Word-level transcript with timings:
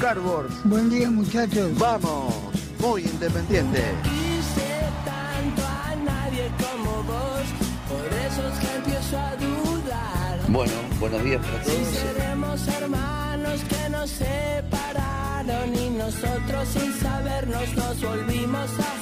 Cardboard. 0.00 0.48
Buen 0.64 0.88
día 0.88 1.10
muchachos. 1.10 1.76
Vamos, 1.78 2.34
muy 2.78 3.02
independiente. 3.02 3.82
quise 4.02 4.80
tanto 5.04 5.62
a 5.62 5.94
nadie 5.96 6.50
como 6.58 7.02
vos, 7.02 7.44
por 7.88 8.06
eso 8.26 8.48
es 8.48 8.58
que 8.60 8.76
empiezo 8.76 9.18
a 9.18 9.36
dudar. 9.36 10.40
Bueno, 10.48 10.72
buenos 10.98 11.22
días 11.22 11.44
para 11.44 11.64
Si 11.64 11.70
todos. 11.70 11.94
seremos 11.94 12.68
hermanos 12.68 13.60
que 13.68 13.90
nos 13.90 14.10
separaron 14.10 15.76
y 15.76 15.90
nosotros 15.90 16.68
sin 16.72 16.92
sabernos 16.94 17.74
nos 17.76 18.00
volvimos 18.00 18.70
a 18.78 18.99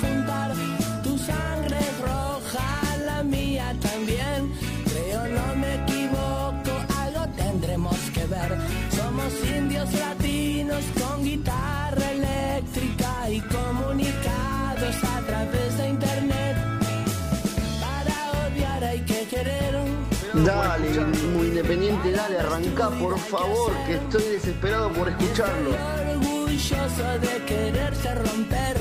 por 22.87 23.19
favor, 23.19 23.73
que 23.87 23.95
estoy 23.95 24.23
desesperado 24.35 24.93
por 24.93 25.09
escucharlo. 25.09 25.71
orgulloso 25.71 27.19
de 27.21 27.45
quererse 27.45 28.15
romper 28.15 28.77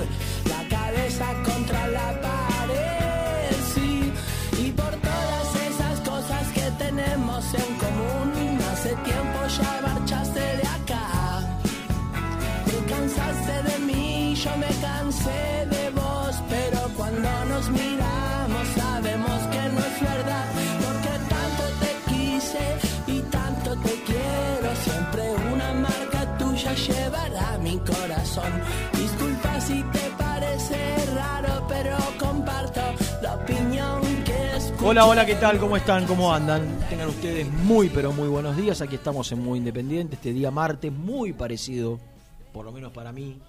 la 0.45 0.67
cabeza 0.69 1.25
contra 1.43 1.87
la 1.87 2.21
pared, 2.21 3.55
sí. 3.73 4.13
Y 4.59 4.71
por 4.71 4.91
todas 4.97 5.55
esas 5.67 5.99
cosas 6.01 6.47
que 6.53 6.69
tenemos 6.77 7.53
en 7.55 7.75
común, 7.77 8.59
hace 8.71 8.89
tiempo 8.89 9.39
ya 9.57 9.81
marchaste 9.81 9.96
tuya 27.17 27.29
llevará 27.29 27.57
mi 27.59 27.77
corazón. 27.79 28.51
Disculpa 28.93 29.61
si 29.61 29.83
te 29.83 30.11
parece 30.17 31.05
raro, 31.15 31.65
pero 31.67 31.97
comparto 32.19 32.81
la 33.21 33.35
opinión 33.35 34.01
que 34.23 34.57
es. 34.57 34.73
Hola, 34.81 35.05
hola, 35.05 35.25
¿qué 35.25 35.35
tal? 35.35 35.57
¿Cómo 35.59 35.77
están? 35.77 36.05
¿Cómo 36.05 36.33
andan? 36.33 36.79
Tengan 36.89 37.09
ustedes 37.09 37.51
muy, 37.51 37.89
pero 37.89 38.11
muy 38.11 38.27
buenos 38.27 38.55
días. 38.55 38.81
Aquí 38.81 38.95
estamos 38.95 39.31
en 39.31 39.39
Muy 39.39 39.59
Independiente, 39.59 40.15
este 40.15 40.33
día 40.33 40.51
martes, 40.51 40.91
muy 40.91 41.33
parecido, 41.33 41.99
por 42.53 42.65
lo 42.65 42.71
menos 42.71 42.91
para 42.91 43.11
mí. 43.11 43.39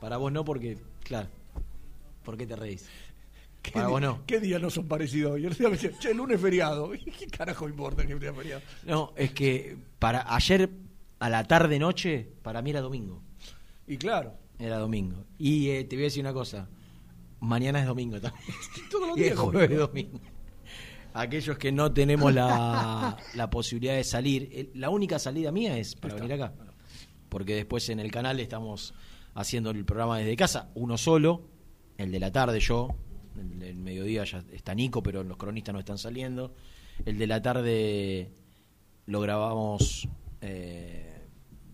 Para 0.00 0.16
vos 0.16 0.32
no, 0.32 0.44
porque, 0.44 0.78
claro, 1.04 1.28
¿por 2.24 2.36
qué 2.36 2.46
te 2.46 2.56
reís? 2.56 2.88
Para 3.74 3.88
vos 3.88 4.00
no. 4.00 4.24
¿Qué 4.26 4.40
días 4.40 4.60
no 4.62 4.70
son 4.70 4.88
parecidos? 4.88 5.38
Yo 5.38 5.48
el 5.48 5.54
día 5.54 5.68
me 5.68 5.76
decía, 5.76 5.90
che, 5.98 6.12
el 6.12 6.16
lunes 6.16 6.36
es 6.36 6.42
feriado. 6.42 6.92
¿Qué 7.18 7.26
carajo 7.26 7.68
importa 7.68 8.06
que 8.06 8.18
sea 8.18 8.32
feriado? 8.32 8.62
No, 8.84 9.12
es 9.16 9.32
que 9.32 9.76
para 9.98 10.34
ayer 10.34 10.70
a 11.20 11.28
la 11.28 11.44
tarde 11.44 11.78
noche, 11.78 12.26
para 12.42 12.62
mí 12.62 12.70
era 12.70 12.80
domingo. 12.80 13.22
Y 13.86 13.96
claro, 13.98 14.34
Era 14.58 14.78
domingo. 14.78 15.24
Y 15.38 15.68
eh, 15.68 15.84
te 15.84 15.96
voy 15.96 16.04
a 16.04 16.06
decir 16.06 16.22
una 16.22 16.32
cosa. 16.32 16.68
Mañana 17.40 17.80
es 17.80 17.86
domingo 17.86 18.20
también. 18.20 18.44
todos 18.90 19.08
los 19.08 19.16
días. 19.16 19.38
jueves 19.38 19.78
domingo. 19.78 20.20
Aquellos 21.12 21.58
que 21.58 21.72
no 21.72 21.92
tenemos 21.92 22.32
la, 22.32 23.16
la 23.34 23.50
posibilidad 23.50 23.94
de 23.94 24.04
salir, 24.04 24.48
eh, 24.52 24.70
la 24.74 24.90
única 24.90 25.18
salida 25.18 25.52
mía 25.52 25.76
es 25.76 25.94
para 25.94 26.14
venir 26.14 26.32
acá. 26.32 26.54
Porque 27.28 27.54
después 27.54 27.88
en 27.90 28.00
el 28.00 28.10
canal 28.10 28.40
estamos 28.40 28.94
haciendo 29.34 29.70
el 29.70 29.84
programa 29.84 30.18
desde 30.18 30.36
casa, 30.36 30.70
uno 30.74 30.96
solo, 30.98 31.48
el 31.98 32.10
de 32.10 32.18
la 32.18 32.32
tarde 32.32 32.60
yo, 32.60 32.88
el 33.36 33.76
mediodía 33.76 34.24
ya 34.24 34.42
está 34.52 34.74
Nico, 34.74 35.02
pero 35.02 35.22
los 35.22 35.36
cronistas 35.36 35.72
no 35.72 35.78
están 35.78 35.98
saliendo. 35.98 36.54
El 37.04 37.18
de 37.18 37.26
la 37.26 37.40
tarde 37.40 38.32
lo 39.06 39.20
grabamos 39.20 40.08
eh, 40.40 41.09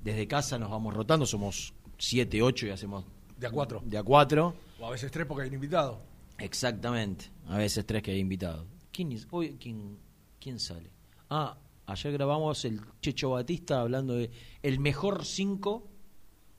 desde 0.06 0.26
casa, 0.28 0.58
nos 0.58 0.70
vamos 0.70 0.94
rotando, 0.94 1.26
somos 1.26 1.74
siete, 1.98 2.40
ocho 2.42 2.66
y 2.66 2.70
hacemos 2.70 3.04
De 3.36 3.46
a 3.46 3.50
cuatro. 3.50 3.82
de 3.84 3.98
a 3.98 4.02
cuatro. 4.02 4.54
O 4.78 4.86
a 4.86 4.90
veces 4.90 5.10
tres 5.10 5.26
porque 5.26 5.42
hay 5.42 5.48
un 5.48 5.54
invitado. 5.54 6.00
Exactamente. 6.38 7.26
A 7.48 7.58
veces 7.58 7.84
tres 7.84 8.02
que 8.02 8.12
hay 8.12 8.18
invitados. 8.20 8.66
¿Quién, 8.92 9.12
es- 9.12 9.26
hoy, 9.30 9.56
quién, 9.60 9.98
¿Quién 10.38 10.60
sale? 10.60 10.90
Ah, 11.28 11.58
ayer 11.86 12.12
grabamos 12.12 12.64
el 12.64 12.80
Checho 13.02 13.30
Batista 13.30 13.80
hablando 13.80 14.14
de 14.14 14.30
el 14.62 14.78
mejor 14.78 15.24
cinco. 15.24 15.88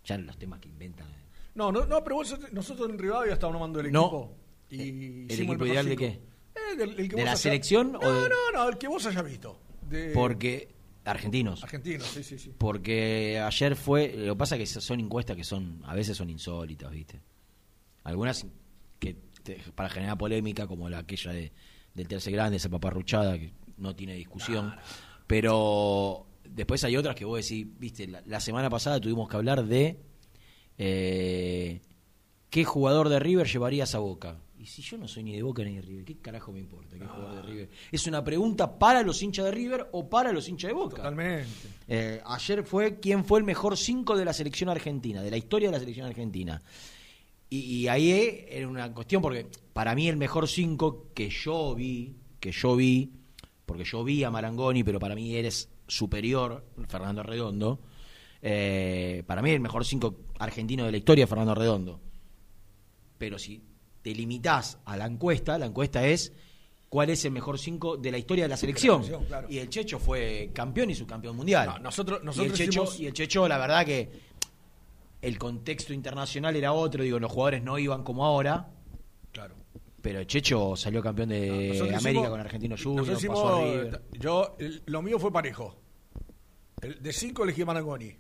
Ya 0.04 0.18
los 0.18 0.38
temas 0.38 0.60
que 0.60 0.68
inventan. 0.70 1.08
No, 1.56 1.72
no, 1.72 1.86
no, 1.86 2.04
pero 2.04 2.18
vos- 2.18 2.38
nosotros 2.52 2.90
en 2.90 2.98
Rivadavia 3.00 3.34
estábamos 3.34 3.60
armando 3.62 3.80
el 3.80 3.92
No. 3.92 4.02
equipo. 4.02 4.36
Y 4.70 4.80
¿El 5.26 5.32
equipo 5.32 5.52
mejor 5.54 5.68
ideal 5.68 5.86
de 5.90 5.96
qué? 5.96 6.08
Eh, 6.08 6.76
del- 6.78 7.00
el 7.00 7.10
que 7.10 7.16
¿De 7.16 7.24
la 7.24 7.36
selección 7.38 7.94
No, 7.94 8.00
o 8.00 8.12
de- 8.14 8.30
no, 8.30 8.36
no, 8.54 8.70
el 8.70 8.78
que 8.78 8.88
vos 8.90 9.06
hayas 9.06 9.24
visto. 9.24 9.58
De 9.90 10.12
Porque. 10.14 10.76
Argentinos. 11.08 11.64
Argentinos, 11.64 12.08
sí, 12.08 12.24
sí, 12.24 12.38
sí. 12.38 12.54
Porque 12.58 13.40
ayer 13.40 13.76
fue. 13.76 14.14
Lo 14.16 14.34
que 14.36 14.38
pasa 14.40 14.56
es 14.58 14.74
que 14.74 14.82
son 14.82 15.00
encuestas 15.00 15.36
que 15.36 15.44
son. 15.44 15.82
A 15.86 15.96
veces 15.96 16.16
son 16.18 16.30
insólitas, 16.30 16.92
¿viste? 16.92 17.22
Algunas 18.04 18.46
que 19.00 19.16
te- 19.44 19.56
para 19.76 19.90
generar 19.90 20.18
polémica, 20.18 20.68
como 20.68 20.90
la 20.90 21.00
aquella 21.00 21.32
de, 21.32 21.52
del 21.94 22.08
tercer 22.08 22.34
grande, 22.34 22.58
esa 22.58 22.70
paparruchada, 22.70 23.38
que 23.40 23.52
no 23.78 23.96
tiene 23.96 24.14
discusión. 24.16 24.76
Pero 25.28 26.28
después 26.44 26.84
hay 26.84 26.96
otras 26.98 27.16
que 27.16 27.26
vos 27.26 27.42
decís, 27.42 27.68
¿viste? 27.80 28.08
La, 28.08 28.22
la 28.26 28.40
semana 28.40 28.70
pasada 28.70 29.00
tuvimos 29.00 29.30
que 29.30 29.36
hablar 29.38 29.66
de. 29.66 30.00
eh, 30.78 31.82
¿Qué 32.50 32.64
jugador 32.64 33.10
de 33.10 33.20
River 33.20 33.48
llevarías 33.48 33.94
a 33.96 34.00
Boca? 34.00 34.38
Si 34.68 34.82
yo 34.82 34.98
no 34.98 35.08
soy 35.08 35.24
ni 35.24 35.34
de 35.34 35.42
Boca 35.42 35.64
ni 35.64 35.76
de 35.76 35.82
River, 35.82 36.04
¿qué 36.04 36.18
carajo 36.18 36.52
me 36.52 36.60
importa 36.60 36.98
qué 36.98 37.06
jugador 37.06 37.36
de 37.38 37.42
River? 37.42 37.70
¿Es 37.92 38.06
una 38.06 38.24
pregunta 38.24 38.78
para 38.78 39.02
los 39.02 39.22
hinchas 39.24 39.46
de 39.46 39.52
River 39.52 39.88
o 39.94 40.10
para 40.10 40.34
los 40.34 40.48
hinchas 40.50 40.70
de 40.70 40.74
Boca? 40.74 40.98
Totalmente. 40.98 41.48
Eh, 41.88 42.22
ayer 42.26 42.64
fue 42.64 43.00
quién 43.00 43.24
fue 43.24 43.40
el 43.40 43.46
mejor 43.46 43.78
5 43.78 44.18
de 44.18 44.26
la 44.26 44.34
selección 44.34 44.70
argentina, 44.70 45.22
de 45.22 45.32
la 45.32 45.38
historia 45.38 45.70
de 45.70 45.74
la 45.74 45.80
selección 45.80 46.06
argentina. 46.06 46.62
Y, 47.50 47.60
y 47.60 47.88
ahí 47.88 48.12
eh, 48.12 48.46
era 48.50 48.68
una 48.68 48.94
cuestión, 48.94 49.22
porque 49.22 49.48
para 49.72 49.96
mí 49.96 50.10
el 50.10 50.18
mejor 50.18 50.50
5 50.50 51.12
que 51.14 51.30
yo 51.30 51.74
vi, 51.74 52.18
que 52.40 52.52
yo 52.52 52.76
vi, 52.76 53.14
porque 53.66 53.86
yo 53.86 54.04
vi 54.04 54.24
a 54.26 54.30
Marangoni, 54.30 54.84
pero 54.84 55.00
para 55.00 55.16
mí 55.16 55.34
eres 55.36 55.70
superior, 55.88 56.66
Fernando 56.90 57.24
Redondo. 57.24 57.80
Eh, 58.42 59.24
para 59.26 59.42
mí 59.42 59.52
el 59.52 59.62
mejor 59.62 59.86
5 59.86 60.16
argentino 60.40 60.86
de 60.86 60.92
la 60.92 60.98
historia 60.98 61.24
es 61.24 61.30
Fernando 61.30 61.56
Redondo. 61.56 62.02
Pero 63.18 63.40
si 63.40 63.62
te 64.08 64.16
limitás 64.16 64.80
a 64.86 64.96
la 64.96 65.06
encuesta, 65.06 65.58
la 65.58 65.66
encuesta 65.66 66.06
es 66.08 66.32
cuál 66.88 67.10
es 67.10 67.26
el 67.26 67.32
mejor 67.32 67.60
5 67.60 67.98
de 67.98 68.10
la 68.12 68.18
historia 68.18 68.46
de 68.46 68.48
la 68.48 68.56
selección. 68.56 69.04
claro. 69.28 69.48
Y 69.50 69.58
el 69.58 69.68
Checho 69.70 70.00
fue 70.00 70.52
campeón 70.54 70.90
y 70.90 70.96
subcampeón 70.96 71.36
mundial. 71.36 71.68
No, 71.68 71.80
nosotros- 71.80 72.20
y, 72.20 72.22
el 72.22 72.26
nosotros 72.26 72.58
Checho, 72.58 72.84
hicimos- 72.84 73.00
y 73.02 73.08
el 73.08 73.12
Checho, 73.14 73.46
la 73.50 73.58
verdad 73.58 73.86
que 73.86 74.10
el 75.22 75.38
contexto 75.38 75.92
internacional 75.92 76.56
era 76.56 76.72
otro, 76.72 77.04
digo, 77.04 77.20
los 77.20 77.30
jugadores 77.30 77.62
no 77.64 77.78
iban 77.78 78.04
como 78.06 78.26
ahora, 78.26 78.70
Claro. 79.34 79.56
pero 80.02 80.20
el 80.22 80.28
Checho 80.28 80.78
salió 80.78 81.02
campeón 81.02 81.28
de 81.28 81.68
Nosotros 81.68 81.90
América 81.90 82.10
hicimos- 82.12 82.30
con 82.30 82.40
Argentino 82.40 82.76
nosotros 82.76 83.00
Junior, 83.08 83.18
hicimos- 83.18 83.42
pasó 83.42 83.56
a 83.58 83.62
River. 83.66 84.02
Yo, 84.14 84.56
el- 84.60 84.84
lo 84.86 85.02
mío 85.02 85.20
fue 85.20 85.34
parejo. 85.34 85.76
El, 86.82 87.04
de 87.04 87.12
cinco 87.12 87.44
elegí 87.44 87.64
a 87.64 87.66
Marangoni. 87.66 88.16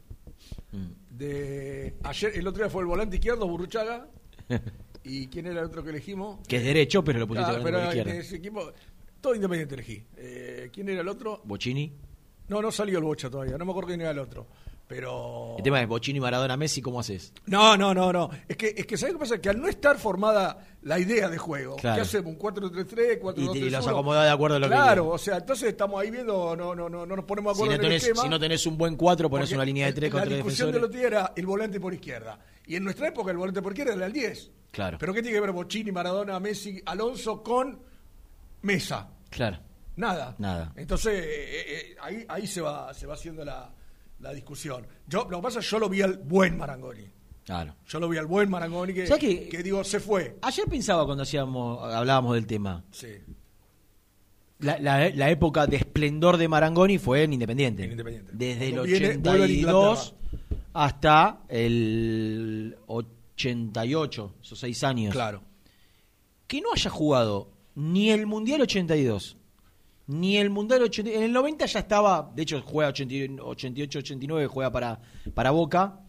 Mm. 0.73 0.87
De 1.11 1.95
ayer, 2.03 2.33
el 2.35 2.45
otro 2.45 2.63
día 2.63 2.69
fue 2.69 2.81
el 2.81 2.87
volante 2.87 3.15
izquierdo, 3.15 3.47
Burruchaga. 3.47 4.09
¿Y 5.07 5.27
quién 5.27 5.47
era 5.47 5.59
el 5.61 5.65
otro 5.67 5.83
que 5.83 5.89
elegimos? 5.91 6.39
Que 6.47 6.57
es 6.57 6.63
derecho, 6.63 7.03
pero 7.03 7.19
lo 7.19 7.27
pusiste 7.27 7.49
Ah, 7.51 7.59
pero 7.63 7.77
la 7.77 7.83
en 7.83 7.87
izquierda. 7.97 8.13
ese 8.15 8.35
equipo, 8.37 8.71
todo 9.21 9.35
independiente 9.35 9.75
elegí. 9.75 10.03
Eh, 10.17 10.69
¿Quién 10.73 10.89
era 10.89 11.01
el 11.01 11.07
otro? 11.07 11.41
Bocini. 11.45 11.93
No, 12.49 12.61
no 12.61 12.71
salió 12.71 12.97
el 12.99 13.03
Bocha 13.03 13.29
todavía, 13.29 13.57
no 13.57 13.65
me 13.65 13.71
acuerdo 13.71 13.87
quién 13.87 14.01
era 14.01 14.11
el 14.11 14.19
otro. 14.19 14.47
Pero. 14.87 15.55
El 15.57 15.63
tema 15.65 15.81
es 15.81 15.87
Bocini, 15.89 16.17
Maradona, 16.21 16.55
Messi, 16.55 16.81
¿cómo 16.81 17.01
haces? 17.01 17.33
No, 17.45 17.75
no, 17.75 17.93
no, 17.93 18.13
no. 18.13 18.29
Es 18.47 18.55
que, 18.55 18.73
es 18.77 18.85
que 18.85 18.95
¿sabes 18.95 19.15
qué 19.15 19.19
pasa? 19.19 19.41
Que 19.41 19.49
al 19.49 19.59
no 19.59 19.67
estar 19.67 19.97
formada 19.97 20.65
la 20.83 20.97
idea 20.97 21.27
de 21.27 21.37
juego, 21.37 21.75
Claro. 21.75 21.97
¿qué 21.97 22.01
hacemos? 22.03 22.31
¿Un 22.31 22.39
4-3-3, 22.39 23.19
4-2-3-1? 23.19 23.55
Y 23.55 23.59
y 23.65 23.69
los 23.69 23.85
acomodás 23.85 24.23
de 24.23 24.31
acuerdo 24.31 24.55
a 24.55 24.59
lo 24.59 24.67
que 24.69 24.73
Claro, 24.75 25.09
o 25.09 25.17
sea, 25.17 25.37
entonces 25.39 25.67
estamos 25.67 25.99
ahí 26.01 26.09
viendo, 26.09 26.55
no, 26.55 26.73
no, 26.73 26.87
no, 26.87 27.05
no 27.05 27.15
nos 27.17 27.25
ponemos 27.25 27.51
de 27.51 27.57
Si 27.57 27.63
acuerdo 27.63 27.71
no, 27.71 27.75
en 27.75 27.81
tenés, 27.89 28.03
el 28.03 28.09
esquema. 28.11 28.23
si 28.23 28.29
no 28.29 28.39
tenés 28.39 28.65
un 28.65 28.77
buen 28.77 28.95
4, 28.95 29.29
pones 29.29 29.51
una 29.51 29.65
línea 29.65 29.87
de 29.87 29.89
el- 29.89 29.95
3 29.95 30.09
con 30.11 30.19
La 30.21 30.25
3 30.25 30.37
discusión 30.37 30.67
de 30.71 30.79
defensores. 30.79 30.95
los 31.05 31.11
días 31.11 31.21
era 31.25 31.33
el 31.35 31.45
volante 31.45 31.79
por 31.81 31.93
izquierda. 31.93 32.39
Y 32.67 32.75
en 32.75 32.83
nuestra 32.83 33.07
época 33.07 33.31
el 33.31 33.37
volante 33.37 33.61
por 33.61 33.71
izquierda 33.71 33.93
era 33.93 34.05
el 34.05 34.13
10. 34.13 34.51
Claro. 34.71 34.97
Pero 34.99 35.13
¿qué 35.13 35.21
tiene 35.21 35.35
que 35.37 35.41
ver 35.41 35.51
Bochini, 35.51 35.91
Maradona, 35.91 36.39
Messi, 36.39 36.81
Alonso 36.85 37.41
con 37.41 37.79
Mesa? 38.61 39.09
Claro. 39.29 39.59
Nada. 39.95 40.35
Nada. 40.37 40.73
Entonces, 40.75 41.13
eh, 41.25 41.65
eh, 41.67 41.95
ahí, 42.01 42.25
ahí 42.27 42.45
se 42.45 42.61
va, 42.61 42.93
se 42.93 43.07
va 43.07 43.15
haciendo 43.15 43.43
la, 43.43 43.73
la 44.19 44.33
discusión. 44.33 44.85
Yo, 45.07 45.27
lo 45.29 45.37
que 45.37 45.43
pasa 45.43 45.59
es 45.59 45.65
que 45.65 45.71
yo 45.71 45.79
lo 45.79 45.89
vi 45.89 46.01
al 46.01 46.17
buen 46.17 46.57
Marangoni. 46.57 47.05
Claro. 47.45 47.75
Yo 47.87 47.99
lo 47.99 48.09
vi 48.09 48.17
al 48.17 48.25
buen 48.27 48.49
Marangoni 48.49 48.93
que, 48.93 49.07
¿Sabes 49.07 49.21
qué? 49.23 49.47
que 49.49 49.63
digo, 49.63 49.83
se 49.83 49.99
fue. 50.01 50.37
Ayer 50.41 50.65
pensaba 50.67 51.05
cuando 51.05 51.23
hacíamos, 51.23 51.81
hablábamos 51.93 52.35
del 52.35 52.45
tema. 52.45 52.83
Sí. 52.91 53.07
La, 54.59 54.79
la- 54.79 55.09
la 55.09 55.29
época 55.29 55.67
de 55.67 55.77
esplendor 55.77 56.37
de 56.37 56.47
Marangoni 56.47 56.97
fue 56.97 57.23
en 57.23 57.33
Independiente. 57.33 57.83
En 57.85 57.91
Independiente. 57.91 58.31
Desde 58.35 58.65
el 58.67 58.73
Cuando 58.73 58.83
viene- 58.91 59.17
vuelve 59.17 59.43
a 59.43 59.45
82 59.45 60.15
hasta 60.79 61.39
el 61.49 62.77
88, 62.85 64.35
esos 64.43 64.59
seis 64.59 64.83
años. 64.83 65.11
Claro. 65.11 65.41
Que 66.45 66.61
no 66.61 66.69
haya 66.73 66.89
jugado 66.91 67.49
ni 67.75 68.11
el 68.11 68.27
Mundial 68.27 68.61
82, 68.61 69.37
ni 70.07 70.37
el 70.37 70.49
Mundial 70.51 70.83
80. 70.83 71.09
En 71.11 71.23
el 71.23 71.33
90 71.33 71.65
ya 71.65 71.79
estaba, 71.79 72.31
de 72.35 72.43
hecho 72.43 72.61
juega 72.61 72.89
88, 72.89 73.99
89, 73.99 74.47
juega 74.47 74.71
para, 74.71 74.99
para 75.33 75.49
Boca. 75.51 76.01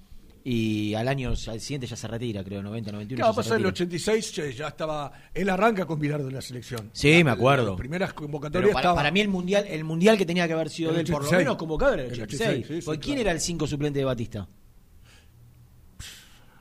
Y 0.45 0.95
al 0.95 1.09
año 1.09 1.31
al 1.31 1.37
siguiente 1.61 1.87
ya 1.87 1.97
se 1.97 2.09
retira, 2.09 2.43
creo, 2.43 2.63
90, 2.63 2.93
91. 2.93 3.17
¿Qué 3.19 3.23
va 3.23 3.29
a 3.29 3.31
ya 3.31 3.35
se 3.35 3.37
pasar 3.37 3.53
en 3.61 3.67
el 3.67 3.71
retira. 3.71 3.85
86? 3.85 4.33
che, 4.33 4.53
ya 4.55 4.69
estaba. 4.69 5.13
Él 5.35 5.51
arranca 5.51 5.85
con 5.85 5.99
Bilardo 5.99 6.29
en 6.29 6.35
la 6.35 6.41
selección. 6.41 6.89
Sí, 6.95 7.09
me 7.19 7.25
La- 7.25 7.33
acuerdo. 7.33 7.67
Las 7.71 7.77
primeras 7.77 8.11
Pero 8.11 8.23
convocatorias 8.23 8.73
para, 8.73 8.81
estaba. 8.81 8.95
para 8.97 9.11
mí 9.11 9.21
el 9.21 9.29
mundial, 9.29 9.67
el 9.69 9.85
mundial 9.85 10.17
que 10.17 10.25
tenía 10.25 10.47
que 10.47 10.55
haber 10.55 10.71
sido 10.71 10.91
El 10.91 10.97
de 10.97 11.01
él, 11.03 11.07
por 11.09 11.23
lo 11.23 11.27
86. 11.29 11.45
menos 11.45 11.57
convocado 11.59 11.95
era 11.95 12.03
el 12.05 12.13
El 12.13 12.23
86. 12.23 12.49
86, 12.51 12.67
sí, 12.69 12.81
sí, 12.81 12.87
porque 12.87 13.01
¿quién 13.01 13.17
claro. 13.17 13.21
era 13.29 13.33
el 13.33 13.41
5 13.41 13.67
suplente 13.67 13.99
de 13.99 14.05
Batista? 14.07 14.49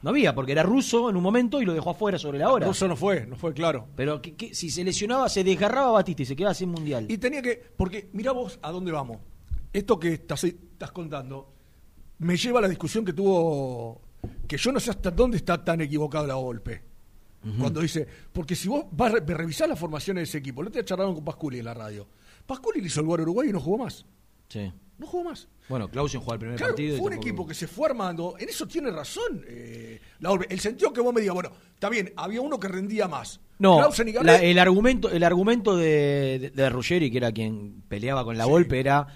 No 0.02 0.12
había, 0.12 0.36
porque 0.36 0.52
era 0.52 0.64
ruso 0.64 1.10
en 1.10 1.16
un 1.18 1.24
momento 1.24 1.62
y 1.62 1.66
lo 1.66 1.74
dejó 1.74 1.90
afuera 1.90 2.20
sobre 2.20 2.38
la 2.40 2.52
hora. 2.52 2.68
Russo 2.68 2.88
no 2.88 2.96
fue, 2.96 3.26
no 3.26 3.36
fue 3.36 3.54
claro. 3.54 3.88
Pero 3.96 4.22
que, 4.22 4.36
que- 4.36 4.54
si 4.54 4.70
se 4.70 4.84
lesionaba, 4.84 5.28
se 5.30 5.44
desgarraba 5.44 5.92
Batista 5.92 6.22
y 6.22 6.26
se 6.26 6.36
quedaba 6.36 6.54
sin 6.54 6.70
mundial. 6.70 7.06
Y 7.10 7.18
tenía 7.18 7.42
que. 7.42 7.56
Porque 7.76 8.10
mira 8.14 8.32
vos 8.32 8.60
a 8.62 8.72
dónde 8.72 8.92
vamos. 8.92 9.18
Esto 9.74 10.00
que 10.00 10.14
estás, 10.14 10.44
estás 10.44 10.92
contando 10.92 11.54
me 12.20 12.36
lleva 12.38 12.60
a 12.60 12.62
la 12.64 12.68
discusión 12.68 13.04
que 13.06 13.14
tuvo. 13.14 14.02
Que 14.48 14.58
yo 14.58 14.72
no 14.72 14.80
sé 14.80 14.92
hasta 14.92 15.12
dónde 15.12 15.38
está 15.38 15.64
tan 15.64 15.82
equivocado 15.82 16.26
la 16.28 16.36
golpe. 16.36 16.84
Cuando 17.60 17.80
dice. 17.82 18.06
Porque 18.34 18.56
si 18.56 18.68
vos 18.68 18.86
vas 18.92 19.14
a 19.14 19.20
re- 19.20 19.34
revisar 19.36 19.70
las 19.70 19.80
formaciones 19.80 20.22
de 20.22 20.24
ese 20.26 20.38
equipo, 20.40 20.62
lo 20.62 20.70
te 20.70 20.84
charlaron 20.84 21.16
con 21.16 21.24
Pasculi 21.24 21.60
en 21.60 21.66
la 21.66 21.74
radio. 21.74 22.08
Pasculi 22.46 22.82
le 22.82 22.88
hizo 22.88 23.00
el 23.00 23.06
gol 23.08 23.20
a 23.22 23.24
Uruguay 23.24 23.50
y 23.50 23.54
no 23.54 23.60
jugó 23.62 23.78
más. 23.80 24.06
Sí. 24.50 24.72
No 24.98 25.06
jugó 25.06 25.26
más. 25.26 25.48
Bueno, 25.70 25.90
Clausen 25.90 26.22
jugó 26.22 26.34
el 26.34 26.40
primer 26.40 26.58
Claro, 26.58 26.74
partido. 26.74 26.96
y 26.96 26.98
fue 26.98 27.06
un 27.06 27.12
tampoco- 27.12 27.28
equipo 27.28 27.48
que 27.48 27.54
se 27.54 27.68
fue 27.68 27.88
armando. 27.90 28.36
En 28.40 28.50
eso 28.50 28.68
tiene 28.68 28.90
razón. 28.90 29.44
eh, 29.48 30.00
la 30.20 30.30
Volpe. 30.30 30.48
el 30.50 30.60
sentido 30.60 30.92
que 30.94 31.02
vos 31.02 31.14
me 31.14 31.22
digas, 31.22 31.34
bueno, 31.36 31.52
está 31.74 31.90
bien, 31.90 32.12
había 32.16 32.42
uno 32.42 32.60
que 32.60 32.68
rendía 32.68 33.08
más. 33.08 33.40
No, 33.60 33.78
Clausen 33.78 34.08
y 34.08 34.12
Garré- 34.14 34.24
la- 34.26 34.42
el 34.42 34.58
argumento, 34.60 35.10
el 35.10 35.24
argumento 35.24 35.76
de, 35.76 36.40
de, 36.40 36.50
de 36.52 36.70
Ruggeri, 36.70 37.12
que 37.12 37.18
era 37.18 37.32
quien 37.32 37.84
peleaba 37.88 38.24
con 38.24 38.38
la 38.38 38.46
Sí. 38.46 38.50
Volpe, 38.50 38.80
era 38.80 39.08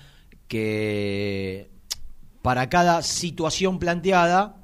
que 0.47 1.69
para 2.41 2.69
cada 2.69 3.01
situación 3.01 3.79
planteada 3.79 4.57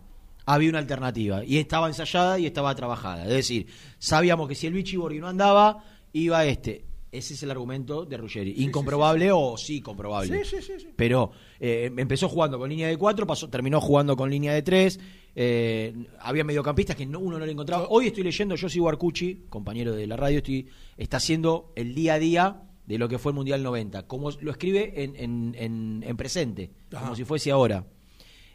había 0.45 0.69
una 0.69 0.79
alternativa. 0.79 1.43
Y 1.45 1.57
estaba 1.57 1.87
ensayada 1.87 2.39
y 2.39 2.45
estaba 2.45 2.73
trabajada. 2.75 3.23
Es 3.23 3.29
decir, 3.33 3.67
sabíamos 3.99 4.47
que 4.47 4.55
si 4.55 4.67
el 4.67 4.73
Bichiborghi 4.73 5.19
no 5.19 5.27
andaba, 5.27 5.83
iba 6.13 6.43
este. 6.45 6.85
Ese 7.11 7.35
es 7.35 7.43
el 7.43 7.51
argumento 7.51 8.03
de 8.05 8.17
Ruggeri. 8.17 8.53
Incomprobable 8.63 9.31
o 9.31 9.57
sí 9.57 9.79
comprobable. 9.81 10.43
Sí, 10.43 10.57
sí, 10.57 10.61
sí, 10.61 10.73
sí. 10.79 10.87
Pero 10.95 11.31
eh, 11.59 11.89
empezó 11.97 12.27
jugando 12.27 12.59
con 12.59 12.69
línea 12.69 12.87
de 12.89 12.97
cuatro, 12.97 13.25
pasó, 13.25 13.49
terminó 13.49 13.79
jugando 13.79 14.15
con 14.17 14.29
línea 14.29 14.53
de 14.53 14.61
tres. 14.61 14.99
eh, 15.39 15.93
había 16.19 16.43
mediocampistas 16.43 16.95
que 16.95 17.05
no- 17.05 17.19
uno 17.19 17.37
no 17.39 17.45
le 17.45 17.51
encontraba. 17.51 17.87
Hoy 17.89 18.07
estoy 18.07 18.23
leyendo, 18.23 18.55
yo 18.55 18.67
sigo 18.69 18.89
Arcucci, 18.89 19.45
compañero 19.49 19.95
de 19.95 20.07
la 20.07 20.17
radio, 20.17 20.39
estoy, 20.39 20.67
está 20.97 21.17
haciendo 21.17 21.71
el 21.75 21.93
día 21.95 22.15
a 22.15 22.19
día 22.19 22.63
de 22.87 22.97
lo 22.97 23.07
que 23.07 23.19
fue 23.19 23.31
el 23.31 23.35
Mundial 23.35 23.61
90. 23.63 24.07
Como 24.07 24.31
lo 24.31 24.51
escribe 24.51 25.03
en, 25.03 25.15
en- 25.15 25.55
en- 25.57 26.03
en 26.05 26.17
presente, 26.17 26.71
Ajá. 26.91 27.03
como 27.03 27.15
si 27.15 27.23
fuese 27.23 27.51
ahora. 27.51 27.85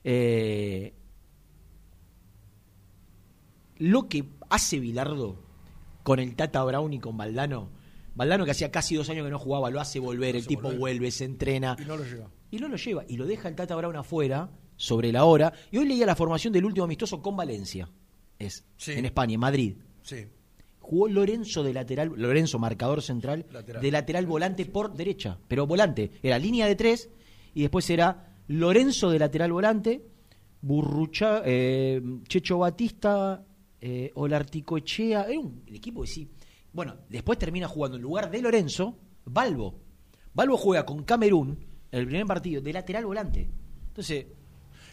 Eh, 0.04 0.92
lo 3.78 4.08
que 4.08 4.24
hace 4.50 4.78
Bilardo 4.80 5.36
con 6.02 6.18
el 6.18 6.34
Tata 6.36 6.62
Brown 6.64 6.92
y 6.92 6.98
con 6.98 7.16
Valdano, 7.16 7.70
Valdano 8.14 8.44
que 8.44 8.50
hacía 8.50 8.70
casi 8.70 8.94
dos 8.94 9.08
años 9.08 9.24
que 9.24 9.30
no 9.30 9.38
jugaba, 9.38 9.70
lo 9.70 9.80
hace 9.80 9.98
volver, 9.98 10.36
el 10.36 10.46
tipo 10.46 10.62
volver. 10.62 10.78
vuelve, 10.78 11.10
se 11.10 11.24
entrena 11.24 11.76
Y 11.80 11.84
no 11.84 11.96
lo 11.96 12.04
lleva. 12.04 12.30
y 12.50 12.56
no 12.58 12.68
lo 12.68 12.76
lleva 12.76 13.04
y 13.08 13.16
lo 13.16 13.26
deja 13.26 13.48
el 13.48 13.54
Tata 13.56 13.74
Brown 13.76 13.96
afuera 13.96 14.50
sobre 14.76 15.12
la 15.12 15.24
hora 15.24 15.52
y 15.70 15.78
hoy 15.78 15.86
leía 15.86 16.06
la 16.06 16.16
formación 16.16 16.52
del 16.52 16.64
último 16.64 16.84
amistoso 16.84 17.22
con 17.22 17.36
Valencia 17.36 17.88
es 18.38 18.64
Sí. 18.76 18.92
en 18.92 19.04
España 19.04 19.34
en 19.34 19.40
Madrid 19.40 19.76
Sí. 20.02 20.26
jugó 20.80 21.08
Lorenzo 21.08 21.62
de 21.62 21.72
lateral 21.72 22.12
Lorenzo 22.16 22.58
marcador 22.58 23.00
central 23.02 23.46
Lateral. 23.52 23.80
de 23.82 23.90
lateral 23.90 24.26
volante 24.26 24.66
por 24.66 24.92
derecha 24.94 25.38
pero 25.48 25.66
volante 25.66 26.10
era 26.22 26.38
línea 26.38 26.66
de 26.66 26.74
tres 26.74 27.08
y 27.54 27.62
después 27.62 27.88
era 27.90 28.34
Lorenzo 28.48 29.10
de 29.10 29.18
lateral 29.20 29.52
volante 29.52 30.02
Burrucha 30.60 31.42
eh, 31.44 32.00
Checho 32.28 32.58
Batista 32.58 33.44
eh, 33.80 34.10
Olarticoechea 34.14 35.24
era 35.24 35.40
un 35.40 35.62
el 35.66 35.76
equipo 35.76 36.02
que 36.02 36.06
sí 36.08 36.28
bueno 36.72 36.96
después 37.08 37.38
termina 37.38 37.68
jugando 37.68 37.96
en 37.96 38.02
lugar 38.02 38.30
de 38.30 38.40
Lorenzo 38.42 38.98
Balbo 39.24 39.78
Balbo 40.34 40.56
juega 40.56 40.84
con 40.86 41.04
Camerún 41.04 41.58
en 41.90 42.00
el 42.00 42.06
primer 42.06 42.26
partido 42.26 42.60
de 42.62 42.72
lateral 42.72 43.04
volante 43.06 43.48
entonces 43.88 44.26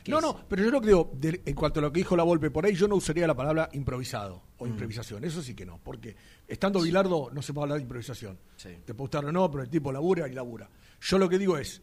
¿qué 0.03 0.11
No, 0.11 0.17
es? 0.17 0.23
no, 0.23 0.45
pero 0.47 0.63
yo 0.63 0.71
lo 0.71 0.81
que 0.81 0.87
digo, 0.87 1.11
de- 1.15 1.41
en 1.45 1.55
cuanto 1.55 1.79
a 1.79 1.83
lo 1.83 1.91
que 1.91 1.99
dijo 1.99 2.15
la 2.15 2.23
Volpe 2.23 2.49
por 2.51 2.65
ahí, 2.65 2.73
yo 2.73 2.87
no 2.87 2.95
usaría 2.95 3.27
la 3.27 3.35
palabra 3.35 3.69
improvisado 3.73 4.41
o 4.57 4.65
Mm. 4.65 4.69
improvisación. 4.69 5.23
Eso 5.25 5.41
sí 5.41 5.53
que 5.55 5.65
no, 5.65 5.77
porque 5.83 6.15
estando 6.47 6.81
Bilardo 6.81 7.29
no 7.31 7.41
se 7.41 7.53
puede 7.53 7.63
hablar 7.65 7.77
de 7.79 7.83
improvisación. 7.83 8.39
Sí. 8.55 8.69
Te 8.85 8.93
puede 8.93 9.03
gustar 9.07 9.25
o 9.25 9.31
no, 9.31 9.51
pero 9.51 9.63
el 9.63 9.69
tipo 9.69 9.91
labura 9.91 10.27
y 10.27 10.33
labura. 10.33 10.69
Yo 11.01 11.17
lo 11.19 11.27
que 11.29 11.37
digo 11.37 11.57
es, 11.57 11.81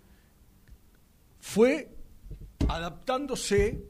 fue 1.41 1.95
adaptándose 2.69 3.87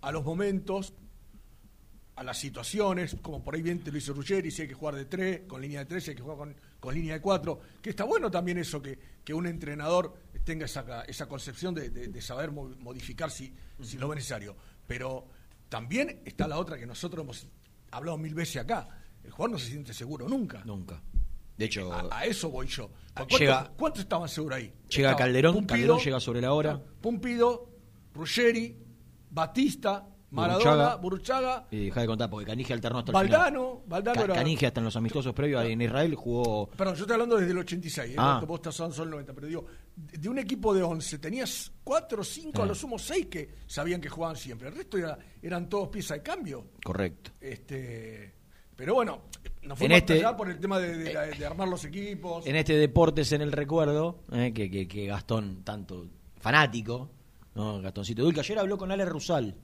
a 0.00 0.12
los 0.12 0.24
momentos, 0.24 0.94
a 2.16 2.22
las 2.24 2.38
situaciones, 2.38 3.16
como 3.22 3.44
por 3.44 3.54
ahí 3.54 3.62
bien 3.62 3.80
te 3.84 3.92
lo 3.92 3.98
hizo 3.98 4.12
Ruggeri, 4.14 4.50
si 4.50 4.62
hay 4.62 4.68
que 4.68 4.74
jugar 4.74 4.94
de 4.96 5.04
tres, 5.04 5.42
con 5.46 5.60
línea 5.60 5.80
de 5.80 5.84
tres, 5.86 6.04
si 6.04 6.10
hay 6.10 6.16
que 6.16 6.22
jugar 6.22 6.38
con, 6.38 6.56
con 6.80 6.94
línea 6.94 7.14
de 7.14 7.20
cuatro, 7.20 7.60
que 7.82 7.90
está 7.90 8.04
bueno 8.04 8.30
también 8.30 8.56
eso, 8.58 8.80
que, 8.80 8.98
que 9.22 9.34
un 9.34 9.46
entrenador 9.46 10.14
tenga 10.44 10.64
esa, 10.64 11.02
esa 11.06 11.26
concepción 11.28 11.74
de, 11.74 11.90
de- 11.90 12.08
de 12.08 12.20
saber 12.22 12.50
mo- 12.52 12.74
modificar 12.80 13.30
si, 13.30 13.52
si 13.82 13.98
lo 13.98 14.08
ve 14.08 14.16
necesario. 14.16 14.56
Pero 14.86 15.26
también 15.68 16.22
está 16.24 16.48
la 16.48 16.58
otra 16.58 16.78
que 16.78 16.86
nosotros 16.86 17.22
hemos 17.22 17.46
hablado 17.90 18.16
mil 18.16 18.32
veces 18.34 18.56
acá, 18.62 18.88
el 19.22 19.30
jugador 19.30 19.50
no 19.52 19.58
se 19.58 19.66
siente 19.70 19.92
seguro 19.92 20.28
nunca. 20.28 20.62
nunca 20.64 21.02
de 21.58 21.64
hecho 21.64 21.90
A, 21.92 22.18
a 22.20 22.24
eso 22.26 22.50
voy 22.50 22.66
yo. 22.66 22.90
¿Cuántos, 23.14 23.38
llega- 23.40 23.72
cuántos 23.76 24.02
estaban 24.02 24.28
seguros 24.28 24.56
ahí? 24.58 24.72
Llega 24.88 25.16
Calderón, 25.16 25.64
Calderón 25.66 25.98
llega 26.00 26.20
sobre 26.20 26.40
la 26.40 26.52
hora. 26.54 26.80
Pumpido, 27.02 27.68
Ruggeri, 28.14 28.76
Batista, 29.30 30.06
Maradona, 30.30 30.96
Burruchaga, 30.96 31.66
Y 31.70 31.86
deja 31.86 32.00
de 32.00 32.06
contar, 32.06 32.28
porque 32.28 32.46
Canigia 32.46 32.74
alternó 32.74 32.98
hasta 32.98 33.12
el 33.12 33.26
final. 33.26 33.40
Valdano, 33.40 33.82
Valdano 33.86 34.26
Ca- 34.26 34.34
Canigia 34.34 34.68
hasta 34.68 34.80
en 34.80 34.84
los 34.84 34.96
amistosos 34.96 35.32
previos 35.32 35.64
en 35.64 35.80
Israel 35.80 36.14
jugó... 36.14 36.68
Perdón, 36.70 36.94
yo 36.96 37.02
estoy 37.02 37.14
hablando 37.14 37.36
desde 37.36 37.52
el 37.52 37.58
86, 37.58 38.10
¿eh? 38.12 38.14
Ah. 38.18 38.42
vos 38.46 38.56
estás 38.58 38.74
son 38.74 38.92
el 38.92 39.10
90, 39.10 39.32
pero 39.32 39.46
digo, 39.46 39.66
de 39.94 40.28
un 40.28 40.38
equipo 40.38 40.74
de 40.74 40.82
11 40.82 41.18
tenías 41.18 41.70
4 41.84 42.20
o 42.20 42.24
5, 42.24 42.60
a 42.60 42.64
Ah. 42.64 42.66
lo 42.68 42.74
sumo 42.74 42.98
6 42.98 43.26
que 43.26 43.50
sabían 43.66 44.00
que 44.00 44.08
jugaban 44.08 44.36
siempre. 44.36 44.68
El 44.68 44.74
resto 44.74 44.98
era- 44.98 45.16
eran 45.40 45.68
todos 45.68 45.88
piezas 45.88 46.18
de 46.18 46.22
cambio. 46.22 46.66
Correcto. 46.84 47.30
Este, 47.40 48.34
pero 48.74 48.94
bueno, 48.94 49.22
nos 49.62 49.72
En 49.72 49.76
fuimos 49.76 49.98
este- 49.98 50.14
allá 50.14 50.36
por 50.36 50.50
el 50.50 50.58
tema 50.58 50.78
de, 50.80 50.96
de 50.98 51.30
de 51.38 51.46
armar 51.46 51.68
los 51.68 51.84
equipos. 51.84 52.46
En 52.46 52.56
este 52.56 52.74
Deportes 52.76 53.30
en 53.32 53.42
el 53.42 53.52
Recuerdo, 53.52 54.24
eh, 54.32 54.52
que, 54.52 54.68
que- 54.70 54.88
que 54.88 55.06
Gastón, 55.06 55.62
tanto 55.64 56.06
fanático, 56.38 57.10
¿no? 57.54 57.80
Gastoncito 57.80 58.22
Dulce, 58.22 58.40
ayer 58.40 58.58
habló 58.58 58.76
con 58.76 58.90
Ale 58.92 59.04
Rusal, 59.04 59.54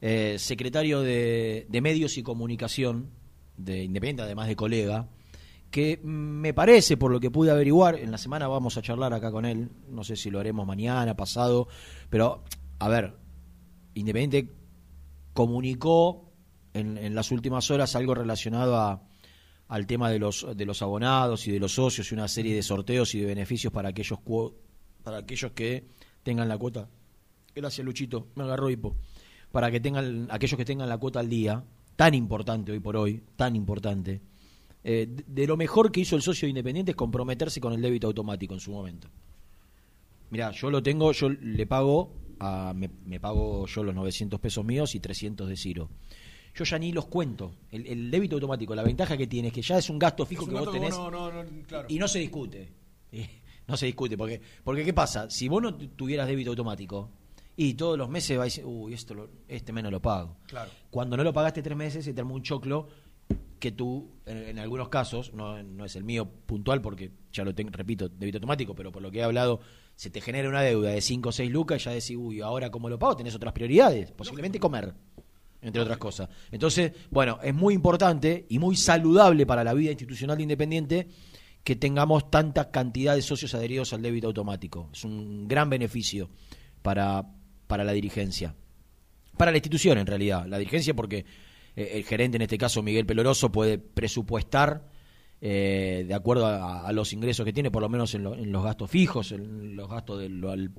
eh, 0.00 0.36
secretario 0.38 1.00
de, 1.00 1.66
Medios 1.82 2.18
y 2.18 2.22
Comunicación 2.22 3.10
de 3.56 3.82
Independiente, 3.82 4.22
además 4.22 4.48
de 4.48 4.56
colega, 4.56 5.08
que 5.70 6.00
me 6.02 6.54
parece, 6.54 6.96
por 6.96 7.10
lo 7.10 7.20
que 7.20 7.30
pude 7.30 7.50
averiguar, 7.50 7.96
en 7.96 8.10
la 8.10 8.18
semana 8.18 8.48
vamos 8.48 8.76
a 8.76 8.82
charlar 8.82 9.12
acá 9.12 9.30
con 9.30 9.44
él, 9.44 9.70
no 9.88 10.04
sé 10.04 10.16
si 10.16 10.30
lo 10.30 10.40
haremos 10.40 10.66
mañana, 10.66 11.16
pasado, 11.16 11.68
pero, 12.08 12.44
a 12.78 12.88
ver, 12.88 13.14
Independiente 13.94 14.54
comunicó 15.32 16.32
en, 16.72 17.14
las 17.14 17.30
últimas 17.32 17.70
horas 17.70 17.96
algo 17.96 18.14
relacionado 18.14 18.76
a, 18.76 19.02
al 19.68 19.86
tema 19.86 20.10
de 20.10 20.18
los, 20.18 20.46
de 20.56 20.64
los 20.64 20.82
abonados 20.82 21.46
y 21.46 21.52
de 21.52 21.58
los 21.58 21.72
socios 21.74 22.10
y 22.10 22.14
una 22.14 22.28
serie 22.28 22.54
de 22.54 22.62
sorteos 22.62 23.14
y 23.14 23.20
de 23.20 23.26
beneficios 23.26 23.72
para 23.72 23.90
aquellos, 23.90 24.20
para 25.02 25.18
aquellos 25.18 25.52
que 25.52 25.88
tengan 26.22 26.48
la 26.48 26.56
cuota. 26.56 26.88
Gracias, 27.54 27.84
Luchito, 27.84 28.28
me 28.36 28.44
agarró 28.44 28.70
hipo. 28.70 28.96
Para 29.52 29.70
que 29.70 29.80
tengan, 29.80 30.28
aquellos 30.30 30.56
que 30.58 30.64
tengan 30.64 30.88
la 30.88 30.98
cuota 30.98 31.20
al 31.20 31.28
día, 31.28 31.64
tan 31.96 32.14
importante 32.14 32.72
hoy 32.72 32.80
por 32.80 32.96
hoy, 32.96 33.22
tan 33.36 33.56
importante. 33.56 34.20
Eh, 34.84 35.06
de, 35.08 35.24
de 35.26 35.46
lo 35.46 35.56
mejor 35.56 35.90
que 35.90 36.00
hizo 36.00 36.16
el 36.16 36.22
socio 36.22 36.46
de 36.46 36.50
Independiente 36.50 36.92
es 36.92 36.96
comprometerse 36.96 37.60
con 37.60 37.72
el 37.72 37.80
débito 37.82 38.06
automático 38.06 38.54
en 38.54 38.60
su 38.60 38.70
momento. 38.72 39.08
Mira, 40.30 40.50
yo 40.52 40.70
lo 40.70 40.82
tengo, 40.82 41.12
yo 41.12 41.30
le 41.30 41.66
pago, 41.66 42.12
a, 42.38 42.72
me, 42.74 42.90
me 43.06 43.18
pago 43.18 43.66
yo 43.66 43.82
los 43.82 43.94
900 43.94 44.38
pesos 44.38 44.64
míos 44.64 44.94
y 44.94 45.00
300 45.00 45.48
de 45.48 45.56
Ciro. 45.56 45.88
Yo 46.54 46.64
ya 46.64 46.78
ni 46.78 46.92
los 46.92 47.06
cuento. 47.06 47.54
El, 47.70 47.86
el 47.86 48.10
débito 48.10 48.36
automático, 48.36 48.74
la 48.74 48.82
ventaja 48.82 49.16
que 49.16 49.26
tiene 49.26 49.48
es 49.48 49.54
que 49.54 49.62
ya 49.62 49.78
es 49.78 49.88
un 49.88 49.98
gasto 49.98 50.26
fijo 50.26 50.44
un 50.44 50.50
que 50.50 50.54
vos 50.56 50.64
gasto 50.66 50.72
tenés 50.78 50.90
no- 50.96 51.10
no- 51.10 51.32
no- 51.32 51.44
claro. 51.66 51.86
y 51.88 51.98
no 51.98 52.06
se 52.08 52.18
discute. 52.18 52.68
No 53.68 53.76
se 53.76 53.84
discute, 53.84 54.16
porque, 54.16 54.40
porque 54.64 54.82
¿qué 54.82 54.94
pasa? 54.94 55.28
Si 55.28 55.46
vos 55.46 55.60
no 55.62 55.74
tu- 55.74 55.88
tuvieras 55.88 56.26
débito 56.26 56.48
automático 56.48 57.10
y 57.60 57.74
todos 57.74 57.98
los 57.98 58.08
meses 58.08 58.38
vais 58.38 58.52
a 58.54 58.60
decir, 58.60 58.64
uy, 58.64 58.94
esto 58.94 59.14
lo- 59.14 59.30
este 59.48 59.72
menos 59.72 59.90
lo 59.90 60.00
pago. 60.00 60.36
Claro. 60.46 60.70
Cuando 60.90 61.16
no 61.16 61.24
lo 61.24 61.32
pagaste 61.32 61.60
tres 61.60 61.76
meses, 61.76 62.04
se 62.04 62.14
te 62.14 62.20
armó 62.20 62.34
un 62.36 62.42
choclo 62.42 62.86
que 63.58 63.72
tú, 63.72 64.12
en, 64.26 64.36
en 64.50 64.58
algunos 64.60 64.88
casos, 64.88 65.34
no, 65.34 65.60
no 65.64 65.84
es 65.84 65.96
el 65.96 66.04
mío 66.04 66.24
puntual 66.46 66.80
porque 66.80 67.10
ya 67.32 67.44
lo 67.44 67.52
tengo, 67.56 67.70
repito, 67.72 68.08
débito 68.08 68.38
automático, 68.38 68.74
pero 68.76 68.92
por 68.92 69.02
lo 69.02 69.10
que 69.10 69.18
he 69.18 69.22
hablado, 69.24 69.58
se 69.96 70.08
te 70.08 70.20
genera 70.20 70.48
una 70.48 70.62
deuda 70.62 70.90
de 70.90 71.00
5 71.00 71.28
o 71.28 71.32
6 71.32 71.50
lucas 71.50 71.82
y 71.82 71.84
ya 71.86 71.90
decís, 71.90 72.16
uy, 72.16 72.40
ahora 72.40 72.70
cómo 72.70 72.88
lo 72.88 72.96
pago, 72.98 73.16
tenés 73.16 73.34
otras 73.34 73.52
prioridades, 73.52 74.12
posiblemente 74.12 74.60
comer, 74.60 74.94
entre 75.60 75.82
otras 75.82 75.98
cosas. 75.98 76.28
Entonces, 76.52 76.92
bueno, 77.10 77.40
es 77.42 77.52
muy 77.52 77.74
importante 77.74 78.46
y 78.48 78.60
muy 78.60 78.76
saludable 78.76 79.44
para 79.46 79.64
la 79.64 79.74
vida 79.74 79.90
institucional 79.90 80.36
de 80.36 80.44
Independiente 80.44 81.08
que 81.64 81.74
tengamos 81.74 82.30
tanta 82.30 82.70
cantidad 82.70 83.16
de 83.16 83.22
socios 83.22 83.52
adheridos 83.56 83.92
al 83.92 84.00
débito 84.02 84.28
automático. 84.28 84.88
Es 84.92 85.02
un 85.04 85.48
gran 85.48 85.68
beneficio 85.68 86.30
para, 86.82 87.26
para 87.68 87.84
la 87.84 87.92
dirigencia 87.92 88.56
para 89.36 89.52
la 89.52 89.58
institución 89.58 89.98
en 89.98 90.06
realidad, 90.08 90.46
la 90.48 90.58
dirigencia 90.58 90.94
porque 90.94 91.24
eh, 91.76 91.90
el 91.94 92.04
gerente 92.04 92.34
en 92.36 92.42
este 92.42 92.58
caso 92.58 92.82
Miguel 92.82 93.06
Peloroso 93.06 93.52
puede 93.52 93.78
presupuestar 93.78 94.88
eh, 95.40 96.04
de 96.08 96.14
acuerdo 96.14 96.46
a, 96.46 96.90
los 96.92 97.12
ingresos 97.12 97.46
que 97.46 97.52
tiene, 97.52 97.70
por 97.70 97.80
lo 97.82 97.88
menos 97.88 98.12
en, 98.16 98.24
lo- 98.24 98.34
en 98.34 98.50
los 98.50 98.64
gastos 98.64 98.90
fijos, 98.90 99.30
en 99.30 99.76
los 99.76 99.88
gastos 99.88 100.18
de 100.18 100.28
lo- 100.28 100.50
al- 100.50 100.72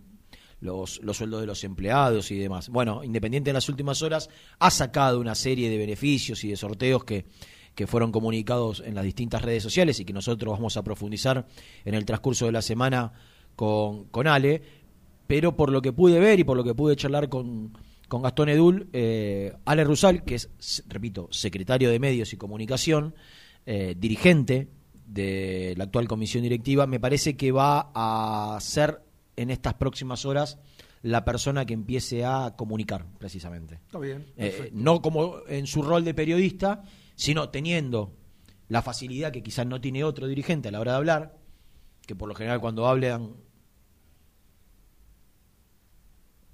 los, 0.59 0.99
los 1.01 1.15
sueldos 1.15 1.39
de 1.39 1.47
los 1.47 1.63
empleados 1.63 2.31
y 2.31 2.37
demás. 2.37 2.67
Bueno, 2.67 3.01
Independiente 3.05 3.49
en 3.51 3.53
las 3.53 3.69
últimas 3.69 4.01
horas 4.01 4.29
ha 4.59 4.69
sacado 4.69 5.21
una 5.21 5.35
serie 5.35 5.69
de 5.69 5.77
beneficios 5.77 6.43
y 6.43 6.49
de 6.49 6.57
sorteos 6.57 7.05
que, 7.05 7.23
que 7.75 7.87
fueron 7.87 8.11
comunicados 8.11 8.83
en 8.85 8.95
las 8.95 9.05
distintas 9.05 9.41
redes 9.41 9.63
sociales 9.63 9.97
y 10.01 10.03
que 10.03 10.11
nosotros 10.11 10.51
vamos 10.51 10.75
a 10.75 10.83
profundizar 10.83 11.47
en 11.85 11.93
el 11.93 12.03
transcurso 12.03 12.45
de 12.45 12.51
la 12.51 12.61
semana 12.61 13.13
con, 13.55 14.05
con 14.09 14.27
Ale, 14.27 14.61
pero 15.29 15.55
por 15.55 15.71
lo 15.71 15.83
que 15.83 15.93
pude 15.93 16.19
ver 16.19 16.39
y 16.39 16.43
por 16.43 16.57
lo 16.57 16.63
que 16.63 16.73
pude 16.73 16.95
charlar 16.95 17.29
con, 17.29 17.77
con 18.07 18.23
Gastón 18.23 18.49
Edul, 18.49 18.89
eh, 18.93 19.53
Ale 19.63 19.83
Rusal, 19.83 20.23
que 20.23 20.33
es, 20.33 20.83
repito, 20.87 21.27
secretario 21.29 21.91
de 21.91 21.99
Medios 21.99 22.33
y 22.33 22.37
Comunicación, 22.37 23.13
eh, 23.67 23.93
dirigente 23.95 24.69
de 25.05 25.75
la 25.77 25.83
actual 25.83 26.07
comisión 26.07 26.41
directiva, 26.41 26.87
me 26.87 26.99
parece 26.99 27.37
que 27.37 27.51
va 27.51 27.91
a 27.93 28.57
ser 28.59 29.03
en 29.35 29.51
estas 29.51 29.75
próximas 29.75 30.25
horas 30.25 30.57
la 31.03 31.23
persona 31.25 31.63
que 31.63 31.75
empiece 31.75 32.25
a 32.25 32.55
comunicar, 32.57 33.05
precisamente. 33.19 33.75
Está 33.85 33.99
bien. 33.99 34.25
Eh, 34.35 34.71
no 34.73 34.99
como 34.99 35.47
en 35.47 35.67
su 35.67 35.83
rol 35.83 36.03
de 36.05 36.15
periodista, 36.15 36.81
sino 37.13 37.49
teniendo 37.49 38.15
la 38.67 38.81
facilidad 38.81 39.31
que 39.31 39.43
quizás 39.43 39.67
no 39.67 39.79
tiene 39.79 40.03
otro 40.03 40.25
dirigente 40.25 40.69
a 40.69 40.71
la 40.71 40.79
hora 40.79 40.93
de 40.93 40.97
hablar, 40.97 41.37
que 42.07 42.15
por 42.15 42.27
lo 42.27 42.33
general 42.33 42.59
cuando 42.59 42.87
hablan 42.87 43.35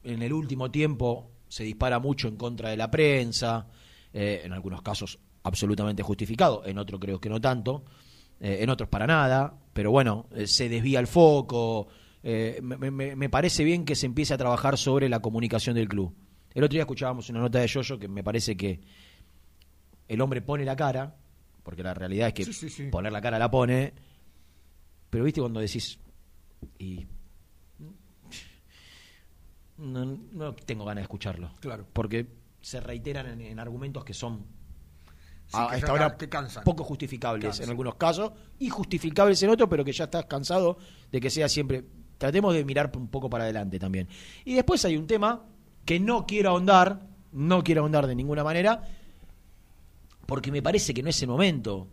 en 0.06 0.22
el 0.22 0.32
último 0.34 0.72
tiempo 0.72 1.32
se 1.48 1.64
dispara 1.64 2.00
mucho 2.00 2.28
en 2.28 2.38
contra 2.38 2.70
de 2.70 2.78
la 2.78 2.90
prensa, 2.90 3.68
eh, 4.14 4.42
en 4.44 4.54
algunos 4.54 4.82
casos 4.82 5.20
absolutamente 5.44 6.02
justificado, 6.04 6.64
en 6.66 6.78
otros 6.78 7.00
creo 7.00 7.20
que 7.20 7.30
no 7.30 7.40
tanto, 7.40 7.86
eh, 8.40 8.58
en 8.62 8.70
otros 8.70 8.90
para 8.90 9.06
nada, 9.08 9.54
pero 9.74 9.92
bueno, 9.92 10.28
eh, 10.36 10.48
se 10.48 10.70
desvía 10.70 11.00
el 11.00 11.08
foco. 11.08 11.88
me, 12.24 12.90
me- 12.90 13.16
me 13.16 13.30
parece 13.30 13.64
bien 13.64 13.86
que 13.86 13.94
se 13.96 14.08
empiece 14.08 14.34
a 14.34 14.38
trabajar 14.38 14.78
sobre 14.80 15.08
la 15.10 15.20
comunicación 15.20 15.76
del 15.76 15.88
club. 15.88 16.12
El 16.56 16.64
otro 16.64 16.74
día 16.74 16.82
escuchábamos 16.82 17.30
una 17.30 17.40
nota 17.40 17.60
de 17.60 17.68
Yoyo 17.68 18.00
que 18.00 18.08
me 18.08 18.24
parece 18.24 18.58
que 18.58 18.80
el 20.08 20.22
hombre 20.22 20.42
pone 20.42 20.66
la 20.66 20.76
cara, 20.76 21.16
porque 21.62 21.84
la 21.84 21.94
realidad 21.94 22.30
es 22.30 22.34
que 22.34 22.46
Sí, 22.46 22.54
sí, 22.54 22.70
sí. 22.70 22.88
poner 22.90 23.12
la 23.12 23.22
cara 23.22 23.38
la 23.38 23.52
pone, 23.52 23.94
pero 25.10 25.24
viste 25.24 25.40
cuando 25.42 25.60
decís, 25.60 26.00
y 26.80 27.06
no, 29.78 30.06
no 30.06 30.54
tengo 30.54 30.86
ganas 30.86 31.02
de 31.02 31.04
escucharlo. 31.04 31.52
Claro. 31.60 31.86
Porque 31.94 32.28
se 32.62 32.80
reiteran 32.80 33.28
en, 33.28 33.42
en 33.42 33.60
argumentos 33.60 34.04
que 34.04 34.14
son 34.14 34.46
Sí, 35.48 35.58
a 35.60 35.70
que 35.70 35.76
esta 35.78 35.94
hora 35.94 36.18
que 36.18 36.28
poco 36.64 36.84
justificables 36.84 37.46
Cansan. 37.46 37.66
en 37.66 37.70
algunos 37.70 37.96
casos 37.96 38.32
y 38.58 38.70
justificables 38.70 39.42
en 39.44 39.52
otros, 39.52 39.70
pero 39.70 39.86
que 39.86 39.92
ya 39.92 40.06
estás 40.06 40.26
cansado 40.26 40.78
de 41.12 41.22
que 41.22 41.30
sea 41.30 41.48
siempre. 41.48 41.86
Tratemos 42.18 42.54
de 42.54 42.66
mirar 42.66 42.92
un 42.96 43.10
poco 43.10 43.30
para 43.30 43.44
adelante 43.44 43.78
también. 43.78 44.08
Y 44.44 44.56
después 44.56 44.84
hay 44.86 44.98
un 44.98 45.06
tema 45.06 45.44
que 45.84 46.00
no 46.00 46.26
quiero 46.26 46.50
ahondar, 46.50 47.06
no 47.32 47.64
quiero 47.64 47.82
ahondar 47.82 48.08
de 48.08 48.16
ninguna 48.16 48.44
manera, 48.44 48.82
porque 50.26 50.52
me 50.52 50.64
parece 50.64 50.94
que 50.94 51.04
no 51.04 51.10
es 51.10 51.22
el 51.22 51.28
momento. 51.28 51.90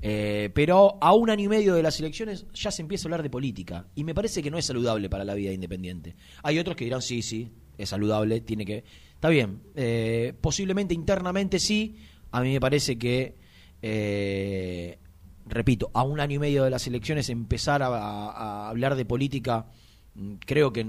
Eh, 0.00 0.50
pero 0.54 0.96
a 1.00 1.12
un 1.14 1.30
año 1.30 1.44
y 1.44 1.48
medio 1.48 1.74
de 1.74 1.82
las 1.82 1.98
elecciones 1.98 2.46
ya 2.54 2.70
se 2.70 2.82
empieza 2.82 3.04
a 3.04 3.06
hablar 3.08 3.22
de 3.22 3.30
política 3.30 3.86
y 3.94 4.04
me 4.04 4.14
parece 4.14 4.42
que 4.42 4.50
no 4.50 4.58
es 4.58 4.66
saludable 4.66 5.08
para 5.10 5.24
la 5.24 5.34
vida 5.34 5.52
independiente. 5.52 6.14
Hay 6.42 6.58
otros 6.58 6.76
que 6.76 6.84
dirán 6.84 7.02
sí, 7.02 7.22
sí, 7.22 7.50
es 7.76 7.88
saludable, 7.88 8.40
tiene 8.40 8.64
que... 8.64 8.84
Está 9.14 9.28
bien, 9.28 9.60
eh, 9.74 10.32
posiblemente 10.40 10.94
internamente 10.94 11.58
sí, 11.58 11.96
a 12.30 12.40
mí 12.42 12.52
me 12.52 12.60
parece 12.60 12.96
que, 12.98 13.34
eh, 13.82 14.98
repito, 15.46 15.90
a 15.94 16.02
un 16.04 16.20
año 16.20 16.36
y 16.36 16.38
medio 16.38 16.64
de 16.64 16.70
las 16.70 16.86
elecciones 16.86 17.28
empezar 17.28 17.82
a, 17.82 18.68
hablar 18.68 18.94
de 18.94 19.04
política, 19.04 19.66
mm, 20.14 20.34
creo 20.46 20.72
que, 20.72 20.86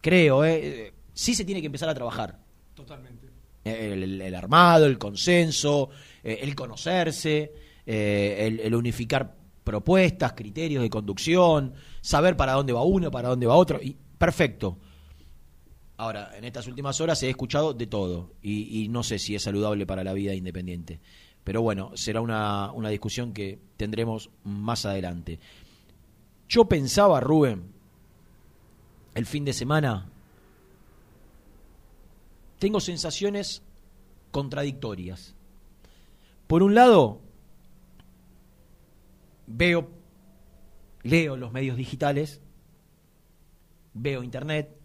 creo, 0.00 0.44
eh, 0.44 0.92
sí 1.14 1.34
se 1.34 1.44
tiene 1.44 1.60
que 1.60 1.66
empezar 1.66 1.88
a 1.88 1.94
trabajar 1.94 2.38
Totalmente. 2.74 3.28
el, 3.64 4.02
el- 4.02 4.20
el 4.20 4.34
armado, 4.34 4.84
el 4.86 4.98
consenso, 4.98 5.88
eh, 6.22 6.40
el 6.42 6.54
conocerse, 6.54 7.52
eh, 7.86 8.58
el, 8.62 8.74
unificar 8.74 9.36
propuestas, 9.64 10.32
criterios 10.32 10.82
de 10.82 10.90
conducción, 10.90 11.74
saber 12.00 12.36
para 12.36 12.52
dónde 12.52 12.72
va 12.72 12.82
uno, 12.82 13.10
para 13.10 13.28
dónde 13.28 13.46
va 13.46 13.54
otro, 13.54 13.80
y 13.82 13.96
perfecto. 14.18 14.78
Ahora, 15.96 16.32
en 16.36 16.44
estas 16.44 16.66
últimas 16.66 17.00
horas 17.00 17.22
he 17.22 17.30
escuchado 17.30 17.74
de 17.74 17.86
todo 17.86 18.32
y, 18.42 18.82
y 18.82 18.88
no 18.88 19.02
sé 19.02 19.18
si 19.18 19.34
es 19.34 19.42
saludable 19.42 19.86
para 19.86 20.02
la 20.02 20.12
vida 20.12 20.34
independiente. 20.34 21.00
Pero 21.44 21.62
bueno, 21.62 21.92
será 21.94 22.20
una, 22.20 22.72
una 22.72 22.88
discusión 22.88 23.32
que 23.32 23.58
tendremos 23.76 24.30
más 24.44 24.86
adelante. 24.86 25.38
Yo 26.48 26.66
pensaba, 26.66 27.20
Rubén, 27.20 27.72
el 29.14 29.26
fin 29.26 29.44
de 29.44 29.52
semana, 29.52 30.08
tengo 32.58 32.80
sensaciones 32.80 33.62
contradictorias. 34.30 35.34
Por 36.46 36.62
un 36.62 36.74
lado, 36.74 37.20
veo, 39.46 39.90
leo 41.02 41.36
los 41.36 41.52
medios 41.52 41.76
digitales, 41.76 42.40
veo 43.94 44.22
internet 44.22 44.76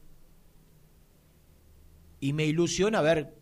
y 2.19 2.33
me 2.33 2.45
ilusiona 2.45 3.01
ver 3.01 3.37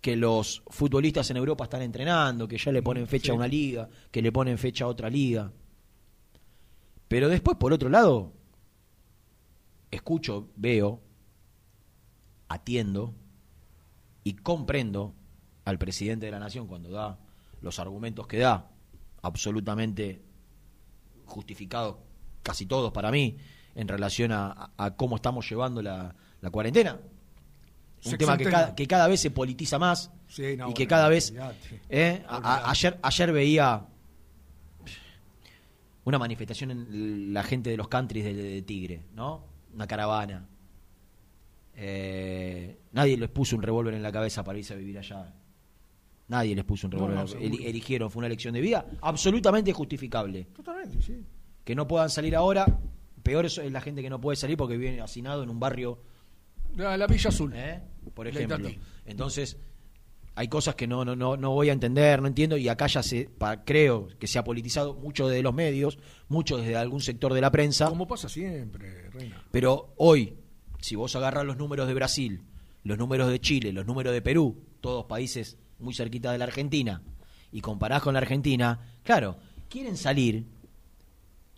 que 0.00 0.16
los 0.16 0.62
futbolistas 0.68 1.30
en 1.30 1.38
Europa 1.38 1.64
están 1.64 1.82
entrenando, 1.82 2.46
que 2.46 2.58
ya 2.58 2.70
le 2.70 2.82
ponen 2.82 3.06
fecha 3.06 3.32
a 3.32 3.34
una 3.34 3.48
liga, 3.48 3.88
que 4.10 4.22
le 4.22 4.30
ponen 4.30 4.58
fecha 4.58 4.84
a 4.84 4.88
otra 4.88 5.10
liga. 5.10 5.52
Pero 7.08 7.28
después, 7.28 7.56
por 7.56 7.72
otro 7.72 7.88
lado, 7.88 8.32
escucho, 9.90 10.50
veo, 10.56 11.00
atiendo 12.48 13.14
y 14.24 14.34
comprendo 14.34 15.14
al 15.64 15.78
presidente 15.78 16.26
de 16.26 16.32
la 16.32 16.38
nación 16.38 16.66
cuando 16.66 16.90
da 16.90 17.18
los 17.60 17.78
argumentos 17.78 18.26
que 18.26 18.38
da, 18.38 18.70
absolutamente 19.22 20.22
justificados 21.26 21.96
casi 22.42 22.66
todos 22.66 22.92
para 22.92 23.10
mí, 23.10 23.36
en 23.74 23.86
relación 23.88 24.32
a, 24.32 24.70
a 24.76 24.96
cómo 24.96 25.16
estamos 25.16 25.48
llevando 25.48 25.82
la, 25.82 26.14
la 26.40 26.50
cuarentena. 26.50 26.98
Un 28.04 28.16
tema 28.16 28.38
que 28.38 28.44
cada, 28.44 28.74
que 28.74 28.86
cada 28.86 29.08
vez 29.08 29.20
se 29.20 29.30
politiza 29.30 29.78
más 29.78 30.10
Sí, 30.28 30.56
no, 30.56 30.70
y 30.70 30.74
que 30.74 30.84
bueno, 30.84 30.88
cada 30.90 31.08
vez... 31.08 31.34
¿eh? 31.88 32.24
A- 32.28 32.34
a- 32.34 32.38
Olvidate. 32.38 32.62
ayer, 32.70 32.98
ayer 33.02 33.32
veía 33.32 33.86
una 36.04 36.18
manifestación 36.18 36.70
en 36.70 37.34
la 37.34 37.42
gente 37.42 37.70
de 37.70 37.76
los 37.76 37.88
countries 37.88 38.24
de, 38.24 38.34
de 38.34 38.62
Tigre, 38.62 39.02
¿no? 39.14 39.44
Una 39.74 39.86
caravana. 39.86 40.46
Eh, 41.74 42.78
nadie 42.92 43.16
les 43.16 43.28
puso 43.28 43.54
un 43.56 43.62
revólver 43.62 43.94
en 43.94 44.02
la 44.02 44.10
cabeza 44.12 44.42
para 44.42 44.58
irse 44.58 44.72
a 44.74 44.76
vivir 44.76 44.98
allá. 44.98 45.34
Nadie 46.28 46.54
les 46.54 46.64
puso 46.64 46.86
un 46.86 46.92
revólver. 46.92 47.16
no, 47.16 47.24
eligieron, 47.66 48.10
fue 48.10 48.20
una 48.20 48.26
elección 48.26 48.54
de 48.54 48.60
vida 48.60 48.86
absolutamente 49.00 49.72
justificable. 49.72 50.46
Totalmente, 50.54 51.00
sí. 51.02 51.24
Que 51.64 51.74
no 51.74 51.86
puedan 51.88 52.10
salir 52.10 52.36
ahora, 52.36 52.78
peor 53.22 53.46
es 53.46 53.58
la 53.72 53.80
gente 53.80 54.02
que 54.02 54.10
no 54.10 54.20
puede 54.20 54.36
salir 54.36 54.56
porque 54.56 54.76
vive 54.76 55.00
hacinado 55.00 55.42
en 55.42 55.50
un 55.50 55.58
barrio 55.60 55.98
La, 56.76 56.96
la 56.96 57.06
Villa 57.06 57.28
Azul. 57.28 57.52
¿eh? 57.54 57.80
por 58.14 58.26
ejemplo. 58.28 58.68
Entonces, 59.06 59.56
hay 60.34 60.48
cosas 60.48 60.74
que 60.76 60.86
no, 60.86 61.04
no, 61.04 61.16
no, 61.16 61.36
no 61.36 61.50
voy 61.50 61.68
a 61.68 61.72
entender, 61.72 62.20
no 62.22 62.28
entiendo, 62.28 62.56
y 62.56 62.68
acá 62.68 62.86
ya 62.86 63.02
se, 63.02 63.28
pa- 63.28 63.64
creo 63.64 64.08
que 64.18 64.26
se 64.26 64.38
ha 64.38 64.44
politizado 64.44 64.94
mucho 64.94 65.28
desde 65.28 65.42
los 65.42 65.52
medios, 65.54 65.98
mucho 66.28 66.56
desde 66.58 66.76
algún 66.76 67.00
sector 67.00 67.34
de 67.34 67.40
la 67.40 67.50
prensa, 67.50 67.88
Como 67.88 68.06
pasa 68.06 68.28
siempre, 68.28 69.10
Reina. 69.10 69.42
pero 69.50 69.92
hoy, 69.96 70.34
si 70.80 70.94
vos 70.94 71.14
agarras 71.16 71.44
los 71.44 71.56
números 71.56 71.88
de 71.88 71.94
Brasil, 71.94 72.42
los 72.84 72.96
números 72.98 73.28
de 73.30 73.40
Chile, 73.40 73.72
los 73.72 73.84
números 73.86 74.12
de 74.12 74.22
Perú, 74.22 74.62
todos 74.80 75.06
países 75.06 75.58
muy 75.78 75.94
cerquita 75.94 76.32
de 76.32 76.38
la 76.38 76.44
Argentina, 76.44 77.02
y 77.52 77.60
comparás 77.60 78.02
con 78.02 78.14
la 78.14 78.20
Argentina, 78.20 78.78
claro, 79.02 79.36
quieren 79.68 79.96
salir, 79.96 80.44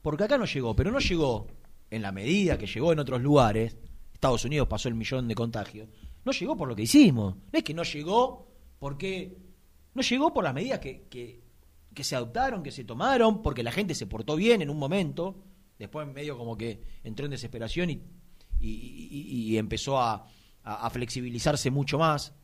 porque 0.03 0.25
acá 0.25 0.39
no 0.39 0.45
llegó, 0.47 0.75
pero 0.75 0.91
no 0.91 0.99
llegó 0.99 1.47
en 1.91 2.03
la 2.03 2.13
medida 2.13 2.57
que 2.59 2.67
llegó 2.67 2.93
en 2.93 2.99
otros 3.01 3.21
lugares, 3.21 3.77
Estados 4.13 4.45
Unidos 4.45 4.69
pasó 4.69 4.89
el 4.89 4.95
millón 4.95 5.27
de 5.29 5.35
contagios, 5.35 5.89
no 6.25 6.33
llegó 6.33 6.57
por 6.57 6.69
lo 6.69 6.77
que 6.77 6.83
hicimos, 6.83 7.35
no 7.37 7.59
es 7.59 7.65
que 7.65 7.75
no 7.75 7.83
llegó 7.83 8.47
porque, 8.79 9.37
no 9.95 10.03
llegó 10.03 10.33
por 10.33 10.45
las 10.45 10.55
medidas 10.55 10.79
que, 10.79 11.07
que, 11.09 11.41
que 11.95 12.05
se 12.05 12.15
adoptaron, 12.17 12.63
que 12.63 12.71
se 12.71 12.85
tomaron, 12.85 13.43
porque 13.43 13.63
la 13.63 13.73
gente 13.73 13.95
se 13.95 14.07
portó 14.07 14.37
bien 14.37 14.63
en 14.63 14.71
un 14.71 14.79
momento, 14.79 15.43
después 15.79 16.07
medio 16.07 16.37
como 16.39 16.57
que 16.57 16.83
entró 17.03 17.25
en 17.25 17.31
desesperación 17.33 17.91
y, 17.91 18.01
y- 18.61 19.57
empezó 19.59 19.99
a- 19.99 20.27
a 20.63 20.91
flexibilizarse 20.91 21.71
mucho 21.71 21.99
más, 21.99 22.35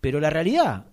pero 0.00 0.18
la 0.20 0.30
realidad, 0.30 0.86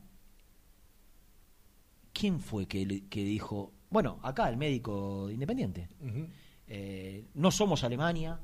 ¿quién 2.13 2.39
fue 2.39 2.67
que, 2.67 2.85
dijo, 3.11 3.73
bueno, 3.89 4.19
acá 4.23 4.47
el 4.49 4.57
médico 4.57 5.27
de 5.27 5.33
Independiente, 5.33 5.89
eh, 6.67 7.25
no 7.33 7.51
somos 7.51 7.83
Alemania, 7.83 8.39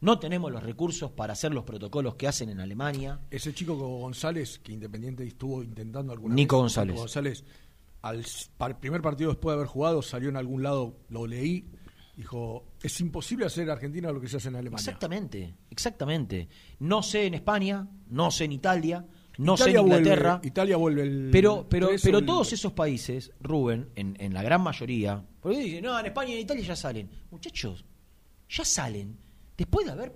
no 0.00 0.18
tenemos 0.18 0.52
los 0.52 0.62
recursos 0.62 1.10
para 1.10 1.32
hacer 1.32 1.52
los 1.52 1.64
protocolos 1.64 2.14
que 2.14 2.28
hacen 2.28 2.50
en 2.50 2.60
Alemania. 2.60 3.20
Ese 3.30 3.52
chico 3.52 3.76
González, 3.76 4.60
que 4.60 4.72
Independiente 4.72 5.26
estuvo 5.26 5.62
intentando 5.62 6.12
alguna 6.12 6.34
Nico 6.34 6.56
vez, 6.56 6.62
González. 6.62 6.94
Nico 6.94 7.00
González, 7.02 7.44
al 8.02 8.78
primer 8.78 9.02
partido 9.02 9.30
después 9.30 9.52
de 9.52 9.56
haber 9.56 9.66
jugado, 9.66 10.02
salió 10.02 10.28
en 10.28 10.36
algún 10.36 10.62
lado, 10.62 10.96
lo 11.08 11.26
leí, 11.26 11.68
dijo, 12.16 12.64
es 12.82 13.00
imposible 13.00 13.46
hacer 13.46 13.64
en 13.64 13.70
Argentina 13.70 14.12
lo 14.12 14.20
que 14.20 14.28
se 14.28 14.36
hace 14.36 14.48
en 14.48 14.56
Alemania. 14.56 14.80
Exactamente, 14.80 15.54
exactamente. 15.70 16.48
No 16.78 17.02
sé 17.02 17.26
en 17.26 17.34
España, 17.34 17.88
no 18.08 18.30
sé 18.30 18.44
en 18.44 18.52
Italia, 18.52 19.04
no 19.38 19.56
sé 19.56 19.70
Italia 19.70 19.80
en 19.80 19.86
Inglaterra. 19.86 20.30
Vuelve, 20.34 20.48
Italia 20.48 20.76
vuelve 20.76 21.02
el 21.02 21.28
Pero, 21.32 21.66
pero, 21.68 21.88
13 21.88 22.06
pero 22.08 22.18
el- 22.18 22.26
todos 22.26 22.52
esos 22.52 22.72
países, 22.72 23.32
Rubén, 23.40 23.88
en, 23.96 24.16
en 24.20 24.34
la 24.34 24.42
gran 24.42 24.60
mayoría, 24.62 25.24
porque 25.40 25.58
dicen, 25.58 25.84
no, 25.84 25.98
en 25.98 26.06
España 26.06 26.30
y 26.30 26.34
en 26.34 26.40
Italia 26.40 26.64
ya 26.64 26.76
salen. 26.76 27.08
Muchachos, 27.30 27.84
ya 28.48 28.64
salen 28.64 29.16
después 29.56 29.86
de 29.86 29.92
haber 29.92 30.12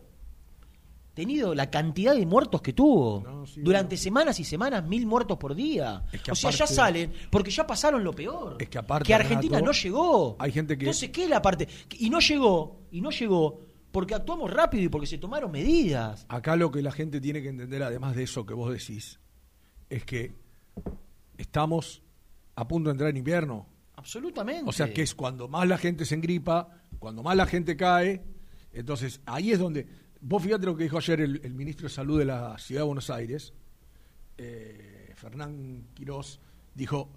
tenido 1.15 1.55
la 1.55 1.71
cantidad 1.71 2.15
de 2.15 2.25
muertos 2.25 2.63
que 2.63 2.73
tuvo. 2.73 3.23
No, 3.23 3.47
sí, 3.47 3.61
Durante 3.61 3.97
no. 3.97 4.01
semanas 4.03 4.41
y 4.41 4.45
semanas, 4.45 4.85
mil 4.87 5.07
muertos 5.07 5.37
por 5.37 5.55
día. 5.55 6.03
Es 6.11 6.23
que 6.23 6.33
o 6.33 6.35
sea, 6.35 6.51
ya 6.51 6.67
salen 6.67 7.13
porque 7.31 7.51
ya 7.51 7.67
pasaron 7.67 8.03
lo 8.03 8.13
peor. 8.13 8.57
Es 8.59 8.69
que 8.71 8.79
aparte, 8.79 9.07
Que 9.09 9.15
Argentina 9.15 9.59
Renato, 9.59 9.67
no 9.67 9.73
llegó. 9.73 10.37
hay 10.39 10.53
gente 10.53 10.77
que- 10.79 10.85
Entonces, 10.87 11.11
¿qué 11.11 11.25
es 11.25 11.31
la 11.31 11.43
parte? 11.43 11.69
Y 11.99 12.09
no 12.09 12.19
llegó, 12.19 12.87
y 12.91 13.01
no 13.03 13.11
llegó 13.11 13.61
porque 13.93 14.15
actuamos 14.15 14.51
rápido 14.51 14.85
y 14.85 14.89
porque 14.89 15.07
se 15.07 15.19
tomaron 15.19 15.53
medidas. 15.53 16.25
Acá 16.29 16.57
lo 16.57 16.71
que 16.73 16.83
la 16.83 16.91
gente 16.91 17.21
tiene 17.21 17.43
que 17.43 17.51
entender, 17.51 17.83
además 17.83 18.17
de 18.17 18.25
eso 18.25 18.47
que 18.47 18.55
vos 18.55 18.73
decís, 18.73 19.21
es 19.91 20.05
que 20.05 20.35
estamos 21.37 22.03
a 22.57 22.67
punto 22.67 22.89
de 22.89 22.93
entrar 22.93 23.11
en 23.11 23.19
invierno. 23.19 23.69
Absolutamente. 23.95 24.69
O 24.69 24.73
sea 24.73 24.93
que 24.93 25.03
es 25.03 25.15
cuando 25.15 25.47
más 25.47 25.69
la 25.69 25.77
gente 25.77 26.07
se 26.07 26.15
engripa, 26.15 26.83
cuando 26.99 27.23
más 27.23 27.37
la 27.37 27.47
gente 27.47 27.77
cae. 27.77 28.25
Entonces 28.73 29.21
ahí 29.27 29.53
es 29.53 29.59
donde. 29.59 29.87
Vos 30.21 30.43
fíjate 30.43 30.67
lo 30.67 30.77
que 30.77 30.85
dijo 30.85 30.99
ayer 30.99 31.21
el, 31.21 31.41
el 31.45 31.53
ministro 31.53 31.89
de 31.89 31.95
Salud 31.95 32.19
de 32.19 32.25
la 32.25 32.57
Ciudad 32.57 32.83
de 32.83 32.87
Buenos 32.87 33.11
Aires, 33.11 33.53
eh, 34.39 35.13
Fernán 35.17 35.89
Quirós, 35.95 36.41
dijo: 36.75 37.11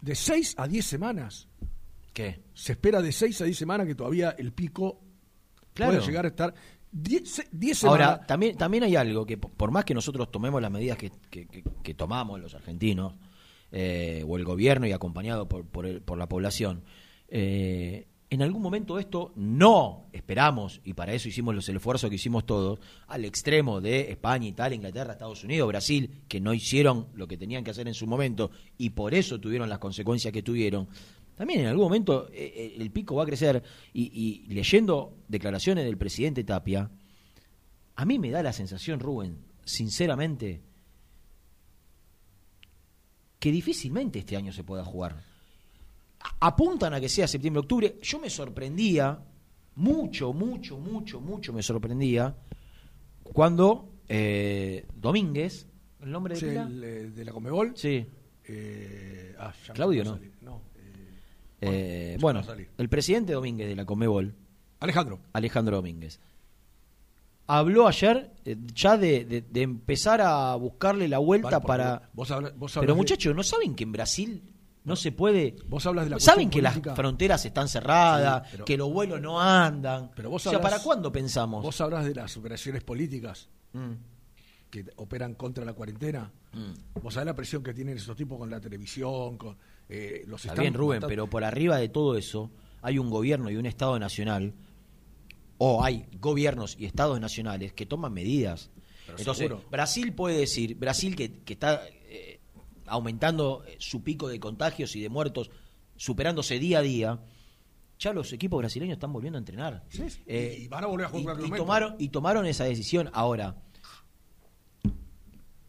de 0.00 0.14
6 0.14 0.54
a 0.56 0.66
10 0.66 0.84
semanas. 0.84 1.48
¿Qué? 2.12 2.42
Se 2.54 2.72
espera 2.72 3.02
de 3.02 3.12
6 3.12 3.42
a 3.42 3.44
10 3.44 3.56
semanas 3.56 3.86
que 3.86 3.94
todavía 3.94 4.30
el 4.38 4.52
pico 4.52 5.05
Claro. 5.76 5.92
puede 5.92 6.06
llegar 6.06 6.24
a 6.24 6.28
estar. 6.28 6.54
10, 6.92 7.48
10 7.52 7.78
semanas. 7.78 8.08
Ahora, 8.08 8.26
también, 8.26 8.56
también 8.56 8.82
hay 8.84 8.96
algo 8.96 9.26
que, 9.26 9.36
po- 9.36 9.50
por 9.50 9.70
más 9.70 9.84
que 9.84 9.92
nosotros 9.94 10.30
tomemos 10.32 10.60
las 10.62 10.70
medidas 10.70 10.96
que, 10.98 11.10
que- 11.30 11.46
que- 11.46 11.62
que 11.82 11.94
tomamos 11.94 12.40
los 12.40 12.54
argentinos, 12.54 13.14
eh, 13.72 14.24
o 14.26 14.36
el 14.36 14.44
gobierno 14.44 14.86
y 14.86 14.92
acompañado 14.92 15.48
por, 15.48 15.66
por, 15.66 15.84
el- 15.86 16.00
por 16.00 16.16
la 16.18 16.28
población, 16.28 16.82
eh, 17.28 18.06
en 18.28 18.42
algún 18.42 18.60
momento 18.60 18.98
esto 18.98 19.32
no 19.36 20.06
esperamos, 20.12 20.80
y 20.84 20.94
para 20.94 21.12
eso 21.12 21.28
hicimos 21.28 21.54
los 21.54 21.68
esfuerzos 21.68 22.10
que 22.10 22.16
hicimos 22.16 22.44
todos, 22.44 22.80
al 23.06 23.24
extremo 23.24 23.80
de 23.80 24.10
España, 24.10 24.48
Italia, 24.48 24.74
Inglaterra, 24.76 25.12
Estados 25.12 25.44
Unidos, 25.44 25.68
Brasil, 25.68 26.22
que 26.26 26.40
no 26.40 26.52
hicieron 26.52 27.06
lo 27.14 27.28
que 27.28 27.36
tenían 27.36 27.62
que 27.62 27.70
hacer 27.70 27.86
en 27.86 27.94
su 27.94 28.06
momento 28.06 28.50
y 28.78 28.90
por 28.90 29.14
eso 29.14 29.38
tuvieron 29.38 29.68
las 29.68 29.78
consecuencias 29.78 30.32
que 30.32 30.42
tuvieron. 30.42 30.88
También 31.36 31.60
en 31.60 31.66
algún 31.66 31.84
momento 31.84 32.28
eh, 32.32 32.52
eh, 32.56 32.76
el 32.78 32.90
pico 32.90 33.14
va 33.14 33.22
a 33.22 33.26
crecer 33.26 33.62
y, 33.92 34.10
y 34.48 34.54
leyendo 34.54 35.18
declaraciones 35.28 35.84
del 35.84 35.98
presidente 35.98 36.42
Tapia, 36.44 36.90
a 37.94 38.04
mí 38.04 38.18
me 38.18 38.30
da 38.30 38.42
la 38.42 38.52
sensación, 38.52 39.00
Rubén, 39.00 39.38
sinceramente, 39.64 40.62
que 43.38 43.50
difícilmente 43.50 44.18
este 44.18 44.36
año 44.36 44.52
se 44.52 44.64
pueda 44.64 44.84
jugar. 44.84 45.22
Apuntan 46.40 46.94
a 46.94 47.00
que 47.00 47.08
sea 47.08 47.28
septiembre-octubre. 47.28 47.98
Yo 48.02 48.18
me 48.18 48.30
sorprendía, 48.30 49.18
mucho, 49.76 50.32
mucho, 50.32 50.78
mucho, 50.78 51.20
mucho 51.20 51.52
me 51.52 51.62
sorprendía, 51.62 52.36
cuando 53.22 53.92
eh, 54.08 54.86
Domínguez, 54.94 55.66
¿el 56.00 56.10
nombre 56.10 56.34
de 56.34 56.40
Sí, 56.40 56.46
el, 56.46 56.84
eh, 56.84 57.10
de 57.10 57.24
la 57.24 57.32
Comebol. 57.32 57.72
Sí. 57.76 58.06
Eh, 58.48 59.34
ah, 59.38 59.52
Claudio. 59.74 60.04
No, 60.40 60.62
eh, 61.72 62.14
Eh, 62.14 62.18
bueno, 62.20 62.42
salir. 62.42 62.68
el 62.78 62.88
presidente 62.88 63.32
Domínguez 63.32 63.68
de 63.68 63.76
la 63.76 63.84
Comebol, 63.84 64.34
Alejandro. 64.80 65.18
Alejandro 65.32 65.76
Domínguez. 65.76 66.20
Habló 67.48 67.86
ayer 67.86 68.32
eh, 68.44 68.56
ya 68.74 68.96
de, 68.98 69.24
de- 69.24 69.40
de 69.42 69.62
empezar 69.62 70.20
a 70.20 70.54
buscarle 70.56 71.06
la 71.06 71.18
vuelta 71.18 71.58
Vale, 71.60 71.66
para... 71.66 72.10
Vos 72.12 72.30
habla- 72.32 72.52
vos 72.56 72.72
Pero 72.74 72.92
de- 72.94 72.96
muchachos, 72.96 73.34
¿no 73.36 73.42
saben 73.44 73.74
que 73.76 73.84
en 73.84 73.92
Brasil 73.92 74.42
no 74.82 74.96
se 74.96 75.12
puede... 75.12 75.54
Vos 75.68 75.86
hablas 75.86 76.06
de 76.06 76.10
la 76.10 76.20
¿Saben 76.20 76.50
que 76.50 76.60
las 76.60 76.80
fronteras 76.96 77.44
están 77.46 77.68
cerradas, 77.68 78.42
Sí, 78.44 78.48
pero- 78.52 78.64
que 78.64 78.76
los 78.76 78.92
vuelos 78.92 79.20
no 79.20 79.40
andan? 79.40 80.10
Pero 80.16 80.30
vos 80.30 80.44
o 80.46 80.50
sea, 80.50 80.60
¿para 80.60 80.80
cuándo 80.80 81.12
pensamos? 81.12 81.62
Vos 81.62 81.80
hablas 81.80 82.04
de 82.04 82.14
las 82.14 82.36
operaciones 82.36 82.82
políticas 82.82 83.48
Mm, 83.72 83.92
que 84.70 84.84
operan 84.96 85.34
contra 85.34 85.64
la 85.64 85.72
cuarentena. 85.74 86.32
mm. 86.52 87.00
Vos 87.00 87.14
sabés 87.14 87.26
la 87.26 87.34
presión 87.36 87.62
que 87.62 87.72
tienen 87.74 87.96
esos 87.96 88.16
tipos 88.16 88.38
con 88.38 88.50
la 88.50 88.60
televisión, 88.60 89.36
con 89.38 89.56
eh, 89.88 90.24
los 90.26 90.40
Está 90.42 90.52
están 90.52 90.62
bien, 90.62 90.74
Rubén, 90.74 90.96
matando. 90.98 91.08
pero 91.08 91.30
por 91.30 91.44
arriba 91.44 91.76
de 91.78 91.88
todo 91.88 92.16
eso 92.16 92.50
hay 92.82 92.98
un 92.98 93.10
gobierno 93.10 93.50
y 93.50 93.56
un 93.56 93.66
Estado 93.66 93.98
nacional, 93.98 94.54
o 95.58 95.82
hay 95.82 96.06
gobiernos 96.20 96.76
y 96.78 96.84
estados 96.86 97.18
nacionales 97.20 97.72
que 97.72 97.86
toman 97.86 98.12
medidas. 98.12 98.70
Pero 99.06 99.18
Entonces, 99.18 99.48
seguro. 99.48 99.64
Brasil 99.70 100.12
puede 100.12 100.38
decir, 100.38 100.74
Brasil 100.76 101.16
que, 101.16 101.40
que 101.44 101.52
está 101.54 101.82
eh, 102.08 102.40
aumentando 102.86 103.64
eh, 103.66 103.76
su 103.78 104.02
pico 104.02 104.28
de 104.28 104.38
contagios 104.40 104.94
y 104.96 105.00
de 105.00 105.08
muertos, 105.08 105.50
superándose 105.96 106.58
día 106.58 106.80
a 106.80 106.82
día, 106.82 107.20
ya 107.98 108.12
los 108.12 108.32
equipos 108.32 108.58
brasileños 108.58 108.96
están 108.96 109.12
volviendo 109.12 109.38
a 109.38 109.40
entrenar. 109.40 109.84
Sí. 109.88 110.02
Eh, 110.26 110.58
Y 110.62 110.68
van 110.68 110.84
a 110.84 110.86
volver 110.88 111.06
a 111.06 111.08
jugar 111.08 111.38
tomaron, 111.56 111.94
y 111.98 112.08
tomaron 112.10 112.44
esa 112.46 112.64
decisión. 112.64 113.08
Ahora, 113.14 113.56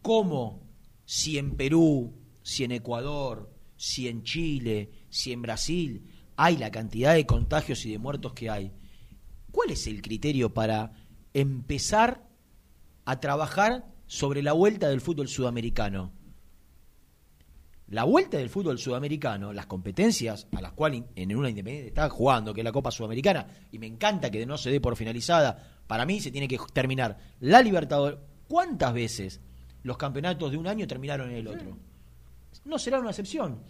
¿cómo 0.02 0.62
si 1.04 1.38
en 1.38 1.56
Perú, 1.56 2.12
si 2.42 2.64
en 2.64 2.72
Ecuador, 2.72 3.50
si 3.78 4.08
en 4.08 4.24
Chile, 4.24 4.90
si 5.08 5.32
en 5.32 5.40
Brasil 5.40 6.02
hay 6.36 6.56
la 6.58 6.70
cantidad 6.70 7.14
de 7.14 7.24
contagios 7.24 7.86
y 7.86 7.92
de 7.92 7.98
muertos 7.98 8.34
que 8.34 8.50
hay, 8.50 8.72
¿cuál 9.52 9.70
es 9.70 9.86
el 9.86 10.02
criterio 10.02 10.52
para 10.52 10.92
empezar 11.32 12.28
a 13.04 13.20
trabajar 13.20 13.86
sobre 14.06 14.42
la 14.42 14.52
vuelta 14.52 14.88
del 14.88 15.00
fútbol 15.00 15.28
sudamericano? 15.28 16.12
La 17.86 18.04
vuelta 18.04 18.36
del 18.36 18.50
fútbol 18.50 18.78
sudamericano, 18.78 19.52
las 19.52 19.66
competencias 19.66 20.48
a 20.54 20.60
las 20.60 20.72
cuales 20.72 21.04
en 21.14 21.34
una 21.34 21.48
independiente 21.48 21.88
está 21.88 22.10
jugando, 22.10 22.52
que 22.52 22.60
es 22.60 22.64
la 22.64 22.72
Copa 22.72 22.90
Sudamericana, 22.90 23.46
y 23.72 23.78
me 23.78 23.86
encanta 23.86 24.30
que 24.30 24.44
no 24.44 24.58
se 24.58 24.70
dé 24.70 24.80
por 24.80 24.96
finalizada, 24.96 25.78
para 25.86 26.04
mí 26.04 26.20
se 26.20 26.30
tiene 26.30 26.48
que 26.48 26.58
terminar 26.72 27.16
la 27.40 27.62
Libertadores. 27.62 28.18
¿Cuántas 28.48 28.92
veces 28.92 29.40
los 29.84 29.96
campeonatos 29.96 30.50
de 30.50 30.58
un 30.58 30.66
año 30.66 30.86
terminaron 30.86 31.30
en 31.30 31.36
el 31.36 31.48
otro? 31.48 31.78
No 32.64 32.78
será 32.78 32.98
una 33.00 33.10
excepción. 33.10 33.62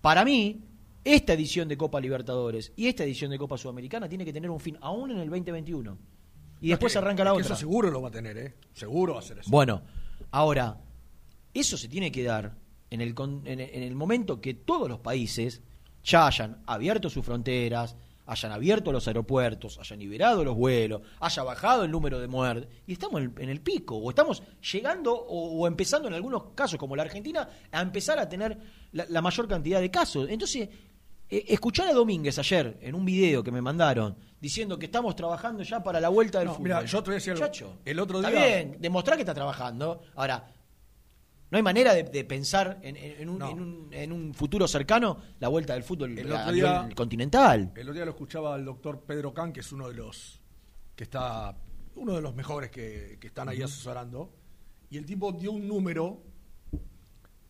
Para 0.00 0.24
mí, 0.24 0.62
esta 1.04 1.32
edición 1.32 1.68
de 1.68 1.76
Copa 1.76 2.00
Libertadores 2.00 2.72
y 2.76 2.86
esta 2.86 3.04
edición 3.04 3.30
de 3.30 3.38
Copa 3.38 3.56
Sudamericana 3.56 4.08
tiene 4.08 4.24
que 4.24 4.32
tener 4.32 4.50
un 4.50 4.60
fin, 4.60 4.76
aún 4.80 5.10
en 5.10 5.18
el 5.18 5.28
2021. 5.30 5.96
Y 6.60 6.68
después 6.68 6.92
Es 6.92 6.94
que- 6.94 6.98
arranca 7.04 7.24
la 7.24 7.30
es 7.30 7.36
que 7.36 7.42
otra. 7.42 7.54
Eso 7.54 7.60
seguro 7.60 7.90
lo 7.90 8.02
va 8.02 8.08
a 8.08 8.12
tener, 8.12 8.36
¿eh? 8.38 8.54
Seguro 8.72 9.14
va 9.14 9.20
a 9.20 9.22
ser 9.22 9.38
eso. 9.38 9.50
Bueno, 9.50 9.82
ahora, 10.30 10.80
eso 11.54 11.76
se 11.76 11.88
tiene 11.88 12.12
que 12.12 12.22
dar 12.22 12.56
en 12.90 13.00
el, 13.00 13.14
con- 13.14 13.46
en, 13.46 13.60
el- 13.60 13.70
en 13.70 13.82
el 13.82 13.94
momento 13.94 14.40
que 14.40 14.54
todos 14.54 14.88
los 14.88 15.00
países 15.00 15.60
ya 16.04 16.26
hayan 16.26 16.62
abierto 16.66 17.08
sus 17.10 17.24
fronteras, 17.24 17.96
hayan 18.32 18.52
abierto 18.52 18.90
los 18.92 19.06
aeropuertos, 19.06 19.78
hayan 19.78 19.98
liberado 20.00 20.44
los 20.44 20.56
vuelos, 20.56 21.02
haya 21.20 21.42
bajado 21.42 21.84
el 21.84 21.90
número 21.90 22.18
de 22.18 22.26
muertes, 22.28 22.68
y 22.86 22.92
estamos 22.94 23.20
en 23.22 23.48
el, 23.48 23.60
pico, 23.60 23.96
o 23.96 24.10
estamos 24.10 24.42
llegando 24.72 25.14
o, 25.14 25.60
o 25.60 25.66
empezando 25.66 26.08
en 26.08 26.14
algunos 26.14 26.44
casos, 26.54 26.78
como 26.78 26.96
la 26.96 27.02
Argentina, 27.02 27.48
a 27.70 27.80
empezar 27.80 28.18
a 28.18 28.28
tener 28.28 28.58
la, 28.92 29.06
la 29.08 29.22
mayor 29.22 29.46
cantidad 29.48 29.80
de 29.80 29.90
casos. 29.90 30.28
Entonces, 30.28 30.68
eh, 31.30 31.44
escuchar 31.48 31.88
a 31.88 31.92
Domínguez 31.92 32.38
ayer 32.38 32.76
en 32.82 32.94
un 32.94 33.04
video 33.04 33.42
que 33.42 33.50
me 33.50 33.62
mandaron 33.62 34.16
diciendo 34.40 34.78
que 34.78 34.86
estamos 34.86 35.14
trabajando 35.14 35.62
ya 35.62 35.82
para 35.82 36.00
la 36.00 36.08
vuelta 36.08 36.38
del 36.40 36.48
No, 36.48 36.54
fútbol. 36.54 36.64
mira, 36.64 36.84
yo 36.84 37.02
te 37.02 37.10
voy 37.10 37.14
a 37.14 37.16
decir 37.16 37.32
algo. 37.32 37.44
Muchacho, 37.44 37.76
El 37.84 37.98
otro 38.00 38.18
está 38.18 38.30
día- 38.30 38.46
bien, 38.46 38.76
demostrar 38.80 39.16
que 39.16 39.22
está 39.22 39.32
trabajando. 39.34 40.02
Ahora, 40.16 40.44
no 41.52 41.56
hay 41.58 41.62
manera 41.62 41.92
de, 41.92 42.04
de 42.04 42.24
pensar 42.24 42.80
en, 42.82 43.28
un, 43.28 43.38
No. 43.38 43.50
en 43.50 43.60
un- 43.60 43.88
en 43.92 44.10
un 44.10 44.32
futuro 44.34 44.66
cercano 44.66 45.18
la 45.38 45.48
vuelta 45.48 45.74
del 45.74 45.82
fútbol 45.82 46.18
El 46.18 46.32
a 46.32 46.40
otro 46.40 46.52
nivel 46.52 46.70
día- 46.88 46.94
continental. 46.96 47.72
El 47.76 47.82
otro 47.82 47.92
día 47.92 48.04
lo 48.06 48.12
escuchaba 48.12 48.54
al 48.54 48.64
doctor 48.64 49.02
Pedro 49.02 49.34
Can, 49.34 49.52
que 49.52 49.60
es 49.60 49.70
uno 49.70 49.86
de 49.88 49.94
los 49.94 50.40
que 50.96 51.04
está, 51.04 51.56
uno 51.96 52.14
de 52.14 52.22
los 52.22 52.34
mejores 52.34 52.70
que, 52.70 53.18
que 53.20 53.26
están 53.26 53.50
ahí 53.50 53.60
asesorando, 53.62 54.32
y 54.88 54.96
el 54.96 55.04
tipo 55.04 55.30
dio 55.32 55.52
un 55.52 55.68
número 55.68 56.22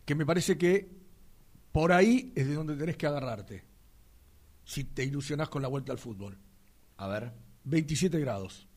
que 0.05 0.15
me 0.15 0.25
parece 0.25 0.57
que 0.57 0.89
por 1.71 1.93
ahí 1.93 2.33
es 2.35 2.45
de 2.45 2.55
donde 2.55 2.75
tenés 2.75 2.97
que 2.97 3.07
agarrarte, 3.07 3.63
si 4.65 4.83
te 4.83 5.03
ilusionás 5.05 5.47
con 5.47 5.61
la 5.61 5.69
vuelta 5.69 5.93
al 5.93 5.97
fútbol. 5.97 6.37
A 6.97 7.07
ver. 7.07 7.31
27 7.63 8.19
grados. 8.19 8.67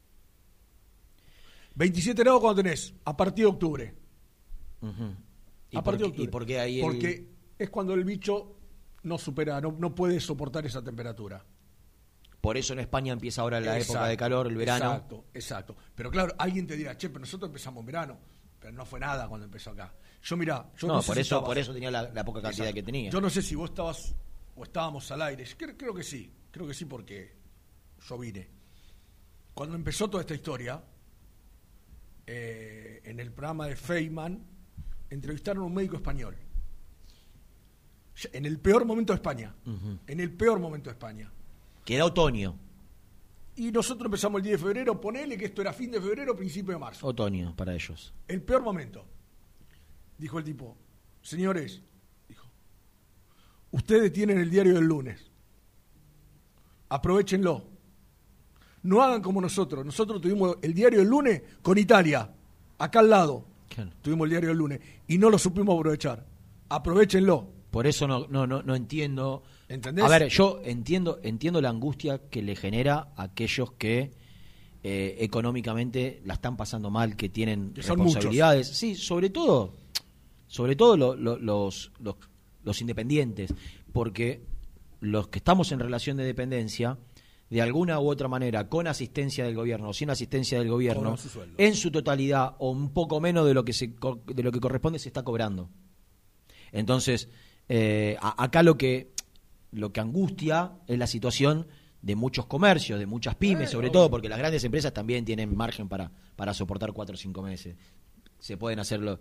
27 1.75 2.23
grados 2.23 2.41
cuando 2.41 2.63
tenés, 2.63 2.95
a 3.05 3.17
partir 3.17 3.45
de 3.45 3.51
octubre. 3.51 3.95
Ujú. 4.89 5.15
¿Y, 5.71 5.77
a 5.77 5.83
por 5.83 5.97
qué, 5.99 6.23
y 6.23 6.29
por 6.29 6.47
qué 6.47 6.61
ahí 6.61 6.77
el- 6.81 6.85
Porque 6.87 7.29
es 7.59 7.71
cuando 7.71 7.95
el 7.95 8.05
bicho 8.05 8.57
no 9.03 9.19
supera, 9.19 9.61
no, 9.61 9.73
no 9.79 9.95
puede 9.95 10.21
soportar 10.21 10.65
esa 10.67 10.83
temperatura. 10.83 11.45
por 12.41 12.57
eso 12.57 12.73
en 12.75 12.79
España 12.81 13.13
empieza 13.13 13.43
ahora 13.43 13.61
la 13.61 13.79
época 13.79 14.07
de 14.07 14.17
calor, 14.17 14.47
el 14.47 14.57
verano? 14.57 14.85
Exacto, 14.93 15.25
exacto. 15.35 15.77
Pero 15.97 16.11
claro, 16.13 16.33
alguien 16.39 16.67
te 16.67 16.77
dirá, 16.77 16.97
che, 16.97 17.09
pero 17.09 17.21
nosotros 17.21 17.49
empezamos 17.49 17.81
en 17.81 17.87
verano. 17.87 18.19
Pero 18.61 18.73
no 18.73 18.85
fue 18.87 19.01
nada 19.01 19.29
cuando 19.29 19.45
empezó 19.47 19.71
acá. 19.71 19.93
Yo, 20.23 20.37
mira, 20.37 20.71
yo 20.79 20.87
no, 20.89 20.95
No, 20.95 21.03
sé 21.03 21.07
por 21.09 21.15
si 21.17 21.21
eso, 21.23 21.35
estabas- 21.37 21.47
por 21.47 21.59
eso 21.59 21.73
tenía 21.75 21.91
la, 21.91 22.03
la 22.05 22.25
poca 22.25 22.41
cantidad 22.43 22.67
Exacto. 22.69 22.75
que 22.75 22.83
tenía. 22.85 23.11
Yo 23.11 23.21
no 23.21 23.31
sé 23.31 23.43
si 23.43 23.55
vos 23.57 23.71
estabas 23.71 24.15
o 24.55 24.63
estábamos 24.65 25.11
al 25.11 25.23
aire. 25.23 25.45
Creo, 25.57 25.77
creo 25.77 25.95
que 25.95 26.03
sí, 26.05 26.33
creo 26.51 26.67
que 26.67 26.75
sí 26.75 26.85
porque 26.85 27.35
yo 28.09 28.19
vine. 28.19 28.49
Cuando 29.55 29.75
empezó 29.77 30.09
toda 30.09 30.21
esta 30.23 30.35
historia, 30.35 30.83
eh, 32.27 33.01
en 33.05 33.21
el 33.21 33.33
programa 33.33 33.67
de 33.67 33.77
Feynman, 33.77 34.45
entrevistaron 35.11 35.65
a 35.65 35.67
un 35.67 35.75
médico 35.75 35.97
español. 35.97 36.37
En 38.33 38.47
el 38.47 38.59
peor 38.59 38.85
momento 38.85 39.13
de 39.13 39.17
España. 39.17 39.55
En 40.07 40.21
el 40.21 40.33
peor 40.33 40.59
momento 40.59 40.89
de 40.91 40.95
España. 40.95 41.31
Queda 41.85 42.05
otoño, 42.07 42.59
Y 43.57 43.71
nosotros 43.71 44.07
empezamos 44.07 44.39
el 44.41 44.45
10 44.45 44.61
de 44.61 44.67
febrero, 44.67 45.01
ponele 45.01 45.39
que 45.39 45.47
esto 45.47 45.63
era 45.63 45.73
fin 45.73 45.91
de 45.91 46.01
febrero, 46.01 46.35
principio 46.37 46.73
de 46.75 46.79
marzo. 46.81 47.07
otoño 47.07 47.55
para 47.57 47.75
ellos. 47.75 48.13
El 48.29 48.43
peor 48.43 48.63
momento. 48.63 49.05
Dijo 50.19 50.39
el 50.39 50.45
tipo, 50.45 50.77
señores, 51.23 51.81
dijo, 52.29 52.47
ustedes 53.71 54.13
tienen 54.13 54.39
el 54.39 54.51
diario 54.51 54.75
del 54.75 54.85
lunes. 54.85 55.31
Aprovechenlo. 56.89 57.65
No 58.83 59.03
hagan 59.03 59.21
como 59.23 59.41
nosotros. 59.41 59.85
Nosotros 59.85 60.21
tuvimos 60.21 60.57
el 60.63 60.73
diario 60.75 61.01
del 61.01 61.09
lunes 61.09 61.43
con 61.63 61.77
Italia, 61.79 62.31
acá 62.79 63.01
al 63.01 63.11
lado. 63.11 63.45
Claro. 63.77 63.91
Tuvimos 64.03 64.25
el 64.27 64.31
diario 64.31 64.49
del 64.49 64.59
lunes 64.59 64.81
y 65.07 65.19
no 65.19 65.31
lo 65.31 65.39
supimos 65.39 65.79
aprovechar. 65.79 66.27
Aprovechenlo. 66.71 67.53
Por 67.71 67.87
eso 67.87 68.09
no, 68.09 68.27
no, 68.29 68.47
no, 68.47 68.63
no 68.63 68.75
entiendo. 68.75 69.43
¿Entendés? 69.69 70.05
A 70.05 70.09
ver, 70.09 70.29
yo 70.29 70.61
entiendo, 70.65 71.21
entiendo 71.23 71.61
la 71.61 71.69
angustia 71.69 72.23
que 72.31 72.41
le 72.43 72.57
genera 72.57 73.13
a 73.17 73.25
aquellos 73.25 73.73
que 73.73 74.13
eh, 74.83 75.17
económicamente 75.21 76.23
la 76.25 76.35
están 76.35 76.57
pasando 76.57 76.91
mal, 76.91 77.17
que 77.17 77.29
tienen 77.29 77.73
Que 77.75 77.83
responsabilidades. 77.83 78.69
Sí, 78.69 78.95
sobre 78.95 79.29
todo, 79.31 79.75
sobre 80.47 80.75
todo 80.75 80.97
lo- 80.97 81.15
lo- 81.17 81.39
los, 81.39 81.93
los, 82.01 82.17
los 82.65 82.81
independientes, 82.81 83.53
porque 83.93 84.43
los 85.01 85.29
que 85.29 85.39
estamos 85.39 85.71
en 85.73 85.81
relación 85.81 86.17
de 86.17 86.25
dependencia, 86.25 86.99
de 87.49 87.63
alguna 87.63 88.01
u 88.01 88.09
otra 88.11 88.27
manera, 88.29 88.69
con 88.69 88.87
asistencia 88.89 89.45
del 89.45 89.55
gobierno 89.55 89.91
o 89.91 89.93
sin 89.93 90.11
asistencia 90.11 90.59
del 90.59 90.69
gobierno, 90.69 91.17
su 91.17 91.43
en 91.59 91.75
su 91.77 91.91
totalidad 91.93 92.55
o 92.59 92.71
un 92.71 92.93
poco 92.93 93.21
menos 93.21 93.47
de 93.47 93.55
lo 93.55 93.65
que 93.65 93.73
se 93.73 93.87
de 94.27 94.43
lo 94.43 94.51
que 94.53 94.61
corresponde 94.61 94.99
se 94.99 95.09
está 95.09 95.23
cobrando. 95.23 95.69
Entonces, 96.73 97.29
eh, 97.69 98.17
a- 98.21 98.43
acá 98.43 98.63
lo 98.63 98.77
que, 98.77 99.13
lo 99.73 99.93
que 99.93 100.01
angustia 100.01 100.73
es 100.87 100.99
la 100.99 101.07
situación 101.07 101.67
de 102.03 102.17
muchos 102.17 102.47
comercios, 102.47 102.99
de 102.99 103.07
muchas 103.07 103.35
pymes, 103.37 103.69
Eh, 103.69 103.73
sobre 103.73 103.91
todo 103.91 104.11
porque 104.11 104.29
las 104.29 104.39
grandes 104.39 104.63
empresas 104.65 104.93
también 104.93 105.25
tienen 105.25 105.57
margen 105.57 105.89
para, 105.89 106.11
para 106.37 106.55
soportar 106.55 106.93
cuatro 106.93 107.15
o 107.15 107.19
cinco 107.19 107.43
meses. 107.43 107.77
Se 108.39 108.57
pueden 108.57 108.79
hacerlo. 108.79 109.21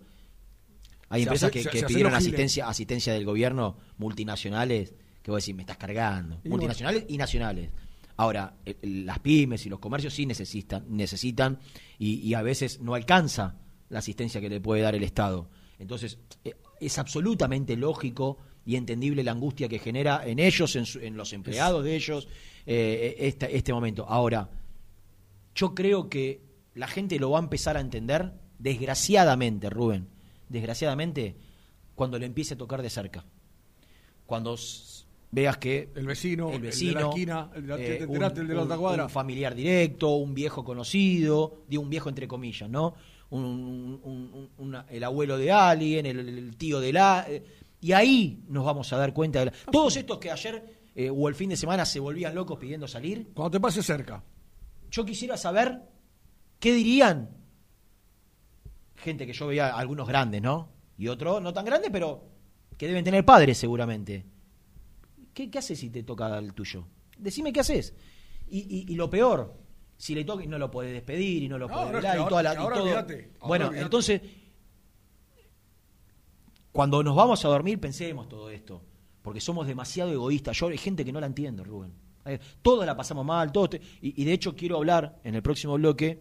Hay 1.08 1.22
Se 1.22 1.28
empresas 1.28 1.48
hace- 1.50 1.52
que, 1.58 1.62
se- 1.62 1.70
que 1.70 1.78
se 1.78 1.84
hacen 1.84 1.94
pidieron 1.94 2.14
asistencia, 2.14 2.68
asistencia 2.68 3.12
del 3.12 3.24
gobierno, 3.24 3.76
multinacionales, 3.98 4.94
que 5.22 5.30
vos 5.30 5.42
decís, 5.42 5.54
me 5.54 5.62
estás 5.62 5.76
cargando. 5.78 6.40
Y 6.44 6.48
multinacionales 6.48 7.04
y 7.08 7.16
nacionales. 7.16 7.70
Ahora, 8.16 8.56
el- 8.64 9.04
las 9.06 9.18
pymes 9.18 9.66
y 9.66 9.68
los 9.68 9.78
comercios 9.78 10.14
sí 10.14 10.24
necesitan, 10.26 10.84
necesitan 10.88 11.58
y, 11.98 12.32
a 12.34 12.42
veces 12.42 12.80
no 12.80 12.94
alcanza 12.94 13.56
la 13.88 13.98
asistencia 13.98 14.40
que 14.40 14.48
le 14.48 14.60
puede 14.60 14.82
dar 14.82 14.94
el 14.94 15.02
Estado. 15.02 15.48
Entonces, 15.78 16.18
eh, 16.44 16.54
es 16.80 16.98
absolutamente 16.98 17.76
lógico 17.76 18.38
y 18.64 18.76
entendible 18.76 19.22
la 19.22 19.32
angustia 19.32 19.68
que 19.68 19.78
genera 19.78 20.26
en 20.26 20.38
ellos, 20.38 20.74
en, 20.76 20.86
su- 20.86 21.00
en 21.00 21.16
los 21.16 21.32
empleados 21.32 21.84
de 21.84 21.94
ellos, 21.94 22.26
eh, 22.66 23.16
este, 23.20 23.54
este 23.56 23.72
momento. 23.72 24.06
Ahora, 24.08 24.48
yo 25.54 25.74
creo 25.74 26.08
que 26.08 26.40
la 26.74 26.86
gente 26.88 27.18
lo 27.18 27.30
va 27.30 27.38
a 27.38 27.42
empezar 27.42 27.76
a 27.76 27.80
entender, 27.80 28.32
desgraciadamente, 28.58 29.70
Rubén, 29.70 30.08
desgraciadamente, 30.48 31.36
cuando 31.94 32.18
le 32.18 32.26
empiece 32.26 32.54
a 32.54 32.58
tocar 32.58 32.82
de 32.82 32.90
cerca. 32.90 33.24
Cuando 34.26 34.56
veas 35.30 35.58
que 35.58 35.90
El 35.94 36.06
vecino, 36.06 36.48
el 36.50 36.54
el 36.56 36.60
de 36.62 36.66
la 36.66 36.70
vecino, 36.70 37.08
esquina, 37.10 37.50
el 37.54 37.62
de 37.62 37.68
la- 37.68 37.74
eh, 37.82 37.96
¿te 37.98 38.04
enteraste 38.04 38.40
el 38.40 38.48
de 38.48 38.54
la 38.54 38.60
un- 38.60 38.66
otra 38.66 38.76
cuadra? 38.78 39.04
un 39.04 39.10
familiar 39.10 39.54
directo, 39.54 40.14
un 40.16 40.34
viejo 40.34 40.64
conocido, 40.64 41.62
de 41.68 41.78
un 41.78 41.90
viejo 41.90 42.08
entre 42.08 42.26
comillas, 42.28 42.68
¿no? 42.70 42.94
Un, 43.30 43.44
un- 43.44 44.00
un- 44.04 44.50
una- 44.58 44.86
el 44.88 45.02
abuelo 45.04 45.36
de 45.36 45.50
alguien, 45.52 46.06
el, 46.06 46.20
el 46.28 46.56
tío 46.56 46.80
de 46.80 46.92
la... 46.92 47.26
eh, 47.28 47.44
y 47.80 47.92
ahí 47.92 48.44
nos 48.48 48.64
vamos 48.64 48.92
a 48.92 48.96
dar 48.96 49.12
cuenta 49.12 49.40
de... 49.40 49.46
la- 49.46 49.52
todos 49.70 49.96
estos 49.96 50.18
que 50.18 50.30
ayer 50.30 50.76
eh, 50.94 51.10
o 51.10 51.28
el 51.28 51.34
fin 51.34 51.50
de 51.50 51.56
semana 51.56 51.84
se 51.84 52.00
volvían 52.00 52.34
locos 52.34 52.58
pidiendo 52.58 52.88
salir, 52.88 53.28
Cuando 53.34 53.50
te 53.50 53.60
pase 53.60 53.82
cerca. 53.82 54.22
yo 54.90 55.04
quisiera 55.04 55.36
saber 55.36 55.82
qué 56.58 56.72
dirían 56.72 57.28
gente 58.96 59.26
que 59.26 59.32
yo 59.32 59.46
veía 59.48 59.76
algunos 59.76 60.08
grandes, 60.08 60.40
¿no? 60.40 60.68
Y 60.96 61.08
otros 61.08 61.42
no 61.42 61.52
tan 61.52 61.64
grandes, 61.66 61.90
pero 61.92 62.24
que 62.78 62.86
deben 62.86 63.04
tener 63.04 63.24
padres 63.24 63.58
seguramente. 63.58 64.24
¿Qué, 65.36 65.50
qué 65.50 65.58
haces 65.58 65.78
si 65.78 65.90
te 65.90 66.02
toca 66.02 66.38
el 66.38 66.54
tuyo? 66.54 66.86
Decime 67.18 67.52
qué 67.52 67.60
haces. 67.60 67.92
Y, 68.48 68.60
y- 68.60 68.90
y 68.90 68.96
lo 68.96 69.10
peor, 69.10 69.52
si 69.98 70.14
le 70.14 70.24
toca 70.24 70.42
y 70.42 70.46
no 70.46 70.56
lo 70.56 70.70
podés 70.70 70.94
despedir 70.94 71.42
y 71.42 71.48
no 71.48 71.58
lo 71.58 71.68
No, 71.68 71.74
podés 71.74 71.90
no, 71.92 71.98
es 71.98 72.02
velar 72.02 72.16
que 72.16 72.22
y 72.22 72.26
toda 72.28 72.42
la- 72.42 72.54
y 72.54 72.56
ahora 72.56 72.76
todo. 72.76 72.88
ahora 72.96 73.06
Bueno, 73.46 73.70
entonces, 73.74 74.22
cuando 76.72 77.02
nos 77.02 77.14
vamos 77.14 77.44
a 77.44 77.48
dormir 77.48 77.78
pensemos 77.78 78.28
todo 78.30 78.48
esto, 78.50 78.82
porque 79.20 79.40
somos 79.42 79.66
demasiado 79.66 80.10
egoístas. 80.10 80.56
Yo 80.58 80.68
hay 80.68 80.78
gente 80.78 81.04
que 81.04 81.12
no 81.12 81.20
la 81.20 81.26
entiende, 81.26 81.62
Rubén. 81.64 81.92
Eh, 82.24 82.38
Todos 82.62 82.86
la 82.86 82.96
pasamos 82.96 83.24
mal, 83.26 83.52
todos 83.52 83.70
te- 83.70 83.80
y, 84.00 84.22
y 84.22 84.24
de 84.24 84.32
hecho 84.32 84.56
quiero 84.56 84.76
hablar 84.78 85.20
en 85.22 85.34
el 85.34 85.42
próximo 85.42 85.74
bloque 85.74 86.18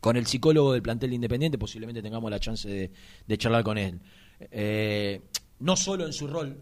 con 0.00 0.16
el 0.18 0.26
psicólogo 0.26 0.74
del 0.74 0.82
plantel 0.82 1.08
de 1.08 1.16
Independiente, 1.16 1.56
posiblemente 1.56 2.02
tengamos 2.02 2.30
la 2.30 2.38
chance 2.38 2.68
de, 2.68 2.90
de 3.26 3.38
charlar 3.38 3.64
con 3.64 3.78
él. 3.78 3.98
Eh, 4.40 5.22
no 5.60 5.74
solo 5.76 6.04
en 6.04 6.12
su 6.12 6.26
rol 6.26 6.60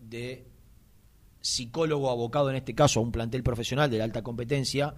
de 0.00 0.48
psicólogo 1.42 2.08
abocado 2.10 2.48
en 2.48 2.56
este 2.56 2.74
caso 2.74 3.00
a 3.00 3.02
un 3.02 3.12
plantel 3.12 3.42
profesional 3.42 3.90
de 3.90 4.00
alta 4.00 4.22
competencia, 4.22 4.94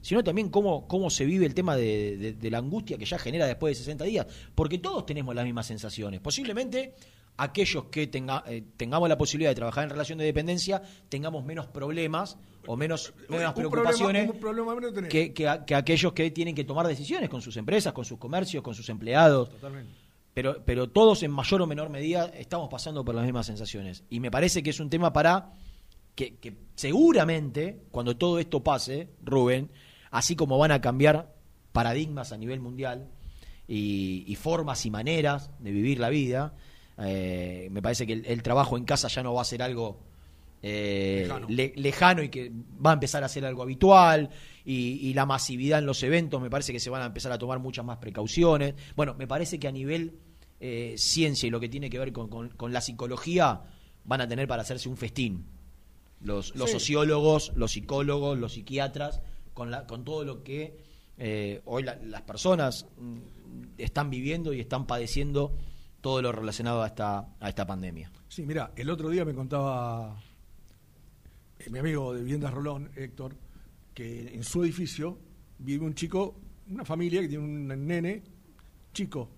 sino 0.00 0.24
también 0.24 0.48
cómo, 0.48 0.88
cómo 0.88 1.10
se 1.10 1.24
vive 1.26 1.44
el 1.44 1.54
tema 1.54 1.76
de, 1.76 2.16
de, 2.16 2.32
de, 2.32 2.50
la 2.50 2.58
angustia 2.58 2.96
que 2.96 3.04
ya 3.04 3.18
genera 3.18 3.46
después 3.46 3.72
de 3.76 3.84
60 3.84 4.04
días, 4.04 4.26
porque 4.54 4.78
todos 4.78 5.04
tenemos 5.04 5.34
las 5.34 5.44
mismas 5.44 5.66
sensaciones. 5.66 6.20
Posiblemente 6.20 6.94
aquellos 7.36 7.84
que 7.86 8.06
tenga, 8.06 8.42
eh, 8.48 8.62
tengamos 8.76 9.08
la 9.08 9.18
posibilidad 9.18 9.50
de 9.50 9.54
trabajar 9.56 9.84
en 9.84 9.90
relación 9.90 10.18
de 10.18 10.24
dependencia 10.24 10.82
tengamos 11.08 11.44
menos 11.44 11.66
problemas 11.66 12.36
o 12.66 12.76
menos, 12.76 13.12
menos 13.28 13.48
Un 13.48 13.54
preocupaciones 13.54 14.30
problema- 14.32 14.74
problema 14.76 15.08
que, 15.08 15.32
que, 15.32 15.48
a- 15.48 15.64
que 15.64 15.74
aquellos 15.74 16.12
que 16.12 16.30
tienen 16.30 16.54
que 16.54 16.64
tomar 16.64 16.86
decisiones 16.86 17.28
con 17.28 17.40
sus 17.42 17.56
empresas, 17.56 17.92
con 17.92 18.04
sus 18.04 18.18
comercios, 18.18 18.62
con 18.62 18.74
sus 18.74 18.88
empleados. 18.88 19.50
Totalmente. 19.50 19.90
Pero, 20.34 20.62
pero 20.64 20.88
todos 20.88 21.22
en 21.24 21.30
mayor 21.32 21.62
o 21.62 21.66
menor 21.66 21.90
medida 21.90 22.26
estamos 22.36 22.68
pasando 22.68 23.04
por 23.04 23.14
las 23.14 23.24
mismas 23.24 23.46
sensaciones. 23.46 24.04
Y 24.10 24.20
me 24.20 24.30
parece 24.30 24.62
que 24.62 24.70
es 24.70 24.78
un 24.78 24.90
tema 24.90 25.12
para 25.12 25.52
que, 26.18 26.34
que 26.36 26.54
seguramente, 26.74 27.78
cuando 27.92 28.16
todo 28.16 28.40
esto 28.40 28.62
pase, 28.64 29.08
Rubén, 29.24 29.70
así 30.10 30.34
como 30.34 30.58
van 30.58 30.72
a 30.72 30.80
cambiar 30.80 31.32
paradigmas 31.72 32.32
a 32.32 32.36
nivel 32.36 32.58
mundial 32.58 33.08
y, 33.68 34.24
y 34.26 34.34
formas 34.34 34.84
y 34.84 34.90
maneras 34.90 35.50
de 35.60 35.70
vivir 35.70 36.00
la 36.00 36.08
vida, 36.08 36.54
eh, 36.98 37.68
me 37.70 37.80
parece 37.80 38.04
que 38.04 38.14
el, 38.14 38.26
el 38.26 38.42
trabajo 38.42 38.76
en 38.76 38.84
casa 38.84 39.06
ya 39.06 39.22
no 39.22 39.32
va 39.32 39.42
a 39.42 39.44
ser 39.44 39.62
algo 39.62 40.00
eh, 40.60 41.20
Lejano. 41.28 41.46
le- 41.48 41.72
lejano 41.76 42.22
y 42.24 42.30
que 42.30 42.50
va 42.84 42.90
a 42.90 42.94
empezar 42.94 43.22
a 43.22 43.28
ser 43.28 43.44
algo 43.46 43.62
habitual 43.62 44.30
y, 44.64 44.98
y 45.08 45.14
la 45.14 45.24
masividad 45.24 45.78
en 45.78 45.86
los 45.86 46.02
eventos 46.02 46.42
me 46.42 46.50
parece 46.50 46.72
que 46.72 46.80
se 46.80 46.90
van 46.90 47.02
a 47.02 47.06
empezar 47.06 47.30
a 47.30 47.38
tomar 47.38 47.60
muchas 47.60 47.84
más 47.84 47.98
precauciones. 47.98 48.74
Bueno, 48.96 49.14
me 49.16 49.28
parece 49.28 49.60
que 49.60 49.68
a 49.68 49.72
nivel 49.72 50.18
eh, 50.58 50.94
ciencia 50.98 51.46
y 51.46 51.50
lo 51.50 51.60
que 51.60 51.68
tiene 51.68 51.88
que 51.88 52.00
ver 52.00 52.12
con, 52.12 52.28
con- 52.28 52.48
con 52.48 52.72
la 52.72 52.80
psicología 52.80 53.62
van 54.04 54.20
a 54.20 54.26
tener 54.26 54.48
para 54.48 54.62
hacerse 54.62 54.88
un 54.88 54.96
festín. 54.96 55.44
Los, 56.20 56.54
los 56.56 56.68
Sí. 56.70 56.72
sociólogos, 56.78 57.52
los 57.56 57.72
psicólogos, 57.72 58.38
los 58.38 58.52
psiquiatras, 58.54 59.20
con, 59.54 59.70
la, 59.70 59.86
con 59.86 60.04
todo 60.04 60.24
lo 60.24 60.42
que 60.42 60.78
eh, 61.16 61.62
hoy 61.64 61.82
la- 61.82 61.96
las 61.96 62.22
personas 62.22 62.86
mm, 62.96 63.18
están 63.78 64.10
viviendo 64.10 64.52
y 64.52 64.60
están 64.60 64.86
padeciendo 64.86 65.52
todo 66.00 66.22
lo 66.22 66.30
relacionado 66.32 66.82
a 66.82 66.86
esta, 66.88 67.34
a 67.40 67.48
esta 67.48 67.66
pandemia. 67.66 68.10
Sí, 68.28 68.44
mira, 68.46 68.72
el 68.76 68.88
otro 68.90 69.08
día 69.10 69.24
me 69.24 69.34
contaba 69.34 70.20
eh, 71.58 71.70
mi 71.70 71.78
amigo 71.80 72.14
de 72.14 72.20
Viviendas 72.22 72.52
Rolón, 72.52 72.90
Héctor, 72.96 73.34
que 73.94 74.28
en 74.34 74.44
su 74.44 74.62
edificio 74.62 75.18
vive 75.58 75.84
un 75.84 75.94
chico, 75.94 76.36
una 76.70 76.84
familia 76.84 77.20
que 77.20 77.28
tiene 77.28 77.44
un 77.44 77.66
nene 77.86 78.22
chico. 78.92 79.28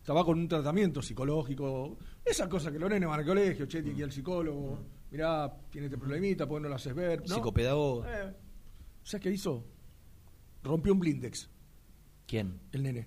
Estaba 0.00 0.24
con 0.24 0.38
un 0.38 0.48
tratamiento 0.48 1.00
psicológico, 1.02 1.96
esa 2.24 2.48
cosa 2.48 2.72
que 2.72 2.78
los 2.78 2.88
nenes 2.90 3.08
van 3.08 3.20
al 3.20 3.26
colegio, 3.26 3.66
che, 3.66 3.82
tiene 3.82 3.92
que 3.94 3.98
ir 4.00 4.04
al 4.04 4.12
psicólogo, 4.12 4.78
mirá, 5.10 5.52
tiene 5.70 5.86
este 5.86 5.98
problemita, 5.98 6.46
¿por 6.46 6.58
qué 6.58 6.62
no 6.64 6.68
lo 6.68 6.74
haces 6.76 6.94
ver? 6.94 7.20
¿no? 7.28 7.34
Psicopedagogo. 7.34 8.04
Eh, 8.06 8.32
¿Sabes 9.02 9.22
qué 9.22 9.30
hizo? 9.32 9.64
Rompió 10.62 10.92
un 10.92 10.98
blindex, 11.00 11.48
¿Quién? 12.26 12.60
el 12.72 12.82
nene. 12.82 13.06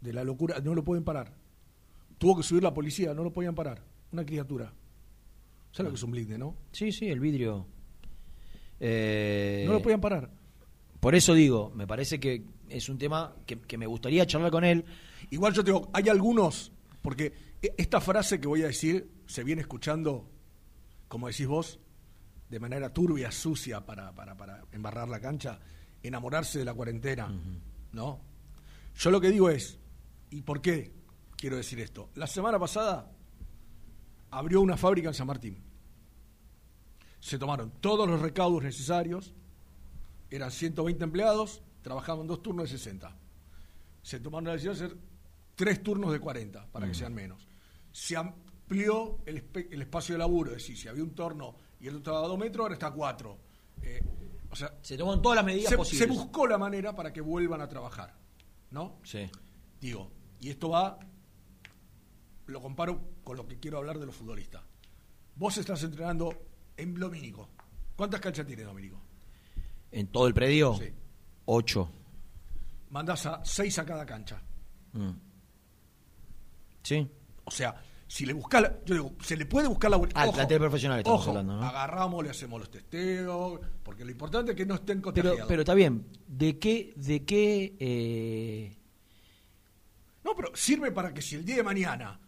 De 0.00 0.12
la 0.12 0.24
locura, 0.24 0.58
no 0.60 0.74
lo 0.74 0.82
pueden 0.82 1.04
parar. 1.04 1.34
Tuvo 2.18 2.36
que 2.38 2.42
subir 2.42 2.62
la 2.62 2.72
policía, 2.74 3.12
no 3.14 3.22
lo 3.22 3.32
podían 3.32 3.54
parar. 3.54 3.82
Una 4.12 4.24
criatura. 4.24 4.72
¿Sabes 5.72 5.84
lo 5.84 5.90
que 5.90 5.96
es 5.96 6.02
un 6.02 6.10
blinde, 6.10 6.38
no? 6.38 6.56
Sí, 6.72 6.90
sí, 6.90 7.08
el 7.08 7.20
vidrio. 7.20 7.66
Eh, 8.80 9.64
No 9.66 9.74
lo 9.74 9.82
podían 9.82 10.00
parar. 10.00 10.30
Por 11.00 11.14
eso 11.14 11.34
digo, 11.34 11.70
me 11.74 11.86
parece 11.86 12.18
que 12.20 12.44
es 12.68 12.88
un 12.88 12.98
tema 12.98 13.34
que, 13.46 13.58
que 13.60 13.78
me 13.78 13.86
gustaría 13.86 14.26
charlar 14.26 14.50
con 14.50 14.64
él. 14.64 14.84
Igual 15.30 15.52
yo 15.54 15.62
te 15.64 15.70
digo, 15.70 15.88
hay 15.92 16.08
algunos, 16.08 16.72
porque 17.02 17.32
e- 17.62 17.74
esta 17.78 18.00
frase 18.00 18.40
que 18.40 18.48
voy 18.48 18.62
a 18.62 18.66
decir 18.66 19.08
se 19.26 19.44
viene 19.44 19.62
escuchando, 19.62 20.28
como 21.10 21.26
decís 21.26 21.46
vos, 21.46 21.78
de 22.48 22.58
manera 22.58 22.94
turbia, 22.94 23.30
sucia, 23.30 23.84
para, 23.84 24.14
para, 24.14 24.34
para 24.34 24.64
embarrar 24.72 25.08
la 25.08 25.20
cancha, 25.20 25.58
enamorarse 26.02 26.60
de 26.60 26.64
la 26.64 26.72
cuarentena, 26.72 27.30
¿no? 27.92 28.20
Yo 28.96 29.10
lo 29.10 29.20
que 29.20 29.30
digo 29.30 29.50
es, 29.50 29.78
¿y 30.30 30.40
por 30.40 30.62
qué 30.62 30.94
quiero 31.36 31.56
decir 31.56 31.80
esto? 31.80 32.08
La 32.14 32.26
semana 32.26 32.58
pasada 32.58 33.12
abrió 34.30 34.62
una 34.62 34.78
fábrica 34.78 35.08
en 35.08 35.14
San 35.14 35.26
Martín. 35.26 35.62
Se 37.20 37.38
tomaron 37.38 37.70
todos 37.82 38.08
los 38.08 38.22
recaudos 38.22 38.62
necesarios, 38.62 39.34
eran 40.30 40.50
120 40.50 41.04
empleados, 41.04 41.62
trabajaban 41.82 42.26
dos 42.26 42.42
turnos 42.42 42.70
de 42.70 42.78
60 42.78 43.20
se 44.02 44.20
tomaron 44.20 44.46
la 44.46 44.52
decisión 44.52 44.76
de 44.76 44.84
hacer 44.84 44.98
tres 45.54 45.82
turnos 45.82 46.12
de 46.12 46.20
40 46.20 46.66
para 46.72 46.86
que 46.86 46.94
sean 46.94 47.14
menos. 47.14 47.46
Se 47.92 48.16
amplió 48.70 49.18
el, 49.26 49.82
espacio 49.82 50.14
de 50.14 50.18
laburo, 50.20 50.50
es 50.52 50.58
decir, 50.58 50.76
si 50.78 50.86
había 50.86 51.02
un 51.02 51.10
torno 51.14 51.56
y 51.80 51.88
el 51.88 51.96
otro 51.96 51.98
estaba 52.12 52.24
a 52.24 52.28
dos 52.28 52.38
metros, 52.38 52.62
ahora 52.64 52.74
está 52.74 52.86
a 52.86 52.92
cuatro. 52.92 53.36
Eh, 53.82 54.00
o 54.48 54.54
sea, 54.54 54.72
Se 54.80 54.96
toman 54.96 55.20
todas 55.20 55.36
las 55.36 55.44
medidas 55.44 55.70
se, 55.70 55.76
posibles. 55.76 56.06
se 56.06 56.12
buscó 56.14 56.46
la 56.46 56.56
manera 56.56 56.94
para 56.94 57.12
que 57.12 57.20
vuelvan 57.20 57.60
a 57.60 57.68
trabajar, 57.68 58.14
¿no? 58.70 58.98
Sí. 59.02 59.28
Digo, 59.80 60.12
y 60.38 60.50
esto 60.50 60.68
va, 60.68 61.00
lo 62.46 62.60
comparo 62.60 63.00
con 63.24 63.36
lo 63.36 63.46
que 63.46 63.58
quiero 63.58 63.78
hablar 63.78 63.98
de 63.98 64.06
los 64.06 64.14
futbolistas. 64.14 64.62
Vos 65.34 65.58
estás 65.58 65.82
entrenando 65.82 66.32
en 66.76 66.94
Domínico. 66.94 67.48
¿Cuántas 67.96 68.20
canchas 68.20 68.46
tiene 68.46 68.62
Domínico? 68.62 69.00
En 69.90 70.06
todo 70.08 70.28
el 70.28 70.34
predio, 70.34 70.74
Sí. 70.76 70.92
ocho. 71.46 71.90
Mandás 72.90 73.26
a 73.26 73.44
seis 73.44 73.76
a 73.80 73.84
cada 73.84 74.06
cancha. 74.06 74.40
Mm. 74.92 75.10
Sí. 76.84 77.08
O 77.44 77.50
sea, 77.50 77.80
si 78.12 78.26
le 78.26 78.32
buscas, 78.32 78.60
la- 78.62 78.76
yo 78.84 78.94
digo, 78.94 79.12
se 79.22 79.36
le 79.36 79.46
puede 79.46 79.68
buscar 79.68 79.88
la 79.88 79.96
vuelta. 79.96 80.20
Al 80.20 80.32
plantel 80.32 80.58
profesional 80.58 80.98
estamos 80.98 81.20
ojo, 81.20 81.30
hablando, 81.30 81.56
¿no? 81.56 81.62
Agarramos, 81.62 82.24
le 82.24 82.30
hacemos 82.30 82.58
los 82.58 82.68
testeos, 82.68 83.60
porque 83.84 84.04
lo 84.04 84.10
importante 84.10 84.50
es 84.50 84.56
que 84.56 84.66
no 84.66 84.74
estén 84.74 85.00
Pero, 85.00 85.02
contagiados. 85.12 85.44
pero 85.46 85.62
está 85.62 85.74
bien. 85.74 86.08
¿De 86.26 86.58
qué, 86.58 86.92
de 86.96 87.24
qué 87.24 87.76
eh, 87.78 88.76
No, 90.24 90.34
pero 90.34 90.50
sirve 90.56 90.90
para 90.90 91.14
que 91.14 91.22
si 91.22 91.36
el 91.36 91.44
día 91.44 91.54
de 91.56 91.62
mañana, 91.62 92.18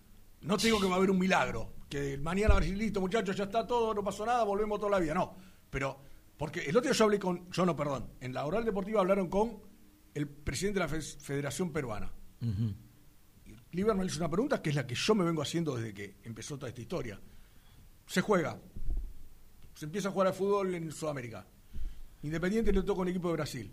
no 0.42 0.56
te 0.56 0.68
digo 0.68 0.78
que 0.80 0.86
va 0.86 0.94
a 0.94 0.96
haber 0.98 1.10
un 1.10 1.18
milagro, 1.18 1.72
que 1.88 2.16
mañana 2.16 2.54
va 2.54 2.58
a 2.58 2.60
decir, 2.60 2.76
listo, 2.78 3.00
muchachos, 3.00 3.34
ya 3.36 3.44
está 3.44 3.66
todo, 3.66 3.92
no 3.92 4.04
pasó 4.04 4.24
nada, 4.24 4.44
volvemos 4.44 4.78
toda 4.78 4.92
la 4.92 4.98
vida. 5.00 5.14
No, 5.14 5.34
pero, 5.68 5.98
porque 6.36 6.60
el 6.60 6.76
otro 6.76 6.90
día 6.90 6.96
yo 6.96 7.04
hablé 7.06 7.18
con, 7.18 7.50
yo 7.50 7.66
no, 7.66 7.74
perdón, 7.74 8.08
en 8.20 8.32
la 8.32 8.46
oral 8.46 8.64
deportiva 8.64 9.00
hablaron 9.00 9.28
con 9.28 9.58
el 10.14 10.28
presidente 10.28 10.78
de 10.78 10.84
la 10.86 10.88
Fe- 10.88 11.02
Federación 11.02 11.72
Peruana. 11.72 12.12
Lieberman 13.72 14.06
hizo 14.06 14.18
una 14.18 14.28
pregunta 14.30 14.60
que 14.62 14.70
es 14.70 14.76
la 14.76 14.86
que 14.86 14.94
yo 14.94 15.14
me 15.14 15.24
vengo 15.24 15.42
haciendo 15.42 15.74
desde 15.76 15.94
que 15.94 16.16
empezó 16.24 16.56
toda 16.56 16.68
esta 16.68 16.80
historia. 16.80 17.18
Se 18.06 18.20
juega, 18.20 18.58
se 19.74 19.86
empieza 19.86 20.08
a 20.08 20.12
jugar 20.12 20.28
al 20.28 20.34
fútbol 20.34 20.74
en 20.74 20.90
Sudamérica. 20.92 21.46
Independiente 22.22 22.72
le 22.72 22.82
toca 22.82 23.00
un 23.00 23.08
equipo 23.08 23.28
de 23.28 23.34
Brasil. 23.34 23.72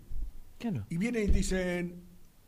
Claro. 0.58 0.86
Y 0.88 0.96
vienen 0.96 1.24
y 1.24 1.32
dicen, 1.32 2.02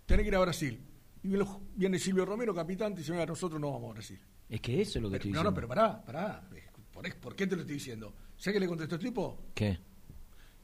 tenés 0.07 0.23
que 0.25 0.29
ir 0.29 0.37
a 0.37 0.41
Brasil. 0.41 0.81
Y 1.23 1.29
viene, 1.77 1.99
Silvio 1.99 2.25
Romero, 2.25 2.53
capitán, 2.55 2.93
y 2.93 2.97
dice, 2.97 3.13
"Mira, 3.13 3.27
nosotros 3.27 3.61
no 3.61 3.71
vamos 3.71 3.91
a 3.91 3.93
Brasil. 3.95 4.19
Es 4.49 4.61
que 4.61 4.81
eso 4.83 4.99
es 4.99 5.03
lo 5.03 5.09
que 5.09 5.13
Pero- 5.13 5.17
estoy 5.19 5.31
no, 5.31 5.39
diciendo. 5.39 5.51
no, 5.51 5.55
pero 5.55 5.69
pará, 5.69 6.05
pará. 6.05 6.49
¿Por, 6.93 7.15
por 7.21 7.37
qué 7.37 7.47
te 7.47 7.55
lo 7.55 7.63
estoy 7.63 7.77
diciendo? 7.77 8.13
¿Sabes 8.37 8.55
qué 8.55 8.61
le 8.61 8.67
contestó 8.67 8.97
el 8.97 9.01
tipo? 9.01 9.39
¿Qué? 9.55 9.79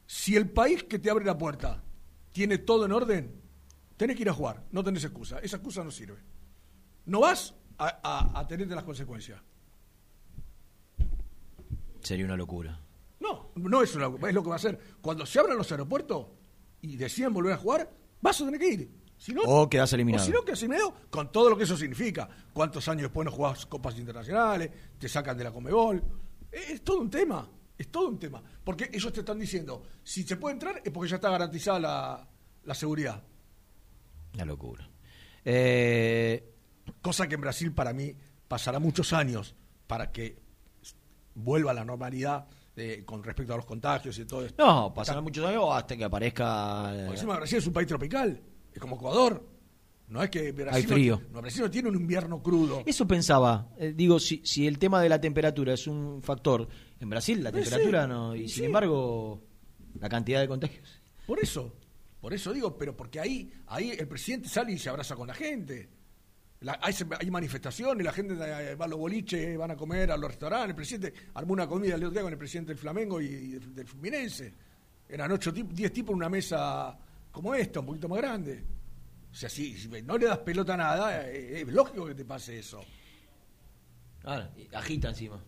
Si 0.05 0.35
el 0.35 0.49
país 0.49 0.83
que 0.83 0.99
te 0.99 1.09
abre 1.09 1.23
la 1.25 1.37
puerta 1.37 1.81
tiene 2.31 2.57
todo 2.59 2.85
en 2.85 2.91
orden, 2.91 3.31
tenés 3.95 4.15
que 4.15 4.23
ir 4.23 4.29
a 4.29 4.33
jugar. 4.33 4.65
No 4.71 4.83
tenés 4.83 5.03
excusa. 5.05 5.39
Esa 5.39 5.57
excusa 5.57 5.83
no 5.83 5.91
sirve. 5.91 6.17
No 7.09 7.19
vas 7.21 7.53
a, 7.77 7.99
a, 8.03 8.39
a 8.39 8.47
tenerte 8.47 8.75
las 8.75 8.83
consecuencias. 8.83 9.41
Sería 12.01 12.25
una 12.25 12.37
locura. 12.37 12.79
No, 13.19 13.51
no 13.55 13.81
es, 13.81 13.95
una- 13.95 14.07
es 14.27 14.33
lo 14.33 14.43
que 14.43 14.49
va 14.49 14.55
a 14.55 14.57
hacer. 14.57 14.79
Cuando 15.01 15.25
se 15.25 15.39
abran 15.39 15.57
los 15.57 15.71
aeropuertos 15.71 16.27
y 16.81 16.95
deciden 16.95 17.33
volver 17.33 17.53
a 17.53 17.57
jugar, 17.57 17.91
vas 18.21 18.39
a 18.41 18.45
tener 18.45 18.59
que 18.59 18.67
ir. 18.69 18.91
Si 19.17 19.33
no, 19.33 19.41
O 19.41 19.69
quedás 19.69 19.91
eliminado. 19.93 20.23
O 20.23 20.25
si 20.25 20.31
no, 20.31 20.43
quedas 20.45 20.59
eliminado 20.61 20.93
con 21.09 21.29
todo 21.31 21.49
lo 21.49 21.57
que 21.57 21.63
eso 21.65 21.75
significa. 21.75 22.29
¿Cuántos 22.53 22.87
años 22.87 23.03
después 23.03 23.25
no 23.25 23.31
jugás 23.31 23.65
copas 23.65 23.97
internacionales? 23.97 24.69
Te 24.97 25.09
sacan 25.09 25.37
de 25.37 25.43
la 25.43 25.51
Comebol. 25.51 26.01
Es, 26.51 26.69
es 26.69 26.83
todo 26.83 26.99
un 27.01 27.09
tema. 27.09 27.49
Es 27.77 27.89
todo 27.89 28.07
un 28.07 28.17
tema. 28.17 28.41
Porque 28.63 28.89
ellos 28.93 29.11
te 29.11 29.19
están 29.19 29.39
diciendo, 29.39 29.83
si 30.03 30.23
se 30.23 30.37
puede 30.37 30.53
entrar 30.53 30.81
es 30.85 30.91
porque 30.91 31.09
ya 31.09 31.15
está 31.17 31.29
garantizada 31.29 31.79
la, 31.79 32.27
la 32.63 32.73
seguridad. 32.73 33.21
Una 34.35 34.45
locura. 34.45 34.89
Eh, 35.43 36.55
Cosa 37.01 37.27
que 37.27 37.35
en 37.35 37.41
Brasil 37.41 37.71
para 37.73 37.93
mí 37.93 38.13
pasará 38.47 38.79
muchos 38.79 39.13
años 39.13 39.55
para 39.87 40.11
que 40.11 40.39
vuelva 41.35 41.71
a 41.71 41.73
la 41.73 41.85
normalidad 41.85 42.47
eh, 42.75 43.03
con 43.05 43.23
respecto 43.23 43.53
a 43.53 43.57
los 43.57 43.65
contagios 43.65 44.17
y 44.19 44.25
todo 44.25 44.45
esto. 44.45 44.65
no, 44.65 44.93
pasarán 44.93 45.23
muchos 45.23 45.45
años 45.45 45.65
hasta 45.71 45.95
que 45.97 46.03
aparezca. 46.03 46.91
eh, 46.93 47.03
Porque 47.05 47.19
encima 47.19 47.35
Brasil 47.37 47.57
es 47.57 47.67
un 47.67 47.73
país 47.73 47.87
tropical, 47.87 48.41
es 48.73 48.79
como 48.79 48.95
Ecuador. 48.95 49.47
No 50.07 50.23
es 50.23 50.31
que 50.31 50.51
Brasil 50.51 50.75
Hay 50.75 50.83
frío. 50.83 51.21
No, 51.31 51.39
Brasil 51.41 51.61
no 51.61 51.69
tiene 51.69 51.87
un 51.89 51.95
invierno 51.95 52.41
crudo. 52.41 52.81
Eso 52.85 53.07
pensaba. 53.07 53.69
eh, 53.77 53.93
digo, 53.95 54.19
si, 54.19 54.41
si 54.43 54.65
el 54.65 54.79
tema 54.79 55.01
de 55.03 55.09
la 55.09 55.21
temperatura 55.21 55.73
es 55.73 55.85
un 55.85 56.21
factor. 56.23 56.67
En 56.99 57.09
Brasil 57.09 57.43
la 57.43 57.51
temperatura 57.51 58.07
no. 58.07 58.35
Y 58.35 58.47
sí. 58.49 58.55
sin 58.55 58.63
embargo, 58.65 59.43
la 59.99 60.09
cantidad 60.09 60.39
de 60.41 60.47
contagios. 60.47 60.89
Por 61.27 61.39
eso. 61.39 61.75
Por 62.19 62.33
eso 62.33 62.51
digo, 62.51 62.75
pero 62.75 62.97
porque 62.97 63.19
ahí, 63.19 63.51
ahí 63.67 63.91
el 63.91 64.07
presidente 64.07 64.49
sale 64.49 64.71
y 64.73 64.79
se 64.79 64.89
abraza 64.89 65.15
con 65.15 65.27
la 65.27 65.35
gente. 65.35 65.89
La- 66.61 66.77
hay, 66.81 67.31
manifestaciones, 67.31 68.03
la 68.05 68.11
gente 68.11 68.33
eh, 68.33 68.75
va 68.75 68.85
a 68.85 68.87
los 68.87 68.99
boliches, 68.99 69.57
van 69.57 69.71
a 69.71 69.77
comer 69.77 70.11
a 70.11 70.17
los 70.17 70.29
restaurantes. 70.29 70.69
El 70.71 70.75
presidente 70.75 71.13
armó 71.33 71.53
una 71.53 71.67
comida 71.67 71.95
el 71.95 72.01
otro 72.03 72.11
día 72.11 72.21
con 72.23 72.33
el 72.33 72.37
presidente 72.39 72.69
del 72.73 72.77
Flamengo 72.77 73.21
y, 73.21 73.25
y 73.27 73.47
del, 73.59 73.87
Fluminense. 73.87 74.53
Eran 75.07 75.31
ocho 75.31 75.53
tipos, 75.53 75.73
diez 75.73 75.91
tipos 75.93 76.11
en 76.11 76.17
una 76.17 76.29
mesa 76.29 76.97
como 77.31 77.55
esta, 77.55 77.79
un 77.79 77.85
poquito 77.85 78.09
más 78.09 78.19
grande. 78.19 78.63
O 79.31 79.35
sea, 79.35 79.47
si, 79.49 79.77
si 79.77 79.87
no 80.01 80.17
le 80.17 80.25
das 80.25 80.39
pelota 80.39 80.73
a 80.73 80.77
nada, 80.77 81.29
eh, 81.29 81.61
es 81.61 81.67
lógico 81.69 82.05
que 82.07 82.15
te 82.15 82.25
pase 82.25 82.59
eso. 82.59 82.81
Ahora, 84.23 84.51
agita 84.73 85.09
encima. 85.09 85.41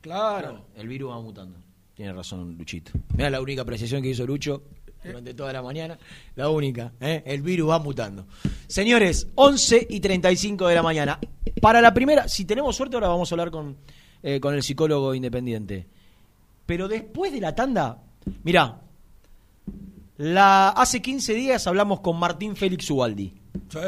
Claro. 0.00 0.66
El 0.76 0.88
virus 0.88 1.10
va 1.10 1.20
mutando. 1.20 1.58
Tiene 1.94 2.12
razón 2.12 2.56
Luchito. 2.56 2.92
Mira 3.16 3.28
la 3.30 3.40
única 3.40 3.62
apreciación 3.62 4.02
que 4.02 4.08
hizo 4.10 4.26
Lucho 4.26 4.62
durante 5.04 5.34
toda 5.34 5.52
la 5.52 5.62
mañana. 5.62 5.98
La 6.36 6.48
única. 6.48 6.92
¿eh? 7.00 7.22
El 7.26 7.42
virus 7.42 7.70
va 7.70 7.78
mutando. 7.78 8.26
Señores, 8.66 9.28
11 9.34 9.86
y 9.90 10.00
35 10.00 10.66
de 10.68 10.74
la 10.74 10.82
mañana. 10.82 11.18
Para 11.60 11.80
la 11.80 11.92
primera, 11.92 12.28
si 12.28 12.44
tenemos 12.44 12.76
suerte, 12.76 12.96
ahora 12.96 13.08
vamos 13.08 13.30
a 13.30 13.34
hablar 13.34 13.50
con, 13.50 13.76
eh, 14.22 14.40
con 14.40 14.54
el 14.54 14.62
psicólogo 14.62 15.14
independiente. 15.14 15.86
Pero 16.66 16.88
después 16.88 17.32
de 17.32 17.40
la 17.40 17.54
tanda, 17.54 18.02
mirá, 18.44 18.80
la, 20.16 20.68
hace 20.68 21.02
15 21.02 21.34
días 21.34 21.66
hablamos 21.66 22.00
con 22.00 22.18
Martín 22.18 22.56
Félix 22.56 22.90
Ubaldi. 22.90 23.34
Sí. 23.68 23.78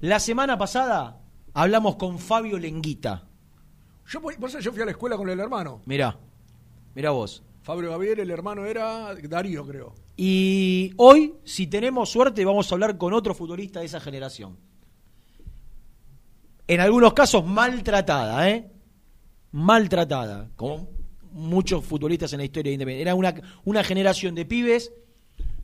La 0.00 0.18
semana 0.20 0.58
pasada 0.58 1.20
hablamos 1.54 1.96
con 1.96 2.18
Fabio 2.18 2.58
Lenguita. 2.58 3.22
Yo, 4.08 4.20
por 4.20 4.34
eso 4.34 4.58
yo 4.60 4.72
fui 4.72 4.82
a 4.82 4.84
la 4.84 4.90
escuela 4.90 5.16
con 5.16 5.28
el 5.30 5.40
hermano. 5.40 5.80
Mirá, 5.86 6.18
mirá 6.94 7.10
vos. 7.10 7.42
Fabio 7.64 7.90
Gabriel, 7.90 8.20
el 8.20 8.30
hermano 8.30 8.66
era 8.66 9.14
Darío, 9.14 9.66
creo. 9.66 9.94
Y 10.18 10.92
hoy, 10.98 11.34
si 11.44 11.66
tenemos 11.66 12.10
suerte, 12.10 12.44
vamos 12.44 12.70
a 12.70 12.74
hablar 12.74 12.98
con 12.98 13.14
otro 13.14 13.34
futbolista 13.34 13.80
de 13.80 13.86
esa 13.86 14.00
generación. 14.00 14.58
En 16.68 16.80
algunos 16.80 17.14
casos 17.14 17.44
maltratada, 17.46 18.50
¿eh? 18.50 18.70
Maltratada, 19.52 20.50
como 20.56 20.90
muchos 21.32 21.82
futbolistas 21.84 22.32
en 22.34 22.38
la 22.40 22.44
historia 22.44 22.68
de 22.70 22.74
Independiente. 22.74 23.02
Era 23.02 23.14
una, 23.14 23.34
una 23.64 23.82
generación 23.82 24.34
de 24.34 24.44
pibes. 24.44 24.92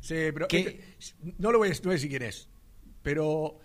Sí, 0.00 0.14
pero 0.32 0.48
¿Qué? 0.48 0.80
este- 0.98 1.16
no 1.38 1.52
lo 1.52 1.58
voy 1.58 1.68
a, 1.68 1.72
no 1.72 1.78
voy 1.84 1.90
a 1.90 1.94
decir 1.94 2.08
quién 2.08 2.22
es, 2.22 2.48
pero 3.02 3.58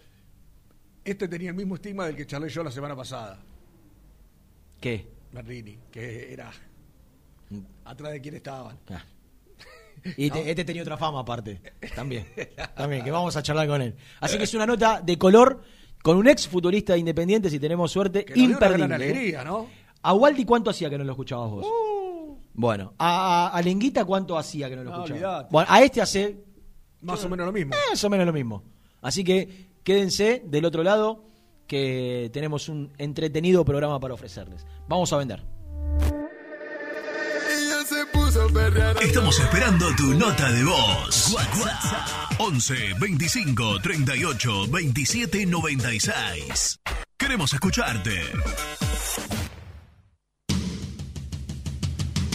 este 1.06 1.30
tenía 1.30 1.52
el 1.52 1.56
mismo 1.56 1.76
estigma 1.76 2.06
del 2.06 2.18
que 2.18 2.26
charlé 2.26 2.50
yo 2.50 2.64
la 2.66 2.72
semana 2.72 2.98
pasada, 2.98 3.42
¿Qué? 4.82 5.08
Merlini, 5.32 5.78
que 5.90 6.34
era 6.34 6.52
atrás 7.84 8.12
de 8.12 8.22
quién 8.22 8.36
estaban. 8.36 8.78
Ah. 8.90 9.04
Y 10.18 10.30
te- 10.30 10.50
este 10.52 10.64
tenía 10.64 10.84
otra 10.84 10.98
fama 10.98 11.22
aparte. 11.22 11.60
También. 11.96 12.28
También, 12.76 13.04
que 13.04 13.10
vamos 13.12 13.36
a 13.36 13.42
charlar 13.42 13.68
con 13.68 13.82
él. 13.82 13.96
Así 14.20 14.38
que 14.38 14.44
es 14.44 14.54
una 14.54 14.66
nota 14.68 15.02
de 15.02 15.18
color 15.18 15.64
con 16.04 16.18
un 16.18 16.28
ex 16.28 16.48
futbolista 16.48 16.94
de 16.94 17.00
Independiente, 17.00 17.50
si 17.50 17.58
tenemos 17.60 17.92
suerte, 17.92 18.24
Que 18.24 18.34
nos 18.36 18.38
dio 18.38 18.46
una 18.58 18.60
gran 18.68 18.82
imperdible. 18.82 19.06
alegría, 19.12 19.44
¿no? 19.44 19.68
¿A 20.04 20.14
Waldi 20.14 20.46
cuánto 20.46 20.70
hacía 20.70 20.92
que 20.92 20.98
no 21.00 21.04
lo 21.04 21.12
escuchabas 21.14 21.50
vos? 21.50 21.66
Uh, 21.66 22.38
Bueno, 22.54 22.94
a, 23.00 23.48
a, 23.48 23.58
a 23.58 23.62
Lenguita 23.64 24.06
cuánto 24.06 24.38
hacía 24.38 24.70
que 24.70 24.76
no 24.76 24.84
lo 24.84 24.92
No, 24.92 24.96
escuchabas. 25.06 25.24
olvidate. 25.24 25.50
Bueno, 25.52 25.68
a 25.72 25.82
este 25.82 26.02
hace 26.02 26.44
más 27.02 27.24
o 27.26 27.30
menos 27.30 27.48
lo 27.48 27.52
mismo. 27.52 27.74
más 27.90 28.04
o 28.04 28.10
menos 28.12 28.28
lo 28.28 28.34
mismo. 28.34 28.64
Así 29.02 29.24
que 29.24 29.70
quédense 29.84 30.44
del 30.46 30.66
otro 30.66 30.84
lado 30.84 31.26
que 31.66 32.30
tenemos 32.32 32.70
un 32.70 32.94
entretenido 33.00 33.66
programa 33.66 34.00
para 34.00 34.14
ofrecerles. 34.14 34.68
Vamos 34.88 35.12
a 35.14 35.18
vender. 35.18 35.44
Estamos 39.02 39.40
esperando 39.40 39.96
tu 39.96 40.14
nota 40.14 40.52
de 40.52 40.64
voz. 40.66 41.32
WhatsApp 41.32 42.36
11 42.38 42.96
25 43.00 43.80
38 43.80 44.68
27 44.68 45.46
96. 45.46 46.80
Queremos 47.18 47.54
escucharte. 47.54 48.12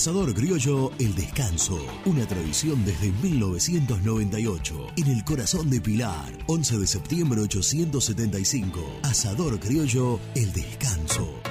Asador 0.00 0.32
Criollo 0.32 0.92
El 0.98 1.14
Descanso, 1.14 1.78
una 2.06 2.26
tradición 2.26 2.82
desde 2.86 3.12
1998, 3.12 4.86
en 4.96 5.08
el 5.08 5.22
corazón 5.24 5.68
de 5.68 5.82
Pilar, 5.82 6.38
11 6.46 6.78
de 6.78 6.86
septiembre 6.86 7.42
875. 7.42 9.00
Asador 9.02 9.60
Criollo 9.60 10.18
El 10.34 10.50
Descanso. 10.54 11.42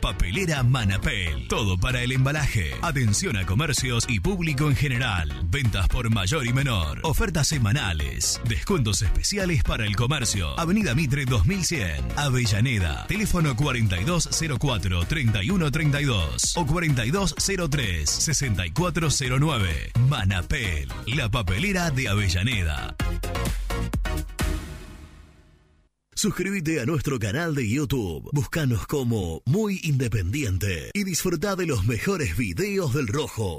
Papelera 0.00 0.62
Manapel. 0.62 1.48
Todo 1.48 1.76
para 1.78 2.00
el 2.02 2.12
embalaje. 2.12 2.70
Atención 2.82 3.38
a 3.38 3.46
comercios 3.46 4.04
y 4.08 4.20
público 4.20 4.68
en 4.68 4.76
general. 4.76 5.32
Ventas 5.48 5.88
por 5.88 6.10
mayor 6.10 6.46
y 6.46 6.52
menor. 6.52 7.00
Ofertas 7.04 7.48
semanales. 7.48 8.38
Descuentos 8.46 9.00
especiales 9.02 9.62
para 9.62 9.86
el 9.86 9.96
comercio. 9.96 10.60
Avenida 10.60 10.94
Mitre 10.94 11.24
2100. 11.24 12.04
Avellaneda. 12.16 13.06
Teléfono 13.06 13.56
4204-3132 13.56 16.52
o 16.56 16.66
4203-6409. 17.84 20.08
Manapel. 20.08 20.88
La 21.06 21.30
papelera 21.30 21.90
de 21.90 22.08
Avellaneda. 22.08 22.96
Suscríbete 26.14 26.80
a 26.80 26.86
nuestro 26.86 27.18
canal 27.18 27.54
de 27.54 27.68
YouTube. 27.68 28.30
Búscanos 28.32 28.86
como 28.86 29.42
Muy 29.44 29.80
Independiente 29.82 30.90
y 30.94 31.04
disfruta 31.04 31.56
de 31.56 31.66
los 31.66 31.84
mejores 31.84 32.36
videos 32.36 32.94
del 32.94 33.08
Rojo. 33.08 33.58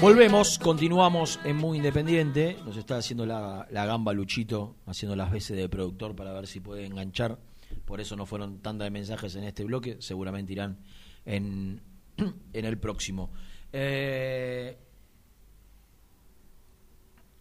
Volvemos, 0.00 0.58
continuamos 0.58 1.40
en 1.44 1.56
Muy 1.56 1.78
Independiente. 1.78 2.58
Nos 2.64 2.76
está 2.76 2.98
haciendo 2.98 3.24
la, 3.24 3.66
la 3.70 3.86
gamba 3.86 4.12
Luchito, 4.12 4.76
haciendo 4.86 5.16
las 5.16 5.30
veces 5.30 5.56
de 5.56 5.68
productor 5.68 6.14
para 6.14 6.32
ver 6.32 6.46
si 6.46 6.60
puede 6.60 6.84
enganchar. 6.84 7.38
Por 7.84 8.00
eso 8.00 8.16
no 8.16 8.26
fueron 8.26 8.58
tantas 8.60 8.86
de 8.86 8.90
mensajes 8.90 9.34
en 9.36 9.44
este 9.44 9.64
bloque. 9.64 9.96
Seguramente 10.00 10.52
irán 10.52 10.78
en, 11.24 11.80
en 12.52 12.64
el 12.64 12.78
próximo. 12.78 13.30
Eh, 13.72 14.76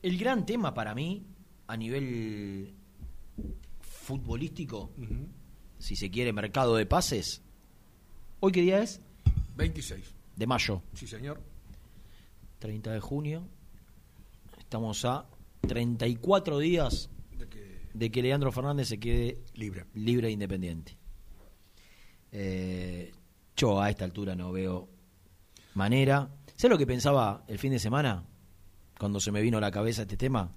el 0.01 0.18
gran 0.18 0.45
tema 0.45 0.74
para 0.74 0.95
mí, 0.95 1.26
a 1.68 1.76
nivel 1.76 2.74
futbolístico, 3.82 4.91
si 5.80 5.95
se 5.95 6.10
quiere, 6.10 6.32
mercado 6.32 6.76
de 6.76 6.86
pases. 6.86 7.41
¿Hoy 8.39 8.51
qué 8.51 8.62
día 8.62 8.82
es? 8.82 9.01
26. 9.58 10.14
De 10.36 10.47
mayo. 10.47 10.82
Sí, 10.93 11.08
señor. 11.08 11.53
30 12.64 12.93
de 12.93 13.01
junio. 13.01 13.45
Estamos 14.57 15.03
a 15.03 15.26
34 15.68 16.59
días 16.59 17.09
De 17.38 17.49
que 17.49 17.89
de 17.93 18.09
que 18.09 18.22
Leandro 18.22 18.53
Fernández 18.53 18.88
se 18.88 19.01
quede 19.01 19.43
libre. 19.53 19.86
libre 19.93 20.30
e 20.30 20.32
independiente. 20.32 20.97
Eh, 22.32 23.11
yo 23.57 23.82
a 23.82 23.89
esta 23.89 24.05
altura 24.05 24.34
no 24.38 24.53
veo 24.53 24.88
manera. 25.74 26.30
¿Sabes 26.55 26.72
lo 26.72 26.78
que 26.78 26.88
pensaba 26.88 27.43
el 27.49 27.59
fin 27.59 27.74
de 27.74 27.80
semana? 27.80 28.24
Cuando 28.97 29.20
se 29.20 29.34
me 29.34 29.41
vino 29.41 29.57
a 29.57 29.61
la 29.61 29.70
cabeza 29.70 30.03
este 30.03 30.16
tema. 30.16 30.55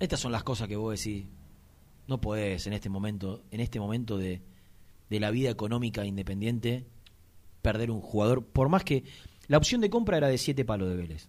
Estas 0.00 0.18
son 0.18 0.32
las 0.32 0.42
cosas 0.42 0.66
que 0.66 0.74
vos 0.74 0.98
decís. 0.98 1.26
No 2.08 2.20
podés 2.20 2.66
en 2.66 2.72
este 2.72 2.88
momento, 2.88 3.44
en 3.52 3.60
este 3.60 3.78
momento 3.78 4.18
de, 4.18 4.42
de 5.08 5.20
la 5.20 5.30
vida 5.30 5.50
económica 5.50 6.04
independiente, 6.04 6.84
perder 7.62 7.92
un 7.92 8.00
jugador. 8.00 8.44
Por 8.44 8.68
más 8.68 8.82
que 8.82 9.04
la 9.48 9.58
opción 9.58 9.80
de 9.80 9.90
compra 9.90 10.16
era 10.16 10.28
de 10.28 10.38
siete 10.38 10.64
palos 10.64 10.88
de 10.88 10.96
Vélez. 10.96 11.28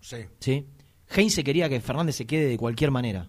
Sí. 0.00 0.16
¿Sí? 0.40 0.66
Heinze 1.08 1.44
quería 1.44 1.68
que 1.68 1.80
Fernández 1.80 2.16
se 2.16 2.26
quede 2.26 2.46
de 2.46 2.58
cualquier 2.58 2.90
manera. 2.90 3.28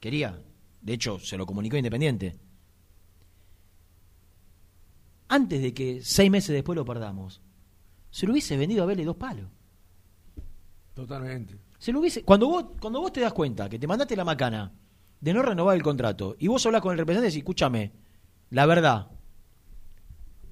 Quería. 0.00 0.38
de 0.80 0.92
hecho 0.92 1.18
se 1.18 1.36
lo 1.36 1.46
comunicó 1.46 1.76
Independiente. 1.76 2.36
Antes 5.28 5.62
de 5.62 5.72
que 5.72 6.02
seis 6.02 6.30
meses 6.30 6.54
después 6.54 6.76
lo 6.76 6.84
perdamos, 6.84 7.40
se 8.10 8.26
lo 8.26 8.32
hubiese 8.32 8.56
vendido 8.56 8.82
a 8.82 8.86
Vélez 8.86 9.06
dos 9.06 9.16
palos. 9.16 9.46
Totalmente. 10.94 11.58
Se 11.78 11.90
lo 11.90 12.00
hubiese, 12.00 12.22
cuando 12.22 12.48
vos, 12.48 12.66
cuando 12.80 13.00
vos 13.00 13.12
te 13.12 13.20
das 13.20 13.32
cuenta 13.32 13.68
que 13.68 13.78
te 13.78 13.86
mandaste 13.86 14.14
la 14.14 14.24
macana 14.24 14.72
de 15.20 15.32
no 15.32 15.42
renovar 15.42 15.74
el 15.74 15.82
contrato 15.82 16.36
y 16.38 16.48
vos 16.48 16.64
hablas 16.66 16.82
con 16.82 16.92
el 16.92 16.98
representante 16.98 17.28
y 17.28 17.30
decís, 17.30 17.42
escúchame, 17.42 17.92
la 18.50 18.66
verdad, 18.66 19.10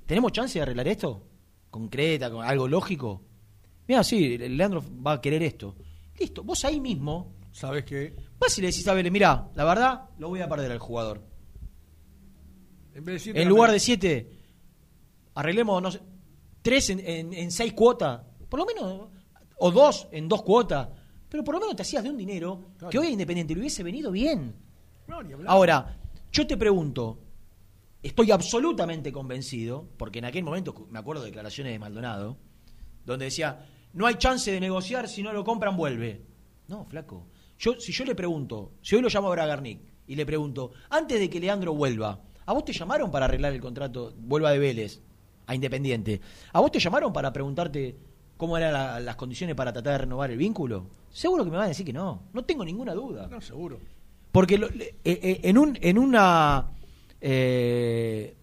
¿tenemos 0.07 0.32
chance 0.32 0.59
de 0.59 0.62
arreglar 0.62 0.88
esto? 0.88 1.29
Concreta, 1.70 2.30
con 2.30 2.44
algo 2.44 2.66
lógico. 2.68 3.22
Mira, 3.86 4.02
sí, 4.04 4.36
Leandro 4.38 4.82
va 5.06 5.12
a 5.14 5.20
querer 5.20 5.42
esto. 5.42 5.76
Listo, 6.18 6.42
vos 6.44 6.64
ahí 6.64 6.80
mismo 6.80 7.34
¿Sabes 7.52 7.84
qué? 7.84 8.14
vas 8.38 8.56
y 8.58 8.60
le 8.60 8.68
decís 8.68 8.86
a 8.88 8.94
Vélez, 8.94 9.10
mira, 9.12 9.48
la 9.54 9.64
verdad, 9.64 10.10
lo 10.18 10.28
voy 10.28 10.40
a 10.40 10.48
perder 10.48 10.70
al 10.72 10.78
jugador. 10.78 11.20
En, 12.94 13.04
vez 13.04 13.24
de 13.24 13.30
En 13.32 13.44
la 13.44 13.44
lugar 13.50 13.70
de 13.72 13.80
siete, 13.80 14.30
arreglemos, 15.34 15.82
no 15.82 15.90
sé, 15.90 16.00
tres 16.62 16.90
en, 16.90 17.00
en- 17.00 17.32
en 17.32 17.50
seis 17.50 17.72
cuotas, 17.72 18.20
por 18.48 18.60
lo 18.60 18.66
menos, 18.66 19.08
o 19.58 19.70
dos 19.70 20.08
en 20.12 20.28
dos 20.28 20.42
cuotas, 20.42 20.88
pero 21.28 21.42
por 21.44 21.54
lo 21.54 21.60
menos 21.60 21.76
te 21.76 21.82
hacías 21.82 22.02
de 22.02 22.10
un 22.10 22.16
dinero 22.16 22.72
que 22.90 22.98
hoy 22.98 23.06
a 23.08 23.10
Independiente 23.10 23.54
le 23.54 23.60
hubiese 23.60 23.82
venido 23.82 24.10
bien. 24.10 24.54
No. 25.06 25.20
Ahora, 25.46 25.96
yo 26.32 26.46
te 26.46 26.56
pregunto, 26.56 27.18
estoy 28.03 28.30
absolutamente 28.30 29.12
convencido, 29.12 29.86
porque 29.96 30.18
en 30.20 30.24
aquel 30.26 30.44
momento 30.44 30.86
me 30.90 30.98
acuerdo 30.98 31.22
de 31.22 31.28
declaraciones 31.28 31.72
de 31.72 31.78
Maldonado, 31.78 32.36
donde 33.05 33.26
decía, 33.26 33.66
no 33.92 34.07
hay 34.07 34.14
chance 34.16 34.51
de 34.51 34.61
negociar, 34.61 35.09
si 35.09 35.22
no 35.22 35.32
lo 35.32 35.44
compran, 35.44 35.76
vuelve. 35.76 36.22
No, 36.68 36.84
flaco. 36.86 37.26
Yo, 37.59 37.78
si 37.80 37.92
yo 37.92 38.05
le 38.05 38.14
pregunto, 38.14 38.72
si 38.80 38.96
hoy 38.96 39.03
lo 39.03 39.09
llamo 39.09 39.28
a 39.28 39.32
Bragarnik 39.32 39.80
y 40.07 40.14
le 40.16 40.24
pregunto, 40.24 40.72
antes 40.88 41.18
de 41.20 41.28
que 41.28 41.40
Leandro 41.40 41.74
vuelva, 41.74 42.20
¿a 42.46 42.53
vos 42.53 42.64
te 42.64 42.72
llamaron 42.72 43.11
para 43.11 43.26
arreglar 43.26 43.53
el 43.53 43.61
contrato, 43.61 44.14
vuelva 44.18 44.51
de 44.53 44.59
Vélez, 44.59 45.01
a 45.46 45.55
Independiente? 45.55 46.20
¿A 46.53 46.61
vos 46.61 46.70
te 46.70 46.78
llamaron 46.78 47.12
para 47.12 47.32
preguntarte 47.32 47.96
cómo 48.36 48.57
eran 48.57 48.72
la- 48.72 49.01
las 49.01 49.16
condiciones 49.16 49.57
para 49.57 49.72
tratar 49.72 49.92
de 49.92 49.98
renovar 49.98 50.30
el 50.30 50.38
vínculo? 50.38 50.86
Seguro 51.11 51.44
que 51.44 51.51
me 51.51 51.57
van 51.57 51.66
a 51.66 51.68
decir 51.68 51.84
que 51.84 51.92
no, 51.92 52.22
no 52.32 52.44
tengo 52.44 52.64
ninguna 52.64 52.94
duda. 52.94 53.26
No, 53.28 53.40
seguro. 53.40 53.78
Porque 54.32 54.57
lo- 54.57 54.68
eh, 54.68 54.94
eh, 55.05 55.40
en, 55.42 55.59
un, 55.59 55.76
en 55.82 55.98
una 55.98 56.70
eh, 57.20 58.34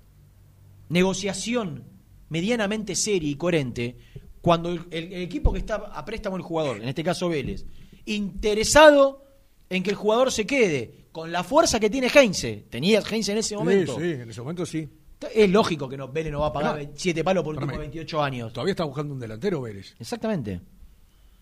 negociación 0.90 1.84
medianamente 2.30 2.96
seria 2.96 3.30
y 3.30 3.36
coherente, 3.36 3.96
cuando 4.42 4.70
el, 4.72 4.82
el- 4.92 5.14
el 5.14 5.22
equipo 5.22 5.52
que 5.52 5.60
está 5.60 5.76
a 5.76 6.06
préstamo 6.06 6.36
el 6.38 6.42
jugador, 6.44 6.78
en 6.82 6.88
este 6.90 7.04
caso 7.04 7.30
Vélez, 7.30 7.66
interesado 8.06 9.24
en 9.70 9.84
que 9.84 9.90
el 9.90 9.96
jugador 9.96 10.32
se 10.32 10.46
quede 10.46 11.08
con 11.12 11.32
la 11.32 11.44
fuerza 11.44 11.80
que 11.80 11.90
tiene 11.90 12.08
Heinze, 12.14 12.66
tenía 12.70 13.02
Heinze 13.02 13.32
en 13.32 13.38
ese 13.40 13.56
momento, 13.58 13.96
Sí, 13.96 14.02
sí, 14.02 14.12
en 14.22 14.30
ese 14.30 14.42
momento 14.42 14.66
sí. 14.66 14.88
es 15.34 15.50
lógico 15.50 15.90
que 15.90 15.98
no, 15.98 16.08
Vélez 16.10 16.32
no 16.32 16.40
va 16.42 16.48
a 16.48 16.54
pagar 16.54 16.82
No. 16.84 16.90
7 16.96 17.24
palos 17.24 17.44
por 17.44 17.56
un 17.56 17.60
tipo 17.62 17.68
de 17.72 17.74
Espérame. 17.74 17.92
28 17.94 18.24
años. 18.24 18.54
Todavía 18.54 18.72
está 18.72 18.84
buscando 18.84 19.14
un 19.14 19.20
delantero 19.20 19.62
Vélez. 19.62 19.96
Exactamente. 20.00 20.62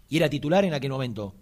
Y 0.10 0.18
era 0.18 0.30
titular 0.30 0.64
en 0.66 0.74
aquel 0.74 0.92
momento. 0.92 1.36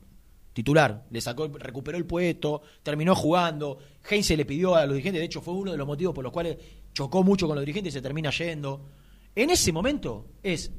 Titular. 0.53 1.05
Le 1.09 1.19
sacó, 1.19 1.47
recuperó 1.47 1.97
el 1.97 2.05
puesto, 2.05 2.61
terminó 2.83 3.15
jugando. 3.15 3.79
Heinze 4.09 4.37
le 4.37 4.45
pidió 4.45 4.75
a 4.75 4.85
los 4.85 4.93
dirigentes, 4.93 5.19
de 5.19 5.25
hecho 5.25 5.41
fue 5.41 5.53
uno 5.53 5.71
de 5.71 5.77
los 5.77 5.87
motivos 5.87 6.13
por 6.13 6.23
los 6.23 6.31
cuales 6.31 6.57
chocó 6.93 7.23
mucho 7.23 7.47
con 7.47 7.55
los 7.55 7.63
dirigentes 7.63 7.93
y 7.93 7.97
se 7.97 8.01
termina 8.01 8.29
yendo. 8.29 8.89
En 9.35 9.49
ese 9.49 9.71
momento 9.71 10.27
es, 10.43 10.71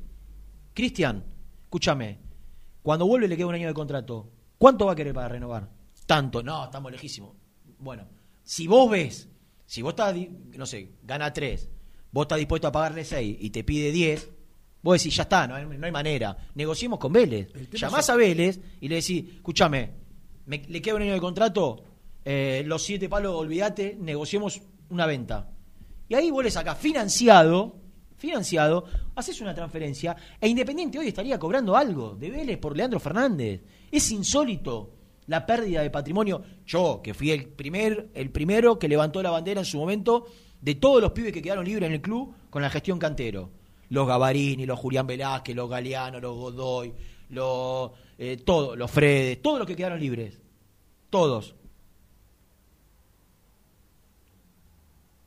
Cristian, 0.72 1.24
escúchame, 1.64 2.18
cuando 2.82 3.06
vuelve 3.06 3.28
le 3.28 3.36
queda 3.36 3.46
un 3.48 3.54
año 3.54 3.68
de 3.68 3.74
contrato, 3.74 4.30
¿cuánto 4.58 4.86
va 4.86 4.92
a 4.92 4.96
querer 4.96 5.12
para 5.12 5.28
renovar? 5.28 5.70
Tanto, 6.06 6.42
no, 6.42 6.64
estamos 6.64 6.92
lejísimos. 6.92 7.34
Bueno, 7.78 8.06
si 8.42 8.66
vos 8.66 8.90
ves, 8.90 9.28
si 9.66 9.82
vos 9.82 9.90
estás, 9.90 10.14
no 10.56 10.66
sé, 10.66 10.92
gana 11.02 11.32
3, 11.32 11.68
vos 12.12 12.24
estás 12.24 12.38
dispuesto 12.38 12.68
a 12.68 12.72
pagarle 12.72 13.04
6 13.04 13.38
y 13.40 13.50
te 13.50 13.64
pide 13.64 13.90
10, 13.90 14.30
vos 14.84 14.96
decís, 15.02 15.16
ya 15.16 15.24
está, 15.24 15.48
no 15.48 15.56
hay, 15.56 15.64
no 15.66 15.84
hay 15.86 15.90
manera, 15.92 16.36
negociemos 16.54 17.00
con 17.00 17.12
Vélez. 17.12 17.48
Llamás 17.72 18.04
es- 18.04 18.10
a 18.10 18.14
Vélez 18.16 18.60
y 18.80 18.86
le 18.88 18.96
decís, 18.96 19.24
escúchame, 19.34 19.90
me- 20.46 20.62
le 20.68 20.80
queda 20.80 20.94
un 20.94 21.02
año 21.02 21.14
de 21.14 21.20
contrato, 21.20 21.82
eh, 22.24 22.62
los 22.66 22.82
siete 22.84 23.08
palos, 23.08 23.34
olvídate, 23.34 23.96
negociemos 24.00 24.60
una 24.90 25.06
venta. 25.06 25.50
Y 26.08 26.14
ahí 26.14 26.30
vos 26.30 26.44
le 26.44 26.50
sacás 26.50 26.78
financiado, 26.78 27.80
financiado, 28.16 28.84
haces 29.16 29.40
una 29.40 29.54
transferencia, 29.54 30.14
e 30.40 30.48
Independiente 30.48 30.98
hoy 30.98 31.08
estaría 31.08 31.38
cobrando 31.38 31.76
algo 31.76 32.14
de 32.14 32.30
Vélez 32.30 32.58
por 32.58 32.76
Leandro 32.76 33.00
Fernández. 33.00 33.62
Es 33.90 34.10
insólito 34.10 34.92
la 35.26 35.44
pérdida 35.46 35.80
de 35.82 35.90
patrimonio. 35.90 36.42
Yo, 36.66 37.00
que 37.02 37.14
fui 37.14 37.30
el 37.30 37.46
primer, 37.46 38.10
el 38.14 38.30
primero 38.30 38.78
que 38.78 38.88
levantó 38.88 39.22
la 39.22 39.30
bandera 39.30 39.60
en 39.60 39.64
su 39.66 39.78
momento 39.78 40.26
de 40.60 40.74
todos 40.74 41.00
los 41.02 41.12
pibes 41.12 41.32
que 41.32 41.40
quedaron 41.42 41.64
libres 41.64 41.86
en 41.86 41.94
el 41.94 42.00
club 42.02 42.34
con 42.50 42.60
la 42.62 42.68
gestión 42.70 42.98
cantero. 42.98 43.50
Los 43.90 44.06
Gavarini, 44.06 44.66
los 44.66 44.78
Julián 44.78 45.06
Velázquez, 45.06 45.54
los 45.54 45.68
Galeano, 45.68 46.20
los 46.20 46.36
Godoy, 46.36 46.92
los 47.30 47.90
eh, 48.18 48.42
los 48.46 48.90
Fredes, 48.90 49.42
todos 49.42 49.58
los 49.58 49.66
que 49.66 49.76
quedaron 49.76 50.00
libres. 50.00 50.40
Todos. 51.10 51.54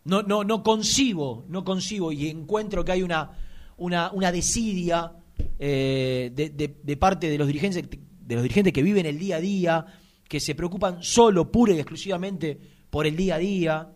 No, 0.06 0.24
no, 0.24 0.44
no 0.44 0.64
concibo, 0.64 1.46
no 1.50 1.64
concibo 1.66 2.12
y 2.12 2.30
encuentro 2.30 2.86
que 2.86 2.94
hay 2.94 3.04
una, 3.04 3.32
una, 3.78 4.12
una 4.12 4.32
desidia 4.32 5.12
eh, 5.60 6.32
de 6.34 6.98
parte 6.98 7.30
de 7.30 7.38
los 7.38 7.48
dirigentes 7.48 7.84
de 8.28 8.36
los 8.36 8.44
dirigentes 8.44 8.74
que 8.74 8.84
viven 8.84 9.06
el 9.06 9.18
día 9.18 9.38
a 9.38 9.40
día, 9.40 9.86
que 10.28 10.42
se 10.42 10.54
preocupan 10.54 11.02
solo, 11.02 11.50
pura 11.50 11.74
y 11.74 11.80
exclusivamente 11.80 12.60
por 12.90 13.08
el 13.08 13.16
día 13.16 13.36
a 13.36 13.38
día, 13.38 13.90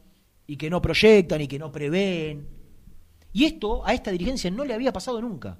y 0.47 0.55
que 0.55 0.69
no 0.69 0.81
proyectan 0.81 1.41
y 1.41 1.47
que 1.47 1.59
no 1.59 1.69
prevén. 1.69 2.47
Y 3.33 3.45
esto 3.45 3.85
a 3.85 3.93
esta 3.93 4.11
dirigencia 4.11 4.51
no 4.51 4.65
le 4.65 4.73
había 4.73 4.91
pasado 4.91 5.21
nunca. 5.21 5.57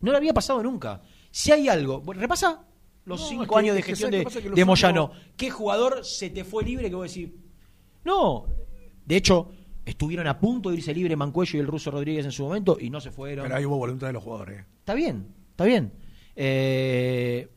No 0.00 0.10
le 0.10 0.16
había 0.16 0.32
pasado 0.34 0.62
nunca. 0.62 1.02
Si 1.30 1.50
hay 1.52 1.68
algo, 1.68 2.02
repasa 2.12 2.64
los 3.04 3.20
No, 3.20 3.26
cinco 3.28 3.42
es 3.44 3.48
que- 3.48 3.56
años 3.56 3.74
de 3.76 3.82
gestión 3.82 4.10
¿sabes 4.12 4.34
de? 4.34 4.42
Que 4.42 4.50
de 4.50 4.64
Moyano. 4.64 5.10
¿Qué 5.36 5.50
jugador 5.50 6.04
se 6.04 6.30
te 6.30 6.44
fue 6.44 6.64
libre 6.64 6.88
que 6.88 6.94
vos 6.96 7.12
decís? 7.12 7.30
No, 8.04 8.46
de 9.06 9.16
hecho, 9.16 9.50
estuvieron 9.84 10.26
a 10.26 10.38
punto 10.38 10.70
de 10.70 10.76
irse 10.76 10.94
libre 10.94 11.16
Mancuello 11.16 11.56
y 11.56 11.60
el 11.60 11.66
ruso 11.66 11.90
Rodríguez 11.90 12.24
en 12.24 12.32
su 12.32 12.44
momento 12.44 12.76
y 12.80 12.90
no 12.90 13.00
se 13.00 13.10
fueron. 13.10 13.44
Pero 13.44 13.56
ahí 13.56 13.64
hubo 13.64 13.76
voluntad 13.78 14.06
de 14.08 14.12
los 14.12 14.22
jugadores. 14.22 14.64
Está 14.80 14.94
bien, 14.94 15.26
está 15.50 15.64
bien. 15.64 15.92
Eh, 16.36 17.48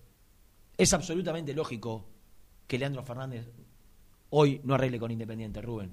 es 0.78 0.94
absolutamente 0.94 1.54
lógico 1.54 2.08
que 2.68 2.78
Leandro 2.80 3.04
Fernández 3.04 3.48
hoy 4.32 4.62
no 4.64 4.74
arregle 4.76 5.00
con 5.00 5.12
Independiente, 5.12 5.62
Rubén. 5.62 5.92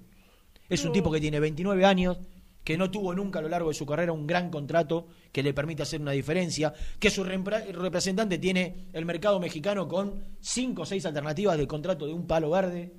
Es 0.68 0.84
un 0.84 0.92
tipo 0.92 1.10
que 1.12 1.20
tiene 1.20 1.38
29 1.38 1.84
años, 1.84 2.18
que 2.64 2.78
no 2.78 2.90
tuvo 2.90 3.14
nunca 3.14 3.40
a 3.40 3.42
lo 3.42 3.48
largo 3.48 3.68
de 3.68 3.74
su 3.74 3.84
carrera 3.86 4.12
un 4.12 4.26
gran 4.26 4.50
contrato 4.50 5.08
que 5.32 5.42
le 5.42 5.52
permite 5.52 5.82
hacer 5.82 6.00
una 6.00 6.12
diferencia, 6.12 6.72
que 6.98 7.10
su 7.10 7.24
repre- 7.24 7.72
representante 7.72 8.38
tiene 8.38 8.88
el 8.92 9.04
mercado 9.04 9.40
mexicano 9.40 9.88
con 9.88 10.24
5 10.40 10.82
o 10.82 10.86
6 10.86 11.04
alternativas 11.06 11.58
de 11.58 11.66
contrato 11.66 12.06
de 12.06 12.12
un 12.14 12.26
palo 12.26 12.50
verde. 12.50 12.92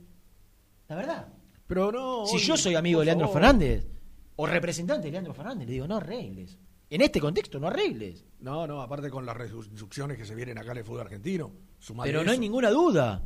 La 0.89 0.95
verdad. 0.97 1.27
Pero 1.65 1.91
no. 1.91 2.25
Si 2.25 2.35
oye, 2.35 2.45
yo 2.45 2.57
soy 2.57 2.75
amigo 2.75 2.99
de 2.99 3.05
Leandro 3.05 3.27
favor. 3.27 3.41
Fernández 3.41 3.87
o 4.35 4.45
representante 4.45 5.07
de 5.07 5.11
Leandro 5.11 5.33
Fernández, 5.33 5.67
le 5.67 5.73
digo, 5.73 5.87
no 5.87 5.95
arregles. 5.97 6.57
En 6.89 7.01
este 7.01 7.19
contexto, 7.21 7.59
no 7.59 7.67
arregles. 7.67 8.25
No, 8.41 8.67
no, 8.67 8.81
aparte 8.81 9.09
con 9.09 9.25
las 9.25 9.35
reducciones 9.37 10.17
que 10.17 10.25
se 10.25 10.35
vienen 10.35 10.57
acá 10.57 10.71
en 10.73 10.79
el 10.79 10.83
fútbol 10.83 11.01
argentino. 11.01 11.51
Pero 12.03 12.23
no 12.23 12.31
hay 12.31 12.37
ninguna 12.37 12.69
duda. 12.69 13.23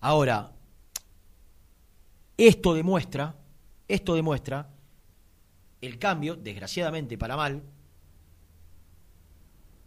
Ahora, 0.00 0.52
esto 2.36 2.74
demuestra, 2.74 3.36
esto 3.86 4.14
demuestra 4.14 4.70
el 5.80 5.98
cambio, 5.98 6.36
desgraciadamente 6.36 7.16
para 7.18 7.36
mal, 7.36 7.62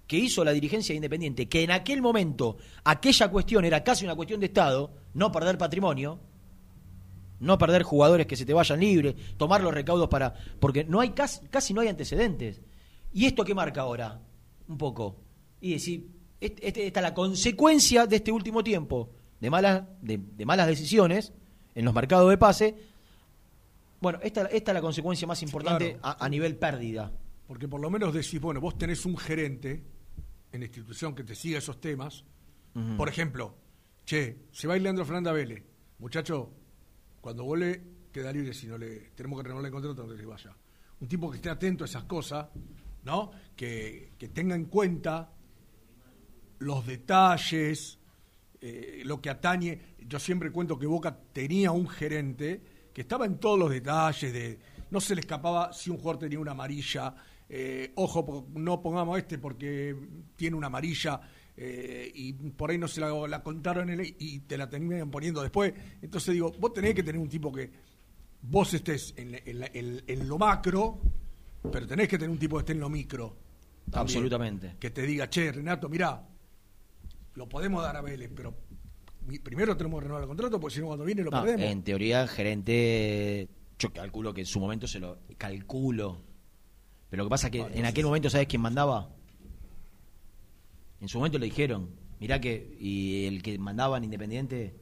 que 0.07 0.17
hizo 0.17 0.43
la 0.43 0.51
dirigencia 0.51 0.93
de 0.93 0.97
Independiente, 0.97 1.47
que 1.47 1.63
en 1.63 1.71
aquel 1.71 2.01
momento 2.01 2.57
aquella 2.83 3.29
cuestión 3.29 3.63
era 3.63 3.83
casi 3.83 4.03
una 4.03 4.15
cuestión 4.15 4.39
de 4.39 4.47
Estado, 4.47 4.91
no 5.13 5.31
perder 5.31 5.57
patrimonio, 5.57 6.19
no 7.39 7.57
perder 7.57 7.83
jugadores 7.83 8.27
que 8.27 8.35
se 8.35 8.45
te 8.45 8.53
vayan 8.53 8.79
libres, 8.79 9.15
tomar 9.37 9.61
los 9.61 9.73
recaudos 9.73 10.09
para... 10.09 10.33
porque 10.59 10.83
no 10.83 10.99
hay 10.99 11.11
casi, 11.11 11.45
casi 11.47 11.73
no 11.73 11.81
hay 11.81 11.87
antecedentes. 11.87 12.61
¿Y 13.13 13.25
esto 13.25 13.43
qué 13.45 13.55
marca 13.55 13.81
ahora? 13.81 14.21
Un 14.67 14.77
poco. 14.77 15.17
Y 15.61 15.73
decir, 15.73 16.07
este- 16.39 16.87
esta 16.87 16.99
es 16.99 17.03
la 17.03 17.13
consecuencia 17.13 18.05
de 18.05 18.17
este 18.17 18.31
último 18.31 18.63
tiempo, 18.63 19.09
de 19.39 19.49
malas, 19.49 19.83
de 20.01 20.45
malas 20.45 20.67
decisiones 20.67 21.33
en 21.73 21.85
los 21.85 21.93
mercados 21.93 22.29
de 22.29 22.37
pase. 22.37 22.75
Bueno, 24.01 24.19
esta, 24.21 24.45
esta 24.47 24.71
es 24.71 24.75
la 24.75 24.81
consecuencia 24.81 25.27
más 25.27 25.41
importante 25.43 25.93
Claro. 25.99 26.17
a, 26.19 26.25
a 26.25 26.29
nivel 26.29 26.57
pérdida. 26.57 27.11
Porque 27.47 27.67
por 27.67 27.79
lo 27.79 27.89
menos 27.89 28.13
decís, 28.13 28.39
bueno, 28.41 28.59
vos 28.59 28.77
tenés 28.77 29.05
un 29.05 29.15
gerente 29.17 29.83
en 30.51 30.59
la 30.59 30.65
institución 30.65 31.13
que 31.15 31.23
te 31.23 31.35
siga 31.35 31.59
esos 31.59 31.79
temas. 31.79 32.23
Por 32.97 33.09
ejemplo, 33.09 33.55
che, 34.05 34.45
se 34.51 34.67
va 34.67 34.73
a 34.73 34.77
ir 34.77 34.83
Leandro 34.83 35.05
Fernández 35.05 35.33
Vélez. 35.33 35.63
Muchacho, 35.99 36.51
cuando 37.19 37.43
vuelve, 37.43 37.81
queda 38.11 38.31
libre 38.31 38.53
si 38.53 38.65
no 38.67 38.77
le. 38.77 39.11
Tenemos 39.13 39.37
que 39.39 39.43
renovarle 39.43 39.67
el 39.67 39.73
contrato 39.73 40.07
de 40.07 40.17
que 40.17 40.25
vaya. 40.25 40.55
Un 41.01 41.07
tipo 41.07 41.29
que 41.29 41.37
esté 41.37 41.49
atento 41.49 41.83
a 41.83 41.87
esas 41.87 42.05
cosas, 42.05 42.47
¿no? 43.03 43.31
Que, 43.55 44.13
que 44.17 44.29
tenga 44.29 44.55
en 44.55 44.65
cuenta 44.65 45.33
los 46.59 46.85
detalles, 46.85 47.99
eh, 48.61 49.01
lo 49.03 49.19
que 49.21 49.29
atañe. 49.29 49.95
Yo 50.07 50.17
siempre 50.19 50.51
cuento 50.51 50.79
que 50.79 50.85
Boca 50.85 51.17
tenía 51.33 51.71
un 51.71 51.87
gerente 51.89 52.61
que 52.93 53.01
estaba 53.01 53.25
en 53.25 53.37
todos 53.37 53.57
los 53.57 53.69
detalles 53.69 54.33
de 54.33 54.59
no 54.91 54.99
se 54.99 55.15
le 55.15 55.21
escapaba 55.21 55.71
si 55.73 55.89
un 55.89 55.97
jugador 55.97 56.19
tenía 56.19 56.39
una 56.39 56.51
amarilla, 56.51 57.15
eh, 57.49 57.91
ojo, 57.95 58.47
no 58.55 58.81
pongamos 58.81 59.17
este 59.17 59.37
porque 59.37 59.95
tiene 60.35 60.55
una 60.57 60.67
amarilla 60.67 61.21
eh, 61.57 62.11
y 62.13 62.33
por 62.33 62.71
ahí 62.71 62.77
no 62.77 62.87
se 62.87 63.01
la, 63.01 63.09
la 63.27 63.43
contaron 63.43 63.89
el- 63.89 64.15
y 64.19 64.39
te 64.41 64.57
la 64.57 64.69
terminan 64.69 65.09
poniendo 65.11 65.41
después. 65.41 65.73
Entonces 66.01 66.33
digo, 66.33 66.51
vos 66.59 66.73
tenés 66.73 66.93
que 66.95 67.03
tener 67.03 67.21
un 67.21 67.29
tipo 67.29 67.51
que 67.51 67.69
vos 68.41 68.73
estés 68.73 69.13
en, 69.17 69.31
la- 69.33 69.39
en 69.45 69.59
la- 69.59 69.69
en- 69.73 70.03
en 70.07 70.27
lo 70.27 70.37
macro, 70.37 70.99
pero 71.71 71.85
tenés 71.87 72.07
que 72.07 72.17
tener 72.17 72.29
un 72.31 72.39
tipo 72.39 72.55
que 72.57 72.61
esté 72.61 72.73
en 72.73 72.79
lo 72.79 72.89
micro. 72.89 73.37
también. 73.89 74.01
Absolutamente. 74.17 74.75
Que 74.79 74.89
te 74.91 75.01
diga, 75.03 75.29
che, 75.29 75.51
Renato, 75.51 75.89
mirá, 75.89 76.25
lo 77.35 77.47
podemos 77.49 77.81
dar 77.83 77.95
a 77.97 78.01
Vélez, 78.01 78.29
pero 78.35 78.53
primero 79.43 79.75
tenemos 79.77 79.99
que 79.99 80.03
renovar 80.03 80.23
el 80.23 80.27
contrato 80.27 80.59
porque 80.59 80.75
si 80.75 80.81
no 80.81 80.87
cuando 80.87 81.05
viene 81.05 81.23
lo 81.23 81.31
No, 81.31 81.41
perdemos. 81.41 81.65
en 81.65 81.83
teoría, 81.83 82.21
el 82.23 82.29
gerente, 82.29 83.49
yo 83.79 83.93
calculo 83.93 84.33
que 84.33 84.41
en 84.41 84.47
su 84.47 84.59
momento 84.59 84.87
se 84.87 84.99
lo 84.99 85.19
calculo. 85.37 86.21
Pero 87.09 87.23
lo 87.23 87.29
que 87.29 87.31
pasa 87.31 87.47
es 87.47 87.51
que 87.51 87.59
en 87.77 87.85
aquel 87.85 88.05
momento, 88.05 88.29
¿sabes 88.29 88.47
quién 88.47 88.61
mandaba? 88.61 89.09
En 91.01 91.07
su 91.07 91.17
momento 91.17 91.39
le 91.39 91.45
dijeron, 91.45 91.89
mirá 92.19 92.39
que, 92.39 92.77
y 92.79 93.25
el 93.25 93.41
que 93.41 93.57
mandaba 93.57 93.97
en 93.97 94.03
Independiente 94.05 94.75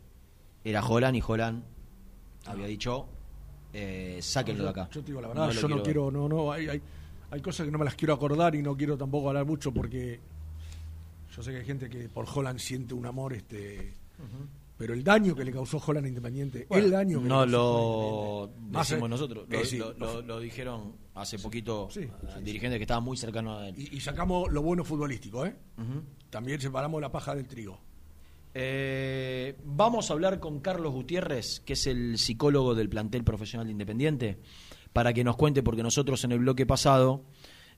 era 0.63 0.85
Holland 0.85 1.15
y 1.15 1.23
Holland 1.25 1.63
había 2.45 2.67
dicho, 2.67 3.07
eh, 3.73 4.19
sáquenlo 4.21 4.65
de 4.65 4.69
acá. 4.69 4.89
Yo 4.91 5.01
te 5.01 5.07
digo 5.07 5.21
la 5.21 5.29
verdad, 5.29 5.51
yo 5.51 5.67
no 5.67 5.81
quiero, 5.81 6.11
no, 6.11 6.27
no, 6.27 6.51
hay, 6.51 6.67
hay, 6.67 6.81
hay 7.31 7.41
cosas 7.41 7.65
que 7.65 7.71
no 7.71 7.77
me 7.77 7.85
las 7.85 7.95
quiero 7.95 8.13
acordar 8.13 8.53
y 8.55 8.61
no 8.61 8.75
quiero 8.75 8.97
tampoco 8.97 9.29
hablar 9.29 9.45
mucho 9.45 9.71
porque 9.73 10.19
yo 11.35 11.41
sé 11.43 11.51
que 11.51 11.57
hay 11.57 11.65
gente 11.65 11.89
que 11.89 12.09
por 12.09 12.25
Holland 12.33 12.59
siente 12.59 12.93
un 12.93 13.05
amor, 13.05 13.33
este, 13.33 13.93
pero 14.77 14.93
el 14.93 15.03
daño 15.03 15.35
que 15.35 15.43
le 15.43 15.51
causó 15.51 15.81
Holland 15.85 16.05
a 16.05 16.09
Independiente, 16.09 16.65
Bueno, 16.69 16.85
el 16.85 16.91
daño 16.91 17.21
que 17.21 17.27
no 17.27 17.45
le 17.45 17.51
lo 17.51 18.49
causó 18.49 18.61
Más, 18.71 18.87
decimos 18.89 19.07
eh, 19.07 19.09
nosotros, 19.11 19.47
eh, 19.49 19.53
lo, 19.57 19.65
sí. 19.65 19.77
lo- 19.77 19.93
lo- 19.93 20.21
lo 20.21 20.39
dijeron 20.39 20.93
hace 21.15 21.37
poquito 21.39 21.89
Sí, 21.91 22.07
a 22.33 22.39
dirigentes 22.39 22.77
que 22.79 22.83
estaban 22.83 23.03
muy 23.03 23.17
cercanos 23.17 23.59
a 23.61 23.67
él. 23.69 23.75
y, 23.77 23.97
y 23.97 23.99
sacamos 23.99 24.49
lo 24.51 24.61
bueno 24.61 24.83
futbolístico, 24.85 25.45
¿eh? 25.45 25.55
También 26.29 26.61
separamos 26.61 27.01
la 27.01 27.11
paja 27.11 27.35
del 27.35 27.47
trigo. 27.47 27.79
Eh, 28.53 29.55
vamos 29.63 30.09
a 30.09 30.13
hablar 30.13 30.39
con 30.39 30.59
Carlos 30.59 30.91
Gutiérrez, 30.93 31.59
que 31.59 31.73
es 31.73 31.85
el 31.87 32.17
psicólogo 32.17 32.73
del 32.73 32.89
plantel 32.89 33.23
profesional 33.23 33.67
de 33.67 33.71
Independiente, 33.73 34.39
para 34.91 35.13
que 35.13 35.23
nos 35.23 35.35
cuente, 35.35 35.61
porque 35.61 35.83
nosotros 35.83 36.23
en 36.23 36.31
el 36.31 36.39
bloque 36.39 36.65
pasado 36.65 37.23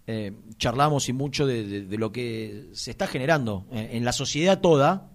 eh, 0.07 0.31
charlamos 0.57 1.09
y 1.09 1.13
mucho 1.13 1.45
de, 1.45 1.63
de- 1.67 1.85
de 1.85 1.97
lo 1.97 2.11
que 2.11 2.69
se 2.73 2.91
está 2.91 3.05
generando 3.05 3.67
eh, 3.71 3.89
en 3.93 4.05
la 4.05 4.13
sociedad 4.13 4.59
toda, 4.61 5.10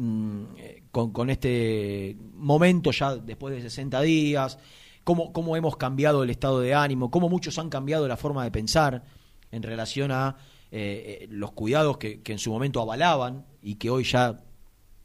mm, 0.00 0.44
eh, 0.56 0.82
con, 0.90 1.30
este 1.30 2.16
momento 2.34 2.90
ya 2.90 3.16
después 3.16 3.54
de 3.54 3.62
60 3.62 4.00
días, 4.02 4.58
cómo, 5.04 5.56
hemos 5.56 5.76
cambiado 5.76 6.22
el 6.22 6.30
estado 6.30 6.60
de 6.60 6.74
ánimo, 6.74 7.10
cómo 7.10 7.28
muchos 7.28 7.58
han 7.58 7.68
cambiado 7.68 8.06
la 8.08 8.16
forma 8.16 8.44
de 8.44 8.50
pensar 8.50 9.02
en 9.50 9.62
relación 9.62 10.12
a 10.12 10.36
eh, 10.70 11.20
eh, 11.22 11.26
los 11.30 11.52
cuidados 11.52 11.98
que, 11.98 12.20
en 12.24 12.38
su 12.38 12.50
momento 12.50 12.80
avalaban 12.80 13.44
y 13.62 13.74
que 13.74 13.90
hoy 13.90 14.04
ya 14.04 14.40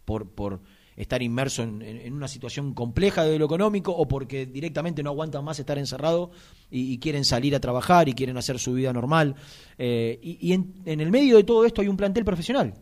por, 0.06 0.62
estar 0.96 1.22
inmerso 1.22 1.64
en, 1.64 2.14
una 2.14 2.28
situación 2.28 2.74
compleja 2.74 3.24
de 3.24 3.38
lo 3.38 3.46
económico 3.46 3.92
o 3.92 4.08
porque 4.08 4.46
directamente 4.46 5.04
no 5.04 5.10
aguantan 5.10 5.44
más 5.44 5.60
estar 5.60 5.78
encerrados 5.78 6.30
y, 6.72 6.94
y 6.94 7.00
quieren 7.00 7.26
salir 7.26 7.56
a 7.56 7.60
trabajar 7.60 8.08
y 8.08 8.14
quieren 8.14 8.38
hacer 8.38 8.60
su 8.60 8.74
vida 8.74 8.94
normal. 8.94 9.36
Eh, 9.78 10.20
y 10.22 10.38
y 10.50 10.54
en, 10.54 10.74
en 10.86 11.02
el 11.02 11.12
medio 11.12 11.38
de 11.38 11.44
todo 11.44 11.66
esto 11.66 11.82
hay 11.82 11.88
un 11.88 11.98
plantel 11.98 12.24
profesional 12.24 12.76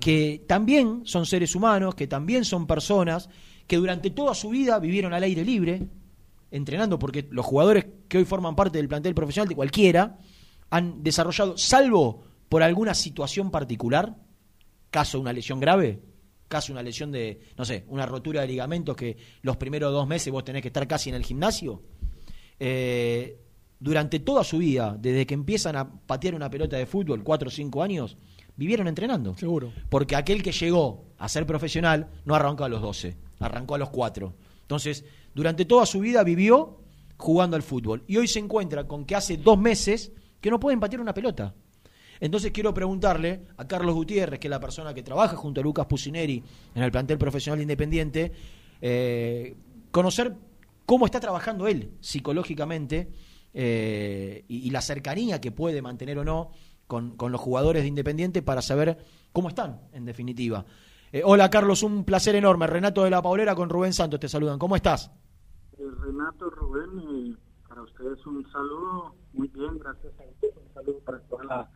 que 0.00 0.44
también 0.46 1.02
son 1.04 1.26
seres 1.26 1.54
humanos, 1.54 1.94
que 1.94 2.06
también 2.06 2.44
son 2.44 2.66
personas 2.66 3.28
que 3.66 3.76
durante 3.76 4.10
toda 4.10 4.34
su 4.34 4.50
vida 4.50 4.78
vivieron 4.78 5.14
al 5.14 5.22
aire 5.22 5.44
libre, 5.44 5.86
entrenando, 6.50 6.98
porque 6.98 7.26
los 7.30 7.46
jugadores 7.46 7.86
que 8.08 8.18
hoy 8.18 8.24
forman 8.24 8.56
parte 8.56 8.78
del 8.78 8.88
plantel 8.88 9.14
profesional 9.14 9.48
de 9.48 9.54
cualquiera 9.54 10.18
han 10.70 11.02
desarrollado, 11.02 11.56
salvo 11.56 12.24
por 12.48 12.62
alguna 12.62 12.94
situación 12.94 13.50
particular, 13.50 14.16
caso 14.90 15.18
una 15.20 15.32
lesión 15.32 15.60
grave, 15.60 16.02
caso 16.48 16.72
una 16.72 16.82
lesión 16.82 17.10
de, 17.10 17.40
no 17.56 17.64
sé, 17.64 17.84
una 17.88 18.04
rotura 18.04 18.42
de 18.42 18.48
ligamentos 18.48 18.94
que 18.94 19.16
los 19.40 19.56
primeros 19.56 19.90
dos 19.92 20.06
meses 20.06 20.30
vos 20.30 20.44
tenés 20.44 20.60
que 20.60 20.68
estar 20.68 20.86
casi 20.86 21.08
en 21.08 21.16
el 21.16 21.24
gimnasio, 21.24 21.82
eh, 22.58 23.38
durante 23.80 24.20
toda 24.20 24.44
su 24.44 24.58
vida, 24.58 24.96
desde 24.98 25.26
que 25.26 25.34
empiezan 25.34 25.76
a 25.76 25.90
patear 25.90 26.34
una 26.34 26.50
pelota 26.50 26.76
de 26.76 26.86
fútbol, 26.86 27.24
cuatro 27.24 27.48
o 27.48 27.50
cinco 27.50 27.82
años, 27.82 28.16
vivieron 28.56 28.88
entrenando. 28.88 29.36
Seguro. 29.36 29.72
Porque 29.88 30.16
aquel 30.16 30.42
que 30.42 30.52
llegó 30.52 31.04
a 31.18 31.28
ser 31.28 31.46
profesional 31.46 32.08
no 32.24 32.34
arrancó 32.34 32.64
a 32.64 32.68
los 32.68 32.80
12, 32.80 33.16
arrancó 33.40 33.74
a 33.74 33.78
los 33.78 33.90
4. 33.90 34.34
Entonces, 34.62 35.04
durante 35.34 35.64
toda 35.64 35.86
su 35.86 36.00
vida 36.00 36.22
vivió 36.24 36.78
jugando 37.16 37.56
al 37.56 37.62
fútbol. 37.62 38.02
Y 38.06 38.16
hoy 38.16 38.28
se 38.28 38.38
encuentra 38.38 38.86
con 38.86 39.04
que 39.04 39.14
hace 39.14 39.36
dos 39.36 39.58
meses 39.58 40.12
que 40.40 40.50
no 40.50 40.58
pueden 40.58 40.80
patear 40.80 41.00
una 41.00 41.14
pelota. 41.14 41.54
Entonces 42.20 42.52
quiero 42.52 42.72
preguntarle 42.72 43.46
a 43.56 43.66
Carlos 43.66 43.94
Gutiérrez, 43.94 44.38
que 44.38 44.46
es 44.46 44.50
la 44.50 44.60
persona 44.60 44.94
que 44.94 45.02
trabaja 45.02 45.34
junto 45.36 45.60
a 45.60 45.64
Lucas 45.64 45.86
Pusineri 45.86 46.42
en 46.74 46.82
el 46.82 46.92
plantel 46.92 47.18
profesional 47.18 47.60
independiente, 47.60 48.32
eh, 48.80 49.56
conocer 49.90 50.32
cómo 50.86 51.06
está 51.06 51.18
trabajando 51.18 51.66
él 51.66 51.90
psicológicamente 52.00 53.08
eh, 53.52 54.44
y, 54.46 54.68
y 54.68 54.70
la 54.70 54.80
cercanía 54.80 55.40
que 55.40 55.50
puede 55.50 55.82
mantener 55.82 56.18
o 56.18 56.24
no 56.24 56.52
con, 56.92 57.16
con 57.16 57.32
los 57.32 57.40
jugadores 57.40 57.80
de 57.80 57.88
Independiente 57.88 58.42
para 58.42 58.60
saber 58.60 58.98
cómo 59.32 59.48
están, 59.48 59.80
en 59.94 60.04
definitiva. 60.04 60.66
Eh, 61.10 61.22
hola 61.24 61.48
Carlos, 61.48 61.82
un 61.82 62.04
placer 62.04 62.34
enorme. 62.34 62.66
Renato 62.66 63.02
de 63.02 63.08
la 63.08 63.22
Paulera 63.22 63.54
con 63.54 63.70
Rubén 63.70 63.94
Santos 63.94 64.20
te 64.20 64.28
saludan. 64.28 64.58
¿Cómo 64.58 64.76
estás? 64.76 65.10
Eh, 65.78 65.84
Renato, 66.02 66.50
Rubén, 66.50 67.32
eh, 67.32 67.36
para 67.66 67.80
ustedes 67.80 68.18
un 68.26 68.44
saludo, 68.52 69.16
muy 69.32 69.48
bien, 69.48 69.78
gracias 69.78 70.12
a 70.20 70.22
ustedes, 70.22 70.54
un 70.54 70.74
saludo 70.74 70.98
para 70.98 71.18
toda 71.20 71.44
la, 71.44 71.70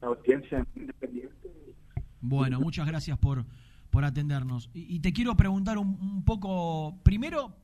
la 0.00 0.08
audiencia 0.08 0.66
independiente. 0.74 1.50
Bueno, 2.22 2.58
muchas 2.58 2.86
gracias 2.86 3.18
por, 3.18 3.44
por 3.90 4.02
atendernos. 4.06 4.70
Y, 4.72 4.96
y 4.96 5.00
te 5.00 5.12
quiero 5.12 5.36
preguntar 5.36 5.76
un, 5.76 5.88
un 6.00 6.24
poco, 6.24 7.02
primero, 7.02 7.54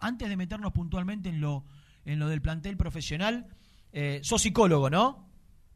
antes 0.00 0.28
de 0.28 0.36
meternos 0.36 0.72
puntualmente 0.72 1.28
en 1.28 1.40
lo, 1.40 1.66
en 2.04 2.18
lo 2.18 2.26
del 2.26 2.42
plantel 2.42 2.76
profesional, 2.76 3.46
eh, 3.92 4.18
sos 4.24 4.42
psicólogo, 4.42 4.90
¿no? 4.90 5.29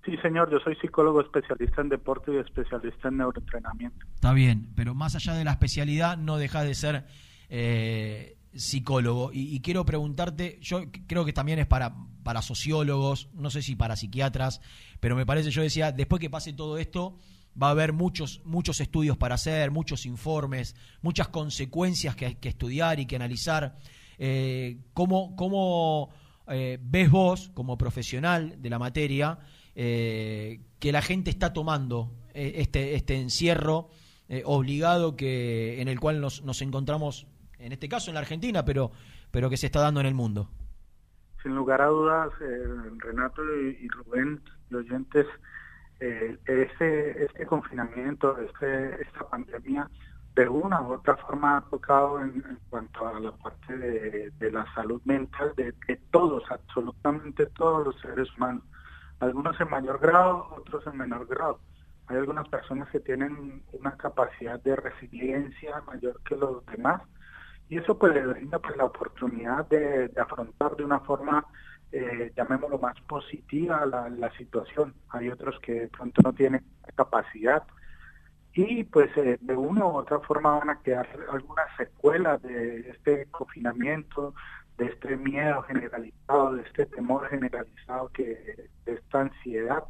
Sí, 0.05 0.17
señor, 0.19 0.51
yo 0.51 0.59
soy 0.61 0.77
psicólogo 0.77 1.23
especialista 1.23 1.81
en 1.81 1.89
deporte 1.89 2.33
y 2.33 2.37
especialista 2.37 3.09
en 3.09 3.17
neuroentrenamiento. 3.19 4.07
Está 4.15 4.33
bien, 4.35 4.71
pero 4.77 4.95
más 4.95 5.15
allá 5.15 5.33
de 5.33 5.45
la 5.45 5.53
especialidad, 5.53 6.19
no 6.19 6.37
dejas 6.37 6.65
de 6.65 6.75
ser 6.75 7.07
eh, 7.49 8.37
psicólogo. 8.53 9.31
Y, 9.33 9.61
quiero 9.61 9.85
preguntarte, 9.87 10.59
yo 10.61 10.83
creo 11.07 11.25
que 11.25 11.33
también 11.33 11.59
es 11.59 11.67
para, 11.67 11.95
para 12.23 12.43
sociólogos, 12.43 13.31
no 13.33 13.49
sé 13.51 13.63
si 13.63 13.77
para 13.77 13.97
psiquiatras, 13.97 14.61
pero 15.01 15.17
me 15.17 15.25
parece, 15.25 15.51
yo 15.51 15.63
decía, 15.63 15.91
después 15.91 16.21
que 16.21 16.29
pase 16.29 16.53
todo 16.53 16.77
esto, 16.77 17.19
va 17.61 17.69
a 17.69 17.71
haber 17.71 17.95
muchos, 17.95 18.43
muchos 18.45 18.81
estudios 18.81 19.17
para 19.17 19.37
hacer, 19.37 19.71
muchos 19.71 20.05
informes, 20.05 20.77
muchas 21.01 21.29
consecuencias 21.29 22.15
que 22.15 22.27
hay 22.27 22.35
que 22.35 22.51
estudiar 22.51 23.01
y 23.01 23.07
que 23.07 23.17
analizar. 23.17 23.79
Eh, 24.19 24.79
¿Cómo, 24.93 25.35
cómo 25.35 26.11
eh, 26.49 26.79
ves 26.81 27.11
vos, 27.11 27.51
como 27.55 27.79
profesional 27.79 28.61
de 28.61 28.71
la 28.71 28.79
materia, 28.79 29.39
eh, 29.75 30.61
que 30.79 30.93
la 30.93 31.03
gente 31.03 31.31
está 31.31 31.53
tomando 31.53 32.13
eh, 32.35 32.55
este, 32.57 32.95
este 32.95 33.21
encierro 33.21 33.89
eh, 34.29 34.43
obligado 34.45 35.17
que 35.17 35.81
en 35.81 35.89
el 35.89 36.01
cual 36.01 36.21
nos, 36.21 36.43
nos 36.43 36.63
encontramos, 36.63 37.27
en 37.59 37.73
este 37.73 37.89
caso 37.89 38.11
en 38.11 38.15
la 38.15 38.21
Argentina, 38.21 38.65
pero, 38.65 38.91
pero 39.31 39.49
que 39.49 39.57
se 39.57 39.67
está 39.67 39.81
dando 39.81 40.01
en 40.01 40.07
el 40.07 40.15
mundo? 40.15 40.51
Sin 41.43 41.55
lugar 41.55 41.81
a 41.81 41.87
dudas, 41.87 42.33
eh, 42.41 42.65
Renato 42.99 43.43
y, 43.57 43.89
Rubén, 43.89 44.41
y 44.71 44.75
oyentes, 44.75 45.27
este, 46.01 47.25
este 47.25 47.47
confinamiento, 47.47 48.37
este, 48.39 49.01
esta 49.01 49.29
pandemia, 49.29 49.89
de 50.35 50.49
una 50.49 50.83
u 50.83 50.95
otra 50.95 51.17
forma 51.17 51.59
ha 51.59 51.61
tocado 51.71 52.21
en, 52.21 52.45
en 52.49 52.59
cuanto 52.69 53.07
a 53.07 53.21
la 53.21 53.33
parte 53.33 53.77
de, 53.77 54.31
de 54.39 54.51
la 54.51 54.67
salud 54.75 55.01
mental 55.05 55.53
de 55.57 55.73
todos, 56.11 56.43
absolutamente 56.51 57.47
todos 57.47 57.87
los 57.87 58.01
seres 58.01 58.29
humanos. 58.37 58.65
Algunos 59.25 59.59
en 59.59 59.71
mayor 59.71 59.99
grado, 60.01 60.49
otros 60.55 60.87
en 60.87 60.99
menor 60.99 61.27
grado. 61.27 61.59
Hay 62.09 62.19
algunas 62.19 62.47
personas 62.49 62.91
que 62.91 63.01
tienen 63.01 63.63
una 63.73 63.97
capacidad 63.97 64.63
de 64.63 64.77
resiliencia 64.77 65.81
mayor 65.87 66.21
que 66.29 66.37
los 66.37 66.65
demás 66.67 67.01
y 67.71 67.79
eso 67.79 67.99
pues 67.99 68.13
le 68.13 68.27
brinda 68.27 68.59
pues 68.59 68.77
la 68.77 68.85
oportunidad 68.85 69.67
de, 69.69 70.09
de 70.09 70.21
afrontar 70.21 70.77
de 70.77 70.85
una 70.85 71.01
forma 71.01 71.47
eh, 71.91 72.31
llamémoslo 72.37 72.79
más 72.79 73.01
positiva 73.03 73.87
la, 73.87 74.11
la 74.11 74.31
situación 74.37 74.93
hay 75.09 75.31
otros 75.31 75.59
que 75.61 75.73
de 75.73 75.89
pronto 75.89 76.21
no 76.23 76.35
tienen 76.35 76.63
capacidad 76.95 77.63
y 78.53 78.85
pues 78.85 79.17
eh, 79.17 79.39
de 79.41 79.57
una 79.57 79.87
u 79.87 79.97
otra 79.97 80.21
forma 80.21 80.59
van 80.59 80.69
a 80.69 80.83
quedar 80.83 81.09
algunas 81.33 81.75
secuelas 81.79 82.43
de 82.43 82.91
este 82.91 83.27
confinamiento 83.31 84.35
de 84.79 84.87
este 84.87 85.17
miedo 85.17 85.63
generalizado 85.63 86.55
de 86.55 86.63
este 86.63 86.87
temor 86.87 87.29
generalizado 87.29 88.09
que 88.09 88.69
de 88.85 88.93
esta 88.93 89.21
ansiedad 89.23 89.85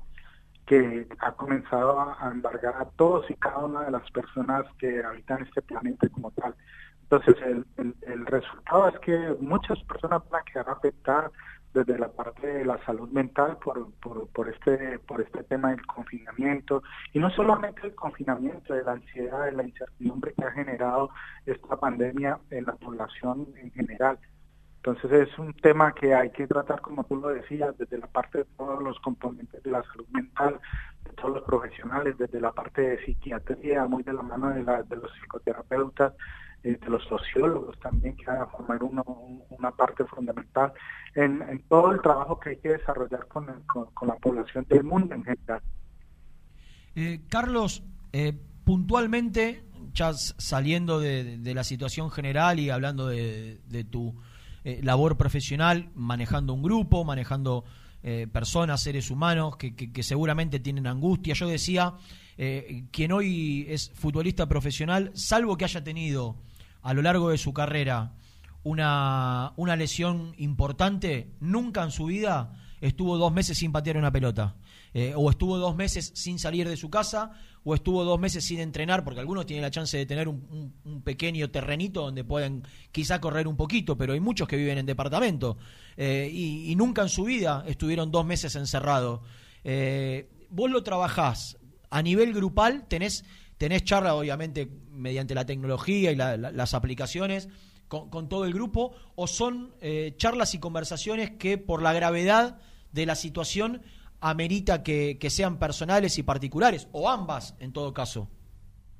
que 0.66 1.06
ha 1.18 1.32
comenzado 1.32 2.00
a 2.00 2.30
embargar 2.30 2.74
a 2.76 2.86
todos 2.96 3.30
y 3.30 3.34
cada 3.34 3.58
una 3.58 3.82
de 3.82 3.90
las 3.90 4.10
personas 4.10 4.64
que 4.78 5.02
habitan 5.02 5.42
este 5.42 5.60
planeta 5.60 6.08
como 6.08 6.30
tal. 6.30 6.54
Entonces, 7.02 7.36
el, 7.42 7.94
el, 8.06 8.26
resultado 8.26 8.88
es 8.88 8.98
que 9.00 9.36
muchas 9.40 9.78
personas 9.82 10.22
van 10.30 10.40
a 10.40 10.44
quedar 10.44 10.70
afectadas 10.70 11.30
desde 11.74 11.98
la 11.98 12.08
parte 12.08 12.46
de 12.46 12.64
la 12.64 12.82
salud 12.86 13.10
mental 13.10 13.58
por, 13.58 13.92
por, 13.94 14.28
por, 14.28 14.48
este 14.48 14.98
por 15.00 15.20
este 15.20 15.42
tema 15.42 15.70
del 15.70 15.84
confinamiento 15.84 16.82
y 17.12 17.18
no 17.18 17.28
solamente 17.30 17.82
el 17.84 17.94
confinamiento 17.94 18.72
de 18.72 18.84
la 18.84 18.92
ansiedad 18.92 19.44
de 19.44 19.52
la 19.52 19.64
incertidumbre 19.64 20.32
que 20.34 20.44
ha 20.44 20.52
generado 20.52 21.10
esta 21.44 21.76
pandemia 21.76 22.38
en 22.50 22.64
la 22.64 22.74
población 22.76 23.48
en 23.56 23.72
general 23.72 24.18
entonces 24.84 25.28
es 25.28 25.38
un 25.38 25.54
tema 25.54 25.94
que 25.94 26.14
hay 26.14 26.30
que 26.30 26.46
tratar 26.46 26.80
como 26.82 27.04
tú 27.04 27.16
lo 27.16 27.28
decías 27.28 27.76
desde 27.78 27.98
la 27.98 28.06
parte 28.06 28.38
de 28.38 28.44
todos 28.56 28.82
los 28.82 28.98
componentes 29.00 29.62
de 29.62 29.70
la 29.70 29.82
salud 29.84 30.06
mental 30.12 30.60
de 31.04 31.10
todos 31.12 31.34
los 31.36 31.44
profesionales 31.44 32.18
desde 32.18 32.40
la 32.40 32.52
parte 32.52 32.82
de 32.82 33.04
psiquiatría 33.04 33.86
muy 33.86 34.02
de 34.02 34.12
la 34.12 34.22
mano 34.22 34.50
de, 34.50 34.62
la, 34.62 34.82
de 34.82 34.96
los 34.96 35.10
psicoterapeutas 35.12 36.12
de 36.64 36.78
los 36.88 37.04
sociólogos 37.04 37.78
también 37.78 38.16
que 38.16 38.24
van 38.24 38.40
a 38.40 38.46
formar 38.46 38.82
una 38.82 39.70
parte 39.72 40.04
fundamental 40.06 40.72
en, 41.14 41.62
todo 41.68 41.92
el 41.92 42.00
trabajo 42.00 42.40
que 42.40 42.50
hay 42.50 42.56
que 42.56 42.70
desarrollar 42.70 43.26
con, 43.28 43.46
con, 43.66 44.08
la 44.08 44.16
población 44.16 44.64
del 44.68 44.82
mundo 44.82 45.14
en 45.14 45.24
general. 45.24 45.60
Eh, 46.96 47.20
Carlos, 47.28 47.82
eh, 48.12 48.32
puntualmente, 48.64 49.62
ya 49.92 50.14
saliendo 50.14 51.00
de, 51.00 51.38
la 51.54 51.64
situación 51.64 52.10
general 52.10 52.58
y 52.58 52.70
hablando 52.70 53.08
de, 53.08 53.86
tu 53.90 54.14
eh, 54.64 54.80
labor 54.82 55.16
profesional, 55.16 55.90
manejando 55.94 56.52
un 56.52 56.62
grupo, 56.62 57.04
manejando 57.04 57.64
personas, 58.32 58.82
seres 58.82 59.10
humanos 59.10 59.56
que, 59.56 59.74
que, 59.74 60.02
seguramente 60.02 60.60
tienen 60.60 60.86
angustia. 60.86 61.32
Yo 61.32 61.48
decía, 61.48 61.94
quien 62.90 63.12
hoy 63.12 63.64
es 63.66 63.92
futbolista 63.94 64.46
profesional, 64.46 65.10
salvo 65.14 65.56
que 65.56 65.64
haya 65.64 65.82
tenido 65.82 66.36
a 66.82 66.92
lo 66.92 67.00
largo 67.00 67.30
de 67.30 67.38
su 67.38 67.54
carrera 67.54 68.12
una, 68.64 69.52
una 69.56 69.76
lesión 69.76 70.34
importante, 70.38 71.30
nunca 71.40 71.82
en 71.84 71.90
su 71.90 72.06
vida 72.06 72.52
estuvo 72.80 73.16
dos 73.16 73.32
meses 73.32 73.58
sin 73.58 73.72
patear 73.72 73.96
una 73.96 74.10
pelota. 74.10 74.56
Eh, 74.96 75.12
o 75.16 75.28
estuvo 75.28 75.58
dos 75.58 75.74
meses 75.74 76.12
sin 76.14 76.38
salir 76.38 76.68
de 76.68 76.76
su 76.76 76.88
casa, 76.88 77.32
o 77.64 77.74
estuvo 77.74 78.04
dos 78.04 78.20
meses 78.20 78.44
sin 78.44 78.60
entrenar, 78.60 79.02
porque 79.02 79.18
algunos 79.18 79.44
tienen 79.44 79.62
la 79.62 79.70
chance 79.72 79.98
de 79.98 80.06
tener 80.06 80.28
un, 80.28 81.02
pequeño 81.02 81.50
terrenito 81.50 82.02
donde 82.02 82.22
pueden 82.22 82.62
quizá 82.92 83.20
correr 83.20 83.48
un 83.48 83.56
poquito, 83.56 83.98
pero 83.98 84.12
hay 84.12 84.20
muchos 84.20 84.46
que 84.46 84.56
viven 84.56 84.78
en 84.78 84.86
departamento 84.86 85.58
eh, 85.96 86.30
y, 86.32 86.72
nunca 86.76 87.02
en 87.02 87.08
su 87.08 87.24
vida 87.24 87.64
estuvieron 87.66 88.12
dos 88.12 88.24
meses 88.24 88.54
encerrados. 88.54 89.20
Eh, 89.64 90.30
vos 90.50 90.70
lo 90.70 90.84
trabajás 90.84 91.58
a 91.90 92.00
nivel 92.00 92.32
grupal, 92.32 92.86
tenés 92.86 93.24
tenés 93.58 93.82
charla, 93.82 94.14
obviamente, 94.14 94.70
mediante 94.90 95.34
la 95.34 95.44
tecnología 95.44 96.12
y 96.12 96.16
las 96.16 96.74
aplicaciones 96.74 97.48
con, 97.88 98.28
todo 98.28 98.44
el 98.44 98.52
grupo, 98.52 98.92
o 99.16 99.26
son 99.26 99.74
charlas 100.16 100.54
y 100.54 100.58
conversaciones 100.58 101.32
que 101.32 101.58
por 101.58 101.82
la 101.82 101.92
gravedad 101.92 102.58
de 102.92 103.06
la 103.06 103.14
situación 103.14 103.82
amerita 104.24 104.82
que, 104.82 105.18
sean 105.28 105.58
personales 105.58 106.18
y 106.18 106.22
particulares, 106.22 106.88
o 106.92 107.10
ambas 107.10 107.56
en 107.60 107.72
todo 107.72 107.92
caso. 107.92 108.30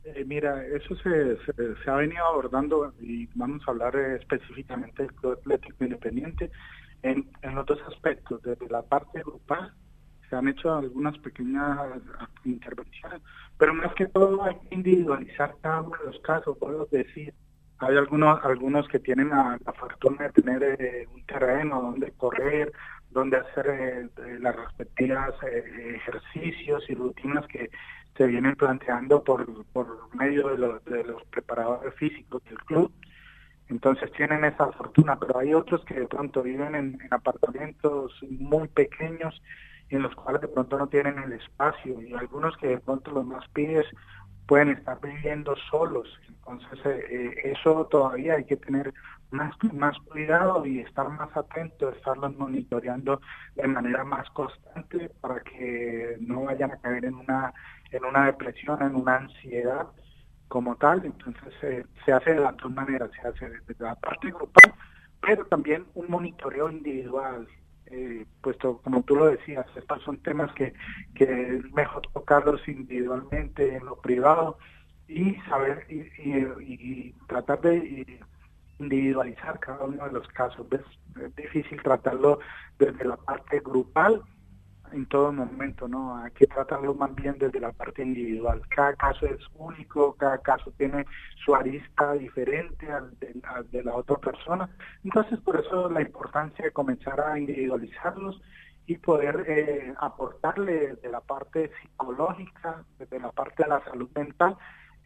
Eh, 0.05 0.23
mira, 0.27 0.63
eso 0.67 0.95
se, 0.97 1.37
se, 1.83 1.91
ha 1.91 1.95
venido 1.97 2.23
abordando 2.27 2.93
y 3.01 3.27
vamos 3.35 3.63
a 3.67 3.71
hablar 3.71 3.97
eh, 3.97 4.17
específicamente 4.17 5.03
del 5.03 5.15
Club 5.15 5.39
Atlético 5.41 5.85
Independiente 5.85 6.51
en, 7.03 7.31
en 7.41 7.55
los 7.55 7.65
dos 7.65 7.79
aspectos, 7.89 8.43
desde 8.43 8.69
la 8.69 8.83
parte 8.83 9.23
grupal 9.23 9.73
se 10.29 10.37
han 10.37 10.49
hecho 10.49 10.75
algunas 10.75 11.17
pequeñas 11.19 11.79
intervenciones, 12.45 13.23
pero 13.59 13.73
más 13.73 13.95
que 13.95 14.07
todo 14.07 14.43
hay 14.45 14.57
que 14.69 14.75
individualizar 14.75 15.55
cada 15.63 15.83
uno 15.83 15.97
de 15.99 16.13
los 16.13 16.21
casos, 16.21 16.57
puedo 16.59 16.87
decir, 16.91 17.33
hay 17.79 17.97
algunos 17.97 18.43
algunos 18.45 18.87
que 18.89 18.99
tienen 18.99 19.31
la, 19.31 19.59
fortuna 19.79 20.25
de 20.25 20.43
tener 20.43 20.63
eh, 20.63 21.09
un 21.13 21.25
terreno 21.25 21.83
donde 21.83 22.13
correr, 22.13 22.73
donde 23.15 23.39
hacer 23.39 23.67
eh, 23.69 24.39
las 24.41 24.55
respectivas 24.55 25.33
eh, 25.45 25.95
ejercicios 25.97 26.85
y 26.91 26.95
rutinas 26.95 27.47
que 27.47 27.71
se 28.17 28.27
vienen 28.27 28.57
planteando 28.57 29.25
por, 29.25 29.65
por 29.73 30.15
medio 30.15 30.49
de 30.49 30.59
los, 30.59 30.85
de 30.85 31.05
los 31.05 31.25
preparadores 31.27 31.95
físicos 31.95 32.45
del 32.45 32.59
club. 32.59 32.93
Entonces 33.69 34.13
tienen 34.13 34.45
esa 34.45 34.71
fortuna, 34.73 35.19
pero 35.19 35.39
hay 35.39 35.55
otros 35.55 35.85
que 35.85 35.95
de 35.95 36.07
pronto 36.07 36.43
viven 36.43 36.75
en 36.75 36.99
apartamentos 37.11 38.13
muy 38.29 38.69
pequeños 38.69 39.41
en 39.89 40.03
los 40.03 40.15
cuales 40.15 40.43
de 40.43 40.49
pronto 40.49 40.77
no 40.77 40.89
tienen 40.89 41.19
el 41.19 41.33
espacio 41.33 42.01
y 42.03 42.13
algunos 42.15 42.57
que 42.57 42.69
de 42.69 42.79
pronto 42.79 43.11
los 43.13 43.25
más 43.25 43.47
pibes 43.49 43.87
pueden 44.47 44.71
estar 44.71 45.01
viviendo 45.01 45.55
solos. 45.71 46.09
Entonces 46.29 46.79
eh, 46.85 47.07
eh, 47.11 47.53
eso 47.53 47.87
todavía 47.87 48.35
hay 48.35 48.45
que 48.45 48.57
tener 48.57 48.93
más, 49.35 49.55
más 49.73 49.99
cuidado 50.07 50.65
y 50.65 50.81
estar 50.81 51.09
más 51.11 51.37
atento, 51.37 51.91
estarlos 51.91 52.37
monitoreando 52.37 53.21
de 53.55 53.67
manera 53.67 54.05
más 54.05 54.29
constante 54.31 55.11
para 55.21 55.41
que 55.41 56.17
no 56.21 56.45
vayan 56.45 56.73
a 56.73 56.79
caer 56.79 57.05
en 57.05 57.15
una, 57.15 57.53
en 57.91 58.05
una 58.05 58.27
depresión, 58.27 58.81
en 58.83 58.95
una 58.95 59.17
ansiedad 59.17 59.89
como 60.49 60.77
tal. 60.77 61.05
Entonces 61.05 61.53
eh, 61.63 61.85
se 62.05 62.13
hace 62.13 62.35
de 62.35 62.41
las 62.41 62.57
dos 62.57 62.73
maneras, 62.73 63.11
se 63.21 63.29
hace 63.29 63.51
desde 63.51 63.85
la 63.85 63.95
parte 63.97 64.29
grupal, 64.29 64.73
pero 65.21 65.45
también 65.47 65.85
un 65.95 66.11
monitoreo 66.11 66.71
individual 66.71 67.47
eh, 67.87 68.25
puesto 68.41 68.79
como 68.79 69.03
tú 69.03 69.15
lo 69.15 69.27
decías, 69.27 69.67
estos 69.77 70.03
son 70.03 70.17
temas 70.19 70.53
que, 70.55 70.73
que 71.15 71.25
es 71.25 71.73
mejor 71.75 72.03
tocarlos 72.13 72.67
individualmente 72.67 73.77
en 73.77 73.85
lo 73.85 74.01
privado 74.01 74.59
y 75.07 75.35
saber 75.49 75.87
y, 75.91 76.01
y, 76.63 77.15
tratar 77.29 77.61
de 77.61 78.21
individualizar 78.85 79.59
cada 79.61 79.85
uno 79.85 80.05
de 80.05 80.13
los 80.13 80.29
casos. 80.29 80.67
Es 80.71 81.37
difícil 81.37 81.83
tratarlo 81.83 82.39
desde 82.79 83.05
la 83.05 83.17
parte 83.17 83.61
grupal 83.61 84.23
en 84.95 85.07
todo 85.07 85.33
momento, 85.33 85.89
¿no? 85.89 86.17
Hay 86.17 86.31
que 86.33 86.47
tratarlo 86.47 86.95
más 86.95 87.15
bien 87.15 87.37
desde 87.39 87.61
la 87.61 87.73
parte 87.73 88.03
individual. 88.03 88.63
Cada 88.69 88.95
caso 88.95 89.27
es 89.27 89.41
único, 89.55 90.15
cada 90.15 90.39
caso 90.39 90.73
tiene 90.77 91.05
su 91.45 91.55
arista 91.55 92.13
diferente 92.13 92.91
al 92.91 93.11
de, 93.19 93.83
la 93.83 93.95
otra 93.95 94.17
persona. 94.17 94.69
Entonces, 95.03 95.41
por 95.41 95.61
eso 95.61 95.91
la 95.91 96.01
importancia 96.01 96.65
de 96.65 96.71
comenzar 96.71 97.21
a 97.21 97.39
individualizarlos 97.39 98.41
y 98.87 98.99
poder 98.99 99.45
eh, 99.49 99.95
aportarle 99.99 100.95
de 100.97 101.09
la 101.09 101.21
parte 101.21 101.71
psicológica, 101.81 102.85
desde 102.99 103.19
la 103.19 103.33
parte 103.33 103.65
de 103.65 103.69
la 103.71 103.85
salud 103.85 104.11
mental, 104.15 104.57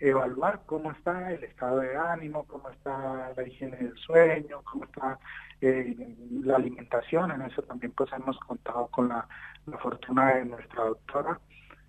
evaluar 0.01 0.63
cómo 0.67 0.93
está 0.93 1.33
el 1.33 1.43
estado 1.45 1.81
de 1.81 1.97
ánimo, 1.97 2.45
cómo 2.45 2.71
está 2.71 3.33
la 3.37 3.43
higiene 3.47 3.77
del 3.77 3.97
sueño, 3.97 4.63
cómo 4.65 4.85
está 4.85 5.19
eh, 5.61 5.97
la 6.45 6.57
alimentación. 6.57 7.31
En 7.33 7.43
eso 7.43 7.63
también 7.63 7.93
pues 7.93 8.11
hemos 8.13 8.39
contado 8.41 8.87
con 8.89 9.09
la, 9.09 9.27
fortuna 9.83 10.35
de 10.35 10.47
nuestra 10.47 10.85
doctora 10.85 11.39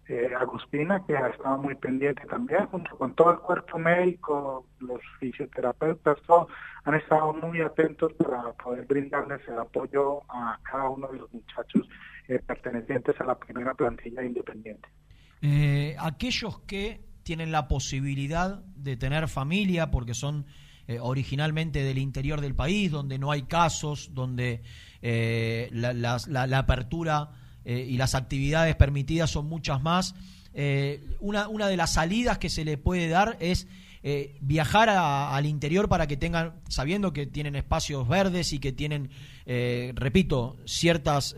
eh, 0.10 0.32
Agustina, 0.38 1.05
que 1.05 1.16
ha 1.16 1.30
estado 1.30 1.57
muy 1.60 1.76
pendiente 1.76 2.26
también, 2.26 2.66
junto 2.66 2.97
con 2.97 3.16
todo 3.16 3.32
el 3.32 3.39
cuerpo 3.39 3.78
médico, 3.78 4.66
los 4.80 4.99
fisioterapeutas, 5.20 6.18
todos 6.24 6.47
han 6.84 6.95
estado 6.95 7.32
muy 7.34 7.62
atentos 7.62 8.12
para 8.14 8.51
poder 8.53 8.86
brindarles 8.86 9.47
el 9.47 9.60
apoyo 9.60 10.24
a 10.28 10.60
cada 10.64 10.89
uno 10.89 11.07
de 11.07 11.20
los 11.20 11.34
muchachos 11.34 11.88
eh, 12.28 12.39
pertenecientes 12.45 13.20
a 13.22 13.24
la 13.24 13.36
primera 13.38 13.74
plantilla 13.76 14.24
independiente. 14.24 14.89
aquellos 15.99 16.60
que 16.68 17.09
tienen 17.24 17.51
la 17.51 17.67
posibilidad 17.67 18.63
de 18.76 18.97
tener 18.97 19.28
familia 19.28 19.91
porque 19.91 20.13
son 20.13 20.45
eh, 20.89 20.97
originalmente 20.99 21.84
del 21.84 21.99
interior 21.99 22.41
del 22.41 22.55
país, 22.55 22.89
donde 22.89 23.20
no 23.20 23.30
hay 23.30 23.43
casos, 23.43 24.09
donde 24.15 24.63
eh, 25.03 25.70
la, 25.72 26.57
apertura 26.57 27.30
eh, 27.63 27.86
y 27.88 27.95
las 27.95 28.15
actividades 28.15 28.76
permitidas 28.76 29.30
son 29.30 29.47
muchas 29.47 29.84
más. 29.84 30.15
Una, 31.20 31.47
una, 31.47 31.67
de 31.67 31.78
las 31.78 31.93
salidas 31.93 32.39
que 32.39 32.49
se 32.49 32.65
le 32.65 32.80
puede 32.80 33.07
dar 33.07 33.38
es 33.39 33.67
viajar 34.41 34.89
al 34.89 35.45
interior 35.45 35.88
para 35.89 36.07
que 36.07 36.17
tengan, 36.17 36.55
sabiendo 36.70 37.13
que 37.13 37.28
tienen 37.28 37.55
espacios 37.55 38.07
verdes 38.07 38.51
y 38.51 38.57
que 38.57 38.72
tienen, 38.72 39.11
repito, 39.45 40.57
ciertas 40.65 41.36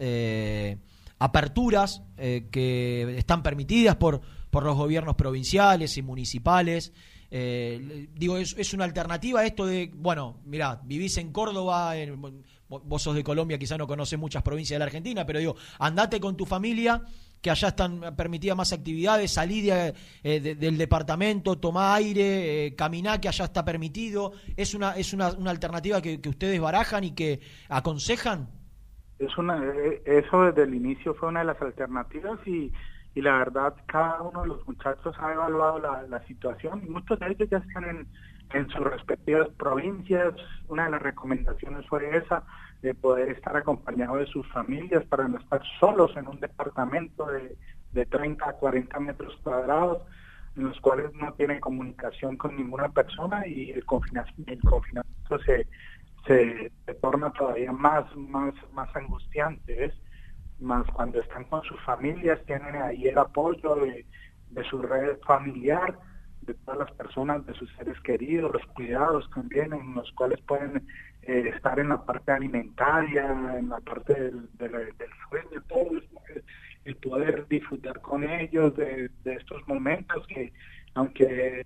aperturas 1.20 2.04
que 2.16 3.16
están 3.18 3.44
permitidas 3.44 3.98
por 3.98 4.22
por 4.52 4.64
los 4.64 4.78
gobiernos 4.78 5.16
provinciales 5.16 5.98
y 5.98 6.02
municipales. 6.04 6.94
Eh, 7.32 8.10
digo, 8.14 8.38
es, 8.38 8.74
una 8.74 8.84
alternativa 8.84 9.46
esto 9.46 9.66
de, 9.66 9.90
bueno, 9.96 10.42
mira, 10.46 10.82
vivís 10.84 11.18
en 11.18 11.32
Córdoba, 11.32 11.94
vos 12.68 13.02
sos 13.02 13.16
de 13.16 13.24
Colombia, 13.24 13.58
quizá 13.58 13.78
no 13.78 13.88
conoces 13.88 14.20
muchas 14.20 14.44
provincias 14.44 14.76
de 14.76 14.80
la 14.80 14.86
Argentina, 14.86 15.26
pero 15.26 15.40
digo, 15.40 15.56
andate 15.80 16.20
con 16.20 16.36
tu 16.36 16.46
familia, 16.46 17.02
que 17.42 17.50
allá 17.50 17.70
están 17.70 18.16
permitidas 18.18 18.58
más 18.58 18.74
actividades, 18.74 19.32
salí 19.32 19.68
eh, 19.72 19.94
del 20.24 20.78
departamento, 20.78 21.58
tomá 21.58 21.96
aire, 21.96 22.68
eh, 22.68 22.76
caminá, 22.76 23.20
que 23.20 23.30
allá 23.30 23.46
está 23.46 23.64
permitido. 23.64 24.34
¿Es 24.58 24.76
una, 24.76 24.92
es 24.92 25.14
una, 25.14 25.32
una 25.32 25.52
alternativa 25.52 26.02
que, 26.02 26.20
que 26.20 26.30
ustedes 26.30 26.60
barajan 26.60 27.06
y 27.06 27.12
que 27.12 27.40
aconsejan? 27.70 28.50
Es 29.18 29.38
una, 29.38 29.64
eso 30.06 30.42
desde 30.44 30.64
el 30.64 30.76
inicio 30.76 31.14
fue 31.14 31.30
una 31.30 31.40
de 31.40 31.46
las 31.46 31.62
alternativas 31.62 32.40
y 32.46 32.72
y 33.14 33.22
la 33.22 33.38
verdad 33.40 33.76
cada 33.88 34.22
uno 34.22 34.42
de 34.42 34.48
los 34.48 34.68
muchachos 34.68 35.16
ha 35.20 35.34
evaluado 35.34 35.80
la, 35.80 36.04
la 36.04 36.26
situación 36.28 36.82
y 36.86 36.90
muchos 36.90 37.20
de 37.20 37.28
ellos 37.28 37.50
ya 37.50 37.58
están 37.58 37.84
en, 37.84 38.08
en 38.54 38.70
sus 38.70 38.82
respectivas 38.82 39.50
provincias. 39.58 40.34
Una 40.68 40.86
de 40.86 40.92
las 40.92 41.02
recomendaciones 41.02 41.88
fue 41.88 42.16
esa, 42.16 42.44
de 42.82 42.94
poder 42.96 43.30
estar 43.30 43.56
acompañado 43.56 44.18
de 44.18 44.28
sus 44.28 44.48
familias 44.52 45.04
para 45.06 45.28
no 45.28 45.38
estar 45.38 45.62
solos 45.80 46.16
en 46.16 46.28
un 46.28 46.40
departamento 46.40 47.26
de, 47.26 47.58
de 47.92 48.06
30 48.06 48.50
a 48.50 48.54
40 48.54 49.00
metros 49.00 49.38
cuadrados 49.44 50.02
en 50.56 50.64
los 50.64 50.80
cuales 50.82 51.14
no 51.14 51.34
tienen 51.34 51.60
comunicación 51.60 52.38
con 52.38 52.56
ninguna 52.56 52.90
persona 52.90 53.48
y 53.48 53.72
el 53.72 53.86
confinamiento, 53.86 54.52
el 54.52 54.62
confinamiento 54.62 55.40
se, 55.46 55.68
se, 56.26 56.72
torna 57.02 57.32
todavía 57.32 57.72
más, 57.72 58.06
más, 58.16 58.54
más 58.74 58.94
angustiante, 58.96 59.76
¿ves? 59.76 59.94
Más 60.62 60.86
cuando 60.94 61.20
están 61.20 61.44
con 61.46 61.64
sus 61.64 61.80
familias, 61.82 62.40
tienen 62.46 62.76
ahí 62.76 63.08
el 63.08 63.18
apoyo 63.18 63.76
de, 63.76 64.06
de 64.52 64.64
su 64.66 64.82
red 64.82 65.18
familiar, 65.26 65.98
de 66.42 66.54
todas 66.54 66.80
las 66.80 66.92
personas, 66.94 67.46
de 67.46 67.54
sus 67.54 67.72
seres 67.74 68.00
queridos, 68.02 68.52
los 68.54 68.66
cuidados 68.68 69.30
también, 69.34 69.74
en 69.74 69.94
los 69.94 70.12
cuales 70.14 70.40
pueden 70.42 70.88
eh, 71.24 71.52
estar 71.54 71.80
en 71.80 71.90
la 71.90 72.04
parte 72.04 72.32
alimentaria, 72.32 73.58
en 73.58 73.70
la 73.70 73.80
parte 73.80 74.14
del, 74.14 74.50
del, 74.58 74.72
del 74.72 75.10
sueño, 75.30 75.62
todo 75.68 75.92
el 76.86 76.96
poder 76.98 77.48
disfrutar 77.48 78.02
con 78.02 78.24
ellos 78.24 78.76
de, 78.76 79.10
estos 79.26 79.68
momentos 79.68 80.26
que, 80.28 80.52
aunque 80.96 81.66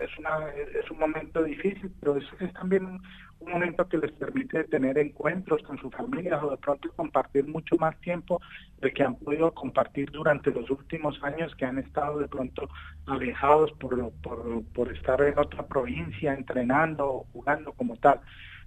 es, 0.00 0.18
una, 0.18 0.48
es 0.50 0.90
un 0.90 0.98
momento 0.98 1.42
difícil, 1.42 1.90
pero 2.00 2.16
es, 2.16 2.24
es 2.40 2.52
también 2.52 2.84
un, 2.84 3.02
momento 3.44 3.88
que 3.88 3.98
les 3.98 4.12
permite 4.12 4.64
tener 4.64 4.98
encuentros 4.98 5.62
con 5.62 5.78
sus 5.78 5.92
familias 5.94 6.42
o 6.42 6.50
de 6.50 6.56
pronto 6.56 6.90
compartir 6.94 7.46
mucho 7.46 7.76
más 7.76 7.98
tiempo 8.00 8.40
del 8.80 8.92
que 8.92 9.02
han 9.02 9.16
podido 9.16 9.52
compartir 9.52 10.10
durante 10.10 10.50
los 10.50 10.70
últimos 10.70 11.22
años 11.22 11.54
que 11.56 11.64
han 11.64 11.78
estado 11.78 12.18
de 12.18 12.28
pronto 12.28 12.68
alejados 13.06 13.72
por, 13.72 14.12
por, 14.22 14.64
por 14.72 14.92
estar 14.92 15.20
en 15.22 15.38
otra 15.38 15.66
provincia 15.66 16.34
entrenando 16.34 17.06
o 17.06 17.26
jugando 17.32 17.72
como 17.72 17.96
tal. 17.96 18.20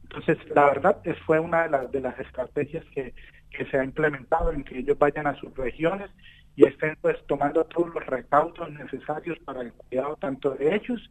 Entonces, 0.03 0.37
la 0.55 0.65
verdad 0.65 0.97
es, 1.03 1.17
fue 1.19 1.39
una 1.39 1.63
de 1.63 1.69
las, 1.69 1.91
de 1.91 2.01
las 2.01 2.19
estrategias 2.19 2.85
que, 2.93 3.13
que 3.51 3.65
se 3.65 3.77
ha 3.77 3.83
implementado 3.83 4.51
en 4.51 4.63
que 4.63 4.79
ellos 4.79 4.97
vayan 4.97 5.27
a 5.27 5.35
sus 5.35 5.55
regiones 5.55 6.09
y 6.55 6.65
estén 6.65 6.97
pues 7.01 7.15
tomando 7.27 7.63
todos 7.65 7.93
los 7.93 8.05
recaudos 8.05 8.71
necesarios 8.71 9.37
para 9.45 9.61
el 9.61 9.73
cuidado 9.73 10.15
tanto 10.17 10.51
de 10.51 10.75
ellos 10.75 11.09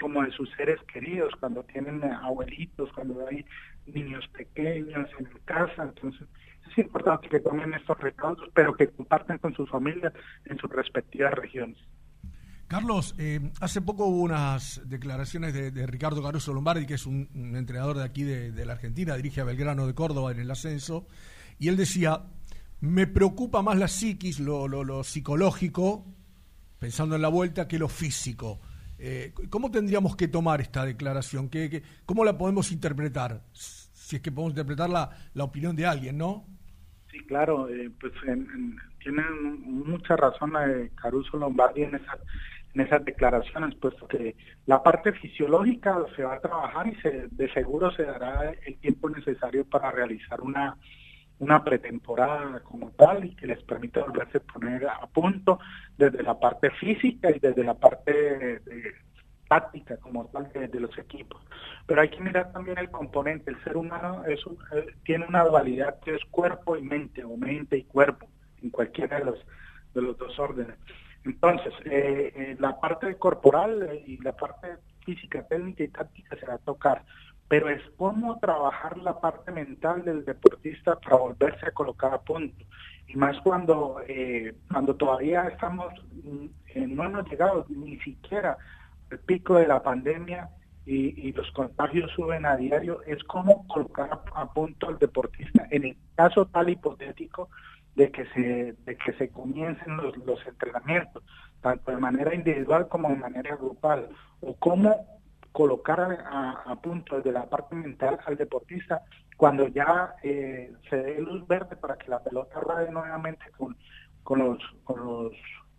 como 0.00 0.22
de 0.22 0.30
sus 0.32 0.50
seres 0.56 0.78
queridos, 0.92 1.32
cuando 1.40 1.62
tienen 1.64 2.02
abuelitos, 2.04 2.92
cuando 2.92 3.26
hay 3.26 3.44
niños 3.86 4.26
pequeños 4.28 5.08
en 5.18 5.28
casa, 5.44 5.82
entonces 5.82 6.26
es 6.70 6.78
importante 6.78 7.28
que 7.28 7.40
tomen 7.40 7.74
estos 7.74 7.98
recaudos, 7.98 8.48
pero 8.54 8.74
que 8.74 8.88
compartan 8.88 9.38
con 9.38 9.54
sus 9.54 9.68
familias 9.70 10.12
en 10.44 10.58
sus 10.58 10.70
respectivas 10.70 11.32
regiones. 11.34 11.78
Carlos, 12.68 13.14
eh, 13.16 13.50
hace 13.62 13.80
poco 13.80 14.04
hubo 14.04 14.20
unas 14.20 14.82
declaraciones 14.84 15.54
de, 15.54 15.86
Ricardo 15.86 16.22
Caruso 16.22 16.52
Lombardi, 16.52 16.84
que 16.84 16.94
es 16.94 17.06
un, 17.06 17.26
entrenador 17.56 17.96
de 17.96 18.04
aquí 18.04 18.24
de, 18.24 18.66
la 18.66 18.74
Argentina, 18.74 19.16
dirige 19.16 19.40
a 19.40 19.44
Belgrano 19.44 19.86
de 19.86 19.94
Córdoba 19.94 20.32
en 20.32 20.40
el 20.40 20.50
ascenso, 20.50 21.06
y 21.58 21.68
él 21.68 21.78
decía, 21.78 22.24
me 22.80 23.06
preocupa 23.06 23.62
más 23.62 23.78
la 23.78 23.88
psiquis, 23.88 24.38
lo, 24.38 24.68
lo, 24.68 25.02
psicológico, 25.02 26.04
pensando 26.78 27.16
en 27.16 27.22
la 27.22 27.28
vuelta, 27.28 27.66
que 27.66 27.78
lo 27.78 27.88
físico. 27.88 28.60
Eh, 28.98 29.32
¿Cómo 29.50 29.70
tendríamos 29.70 30.16
que 30.16 30.28
tomar 30.28 30.60
esta 30.60 30.84
declaración? 30.84 31.48
¿Qué, 31.48 31.82
cómo 32.04 32.24
la 32.24 32.36
podemos 32.36 32.72
interpretar? 32.72 33.42
Si 33.52 34.16
es 34.16 34.22
que 34.22 34.32
podemos 34.32 34.52
interpretar 34.52 34.90
la, 34.90 35.10
la 35.34 35.44
opinión 35.44 35.76
de 35.76 35.86
alguien, 35.86 36.18
¿no? 36.18 36.44
Sí, 37.10 37.18
claro, 37.26 37.68
eh, 37.68 37.90
pues 38.00 38.12
tiene 39.02 39.22
mucha 39.30 40.16
razón 40.16 40.52
eh, 40.56 40.90
Caruso 41.00 41.36
Lombardi 41.36 41.82
en 41.82 41.94
esa 41.94 42.18
en 42.74 42.82
esas 42.82 43.04
declaraciones, 43.04 43.74
puesto 43.76 44.06
que 44.06 44.36
la 44.66 44.82
parte 44.82 45.12
fisiológica 45.12 45.96
se 46.14 46.22
va 46.22 46.34
a 46.34 46.40
trabajar 46.40 46.86
y 46.86 46.94
se, 46.96 47.26
de 47.30 47.52
seguro 47.52 47.90
se 47.92 48.04
dará 48.04 48.50
el 48.50 48.76
tiempo 48.78 49.08
necesario 49.08 49.64
para 49.64 49.90
realizar 49.90 50.40
una, 50.40 50.76
una 51.38 51.62
pretemporada 51.62 52.60
como 52.60 52.90
tal 52.92 53.24
y 53.24 53.34
que 53.34 53.46
les 53.46 53.62
permita 53.62 54.00
volverse 54.00 54.38
a 54.38 54.52
poner 54.52 54.88
a 54.88 55.06
punto 55.06 55.60
desde 55.96 56.22
la 56.22 56.38
parte 56.38 56.70
física 56.70 57.30
y 57.30 57.38
desde 57.38 57.62
la 57.64 57.74
parte 57.74 58.60
táctica 59.48 59.96
como 59.96 60.26
tal 60.26 60.50
de, 60.52 60.80
los 60.80 60.96
equipos. 60.98 61.40
Pero 61.86 62.02
hay 62.02 62.10
que 62.10 62.20
mirar 62.20 62.52
también 62.52 62.78
el 62.78 62.90
componente. 62.90 63.50
El 63.50 63.62
ser 63.64 63.76
humano 63.76 64.24
es 64.26 64.40
eh, 64.74 64.86
tiene 65.04 65.26
una 65.26 65.44
dualidad 65.44 66.00
que 66.00 66.14
es 66.14 66.24
cuerpo 66.30 66.76
y 66.76 66.82
mente 66.82 67.24
o 67.24 67.36
mente 67.36 67.78
y 67.78 67.84
cuerpo 67.84 68.28
en 68.62 68.70
cualquiera 68.70 69.18
de 69.18 69.24
los, 69.24 69.38
de 69.94 70.02
los 70.02 70.18
dos 70.18 70.38
órdenes. 70.38 70.76
Entonces, 71.24 71.74
eh, 71.84 72.32
eh, 72.34 72.56
la 72.58 72.78
parte 72.80 73.16
corporal 73.16 73.82
eh, 73.82 74.04
y 74.06 74.16
la 74.18 74.32
parte 74.32 74.68
física, 75.04 75.46
técnica 75.46 75.84
y 75.84 75.88
táctica 75.88 76.36
se 76.36 76.46
va 76.46 76.54
a 76.54 76.58
tocar, 76.58 77.04
pero 77.48 77.68
es 77.70 77.82
cómo 77.96 78.38
trabajar 78.38 78.98
la 78.98 79.20
parte 79.20 79.50
mental 79.52 80.04
del 80.04 80.24
deportista 80.24 80.98
para 81.00 81.16
volverse 81.16 81.66
a 81.66 81.72
colocar 81.72 82.12
a 82.12 82.20
punto. 82.20 82.64
Y 83.06 83.16
más 83.16 83.38
cuando, 83.40 83.96
cuando 84.70 84.94
todavía 84.94 85.48
estamos, 85.48 85.92
mm, 86.24 86.46
no 86.94 87.04
hemos 87.04 87.28
llegado 87.30 87.64
ni 87.70 87.98
siquiera 88.00 88.58
al 89.10 89.18
pico 89.20 89.54
de 89.54 89.66
la 89.66 89.82
pandemia 89.82 90.50
y, 90.84 91.32
los 91.32 91.50
contagios 91.52 92.10
suben 92.12 92.46
a 92.46 92.56
diario, 92.56 93.02
es 93.06 93.22
cómo 93.24 93.66
colocar 93.68 94.10
a, 94.10 94.40
a 94.40 94.52
punto 94.52 94.88
al 94.88 94.98
deportista. 94.98 95.66
En 95.70 95.84
el 95.84 95.96
caso 96.16 96.46
tal 96.46 96.70
hipotético, 96.70 97.50
de 97.98 98.12
que 98.12 98.24
se, 98.26 98.74
de 98.84 98.96
que 98.96 99.12
se 99.14 99.28
comiencen 99.28 99.96
los, 99.96 100.16
los 100.18 100.38
entrenamientos, 100.46 101.22
tanto 101.60 101.90
de 101.90 101.96
manera 101.96 102.32
individual 102.32 102.86
como 102.88 103.08
de 103.08 103.16
manera 103.16 103.56
grupal, 103.56 104.08
o 104.40 104.54
cómo 104.54 105.17
colocar 105.52 106.00
a, 106.00 106.76
punto 106.82 107.16
desde 107.16 107.32
la 107.32 107.46
parte 107.46 107.74
mental 107.74 108.18
al 108.26 108.36
deportista 108.36 109.02
cuando 109.36 109.68
ya 109.68 110.14
eh, 110.22 110.72
se 110.88 110.96
dé 110.96 111.20
luz 111.20 111.46
verde 111.46 111.76
para 111.76 111.96
que 111.96 112.10
la 112.10 112.22
pelota 112.22 112.60
ruede 112.60 112.90
nuevamente 112.90 113.44
con, 113.56 113.76
con, 114.22 114.38
los, 114.40 114.58
con 114.84 115.04
los 115.04 115.32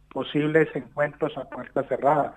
posibles 0.10 0.68
encuentros 0.76 1.38
a 1.38 1.50
puerta 1.50 1.84
cerrada. 1.84 2.34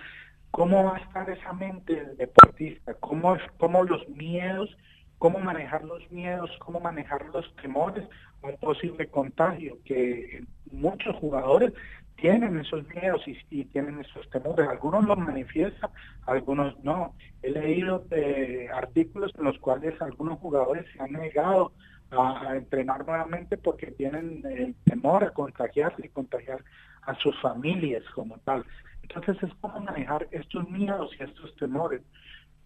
¿Cómo 0.50 0.84
va 0.84 0.96
a 0.96 1.00
estar 1.00 1.30
esa 1.30 1.52
mente 1.52 1.94
del 1.94 2.16
deportista? 2.16 2.94
¿Cómo, 2.94 3.36
cómo 3.58 3.84
los 3.84 4.06
miedos 4.10 4.76
cómo 5.22 5.38
manejar 5.38 5.84
los 5.84 6.10
miedos, 6.10 6.50
cómo 6.58 6.80
manejar 6.80 7.24
los 7.26 7.54
temores 7.62 8.04
a 8.42 8.48
un 8.48 8.56
posible 8.56 9.06
contagio, 9.06 9.78
que 9.84 10.42
muchos 10.72 11.14
jugadores 11.14 11.72
tienen 12.16 12.58
esos 12.58 12.86
miedos 12.88 13.22
y, 13.26 13.64
tienen 13.64 14.00
esos 14.00 14.28
temores. 14.30 14.68
Algunos 14.68 15.04
los 15.04 15.18
manifiestan, 15.18 15.90
algunos 16.26 16.78
no. 16.84 17.14
He 17.42 17.50
leído 17.50 18.04
eh, 18.10 18.68
artículos 18.72 19.32
en 19.38 19.44
los 19.44 19.58
cuales 19.58 20.00
algunos 20.00 20.38
jugadores 20.38 20.86
se 20.92 21.02
han 21.02 21.12
negado 21.12 21.72
a, 22.10 22.56
entrenar 22.56 23.06
nuevamente 23.06 23.56
porque 23.56 23.90
tienen 23.92 24.42
eh, 24.48 24.74
temor 24.84 25.24
a 25.24 25.30
contagiarse 25.30 26.06
y 26.06 26.10
contagiar 26.10 26.62
a 27.02 27.14
sus 27.16 27.38
familias 27.40 28.04
como 28.14 28.38
tal. 28.38 28.64
Entonces 29.02 29.42
es 29.42 29.50
cómo 29.60 29.80
manejar 29.80 30.28
estos 30.30 30.68
miedos 30.68 31.10
y 31.18 31.24
estos 31.24 31.54
temores 31.56 32.02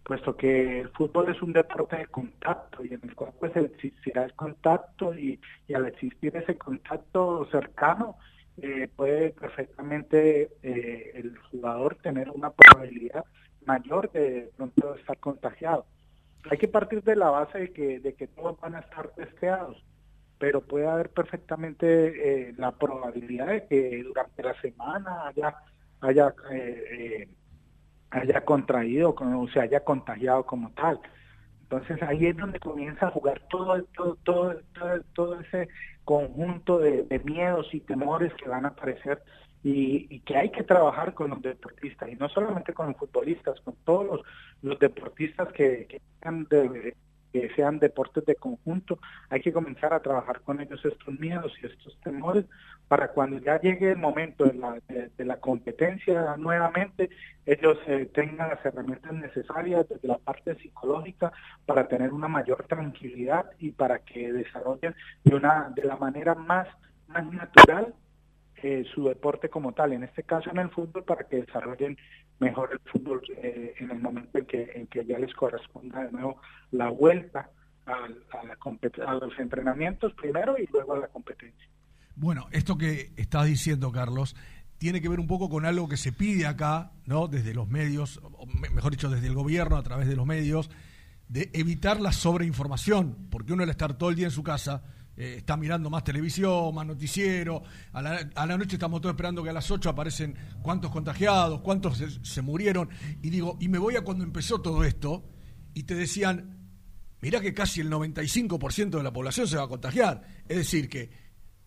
puesto 0.07 0.37
que 0.37 0.79
el 0.79 0.89
fútbol 0.89 1.29
es 1.29 1.41
un 1.41 1.51
deporte 1.51 1.97
de 1.97 2.05
contacto 2.07 2.83
y 2.85 2.93
en 2.93 3.01
el 3.03 3.13
cual 3.13 3.33
pues 3.37 3.53
existirá 3.57 4.23
el 4.23 4.33
contacto 4.33 5.13
y, 5.13 5.37
al 5.75 5.85
existir 5.85 6.35
ese 6.37 6.57
contacto 6.57 7.45
cercano 7.51 8.15
eh, 8.61 8.89
puede 8.95 9.31
perfectamente 9.31 10.49
eh, 10.63 11.11
el 11.15 11.37
jugador 11.51 11.95
tener 11.95 12.29
una 12.29 12.51
probabilidad 12.51 13.25
mayor 13.65 14.11
de 14.11 14.51
pronto 14.55 14.95
estar 14.95 15.17
contagiado. 15.19 15.85
Hay 16.49 16.57
que 16.57 16.67
partir 16.67 17.03
de 17.03 17.15
la 17.15 17.29
base 17.29 17.59
de 17.59 17.73
que, 17.73 17.99
de 17.99 18.13
que 18.13 18.27
todos 18.27 18.59
van 18.59 18.75
a 18.75 18.79
estar 18.79 19.09
testeados, 19.09 19.83
pero 20.39 20.61
puede 20.61 20.87
haber 20.87 21.09
perfectamente 21.09 22.47
eh, 22.49 22.53
la 22.57 22.71
probabilidad 22.71 23.47
de 23.47 23.67
que 23.67 24.03
durante 24.03 24.43
la 24.43 24.59
semana 24.61 25.27
haya, 25.27 25.55
haya 26.01 26.33
haya 28.09 28.45
contraído 28.45 29.15
o 29.17 29.47
se 29.49 29.59
haya 29.59 29.81
contagiado 29.81 30.45
como 30.45 30.71
tal. 30.71 30.99
Entonces 31.63 32.01
ahí 32.03 32.27
es 32.27 32.37
donde 32.37 32.59
comienza 32.59 33.07
a 33.07 33.11
jugar 33.11 33.41
todo, 33.49 33.83
todo, 33.95 34.15
todo, 34.23 34.55
todo, 35.13 35.39
ese 35.41 35.67
conjunto 36.07 36.79
de, 36.79 37.21
miedos 37.25 37.67
y 37.73 37.81
temores 37.81 38.33
que 38.35 38.47
van 38.47 38.63
a 38.63 38.69
aparecer 38.69 39.21
y, 39.61 40.21
que 40.21 40.37
hay 40.37 40.51
que 40.51 40.63
trabajar 40.63 41.13
con 41.13 41.31
los 41.31 41.41
deportistas 41.41 42.07
y 42.09 42.15
no 42.15 42.29
solamente 42.29 42.73
con 42.73 42.87
los 42.87 42.95
futbolistas, 42.95 43.59
con 43.59 43.75
todos 43.83 44.05
los, 44.05 44.21
los 44.61 44.79
deportistas 44.79 45.51
que, 45.51 45.85
que 45.89 46.01
de, 46.23 46.95
que 47.41 47.53
sean 47.55 47.79
deportes 47.79 48.25
de 48.25 48.35
conjunto, 48.35 48.99
hay 49.29 49.41
que 49.41 49.53
comenzar 49.53 49.93
a 49.93 49.99
trabajar 49.99 50.41
con 50.41 50.59
ellos 50.61 50.83
estos 50.83 51.19
miedos 51.19 51.53
y 51.61 51.67
estos 51.67 51.97
temores 52.01 52.45
para 52.87 53.09
cuando 53.09 53.37
ya 53.39 53.59
llegue 53.59 53.91
el 53.91 53.97
momento 53.97 54.45
de 54.45 54.53
la, 54.53 54.79
de, 54.87 55.25
la 55.25 55.37
competencia 55.39 56.35
nuevamente, 56.37 57.09
ellos 57.45 57.77
eh, 57.87 58.09
tengan 58.13 58.49
las 58.49 58.65
herramientas 58.65 59.13
necesarias 59.13 59.87
desde 59.89 60.07
la 60.07 60.17
parte 60.17 60.55
psicológica 60.55 61.31
para 61.65 61.87
tener 61.87 62.13
una 62.13 62.27
mayor 62.27 62.63
tranquilidad 62.63 63.45
y 63.59 63.71
para 63.71 63.99
que 63.99 64.31
desarrollen 64.31 64.95
de 65.23 65.35
una 65.35 65.69
de 65.75 65.83
la 65.83 65.97
manera 65.97 66.33
más, 66.35 66.67
más 67.07 67.25
natural 67.31 67.93
eh, 68.63 68.83
su 68.93 69.05
deporte 69.05 69.49
como 69.49 69.73
tal, 69.73 69.93
en 69.93 70.03
este 70.03 70.23
caso 70.23 70.49
en 70.49 70.57
el 70.57 70.69
fútbol, 70.69 71.03
para 71.03 71.27
que 71.27 71.37
desarrollen 71.37 71.97
mejor 72.39 72.69
el 72.71 72.79
fútbol 72.91 73.21
eh, 73.37 73.73
en 73.77 73.91
el 73.91 73.99
momento 73.99 74.37
en 74.37 74.45
que, 74.45 74.71
en 74.75 74.87
que 74.87 75.05
ya 75.05 75.19
les 75.19 75.33
corresponda 75.33 76.03
de 76.03 76.11
nuevo 76.11 76.41
la 76.71 76.89
vuelta 76.89 77.49
a, 77.85 78.07
la 78.43 79.07
a 79.07 79.13
los 79.15 79.39
entrenamientos 79.39 80.13
primero 80.13 80.57
y 80.57 80.67
luego 80.71 80.93
a 80.93 80.99
la 80.99 81.07
competencia. 81.07 81.67
Bueno, 82.15 82.47
esto 82.51 82.77
que 82.77 83.11
estás 83.15 83.45
diciendo, 83.45 83.91
Carlos, 83.91 84.35
tiene 84.77 85.01
que 85.01 85.09
ver 85.09 85.19
un 85.19 85.27
poco 85.27 85.49
con 85.49 85.65
algo 85.65 85.87
que 85.87 85.97
se 85.97 86.11
pide 86.11 86.45
acá, 86.45 86.91
¿no? 87.05 87.27
Desde 87.27 87.53
los 87.53 87.67
medios, 87.67 88.21
mejor 88.73 88.91
dicho, 88.91 89.09
desde 89.09 89.27
el 89.27 89.35
gobierno 89.35 89.77
a 89.77 89.83
través 89.83 90.07
de 90.07 90.15
los 90.15 90.25
medios, 90.25 90.69
de 91.27 91.49
evitar 91.53 91.99
la 91.99 92.11
sobreinformación, 92.11 93.27
porque 93.29 93.53
uno 93.53 93.63
al 93.63 93.69
estar 93.69 93.97
todo 93.97 94.09
el 94.09 94.15
día 94.15 94.25
en 94.25 94.31
su 94.31 94.43
casa 94.43 94.83
eh, 95.17 95.37
está 95.39 95.57
mirando 95.57 95.89
más 95.89 96.03
televisión, 96.03 96.75
más 96.75 96.85
noticiero, 96.85 97.63
a 97.91 98.01
la, 98.03 98.29
a 98.35 98.45
la, 98.45 98.57
noche 98.57 98.75
estamos 98.75 99.01
todos 99.01 99.13
esperando 99.13 99.43
que 99.43 99.49
a 99.49 99.53
las 99.53 99.69
8 99.71 99.89
aparecen 99.89 100.35
cuántos 100.61 100.91
contagiados, 100.91 101.61
cuántos 101.61 102.03
se, 102.21 102.41
murieron, 102.43 102.87
y 103.23 103.31
digo, 103.31 103.57
y 103.59 103.67
me 103.67 103.79
voy 103.79 103.95
a 103.95 104.01
cuando 104.01 104.23
empezó 104.23 104.61
todo 104.61 104.83
esto, 104.83 105.27
y 105.73 105.83
te 105.83 105.95
decían, 105.95 106.69
mira 107.19 107.41
que 107.41 107.51
casi 107.51 107.81
el 107.81 107.89
95% 107.89 108.91
de 108.91 109.03
la 109.03 109.11
población 109.11 109.47
se 109.47 109.57
va 109.57 109.63
a 109.63 109.67
contagiar, 109.67 110.21
es 110.47 110.57
decir, 110.57 110.87
que 110.87 111.09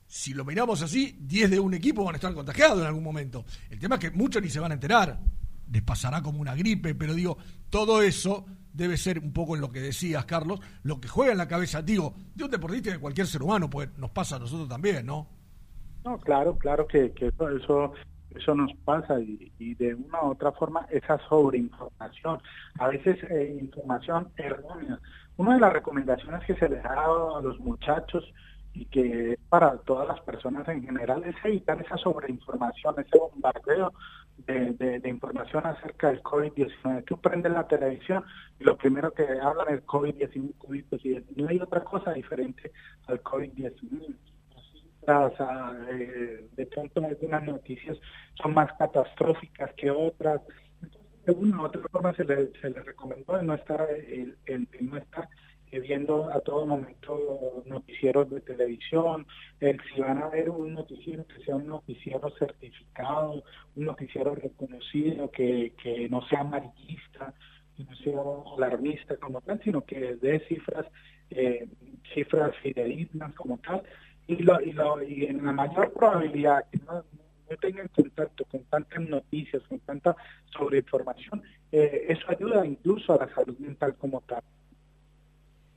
si 0.07 0.33
lo 0.33 0.45
miramos 0.45 0.83
así, 0.83 1.19
10 1.21 1.51
de 1.51 1.59
un 1.59 1.75
equipo 1.75 2.05
van 2.05 2.15
a 2.15 2.19
estar 2.19 2.33
contagiados 2.33 2.81
en 2.81 2.87
algún 2.87 3.05
momento. 3.05 3.45
El 3.69 3.81
tema 3.81 3.97
es 3.97 4.01
que 4.01 4.11
muchos 4.13 4.41
ni 4.43 4.49
se 4.49 4.61
van 4.61 4.71
a 4.71 4.75
enterar, 4.75 5.21
les 5.73 5.83
pasará 5.83 6.23
como 6.23 6.41
una 6.41 6.55
gripe, 6.55 6.95
pero 6.95 7.15
digo, 7.15 7.37
todo 7.69 8.01
eso 8.01 8.47
debe 8.73 8.97
ser 8.97 9.19
un 9.19 9.33
poco 9.33 9.55
en 9.55 9.61
lo 9.61 9.71
que 9.71 9.81
decías, 9.81 10.25
Carlos, 10.25 10.61
lo 10.83 11.01
que 11.01 11.09
juega 11.09 11.33
en 11.33 11.39
la 11.39 11.49
cabeza, 11.49 11.83
digo, 11.83 12.15
de 12.35 12.45
un 12.45 12.51
deportista 12.51 12.91
y 12.91 12.93
de 12.93 12.99
cualquier 12.99 13.27
ser 13.27 13.43
humano, 13.43 13.69
pues 13.69 13.89
nos 13.99 14.11
pasa 14.11 14.37
a 14.37 14.39
nosotros 14.39 14.69
también, 14.69 15.07
¿no? 15.07 15.27
No, 16.05 16.19
claro, 16.19 16.57
claro 16.57 16.87
que, 16.87 17.13
que 17.13 17.27
eso, 17.27 17.93
eso, 18.35 18.55
nos 18.55 18.73
pasa 18.85 19.21
y, 19.21 19.75
de 19.75 19.95
una 19.95 20.23
u 20.23 20.31
otra 20.31 20.53
forma 20.53 20.87
esa 20.91 21.19
sobreinformación, 21.29 22.41
a 22.79 22.89
veces 22.89 23.19
eh, 23.31 23.59
información 23.61 24.29
errónea. 24.37 24.99
Una 25.37 25.55
de 25.55 25.61
las 25.61 25.73
recomendaciones 25.73 26.45
que 26.47 26.55
se 26.55 26.69
les 26.69 26.85
ha 26.85 26.95
dado 26.95 27.37
a 27.37 27.43
los 27.43 27.59
muchachos 27.61 28.25
y 28.73 28.87
que 28.87 29.39
para 29.49 29.77
todas 29.79 30.07
las 30.07 30.21
personas 30.21 30.67
en 30.69 30.83
general 30.83 31.25
es 31.25 31.35
evitar 31.45 31.81
esa 31.81 31.97
sobreinformación, 31.97 32.95
ese 32.99 33.19
bombardeo 33.19 33.93
de, 34.47 35.09
información 35.09 35.67
acerca 35.67 36.09
del 36.09 36.23
COVID-19. 36.23 37.05
Tú 37.05 37.21
prendes 37.21 37.53
la 37.53 37.67
televisión 37.67 38.25
y 38.59 38.65
lo 38.65 38.77
primero 38.77 39.13
que 39.13 39.25
hablan 39.43 39.75
es 39.75 39.85
COVID-19, 39.87 40.55
COVID-19. 40.59 41.25
No 41.37 41.49
hay 41.49 41.61
otra 41.61 41.83
cosa 41.85 42.13
diferente 42.13 42.73
al 43.07 43.23
COVID-19. 43.23 44.17
Eh, 45.91 46.49
de 46.57 46.67
pronto 46.67 47.05
algunas 47.05 47.43
noticias 47.43 47.99
son 48.41 48.55
más 48.55 48.73
catastróficas 48.79 49.73
que 49.75 49.91
otras. 49.91 50.41
de 51.25 51.33
una 51.33 51.63
u 51.63 51.65
otra 51.65 51.83
forma 51.91 52.15
se 52.15 52.25
le, 52.25 52.53
se 52.61 52.71
le 52.71 52.83
recomendó 52.83 53.43
no 53.43 53.55
estar, 53.55 53.89
el, 53.91 54.37
no 54.81 54.97
estar 54.97 55.29
viendo 55.79 56.33
a 56.33 56.41
todo 56.41 56.67
momento 56.67 57.63
noticieros 57.67 58.29
de 58.31 58.41
televisión, 58.41 59.27
el, 59.61 59.81
si 59.95 60.01
van 60.01 60.23
a 60.23 60.29
ver 60.29 60.51
un 60.51 60.75
noticiero 60.75 61.25
que 61.27 61.45
sea 61.45 61.57
un 61.57 61.69
noticiero 61.69 62.29
certificado, 62.39 63.45
un 63.77 63.85
noticiero 63.85 64.35
reconocido, 64.35 65.31
que, 65.31 65.73
que 65.81 66.09
no 66.09 66.27
sea 66.27 66.41
amarillista, 66.41 67.33
que 67.77 67.85
no 67.85 67.95
sea 67.97 68.21
alarmista 68.57 69.17
como 69.17 69.41
tal, 69.43 69.61
sino 69.63 69.85
que 69.85 70.17
dé 70.17 70.41
cifras, 70.49 70.87
eh, 71.31 71.69
cifras 72.15 72.57
fidedignas 72.63 73.33
como 73.35 73.59
tal, 73.59 73.83
y, 74.27 74.37
lo, 74.37 74.61
y, 74.61 74.73
lo, 74.73 75.03
y 75.03 75.27
en 75.27 75.45
la 75.45 75.53
mayor 75.53 75.93
probabilidad 75.93 76.65
que 76.71 76.79
no, 76.87 77.05
tengan 77.61 77.89
contacto 77.89 78.45
con 78.45 78.63
tantas 78.65 79.01
noticias, 79.01 79.63
con 79.65 79.81
tanta 79.81 80.17
sobreinformación, 80.57 81.43
eh, 81.73 82.07
eso 82.09 82.25
ayuda 82.29 82.65
incluso 82.65 83.13
a 83.13 83.27
la 83.27 83.35
salud 83.35 83.59
mental 83.59 83.97
como 83.97 84.21
tal. 84.23 84.43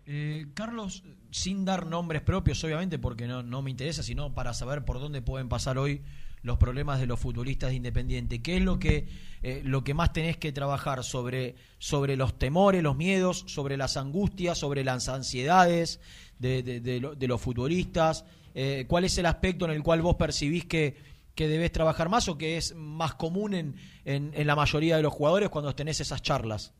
Eh, 0.05 0.47
Carlos, 0.53 1.03
sin 1.31 1.63
dar 1.63 1.85
nombres 1.85 2.21
propios, 2.21 2.63
obviamente, 2.63 2.99
porque 2.99 3.27
no, 3.27 3.61
me 3.61 3.71
interesa, 3.71 4.03
sino 4.03 4.33
para 4.33 4.53
saber 4.53 4.83
por 4.83 4.99
dónde 4.99 5.21
pueden 5.21 5.47
pasar 5.47 5.77
hoy 5.77 6.01
los 6.41 6.57
problemas 6.57 6.99
de 6.99 7.07
los 7.07 7.19
futbolistas 7.21 7.69
de 7.69 7.77
Independiente. 7.77 8.41
¿Qué 8.41 8.57
es 8.57 8.61
lo 8.61 8.79
que, 8.79 9.07
eh, 9.43 9.61
lo 9.63 9.85
que 9.85 9.93
más 9.93 10.11
tenés 10.11 10.35
que 10.35 10.51
trabajar 10.51 11.05
sobre, 11.05 11.55
sobre 11.77 12.17
los 12.17 12.37
temores, 12.37 12.83
los 12.83 12.97
miedos, 12.97 13.45
sobre 13.47 13.77
las 13.77 13.95
angustias, 13.95 14.57
sobre 14.57 14.83
las 14.83 15.07
ansiedades 15.07 16.01
de, 16.37 17.25
los 17.27 17.41
futbolistas? 17.41 18.25
Eh, 18.55 18.83
¿Cuál 18.89 19.05
es 19.05 19.17
el 19.17 19.25
aspecto 19.25 19.63
en 19.65 19.71
el 19.71 19.83
cual 19.83 20.01
vos 20.01 20.15
percibís 20.15 20.65
que, 20.65 20.97
que 21.33 21.47
debes 21.47 21.71
trabajar 21.71 22.09
más 22.09 22.27
o 22.27 22.37
que 22.37 22.57
es 22.57 22.75
más 22.75 23.15
común 23.15 23.53
en, 23.53 23.75
en, 24.03 24.31
en 24.35 24.45
la 24.45 24.57
mayoría 24.57 24.97
de 24.97 25.01
los 25.01 25.13
jugadores 25.13 25.47
cuando 25.47 25.73
tenés 25.73 26.01
esas 26.01 26.21
charlas? 26.21 26.73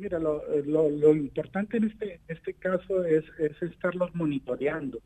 Mira, 0.00 0.18
lo, 0.18 0.42
lo, 0.64 1.14
importante 1.14 1.76
en 1.76 1.84
este, 1.84 2.20
este 2.26 2.54
caso 2.54 3.04
es, 3.04 3.22
es 3.38 3.60
estarlos 3.60 4.14
monitoreando. 4.14 4.98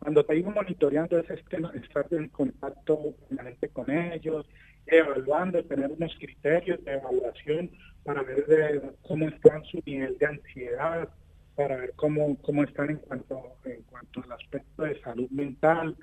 Cuando 0.00 0.24
te 0.24 0.34
digo 0.34 0.50
monitoreando 0.50 1.20
es 1.20 1.30
este, 1.30 1.58
estar 1.80 2.06
en 2.10 2.28
contacto 2.30 3.14
permanente 3.28 3.68
con 3.68 3.88
ellos, 3.88 4.44
evaluando, 4.86 5.64
tener 5.66 5.92
unos 5.92 6.12
criterios 6.18 6.84
de 6.84 6.94
evaluación 6.94 7.70
para 8.02 8.24
ver 8.24 8.96
cómo 9.02 9.28
están 9.28 9.64
su 9.66 9.80
nivel 9.86 10.18
de 10.18 10.26
ansiedad, 10.26 11.08
para 11.54 11.76
ver 11.76 11.92
cómo, 11.94 12.36
cómo 12.42 12.64
están 12.64 12.90
en 12.90 12.96
cuanto, 12.96 13.54
en 13.64 13.82
cuanto 13.82 14.24
al 14.24 14.32
aspecto 14.32 14.82
de 14.82 15.00
salud 15.00 15.30
mental, 15.30 15.96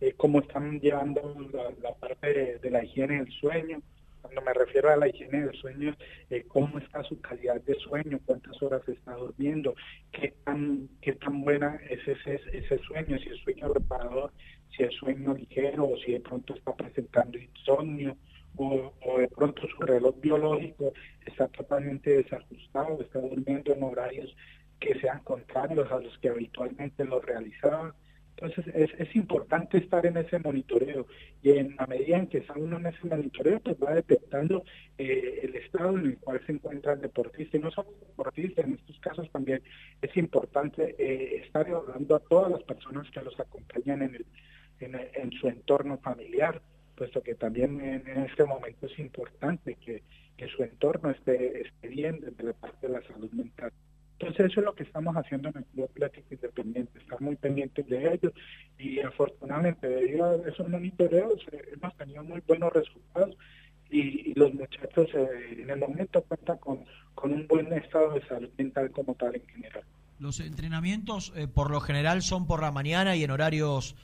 eh, 0.00 0.14
cómo 0.16 0.38
están 0.38 0.78
llevando 0.78 1.34
la, 1.82 1.94
parte 1.94 2.60
de 2.62 2.70
la 2.70 2.84
higiene 2.84 3.24
del 3.24 3.32
sueño 3.32 3.82
cuando 4.28 4.42
me 4.42 4.52
refiero 4.52 4.90
a 4.90 4.96
la 4.96 5.08
higiene 5.08 5.46
del 5.46 5.54
sueño, 5.54 5.96
eh, 6.28 6.44
cómo 6.48 6.78
está 6.78 7.02
su 7.04 7.18
calidad 7.20 7.62
de 7.62 7.74
sueño, 7.76 8.20
cuántas 8.26 8.62
horas 8.62 8.86
está 8.86 9.14
durmiendo, 9.14 9.74
qué 10.12 10.34
tan, 10.44 10.86
qué 11.00 11.14
tan 11.14 11.40
buena 11.42 11.80
es 11.88 12.06
ese, 12.06 12.38
ese 12.52 12.78
sueño, 12.80 13.18
si 13.18 13.30
es 13.30 13.38
sueño 13.38 13.72
reparador, 13.72 14.30
si 14.76 14.82
es 14.82 14.94
sueño 14.96 15.32
ligero 15.32 15.88
o 15.88 15.96
si 15.96 16.12
de 16.12 16.20
pronto 16.20 16.54
está 16.54 16.76
presentando 16.76 17.38
insomnio 17.38 18.18
o, 18.56 18.92
o 19.00 19.18
de 19.18 19.28
pronto 19.28 19.62
su 19.66 19.80
reloj 19.80 20.14
biológico 20.20 20.92
está 21.24 21.48
totalmente 21.48 22.10
desajustado, 22.18 23.00
está 23.00 23.20
durmiendo 23.20 23.72
en 23.72 23.82
horarios 23.82 24.36
que 24.78 25.00
sean 25.00 25.20
contrarios 25.20 25.90
a 25.90 26.00
los 26.00 26.18
que 26.18 26.28
habitualmente 26.28 27.02
lo 27.06 27.20
realizaba 27.20 27.94
entonces 28.40 28.72
es, 28.72 28.90
es 28.98 29.16
importante 29.16 29.78
estar 29.78 30.06
en 30.06 30.16
ese 30.16 30.38
monitoreo 30.38 31.06
y 31.42 31.50
en 31.50 31.74
la 31.74 31.88
medida 31.88 32.18
en 32.18 32.28
que 32.28 32.38
está 32.38 32.54
uno 32.54 32.76
en 32.76 32.86
ese 32.86 33.04
monitoreo, 33.04 33.58
pues 33.58 33.76
va 33.82 33.94
detectando 33.94 34.62
eh, 34.96 35.40
el 35.42 35.56
estado 35.56 35.98
en 35.98 36.06
el 36.06 36.18
cual 36.18 36.40
se 36.46 36.52
encuentra 36.52 36.92
el 36.92 37.00
deportista. 37.00 37.56
Y 37.56 37.60
no 37.60 37.72
solo 37.72 37.88
el 37.90 38.06
deportista, 38.06 38.62
en 38.62 38.74
estos 38.74 38.98
casos 39.00 39.28
también 39.32 39.60
es 40.00 40.16
importante 40.16 40.94
eh, 40.98 41.42
estar 41.44 41.68
evaluando 41.68 42.14
a 42.14 42.20
todas 42.20 42.52
las 42.52 42.62
personas 42.62 43.10
que 43.10 43.22
los 43.22 43.38
acompañan 43.40 44.02
en, 44.02 44.14
el, 44.14 44.26
en, 44.80 45.32
su 45.32 45.48
entorno 45.48 45.98
familiar, 45.98 46.62
puesto 46.96 47.20
que 47.22 47.34
también 47.34 47.80
en, 47.80 48.22
este 48.22 48.44
momento 48.44 48.86
es 48.86 48.96
importante 49.00 49.74
que, 49.84 50.04
que 50.36 50.46
su 50.46 50.62
entorno 50.62 51.10
esté, 51.10 51.62
esté 51.62 51.88
bien 51.88 52.20
desde 52.20 52.44
la 52.44 52.52
parte 52.52 52.86
de 52.86 52.92
la 52.92 53.02
salud 53.02 53.32
mental. 53.32 53.72
Entonces 54.20 54.46
eso 54.46 54.60
es 54.60 54.66
lo 54.66 54.74
que 54.74 54.82
estamos 54.82 55.16
haciendo 55.16 55.48
en 55.48 55.58
el 55.58 55.64
Club 55.66 55.84
Atlético 55.90 56.34
Independiente, 56.34 56.97
muy 57.20 57.36
pendientes 57.36 57.86
de 57.88 58.14
ellos 58.14 58.32
y 58.78 59.00
afortunadamente 59.00 59.88
debido 59.88 60.30
a 60.30 60.48
esos 60.48 60.68
monitoreos 60.68 61.40
eh, 61.52 61.62
hemos 61.72 61.96
tenido 61.96 62.22
muy 62.22 62.42
buenos 62.46 62.72
resultados 62.72 63.36
y, 63.90 64.34
los 64.34 64.52
muchachos 64.52 65.08
eh, 65.14 65.62
en 65.62 65.70
el 65.70 65.78
momento 65.78 66.22
cuentan 66.22 66.58
con, 66.58 66.84
con 67.14 67.32
un 67.32 67.46
buen 67.46 67.72
estado 67.72 68.12
de 68.12 68.26
salud 68.26 68.50
mental 68.58 68.90
como 68.90 69.14
tal 69.14 69.34
en 69.34 69.46
general. 69.46 69.82
Los 70.18 70.40
entrenamientos 70.40 71.32
eh, 71.36 71.48
por 71.48 71.70
lo 71.70 71.80
general 71.80 72.22
son 72.22 72.46
por 72.46 72.60
la 72.60 72.70
mañana 72.70 73.16
y 73.16 73.24
en 73.24 73.30
horarios 73.30 73.96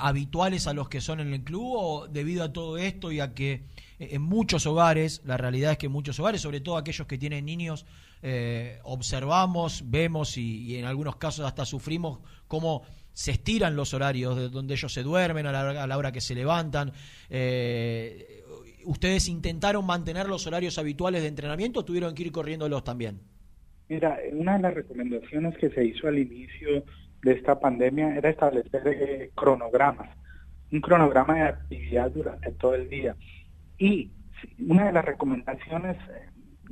habituales 0.00 0.66
a 0.66 0.72
los 0.72 0.88
que 0.88 1.00
son 1.00 1.20
en 1.20 1.32
el 1.32 1.44
club 1.44 1.74
o 1.76 2.08
debido 2.08 2.42
a 2.42 2.52
todo 2.52 2.78
esto 2.78 3.12
y 3.12 3.20
a 3.20 3.32
que 3.34 3.62
en 3.98 4.22
muchos 4.22 4.66
hogares, 4.66 5.22
la 5.24 5.36
realidad 5.36 5.72
es 5.72 5.78
que 5.78 5.86
en 5.86 5.92
muchos 5.92 6.18
hogares, 6.20 6.40
sobre 6.40 6.60
todo 6.60 6.76
aquellos 6.76 7.06
que 7.06 7.18
tienen 7.18 7.44
niños, 7.44 7.84
eh, 8.22 8.78
observamos, 8.84 9.84
vemos 9.86 10.36
y, 10.36 10.76
en 10.76 10.84
algunos 10.84 11.16
casos 11.16 11.46
hasta 11.46 11.64
sufrimos 11.64 12.20
cómo 12.46 12.82
se 13.12 13.32
estiran 13.32 13.74
los 13.74 13.94
horarios 13.94 14.36
de 14.36 14.48
donde 14.48 14.74
ellos 14.74 14.92
se 14.92 15.02
duermen 15.02 15.46
a 15.46 15.86
la, 15.86 15.98
hora 15.98 16.12
que 16.12 16.20
se 16.20 16.34
levantan. 16.34 16.92
Eh, 17.28 18.44
¿Ustedes 18.84 19.28
intentaron 19.28 19.84
mantener 19.84 20.28
los 20.28 20.46
horarios 20.46 20.78
habituales 20.78 21.22
de 21.22 21.28
entrenamiento 21.28 21.80
o 21.80 21.84
tuvieron 21.84 22.14
que 22.14 22.22
ir 22.22 22.32
corriéndolos 22.32 22.84
también? 22.84 23.20
Mira, 23.88 24.18
una 24.32 24.56
de 24.56 24.62
las 24.62 24.74
recomendaciones 24.74 25.56
que 25.58 25.70
se 25.70 25.84
hizo 25.84 26.08
al 26.08 26.18
inicio 26.18 26.84
de 27.22 27.32
esta 27.32 27.58
pandemia 27.58 28.16
era 28.16 28.30
establecer 28.30 28.82
eh, 28.86 29.30
cronogramas, 29.34 30.10
un 30.70 30.80
cronograma 30.80 31.34
de 31.34 31.42
actividad 31.42 32.10
durante 32.10 32.52
todo 32.52 32.74
el 32.74 32.88
día. 32.88 33.16
Y 33.78 34.10
una 34.68 34.86
de 34.86 34.92
las 34.92 35.04
recomendaciones 35.04 35.96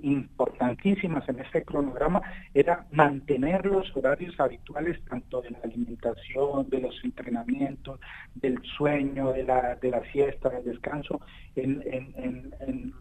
importantísimas 0.02 1.26
en 1.28 1.38
este 1.40 1.64
cronograma 1.64 2.20
era 2.52 2.86
mantener 2.92 3.64
los 3.64 3.94
horarios 3.96 4.38
habituales 4.38 5.02
tanto 5.06 5.40
de 5.40 5.50
la 5.50 5.58
alimentación, 5.64 6.68
de 6.68 6.80
los 6.80 6.94
entrenamientos, 7.04 7.98
del 8.34 8.60
sueño, 8.76 9.32
de 9.32 9.44
la, 9.44 9.76
de 9.76 9.90
la 9.90 10.02
siesta, 10.12 10.50
del 10.50 10.64
descanso, 10.64 11.20
en, 11.54 11.82
en, 11.86 12.14
en, 12.16 12.54
en, 12.60 12.94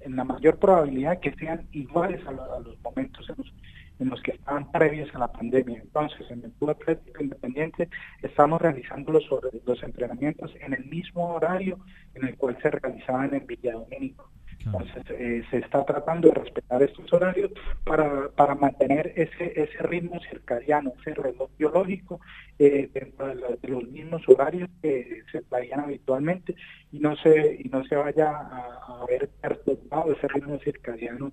en 0.00 0.16
la 0.16 0.24
mayor 0.24 0.58
probabilidad 0.58 1.20
que 1.20 1.32
sean 1.34 1.68
iguales 1.72 2.26
a, 2.26 2.32
lo- 2.32 2.54
a 2.56 2.60
los 2.60 2.80
momentos 2.80 3.28
en 3.28 3.34
los, 3.38 3.52
en 4.00 4.08
los 4.10 4.20
que 4.22 4.32
estaban 4.32 4.70
previos 4.72 5.14
a 5.14 5.18
la 5.18 5.28
pandemia. 5.32 5.80
Entonces, 5.80 6.30
en 6.30 6.44
el 6.44 6.52
Club 6.52 6.70
Atlético 6.70 7.22
Independiente 7.22 7.88
estamos 8.22 8.60
realizando 8.60 9.12
los, 9.12 9.24
los 9.66 9.82
entrenamientos 9.82 10.52
en 10.60 10.72
el 10.74 10.84
mismo 10.86 11.34
horario 11.34 11.78
en 12.14 12.26
el 12.26 12.36
cual 12.36 12.56
se 12.62 12.70
realizaban 12.70 13.34
en 13.34 13.46
Villa 13.46 13.72
Domínico. 13.74 14.30
Entonces, 14.62 15.02
eh, 15.18 15.42
se 15.50 15.56
está 15.58 15.86
tratando 15.86 16.28
de 16.28 16.34
respetar 16.34 16.82
estos 16.82 17.10
horarios 17.14 17.50
para, 17.82 18.28
para 18.32 18.54
mantener 18.54 19.10
ese, 19.16 19.58
ese 19.58 19.78
ritmo 19.84 20.20
circadiano, 20.28 20.92
ese 21.00 21.14
reloj 21.14 21.48
biológico 21.58 22.20
eh, 22.58 22.90
dentro 22.92 23.28
de, 23.28 23.36
la- 23.36 23.56
de 23.56 23.68
los 23.68 23.84
mismos 23.88 24.22
horarios 24.28 24.68
que 24.82 25.22
se 25.32 25.40
traían 25.42 25.80
habitualmente 25.80 26.54
y 26.92 26.98
no 26.98 27.16
se, 27.16 27.56
y 27.64 27.70
no 27.70 27.82
se 27.84 27.96
vaya 27.96 28.30
a, 28.32 29.00
a 29.00 29.06
ver 29.08 29.30
perturbado 29.40 30.12
ese 30.12 30.28
ritmo 30.28 30.58
circadiano 30.58 31.32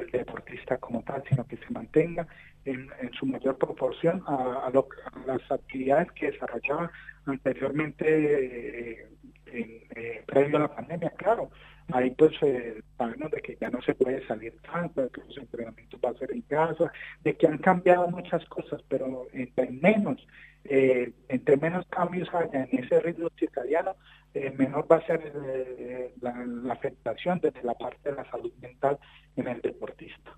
del 0.00 0.10
deportista 0.10 0.78
como 0.78 1.02
tal, 1.02 1.22
sino 1.28 1.46
que 1.46 1.56
se 1.56 1.70
mantenga 1.70 2.26
en, 2.64 2.88
su 3.18 3.26
mayor 3.26 3.56
proporción 3.58 4.22
a, 4.26 4.66
a 4.66 4.70
lo- 4.70 4.88
a 5.12 5.26
las 5.26 5.52
actividades 5.52 6.10
que 6.12 6.30
desarrollaba 6.32 6.90
anteriormente 7.26 8.04
eh, 8.06 9.06
en, 9.46 9.70
eh, 9.94 10.22
previo 10.26 10.56
a 10.56 10.60
la 10.60 10.74
pandemia, 10.74 11.10
claro. 11.10 11.50
Ahí 11.92 12.10
pues 12.10 12.32
eh, 12.42 12.82
sabemos 12.96 13.30
de 13.30 13.40
que 13.40 13.56
ya 13.60 13.70
no 13.70 13.80
se 13.82 13.94
puede 13.94 14.26
salir 14.26 14.54
tanto, 14.62 15.02
de 15.02 15.10
que 15.10 15.20
los 15.22 15.36
entrenamientos 15.36 16.00
va 16.04 16.10
a 16.10 16.14
ser 16.18 16.32
en 16.32 16.42
casa, 16.42 16.90
de 17.22 17.36
que 17.36 17.46
han 17.46 17.58
cambiado 17.58 18.08
muchas 18.08 18.44
cosas, 18.46 18.82
pero 18.88 19.26
entre 19.32 19.70
menos, 19.70 20.26
eh, 20.64 21.12
entre 21.28 21.56
menos 21.58 21.86
cambios 21.88 22.28
haya 22.32 22.64
en 22.64 22.84
ese 22.84 23.00
ritmo 23.00 23.28
circadiano, 23.38 23.96
eh, 24.32 24.50
menor 24.56 24.90
va 24.90 24.96
a 24.96 25.06
ser 25.06 25.32
eh, 25.46 26.14
la 26.20 26.72
afectación 26.72 27.38
desde 27.40 27.62
la 27.62 27.74
parte 27.74 28.10
de 28.10 28.16
la 28.16 28.28
salud 28.30 28.52
mental 28.60 28.98
en 29.36 29.46
el 29.46 29.60
deportista. 29.60 30.36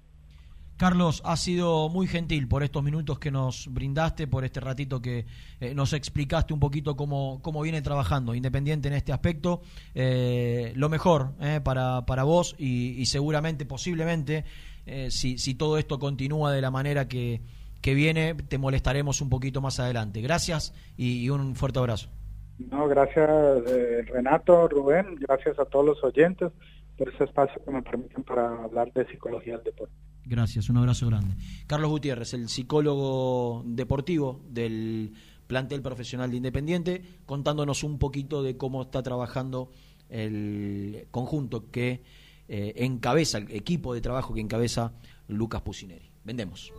Carlos, 0.77 1.23
has 1.25 1.41
sido 1.41 1.89
muy 1.89 2.07
gentil 2.07 2.49
por 2.49 2.63
estos 2.63 2.83
minutos 2.83 3.19
que 3.19 3.31
nos 3.31 3.67
brindaste, 3.73 4.27
por 4.27 4.45
este 4.45 4.61
ratito 4.61 5.01
que 5.01 5.25
eh, 5.59 5.75
nos 5.75 5.95
explicaste 5.95 6.53
un 6.53 6.61
poquito 6.61 6.97
cómo, 6.97 7.41
cómo 7.43 7.63
viene 7.63 7.81
trabajando 7.81 8.35
Independiente 8.35 8.89
en 8.89 8.95
este 8.95 9.13
aspecto. 9.13 9.63
Eh, 9.95 10.73
lo 10.77 10.91
mejor 10.91 11.33
eh, 11.41 11.61
para, 11.65 12.05
para 12.05 12.25
vos 12.25 12.55
y, 12.59 12.91
y 13.01 13.07
seguramente, 13.07 13.65
posiblemente, 13.65 14.45
eh, 14.85 15.11
si, 15.11 15.39
si 15.39 15.55
todo 15.55 15.79
esto 15.79 15.99
continúa 15.99 16.53
de 16.53 16.61
la 16.61 16.71
manera 16.71 17.09
que, 17.09 17.41
que 17.81 17.95
viene, 17.95 18.35
te 18.35 18.59
molestaremos 18.59 19.23
un 19.23 19.31
poquito 19.31 19.63
más 19.63 19.81
adelante. 19.81 20.21
Gracias 20.21 20.75
y, 20.97 21.25
y 21.25 21.31
un 21.31 21.57
fuerte 21.57 21.79
abrazo. 21.79 22.11
No, 22.59 22.89
gracias 22.89 23.29
eh, 23.67 24.03
Renato, 24.09 24.69
Rubén, 24.69 25.17
gracias 25.17 25.59
a 25.59 25.65
todos 25.67 25.85
los 25.87 26.05
oyentes 26.05 26.53
por 26.97 27.09
ese 27.09 27.25
espacio 27.25 27.63
que 27.65 27.71
me 27.71 27.83
permiten 27.83 28.25
para 28.25 28.65
hablar 28.65 28.93
de 28.93 29.07
psicología 29.07 29.55
del 29.57 29.65
deporte. 29.65 29.95
Gracias, 30.25 30.69
un 30.69 30.79
abrazo 30.79 31.07
grande. 31.07 31.35
Carlos 31.67 31.91
Gutiérrez, 31.91 32.35
el 32.35 32.49
psicólogo 32.49 33.63
deportivo 33.65 34.41
del 34.49 35.13
plantel 35.47 35.83
profesional 35.83 36.31
de 36.31 36.39
Independiente, 36.39 37.03
contándonos 37.27 37.85
un 37.85 37.99
poquito 37.99 38.43
de 38.43 38.57
cómo 38.57 38.83
está 38.83 39.03
trabajando 39.03 39.71
el 40.09 41.07
conjunto 41.11 41.71
que 41.71 42.03
eh, 42.49 42.73
encabeza, 42.77 43.39
el 43.39 43.51
equipo 43.53 43.95
de 43.95 44.01
trabajo 44.01 44.35
que 44.35 44.41
encabeza 44.41 44.93
Lucas 45.29 45.63
Pusineri. 45.63 46.11
Vendemos. 46.25 46.73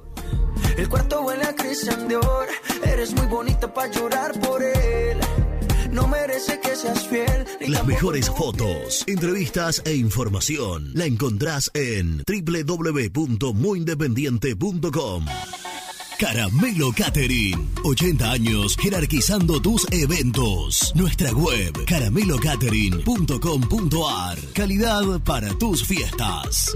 El 0.78 0.90
cuarto 0.90 1.22
huele 1.22 1.44
a 1.44 1.56
Christian 1.56 2.08
Dior. 2.08 2.48
Eres 2.86 3.16
muy 3.16 3.28
bonita 3.28 3.74
para 3.74 3.90
llorar 3.92 4.38
por 4.42 4.62
él. 4.62 5.18
No 5.92 6.08
merece 6.08 6.60
que 6.60 6.76
seas 6.76 7.08
fiel. 7.08 7.46
Las 7.68 7.86
mejores 7.86 8.28
fotos, 8.30 9.04
entrevistas 9.08 9.82
e 9.86 9.96
información 9.96 10.92
la 10.94 11.06
encontrás 11.06 11.72
en 11.74 12.24
www.muyindependiente.com. 12.26 15.26
Caramelo 16.18 16.92
Catering. 16.94 17.70
80 17.84 18.32
años 18.32 18.76
jerarquizando 18.78 19.62
tus 19.62 19.86
eventos. 19.92 20.92
Nuestra 20.96 21.32
web 21.32 21.86
caramelocatering.com.ar. 21.86 24.40
Calidad 24.54 25.22
para 25.24 25.50
tus 25.60 25.86
fiestas. 25.86 26.76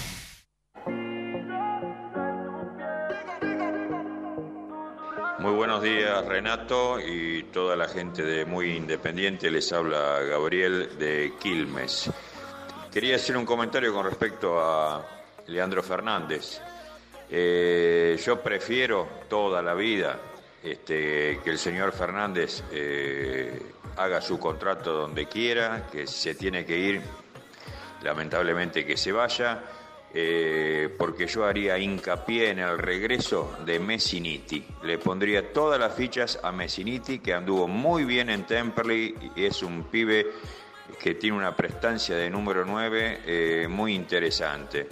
Muy 5.41 5.53
buenos 5.53 5.81
días 5.81 6.23
Renato 6.23 6.99
y 6.99 7.41
toda 7.51 7.75
la 7.75 7.87
gente 7.87 8.21
de 8.21 8.45
Muy 8.45 8.75
Independiente. 8.75 9.49
Les 9.49 9.73
habla 9.73 10.19
Gabriel 10.19 10.99
de 10.99 11.33
Quilmes. 11.39 12.11
Quería 12.93 13.15
hacer 13.15 13.35
un 13.35 13.43
comentario 13.43 13.91
con 13.91 14.05
respecto 14.05 14.61
a 14.61 15.03
Leandro 15.47 15.81
Fernández. 15.81 16.61
Eh, 17.27 18.21
yo 18.23 18.39
prefiero 18.39 19.07
toda 19.27 19.63
la 19.63 19.73
vida 19.73 20.19
este, 20.61 21.39
que 21.43 21.49
el 21.49 21.57
señor 21.57 21.91
Fernández 21.91 22.63
eh, 22.71 23.59
haga 23.97 24.21
su 24.21 24.37
contrato 24.37 24.93
donde 24.93 25.25
quiera, 25.25 25.87
que 25.91 26.05
se 26.05 26.35
tiene 26.35 26.63
que 26.67 26.77
ir, 26.77 27.01
lamentablemente 28.03 28.85
que 28.85 28.95
se 28.95 29.11
vaya 29.11 29.63
eh, 30.13 30.93
porque 30.97 31.25
yo 31.25 31.45
haría 31.45 31.77
hincapié 31.77 32.49
en 32.49 32.59
el 32.59 32.77
regreso 32.77 33.55
de 33.65 33.79
Messiniti. 33.79 34.65
Le 34.83 34.97
pondría 34.97 35.53
todas 35.53 35.79
las 35.79 35.95
fichas 35.95 36.39
a 36.43 36.51
Messiniti, 36.51 37.19
que 37.19 37.33
anduvo 37.33 37.67
muy 37.67 38.03
bien 38.03 38.29
en 38.29 38.45
Temperley 38.45 39.31
y 39.35 39.45
es 39.45 39.63
un 39.63 39.83
pibe 39.85 40.27
que 40.99 41.15
tiene 41.15 41.37
una 41.37 41.55
prestancia 41.55 42.15
de 42.15 42.29
número 42.29 42.65
9 42.65 43.21
eh, 43.25 43.67
muy 43.69 43.95
interesante. 43.95 44.89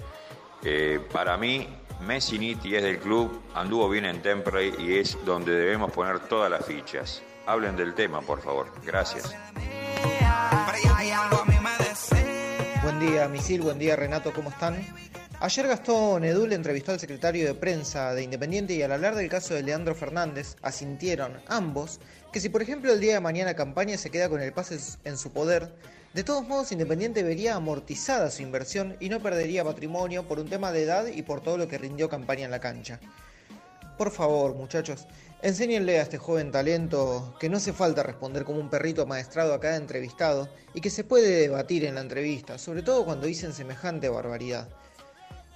Eh, 0.63 0.99
para 1.11 1.37
mí, 1.37 1.67
Messiniti 2.01 2.75
es 2.75 2.83
del 2.83 2.99
club, 2.99 3.41
anduvo 3.53 3.89
bien 3.89 4.05
en 4.05 4.21
Temperley 4.21 4.73
y 4.79 4.97
es 4.97 5.17
donde 5.25 5.51
debemos 5.51 5.91
poner 5.91 6.19
todas 6.21 6.49
las 6.49 6.65
fichas. 6.65 7.21
Hablen 7.45 7.75
del 7.75 7.93
tema, 7.93 8.21
por 8.21 8.41
favor. 8.41 8.71
Gracias. 8.85 9.35
Buen 12.99 13.13
día, 13.13 13.29
Misil. 13.29 13.61
Buen 13.61 13.79
día, 13.79 13.95
Renato. 13.95 14.33
¿Cómo 14.33 14.49
están? 14.49 14.75
Ayer 15.39 15.65
Gastón 15.65 16.25
Edul 16.25 16.51
entrevistó 16.51 16.91
al 16.91 16.99
secretario 16.99 17.47
de 17.47 17.53
prensa 17.53 18.13
de 18.13 18.23
Independiente 18.23 18.73
y 18.73 18.81
al 18.81 18.91
hablar 18.91 19.15
del 19.15 19.29
caso 19.29 19.53
de 19.53 19.63
Leandro 19.63 19.95
Fernández, 19.95 20.57
asintieron 20.61 21.39
ambos 21.47 22.01
que 22.33 22.41
si 22.41 22.49
por 22.49 22.61
ejemplo 22.61 22.91
el 22.91 22.99
día 22.99 23.13
de 23.13 23.19
mañana 23.21 23.53
campaña 23.53 23.97
se 23.97 24.09
queda 24.09 24.27
con 24.27 24.41
el 24.41 24.51
pase 24.51 24.77
en 25.05 25.17
su 25.17 25.31
poder, 25.31 25.73
de 26.13 26.25
todos 26.25 26.45
modos 26.45 26.73
Independiente 26.73 27.23
vería 27.23 27.55
amortizada 27.55 28.29
su 28.31 28.41
inversión 28.41 28.97
y 28.99 29.07
no 29.07 29.21
perdería 29.21 29.63
patrimonio 29.63 30.27
por 30.27 30.37
un 30.37 30.49
tema 30.49 30.73
de 30.73 30.83
edad 30.83 31.07
y 31.07 31.21
por 31.21 31.39
todo 31.39 31.57
lo 31.57 31.69
que 31.69 31.77
rindió 31.77 32.09
campaña 32.09 32.43
en 32.43 32.51
la 32.51 32.59
cancha. 32.59 32.99
Por 33.97 34.11
favor, 34.11 34.55
muchachos, 34.55 35.07
enséñenle 35.41 35.99
a 35.99 36.03
este 36.03 36.17
joven 36.17 36.51
talento 36.51 37.35
que 37.39 37.49
no 37.49 37.57
hace 37.57 37.73
falta 37.73 38.03
responder 38.03 38.43
como 38.43 38.59
un 38.59 38.69
perrito 38.69 39.05
maestrado 39.05 39.53
a 39.53 39.59
cada 39.59 39.77
entrevistado 39.77 40.49
y 40.73 40.81
que 40.81 40.89
se 40.89 41.03
puede 41.03 41.41
debatir 41.41 41.85
en 41.85 41.95
la 41.95 42.01
entrevista, 42.01 42.57
sobre 42.57 42.81
todo 42.81 43.05
cuando 43.05 43.27
dicen 43.27 43.53
semejante 43.53 44.09
barbaridad. 44.09 44.67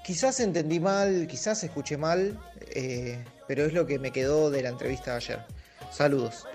Quizás 0.04 0.40
entendí 0.40 0.80
mal, 0.80 1.28
quizás 1.28 1.64
escuché 1.64 1.98
mal, 1.98 2.40
eh, 2.60 3.24
pero 3.48 3.66
es 3.66 3.74
lo 3.74 3.86
que 3.86 4.00
me 4.00 4.12
quedó 4.12 4.52
de 4.52 4.64
la 4.64 4.70
entrevista 4.70 5.12
de 5.12 5.18
ayer. 5.18 5.46
Saludos. 5.92 6.46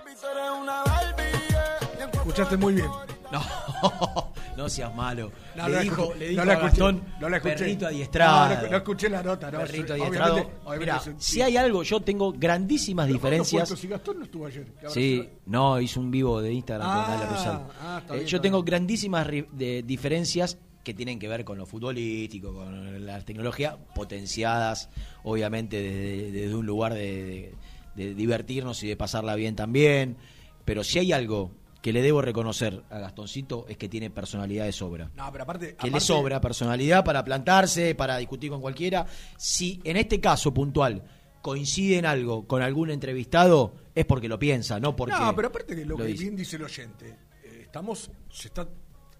Escuchaste 2.13 2.57
muy 2.57 2.75
bien. 2.75 2.91
No, 3.83 4.33
No 4.57 4.69
seas 4.69 4.93
malo. 4.95 5.31
No, 5.55 5.69
le, 5.69 5.75
no 5.77 5.81
dijo, 5.83 6.03
escuché, 6.03 6.19
le 6.19 6.29
dijo 6.31 6.45
no 6.45 6.51
a 6.53 6.55
Gastón, 6.57 7.03
no 7.21 7.29
la 7.29 7.37
escuché. 7.37 7.55
perrito 7.57 7.87
adiestrado. 7.87 8.69
No, 8.71 8.77
escuché 8.77 9.09
la 9.09 9.23
nota, 9.23 9.51
no, 9.53 9.59
Perrito 9.61 9.93
adiestrado. 9.93 10.33
obviamente- 10.35 10.59
obviamente 10.65 10.93
Mira, 11.05 11.15
un- 11.15 11.21
si 11.21 11.43
hay 11.43 11.57
algo, 11.57 11.83
yo 11.85 12.01
tengo 12.01 12.33
grandísimas 12.33 13.07
Pero 13.07 13.21
¿cuándo 13.21 13.37
fue 13.45 13.47
diferencias. 13.47 13.79
Si 13.79 13.87
Gastón 13.89 14.19
no 14.19 14.25
estuvo 14.25 14.47
ayer. 14.47 14.65
que 14.65 14.79
ahora 14.87 14.91
Sí, 14.91 15.23
se- 15.23 15.31
no, 15.47 15.81
hizo 15.81 16.01
un 16.01 16.11
vivo 16.11 16.41
de 16.41 16.53
Instagram 16.53 16.89
con 16.89 16.99
Ah, 16.99 17.15
Ale 17.19 17.27
Rosario. 17.27 17.61
ah, 17.81 17.99
está 18.03 18.15
Eh, 18.15 18.17
bien, 18.17 18.29
yo 18.29 18.41
tengo 18.41 18.63
grandísimas 18.65 19.27
de- 19.29 19.83
diferencias 19.87 20.59
que 20.83 20.93
tienen 20.95 21.19
que 21.21 21.29
ver 21.29 21.45
con 21.45 21.57
lo 21.59 21.67
futbolístico, 21.67 22.53
con 22.55 23.07
la 23.07 23.21
tecnología, 23.21 23.77
potenciadas, 23.95 24.89
obviamente, 25.23 25.81
desde, 25.81 26.33
desde 26.33 26.55
un 26.57 26.67
lugar 26.67 26.95
de, 26.95 27.53
de- 27.95 28.07
de 28.07 28.15
divertirnos 28.15 28.83
y 28.83 28.89
de 28.89 28.97
pasarla 28.97 29.35
bien 29.37 29.55
también. 29.55 30.17
Pero 30.65 30.83
si 30.85 30.99
hay 30.99 31.13
algo 31.13 31.51
que 31.81 31.93
le 31.93 32.03
debo 32.03 32.21
reconocer 32.21 32.83
a 32.91 32.99
Gastoncito 32.99 33.65
es 33.69 33.77
que 33.77 33.89
tiene 33.89 34.11
personalidad 34.11 34.65
de 34.65 34.73
sobra. 34.73 35.11
No, 35.15 35.31
pero 35.31 35.45
aparte. 35.45 35.77
Que 35.77 35.91
le 35.91 36.01
sobra 36.01 36.41
personalidad 36.41 37.05
para 37.05 37.25
plantarse, 37.25 37.95
para 37.95 38.17
discutir 38.19 38.51
con 38.51 38.61
cualquiera. 38.61 39.07
Si 39.37 39.81
en 39.85 39.97
este 39.97 40.21
caso 40.21 40.53
puntual 40.53 41.03
coincide 41.41 41.99
en 41.99 42.07
algo 42.07 42.47
con 42.47 42.63
algún 42.63 42.91
entrevistado, 42.91 43.75
es 43.95 44.05
porque 44.07 44.29
lo 44.29 44.39
piensa, 44.39 44.81
no 44.81 44.97
porque. 44.97 45.15
No, 45.15 45.35
pero 45.37 45.49
aparte 45.49 45.77
que 45.77 45.85
lo, 45.85 45.91
lo 45.91 45.99
que 45.99 46.05
dice. 46.07 46.25
bien 46.25 46.37
dice 46.37 46.57
el 46.57 46.65
oyente, 46.65 47.17
eh, 47.45 47.61
estamos, 47.63 48.11
se 48.31 48.49
está 48.49 48.69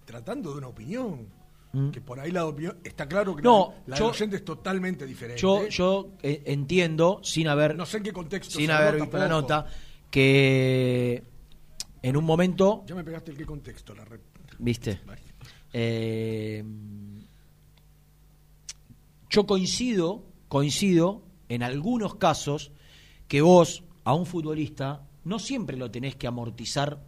tratando 0.05 0.53
de 0.53 0.59
una 0.59 0.69
opinión. 0.69 1.29
Mm. 1.71 1.91
Que 1.91 2.01
por 2.01 2.19
ahí 2.19 2.31
la 2.31 2.47
opinión, 2.47 2.79
está 2.83 3.07
claro 3.07 3.37
que 3.37 3.43
No, 3.43 3.75
la, 3.87 3.93
la 3.93 3.97
yo- 3.99 4.07
del 4.07 4.15
oyente 4.15 4.37
es 4.37 4.45
totalmente 4.45 5.05
diferente. 5.07 5.41
Yo, 5.41 5.69
yo 5.69 6.13
eh, 6.23 6.43
entiendo, 6.47 7.21
sin 7.23 7.47
haber, 7.47 7.77
no 7.77 7.85
sé 7.85 7.99
en 7.99 8.05
qué 8.05 8.13
contexto. 8.13 8.57
sin 8.59 8.71
haber 8.71 8.97
visto 8.99 9.19
la 9.19 9.29
nota, 9.29 9.67
que 10.11 11.23
en 12.03 12.16
un 12.16 12.25
momento, 12.25 12.85
Ya 12.87 12.95
me 12.95 13.05
pegaste 13.05 13.31
el 13.33 13.37
qué 13.37 13.45
contexto. 13.47 13.95
La 13.95 14.05
re- 14.05 14.20
viste, 14.59 15.01
Eh, 15.73 16.65
yo 19.31 19.47
coincido, 19.47 20.25
coincido 20.49 21.23
en 21.49 21.62
algunos 21.62 22.15
casos 22.16 22.73
que 23.27 23.43
vos 23.43 23.83
a 24.05 24.15
un 24.15 24.25
futbolista 24.27 25.03
no 25.25 25.39
siempre 25.39 25.77
lo 25.77 25.91
tenés 25.91 26.16
que 26.16 26.27
amortizar 26.27 26.99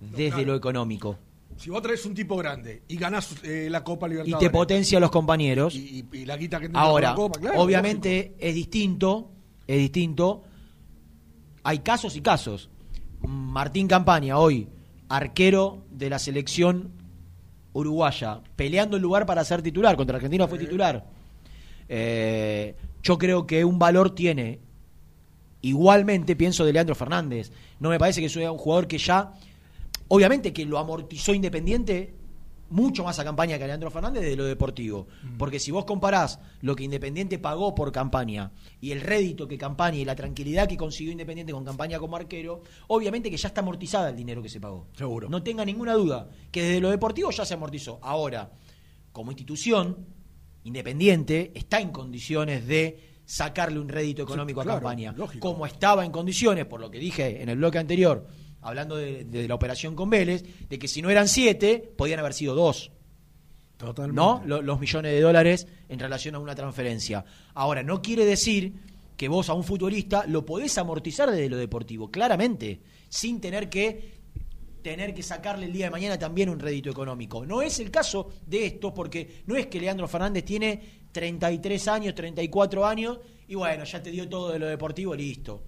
desde 0.00 0.30
claro. 0.30 0.46
lo 0.46 0.54
económico 0.56 1.18
Si 1.56 1.70
vos 1.70 1.80
traes 1.82 2.04
un 2.04 2.14
tipo 2.14 2.36
grande 2.36 2.82
y 2.88 2.96
ganás 2.96 3.36
eh, 3.44 3.68
la 3.70 3.84
Copa 3.84 4.06
y 4.08 4.10
Libertadores. 4.10 4.48
te 4.48 4.50
potencia 4.50 4.98
a 4.98 5.00
los 5.00 5.10
compañeros. 5.12 5.74
y, 5.76 6.04
y- 6.12 6.18
y 6.18 6.24
la 6.26 6.36
guita 6.36 6.58
que 6.58 6.68
Ahora, 6.74 7.10
la 7.10 7.14
Copa, 7.14 7.38
claro, 7.38 7.60
obviamente 7.60 8.34
es 8.38 8.54
distinto, 8.54 9.30
es 9.68 9.78
distinto. 9.78 10.42
Hay 11.62 11.78
casos 11.78 12.16
y 12.16 12.20
casos. 12.20 12.68
Martín 13.26 13.88
Campaña, 13.88 14.38
hoy, 14.38 14.68
arquero 15.08 15.84
de 15.90 16.10
la 16.10 16.18
selección 16.18 16.92
uruguaya, 17.72 18.40
peleando 18.56 18.96
el 18.96 19.02
lugar 19.02 19.26
para 19.26 19.44
ser 19.44 19.62
titular. 19.62 19.96
Contra 19.96 20.16
Argentina 20.16 20.48
fue 20.48 20.58
titular. 20.58 21.04
Eh, 21.88 22.76
yo 23.02 23.18
creo 23.18 23.46
que 23.46 23.64
un 23.64 23.78
valor 23.78 24.14
tiene. 24.14 24.60
Igualmente 25.60 26.36
pienso 26.36 26.64
de 26.64 26.72
Leandro 26.72 26.94
Fernández. 26.94 27.52
No 27.80 27.90
me 27.90 27.98
parece 27.98 28.20
que 28.20 28.28
sea 28.28 28.52
un 28.52 28.58
jugador 28.58 28.86
que 28.86 28.98
ya. 28.98 29.32
Obviamente 30.08 30.52
que 30.52 30.66
lo 30.66 30.78
amortizó 30.78 31.32
Independiente 31.34 32.14
mucho 32.74 33.04
más 33.04 33.20
a 33.20 33.24
campaña 33.24 33.56
que 33.56 33.62
a 33.62 33.66
Leandro 33.68 33.88
Fernández 33.88 34.24
de 34.24 34.34
lo 34.34 34.44
deportivo. 34.44 35.06
Porque 35.38 35.60
si 35.60 35.70
vos 35.70 35.84
comparás 35.84 36.40
lo 36.60 36.74
que 36.74 36.82
Independiente 36.82 37.38
pagó 37.38 37.72
por 37.72 37.92
campaña 37.92 38.50
y 38.80 38.90
el 38.90 39.00
rédito 39.00 39.46
que 39.46 39.56
campaña 39.56 39.98
y 39.98 40.04
la 40.04 40.16
tranquilidad 40.16 40.66
que 40.66 40.76
consiguió 40.76 41.12
Independiente 41.12 41.52
con 41.52 41.64
campaña 41.64 42.00
como 42.00 42.16
arquero, 42.16 42.62
obviamente 42.88 43.30
que 43.30 43.36
ya 43.36 43.46
está 43.46 43.60
amortizada 43.60 44.08
el 44.08 44.16
dinero 44.16 44.42
que 44.42 44.48
se 44.48 44.60
pagó. 44.60 44.88
Seguro. 44.96 45.28
No 45.28 45.40
tenga 45.40 45.64
ninguna 45.64 45.94
duda 45.94 46.28
que 46.50 46.62
desde 46.62 46.80
lo 46.80 46.90
deportivo 46.90 47.30
ya 47.30 47.44
se 47.44 47.54
amortizó. 47.54 48.00
Ahora, 48.02 48.50
como 49.12 49.30
institución, 49.30 50.06
Independiente 50.64 51.52
está 51.54 51.78
en 51.78 51.90
condiciones 51.90 52.66
de 52.66 53.20
sacarle 53.24 53.78
un 53.78 53.88
rédito 53.88 54.24
económico 54.24 54.62
claro, 54.62 54.78
a 54.78 54.80
campaña. 54.80 55.12
lógico. 55.16 55.48
Como 55.48 55.64
estaba 55.64 56.04
en 56.04 56.10
condiciones, 56.10 56.66
por 56.66 56.80
lo 56.80 56.90
que 56.90 56.98
dije 56.98 57.40
en 57.40 57.48
el 57.48 57.56
bloque 57.56 57.78
anterior, 57.78 58.26
hablando 58.64 58.96
de, 58.96 59.24
de 59.24 59.46
la 59.46 59.54
operación 59.54 59.94
con 59.94 60.10
Vélez, 60.10 60.42
de 60.68 60.78
que 60.78 60.88
si 60.88 61.00
no 61.02 61.10
eran 61.10 61.28
siete, 61.28 61.78
podían 61.96 62.18
haber 62.18 62.34
sido 62.34 62.54
dos. 62.56 62.90
Totalmente. 63.76 64.16
¿No? 64.16 64.42
Lo- 64.46 64.62
los 64.62 64.80
millones 64.80 65.12
de 65.12 65.20
dólares 65.20 65.66
en 65.88 65.98
relación 65.98 66.34
a 66.34 66.38
una 66.38 66.54
transferencia. 66.54 67.24
Ahora, 67.54 67.82
no 67.82 68.00
quiere 68.02 68.24
decir 68.24 68.72
que 69.16 69.28
vos 69.28 69.48
a 69.48 69.54
un 69.54 69.62
futbolista 69.64 70.24
lo 70.26 70.44
podés 70.44 70.76
amortizar 70.78 71.30
desde 71.30 71.48
lo 71.48 71.56
deportivo, 71.56 72.10
claramente, 72.10 72.80
sin 73.08 73.40
tener 73.40 73.68
que 73.68 74.14
tener 74.82 75.14
que 75.14 75.22
sacarle 75.22 75.64
el 75.64 75.72
día 75.72 75.86
de 75.86 75.90
mañana 75.90 76.18
también 76.18 76.50
un 76.50 76.58
rédito 76.58 76.90
económico. 76.90 77.46
No 77.46 77.62
es 77.62 77.78
el 77.80 77.90
caso 77.90 78.28
de 78.46 78.66
esto, 78.66 78.92
porque 78.92 79.42
no 79.46 79.56
es 79.56 79.66
que 79.68 79.80
Leandro 79.80 80.06
Fernández 80.06 80.44
tiene 80.44 80.78
33 81.10 81.88
años, 81.88 82.14
34 82.14 82.84
años, 82.84 83.18
y 83.48 83.54
bueno, 83.54 83.84
ya 83.84 84.02
te 84.02 84.10
dio 84.10 84.28
todo 84.28 84.52
de 84.52 84.58
lo 84.58 84.66
deportivo, 84.66 85.14
listo. 85.14 85.62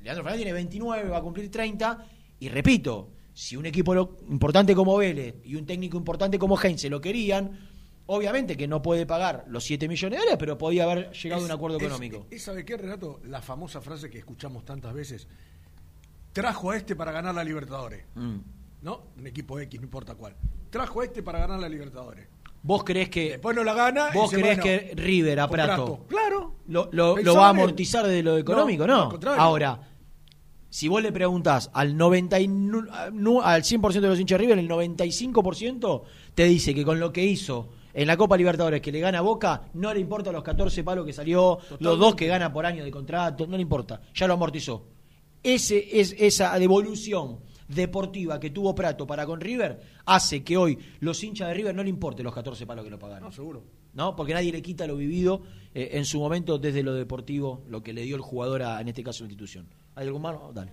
Leandro 0.00 0.22
Fernández 0.22 0.44
tiene 0.44 0.52
29, 0.52 1.08
va 1.08 1.18
a 1.18 1.22
cumplir 1.22 1.50
30, 1.50 2.06
y 2.44 2.48
repito, 2.48 3.10
si 3.32 3.56
un 3.56 3.66
equipo 3.66 3.94
lo- 3.94 4.16
importante 4.28 4.74
como 4.74 4.96
Vélez 4.96 5.36
y 5.44 5.54
un 5.54 5.64
técnico 5.64 5.96
importante 5.96 6.38
como 6.38 6.58
Heinze 6.60 6.90
lo 6.90 7.00
querían, 7.00 7.58
obviamente 8.06 8.56
que 8.56 8.66
no 8.66 8.82
puede 8.82 9.06
pagar 9.06 9.44
los 9.48 9.62
7 9.64 9.86
millones 9.88 10.18
de 10.18 10.24
dólares, 10.24 10.38
pero 10.40 10.58
podía 10.58 10.84
haber 10.84 11.12
llegado 11.12 11.42
a 11.42 11.44
un 11.46 11.50
acuerdo 11.52 11.76
Es- 11.78 11.84
económico. 11.84 12.26
es- 12.30 12.42
¿Sabe 12.42 12.64
qué, 12.64 12.76
Renato? 12.76 13.20
La 13.24 13.40
famosa 13.40 13.80
frase 13.80 14.10
que 14.10 14.18
escuchamos 14.18 14.64
tantas 14.64 14.92
veces. 14.92 15.28
Trajo 16.32 16.70
a 16.70 16.76
este 16.76 16.96
para 16.96 17.12
ganar 17.12 17.34
la 17.34 17.44
Libertadores. 17.44 18.04
Mm. 18.14 18.36
¿No? 18.82 19.02
Un 19.16 19.26
equipo 19.26 19.60
X, 19.60 19.78
no 19.80 19.84
importa 19.84 20.14
cuál. 20.14 20.34
Trajo 20.70 21.00
a 21.02 21.04
este 21.04 21.22
para 21.22 21.38
ganar 21.38 21.60
la 21.60 21.68
Libertadores. 21.68 22.26
¿Vos 22.64 22.82
creés 22.84 23.08
que 23.08 23.30
Después 23.30 23.54
no 23.56 23.62
la 23.64 23.74
gana. 23.74 24.10
vos 24.14 24.30
bueno, 24.32 24.62
que 24.62 24.92
River 24.96 25.40
a 25.40 25.48
Prato 25.48 26.06
Claro. 26.08 26.56
lo, 26.66 26.88
lo- 26.92 27.34
va 27.36 27.46
a 27.46 27.50
amortizar 27.50 28.06
desde 28.06 28.22
lo 28.22 28.38
económico? 28.38 28.86
No. 28.86 29.10
Ahora, 29.36 29.80
si 30.72 30.88
vos 30.88 31.02
le 31.02 31.12
preguntás 31.12 31.70
al 31.74 31.94
90 31.98 32.40
y 32.40 32.48
nu- 32.48 32.86
nu- 33.12 33.42
al 33.42 33.62
100% 33.62 34.00
de 34.00 34.08
los 34.08 34.18
hinchas 34.18 34.38
de 34.38 34.44
River, 34.46 34.58
el 34.58 34.66
95% 34.68 36.02
te 36.34 36.44
dice 36.44 36.74
que 36.74 36.82
con 36.84 36.98
lo 36.98 37.12
que 37.12 37.22
hizo 37.24 37.68
en 37.92 38.06
la 38.06 38.16
Copa 38.16 38.38
Libertadores 38.38 38.80
que 38.80 38.90
le 38.90 39.00
gana 39.00 39.18
a 39.18 39.22
Boca, 39.22 39.64
no 39.74 39.92
le 39.92 40.00
importa 40.00 40.32
los 40.32 40.42
14 40.42 40.82
palos 40.82 41.04
que 41.04 41.12
salió, 41.12 41.58
los 41.78 41.98
dos 41.98 42.14
que 42.14 42.26
gana 42.26 42.50
por 42.52 42.64
año 42.64 42.84
de 42.84 42.90
contrato, 42.90 43.46
no 43.46 43.56
le 43.56 43.62
importa, 43.62 44.00
ya 44.14 44.26
lo 44.26 44.32
amortizó. 44.34 44.86
Ese 45.42 46.00
es 46.00 46.14
esa 46.18 46.58
devolución 46.58 47.40
deportiva 47.68 48.40
que 48.40 48.50
tuvo 48.50 48.74
Prato 48.74 49.06
para 49.06 49.26
con 49.26 49.40
River 49.40 49.80
hace 50.06 50.42
que 50.42 50.56
hoy 50.56 50.78
los 51.00 51.22
hinchas 51.22 51.48
de 51.48 51.54
River 51.54 51.74
no 51.74 51.82
le 51.82 51.90
importe 51.90 52.22
los 52.22 52.32
14 52.34 52.66
palos 52.66 52.84
que 52.84 52.90
lo 52.90 52.98
pagaron. 52.98 53.24
No, 53.24 53.32
seguro. 53.32 53.62
¿no? 53.94 54.16
Porque 54.16 54.32
nadie 54.34 54.52
le 54.52 54.62
quita 54.62 54.86
lo 54.86 54.96
vivido 54.96 55.42
eh, 55.74 55.90
en 55.92 56.04
su 56.06 56.18
momento 56.18 56.58
desde 56.58 56.82
lo 56.82 56.94
deportivo, 56.94 57.62
lo 57.68 57.82
que 57.82 57.92
le 57.92 58.02
dio 58.02 58.16
el 58.16 58.22
jugador 58.22 58.62
a, 58.62 58.80
en 58.80 58.88
este 58.88 59.02
caso, 59.02 59.24
la 59.24 59.28
institución. 59.30 59.66
¿Hay 59.94 60.06
algún 60.06 60.22
más? 60.22 60.34
No, 60.34 60.52
Dale. 60.52 60.72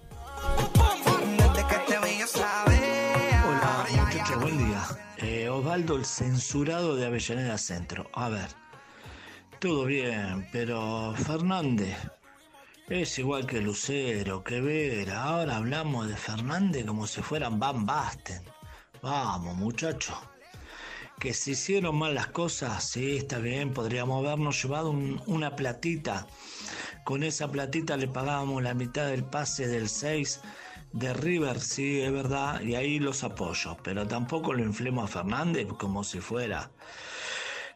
Hola 3.48 3.88
muchachos, 3.92 4.42
buen 4.42 4.58
día. 4.58 4.84
Eh, 5.18 5.50
Osvaldo, 5.50 5.96
el 5.98 6.06
censurado 6.06 6.96
de 6.96 7.06
Avellaneda 7.06 7.58
Centro. 7.58 8.10
A 8.14 8.30
ver, 8.30 8.48
todo 9.60 9.86
bien, 9.86 10.48
pero 10.52 11.14
Fernández 11.16 11.98
es 12.88 13.20
igual 13.20 13.46
que 13.46 13.62
Lucero, 13.62 14.44
que 14.44 14.62
Vera. 14.62 15.24
Ahora 15.24 15.58
hablamos 15.58 16.08
de 16.08 16.16
Fernández 16.16 16.86
como 16.86 17.06
si 17.08 17.22
fueran 17.22 17.60
Van 17.60 17.86
Basten. 17.86 18.42
Vamos, 19.02 19.56
muchachos. 19.58 20.18
Que 21.20 21.34
se 21.34 21.52
hicieron 21.52 21.98
mal 21.98 22.16
las 22.16 22.28
cosas, 22.28 22.82
sí, 22.84 23.18
está 23.18 23.40
bien, 23.40 23.74
podríamos 23.74 24.26
habernos 24.26 24.62
llevado 24.64 24.90
un- 24.92 25.22
una 25.28 25.54
platita. 25.56 26.26
Con 27.04 27.24
esa 27.24 27.48
platita 27.48 27.98
le 27.98 28.08
pagábamos 28.08 28.62
la 28.62 28.74
mitad 28.74 29.08
del 29.08 29.24
pase 29.24 29.68
del 29.68 29.90
6 29.90 30.42
de 30.92 31.14
River, 31.14 31.60
sí, 31.60 32.02
es 32.02 32.12
verdad, 32.12 32.62
y 32.62 32.76
ahí 32.76 33.00
los 33.00 33.24
apoyo, 33.24 33.78
pero 33.84 34.08
tampoco 34.08 34.54
lo 34.54 34.64
inflemos 34.64 35.06
a 35.06 35.08
Fernández 35.08 35.68
como 35.78 36.04
si 36.04 36.20
fuera. 36.20 36.72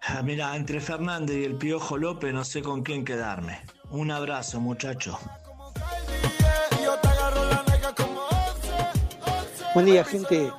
Ah, 0.06 0.22
Mira, 0.22 0.56
entre 0.56 0.82
Fernández 0.82 1.38
y 1.38 1.46
el 1.46 1.56
Piojo 1.56 1.98
López 1.98 2.34
no 2.34 2.44
sé 2.44 2.62
con 2.62 2.84
quién 2.84 3.06
quedarme. 3.06 3.62
Un 3.90 4.12
abrazo, 4.12 4.60
muchachos. 4.60 5.18
Buen 9.74 9.86
día, 9.86 10.04
gente. 10.04 10.52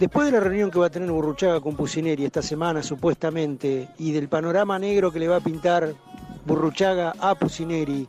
Después 0.00 0.26
de 0.26 0.32
la 0.32 0.40
reunión 0.40 0.70
que 0.70 0.78
va 0.78 0.86
a 0.86 0.90
tener 0.90 1.10
Burruchaga 1.10 1.60
con 1.60 1.76
Pusineri 1.76 2.24
esta 2.24 2.42
semana, 2.42 2.82
supuestamente, 2.82 3.88
y 3.98 4.12
del 4.12 4.28
panorama 4.28 4.78
negro 4.78 5.12
que 5.12 5.18
le 5.18 5.28
va 5.28 5.36
a 5.36 5.40
pintar 5.40 5.94
Burruchaga 6.46 7.14
a 7.20 7.34
Pusineri, 7.34 8.06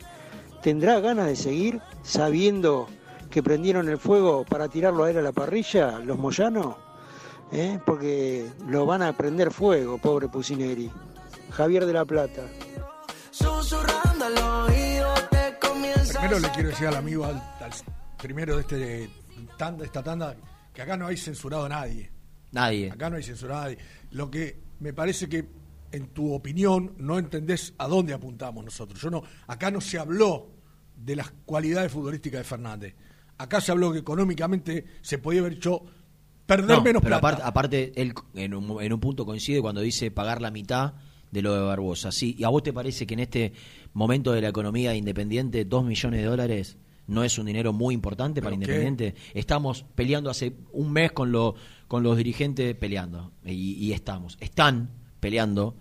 ¿tendrá 0.62 1.00
ganas 1.00 1.28
de 1.28 1.36
seguir 1.36 1.82
sabiendo 2.04 2.88
que 3.30 3.44
prendieron 3.44 3.90
el 3.90 3.98
fuego 3.98 4.46
para 4.46 4.68
tirarlo 4.68 5.04
a 5.04 5.12
él 5.12 5.18
a 5.18 5.22
la 5.22 5.32
parrilla, 5.32 6.00
los 6.00 6.18
moyanos? 6.18 6.76
¿Eh? 7.52 7.80
Porque 7.86 8.48
lo 8.68 8.86
van 8.86 9.02
a 9.02 9.16
prender 9.16 9.52
fuego, 9.52 9.98
pobre 9.98 10.28
Pusineri. 10.28 10.92
Javier 11.52 11.86
de 11.86 11.94
la 11.94 12.06
Plata. 12.06 12.44
Primero 16.20 16.40
le 16.40 16.50
quiero 16.50 16.70
decir 16.70 16.88
al 16.88 16.96
amigo, 16.96 17.26
al, 17.26 17.36
al 17.36 17.72
primero 18.18 18.56
de 18.56 18.62
este 18.62 19.10
tanda, 19.58 19.86
esta 19.86 20.04
tanda, 20.04 20.36
que 20.74 20.82
acá 20.82 20.98
no 20.98 21.08
hay 21.08 21.18
censurado 21.18 21.66
a 21.66 21.70
nadie. 21.70 22.12
Nadie. 22.52 22.92
Acá 22.92 23.10
no 23.10 23.18
hay 23.18 23.24
censura 23.24 23.60
a 23.60 23.64
nadie. 23.64 23.78
Lo 24.12 24.30
que 24.30 24.60
me 24.80 24.94
parece 24.94 25.28
que, 25.28 25.46
en 25.98 26.08
tu 26.08 26.34
opinión, 26.34 26.94
no 26.98 27.20
entendés 27.20 27.74
a 27.78 27.88
dónde 27.88 28.14
apuntamos 28.14 28.64
nosotros. 28.64 29.02
Yo 29.02 29.10
no, 29.10 29.24
acá 29.48 29.70
no 29.72 29.82
se 29.82 30.00
habló 30.00 30.52
de 30.96 31.16
las 31.16 31.32
cualidades 31.46 31.92
futbolísticas 31.92 32.40
de 32.40 32.44
Fernández. 32.44 32.96
Acá 33.38 33.62
se 33.62 33.72
habló 33.72 33.92
que 33.92 34.00
económicamente 34.00 34.86
se 35.02 35.18
podía 35.18 35.42
haber 35.42 35.54
hecho 35.54 35.84
perder 36.46 36.78
No, 36.78 36.84
menos 36.84 37.02
pero 37.04 37.20
plata. 37.20 37.28
aparte, 37.44 37.44
aparte 37.44 38.02
él 38.02 38.14
en 38.34 38.54
un, 38.54 38.82
en 38.82 38.94
un 38.94 39.00
punto 39.00 39.26
coincide 39.26 39.62
cuando 39.62 39.82
dice 39.82 40.10
pagar 40.12 40.42
la 40.42 40.50
mitad 40.50 40.94
de 41.32 41.42
lo 41.42 41.54
de 41.54 41.62
Barbosa. 41.62 42.12
Sí, 42.12 42.36
¿y 42.40 42.44
a 42.46 42.50
vos 42.50 42.64
te 42.64 42.74
parece 42.74 43.06
que 43.06 43.14
en 43.14 43.20
este 43.20 43.54
momento 43.94 44.32
de 44.32 44.42
la 44.42 44.48
economía 44.48 44.92
de 44.92 44.98
Independiente, 44.98 45.66
dos 45.66 45.84
millones 45.86 46.22
de 46.22 46.26
dólares 46.26 46.78
no 47.06 47.24
es 47.24 47.38
un 47.38 47.46
dinero 47.46 47.74
muy 47.74 47.94
importante 47.94 48.42
para. 48.42 48.56
Independiente? 48.56 49.14
Estamos 49.34 49.86
peleando 49.96 50.30
hace 50.30 50.56
un 50.72 50.92
mes 50.92 51.12
con, 51.12 51.32
lo, 51.32 51.56
con 51.88 52.02
los 52.02 52.18
dirigentes 52.18 52.76
peleando, 52.76 53.34
y, 53.46 53.74
y 53.74 53.92
estamos, 53.94 54.38
están 54.40 54.90
peleando 55.20 55.76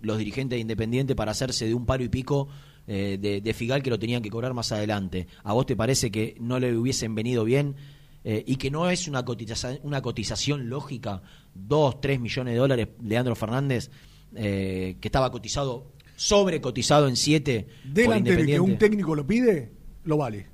los 0.00 0.18
dirigentes 0.18 0.56
de 0.56 0.60
Independiente 0.60 1.14
para 1.14 1.32
hacerse 1.32 1.66
de 1.66 1.74
un 1.74 1.86
paro 1.86 2.02
y 2.04 2.08
pico 2.08 2.48
eh, 2.86 3.18
de, 3.20 3.40
de 3.40 3.54
Figal 3.54 3.82
que 3.82 3.90
lo 3.90 3.98
tenían 3.98 4.22
que 4.22 4.30
cobrar 4.30 4.54
más 4.54 4.72
adelante. 4.72 5.26
¿A 5.44 5.52
vos 5.52 5.66
te 5.66 5.76
parece 5.76 6.10
que 6.10 6.36
no 6.40 6.58
le 6.58 6.76
hubiesen 6.76 7.14
venido 7.14 7.44
bien 7.44 7.76
eh, 8.24 8.42
y 8.46 8.56
que 8.56 8.70
no 8.70 8.90
es 8.90 9.08
una 9.08 9.24
cotización, 9.24 9.78
una 9.82 10.02
cotización 10.02 10.68
lógica, 10.68 11.22
2, 11.54 12.00
3 12.00 12.20
millones 12.20 12.54
de 12.54 12.58
dólares, 12.58 12.88
Leandro 13.02 13.34
Fernández, 13.34 13.90
eh, 14.34 14.96
que 15.00 15.08
estaba 15.08 15.30
cotizado, 15.30 15.92
sobrecotizado 16.16 17.08
en 17.08 17.16
7 17.16 17.66
por 17.82 17.92
Delantero 17.94 18.42
y 18.42 18.46
que 18.46 18.60
un 18.60 18.78
técnico 18.78 19.14
lo 19.14 19.26
pide, 19.26 19.72
lo 20.04 20.16
vale. 20.16 20.46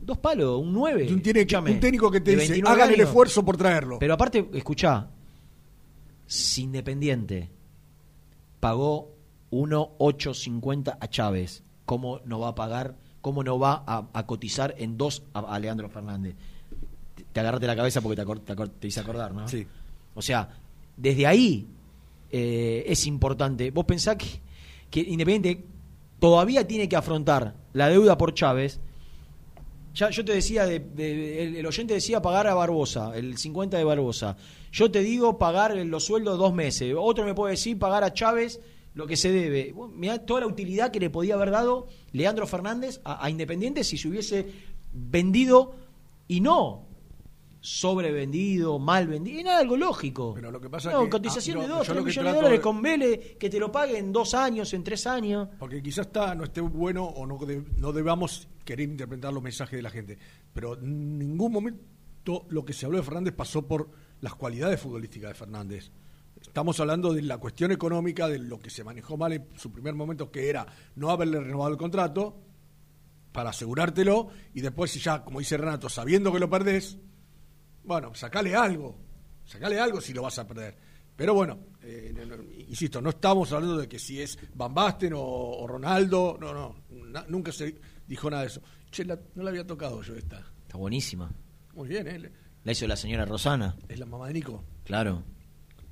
Dos 0.00 0.18
palos, 0.18 0.60
un 0.60 0.72
9. 0.72 1.06
Un, 1.12 1.22
tiene 1.22 1.46
que- 1.46 1.56
un 1.56 1.78
técnico 1.78 2.10
que 2.10 2.20
te 2.20 2.34
dice, 2.36 2.60
hagan 2.66 2.92
el 2.92 3.00
esfuerzo 3.00 3.44
por 3.44 3.56
traerlo. 3.56 3.98
Pero 4.00 4.14
aparte, 4.14 4.48
escuchá, 4.54 5.08
si 6.26 6.62
Independiente 6.62 7.50
pagó 8.62 9.10
1.850 9.50 10.96
a 11.00 11.08
Chávez, 11.08 11.64
¿cómo 11.84 12.20
no 12.24 12.38
va 12.38 12.48
a 12.48 12.54
pagar, 12.54 12.94
cómo 13.20 13.42
no 13.42 13.58
va 13.58 13.82
a, 13.86 14.06
a 14.12 14.26
cotizar 14.26 14.74
en 14.78 14.96
2 14.96 15.24
a, 15.34 15.40
a 15.40 15.58
Leandro 15.58 15.88
Fernández? 15.88 16.36
Te, 17.16 17.24
te 17.24 17.40
agarraste 17.40 17.66
la 17.66 17.74
cabeza 17.74 18.00
porque 18.00 18.14
te, 18.16 18.22
acor- 18.24 18.40
te 18.44 18.54
acor- 18.54 18.70
te 18.78 18.86
hice 18.86 19.00
acordar, 19.00 19.34
¿no? 19.34 19.48
Sí. 19.48 19.66
O 20.14 20.22
sea, 20.22 20.48
desde 20.96 21.26
ahí 21.26 21.66
eh, 22.30 22.84
es 22.86 23.04
importante. 23.08 23.72
Vos 23.72 23.84
pensás 23.84 24.14
que, 24.16 24.28
que 24.90 25.00
Independiente 25.00 25.64
todavía 26.20 26.64
tiene 26.66 26.88
que 26.88 26.94
afrontar 26.94 27.54
la 27.72 27.88
deuda 27.88 28.16
por 28.16 28.32
Chávez. 28.32 28.78
Ya 29.94 30.10
yo 30.10 30.24
te 30.24 30.32
decía, 30.32 30.64
de- 30.66 31.58
el, 31.58 31.66
oyente 31.66 31.94
decía 31.94 32.22
pagar 32.22 32.46
a 32.46 32.54
Barbosa, 32.54 33.16
el 33.16 33.36
50 33.36 33.76
de 33.76 33.84
Barbosa. 33.84 34.36
Yo 34.72 34.90
te 34.90 35.00
digo 35.00 35.38
pagar 35.38 35.76
los 35.76 36.04
sueldos 36.04 36.38
dos 36.38 36.54
meses. 36.54 36.94
Otro 36.98 37.24
me 37.24 37.34
puede 37.34 37.52
decir 37.52 37.78
pagar 37.78 38.02
a 38.04 38.12
Chávez 38.14 38.60
lo 38.94 39.06
que 39.06 39.16
se 39.16 39.30
debe. 39.30 39.74
Mirá 39.94 40.18
toda 40.24 40.40
la 40.40 40.46
utilidad 40.46 40.90
que 40.90 41.00
le 41.00 41.10
podía 41.10 41.34
haber 41.34 41.50
dado 41.50 41.88
Leandro 42.12 42.46
Fernández 42.46 43.00
a, 43.04 43.24
a 43.24 43.28
Independiente 43.30 43.84
si 43.84 43.98
se 43.98 44.08
hubiese 44.08 44.46
vendido 44.92 45.74
y 46.28 46.40
no 46.40 46.86
sobrevendido, 47.62 48.78
mal 48.78 49.06
vendido, 49.06 49.40
era 49.40 49.58
algo 49.58 49.76
lógico. 49.76 50.34
Pero 50.34 50.50
lo 50.50 50.60
que 50.60 50.68
pasa 50.68 50.90
no, 50.92 51.04
que- 51.04 51.10
cotización 51.10 51.58
ah, 51.58 51.62
de 51.62 51.68
no, 51.68 51.76
2, 51.78 51.86
yo 51.86 51.92
3 51.92 51.96
lo 51.96 52.04
que 52.04 52.10
millones 52.10 52.32
de 52.32 52.36
dólares 52.36 52.58
de- 52.58 52.62
con 52.62 52.82
Vélez, 52.82 53.36
que 53.38 53.48
te 53.48 53.58
lo 53.58 53.70
pague 53.72 53.98
en 53.98 54.12
dos 54.12 54.34
años, 54.34 54.72
en 54.74 54.84
tres 54.84 55.06
años. 55.06 55.48
Porque 55.58 55.82
quizás 55.82 56.06
está, 56.06 56.34
no 56.34 56.44
esté 56.44 56.60
bueno 56.60 57.04
o 57.04 57.24
no, 57.26 57.38
de- 57.46 57.64
no 57.78 57.92
debamos 57.92 58.48
querer 58.64 58.88
interpretar 58.88 59.32
los 59.32 59.42
mensajes 59.42 59.76
de 59.76 59.82
la 59.82 59.90
gente. 59.90 60.18
Pero 60.52 60.74
en 60.78 61.18
ningún 61.18 61.52
momento 61.52 62.46
lo 62.48 62.64
que 62.64 62.72
se 62.72 62.86
habló 62.86 62.98
de 62.98 63.04
Fernández 63.04 63.34
pasó 63.34 63.66
por 63.66 63.90
las 64.20 64.34
cualidades 64.34 64.80
futbolísticas 64.80 65.30
de 65.30 65.34
Fernández. 65.34 65.90
Estamos 66.40 66.78
hablando 66.80 67.12
de 67.14 67.22
la 67.22 67.38
cuestión 67.38 67.70
económica, 67.70 68.28
de 68.28 68.38
lo 68.40 68.58
que 68.58 68.70
se 68.70 68.82
manejó 68.82 69.16
mal 69.16 69.32
en 69.32 69.46
su 69.56 69.70
primer 69.70 69.94
momento, 69.94 70.30
que 70.32 70.48
era 70.50 70.66
no 70.96 71.10
haberle 71.10 71.38
renovado 71.40 71.70
el 71.70 71.76
contrato 71.78 72.36
para 73.30 73.50
asegurártelo 73.50 74.28
y 74.52 74.60
después 74.60 74.90
si 74.90 74.98
ya, 74.98 75.24
como 75.24 75.38
dice 75.38 75.56
Renato, 75.56 75.88
sabiendo 75.88 76.32
que 76.32 76.40
lo 76.40 76.50
perdés, 76.50 76.98
bueno, 77.84 78.14
sacale 78.14 78.54
algo, 78.54 78.96
sacale 79.44 79.78
algo 79.80 80.00
si 80.00 80.12
lo 80.12 80.22
vas 80.22 80.38
a 80.38 80.46
perder. 80.46 80.76
Pero 81.16 81.34
bueno, 81.34 81.58
eh, 81.82 82.64
insisto, 82.68 83.00
no 83.02 83.10
estamos 83.10 83.52
hablando 83.52 83.76
de 83.78 83.88
que 83.88 83.98
si 83.98 84.20
es 84.20 84.38
Van 84.54 84.72
Basten 84.72 85.12
o, 85.12 85.20
o 85.20 85.66
Ronaldo, 85.66 86.36
no, 86.40 86.52
no, 86.54 86.76
na- 87.10 87.24
nunca 87.28 87.52
se 87.52 87.74
dijo 88.06 88.30
nada 88.30 88.42
de 88.42 88.48
eso. 88.48 88.62
Che, 88.90 89.04
la- 89.04 89.18
no 89.34 89.42
la 89.42 89.50
había 89.50 89.66
tocado 89.66 90.00
yo 90.02 90.14
esta. 90.14 90.38
Está 90.62 90.78
buenísima. 90.78 91.30
Muy 91.74 91.88
bien, 91.88 92.06
¿eh? 92.08 92.30
La 92.64 92.72
hizo 92.72 92.86
la 92.86 92.96
señora 92.96 93.24
Rosana, 93.24 93.76
Es 93.88 93.98
la 93.98 94.06
mamá 94.06 94.26
de 94.28 94.34
Nico. 94.34 94.64
claro. 94.84 95.22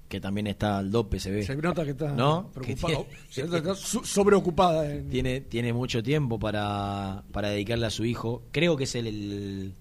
Que 0.08 0.20
también 0.20 0.48
está 0.48 0.78
al 0.78 0.90
dope, 0.90 1.20
se 1.20 1.30
ve. 1.30 1.44
Se 1.44 1.54
nota 1.54 1.84
que 1.84 1.92
está 1.92 2.12
¿No? 2.12 2.50
preocupada, 2.52 3.04
se 3.30 3.44
nota 3.44 3.62
que 3.62 3.70
está 3.70 4.04
sobreocupada. 4.04 4.90
en- 4.92 5.08
tiene, 5.08 5.40
tiene 5.42 5.72
mucho 5.72 6.02
tiempo 6.02 6.36
para, 6.36 7.22
para 7.30 7.50
dedicarle 7.50 7.86
a 7.86 7.90
su 7.90 8.04
hijo. 8.04 8.42
Creo 8.50 8.76
que 8.76 8.84
es 8.84 8.94
el, 8.96 9.06
el, 9.06 9.74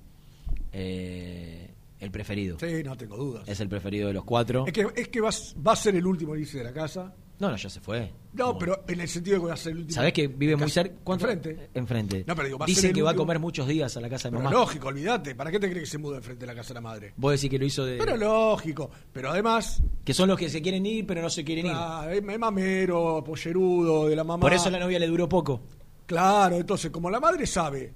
eh, 0.72 1.74
el 2.00 2.12
preferido. 2.12 2.58
Sí, 2.60 2.84
no 2.84 2.96
tengo 2.96 3.18
dudas. 3.18 3.48
Es 3.48 3.60
el 3.60 3.70
preferido 3.70 4.08
de 4.08 4.14
los 4.14 4.24
cuatro. 4.24 4.66
Es 4.66 4.74
que, 4.74 4.88
es 4.96 5.08
que 5.10 5.22
va, 5.22 5.30
va 5.66 5.74
a 5.74 5.76
ser 5.76 5.96
el 5.96 6.06
último 6.06 6.36
irse 6.36 6.60
de 6.60 6.64
la 6.64 6.74
casa. 6.74 7.14
No, 7.40 7.50
no, 7.50 7.56
ya 7.56 7.70
se 7.70 7.80
fue. 7.80 8.12
No, 8.34 8.58
pero 8.58 8.84
en 8.86 9.00
el 9.00 9.08
sentido 9.08 9.36
de 9.38 9.42
que 9.42 9.48
va 9.48 9.54
a 9.54 9.58
ser 9.58 9.72
el 9.72 9.78
último. 9.80 9.96
¿Sabés 9.96 10.12
que 10.12 10.28
vive 10.28 10.58
muy 10.58 10.70
cerca? 10.70 10.94
¿Cuánto? 11.06 11.30
Enfrente. 11.30 11.70
Enfrente. 11.74 12.24
No, 12.28 12.36
pero 12.36 12.48
digo, 12.48 12.58
va 12.60 12.66
a 12.66 12.68
ser 12.68 12.76
Dicen 12.76 12.90
el 12.90 12.96
que 12.96 13.02
va 13.02 13.12
a 13.12 13.16
comer 13.16 13.40
muchos 13.40 13.66
días 13.66 13.96
a 13.96 14.02
la 14.02 14.10
casa 14.10 14.28
de 14.28 14.32
Pero 14.38 14.44
mamá. 14.44 14.56
lógico, 14.58 14.88
olvídate. 14.90 15.36
¿Para 15.36 15.50
qué 15.50 15.58
te 15.58 15.70
crees 15.70 15.86
que 15.86 15.90
se 15.92 15.98
muda 16.00 16.18
enfrente 16.18 16.42
de 16.42 16.48
la 16.48 16.56
casa 16.56 16.70
de 16.70 16.74
la 16.76 16.82
madre? 16.82 17.14
Vos 17.16 17.32
decís 17.32 17.50
que 17.50 17.58
lo 17.58 17.66
hizo 17.66 17.86
de... 17.86 17.98
Pero 17.98 18.18
lógico. 18.18 18.92
Pero 19.14 19.32
además, 19.32 19.82
que 20.04 20.14
son 20.14 20.28
los 20.28 20.38
que 20.38 20.50
se 20.50 20.62
quieren 20.62 20.86
ir, 20.86 21.06
pero 21.08 21.22
no 21.22 21.30
se 21.30 21.46
quieren 21.46 21.68
ir. 21.68 21.72
ah, 21.74 22.10
es 22.12 22.22
mamero, 22.40 23.24
pollerudo, 23.26 24.10
de 24.10 24.18
la 24.18 24.26
mamá. 24.26 24.42
Por 24.42 24.52
eso 24.54 24.70
la 24.70 24.80
novia 24.80 25.00
le 25.00 25.08
duró 25.08 25.30
poco. 25.30 25.62
Claro, 26.06 26.58
entonces, 26.58 26.92
como 26.92 27.10
la 27.10 27.22
madre 27.22 27.48
sabe 27.48 27.94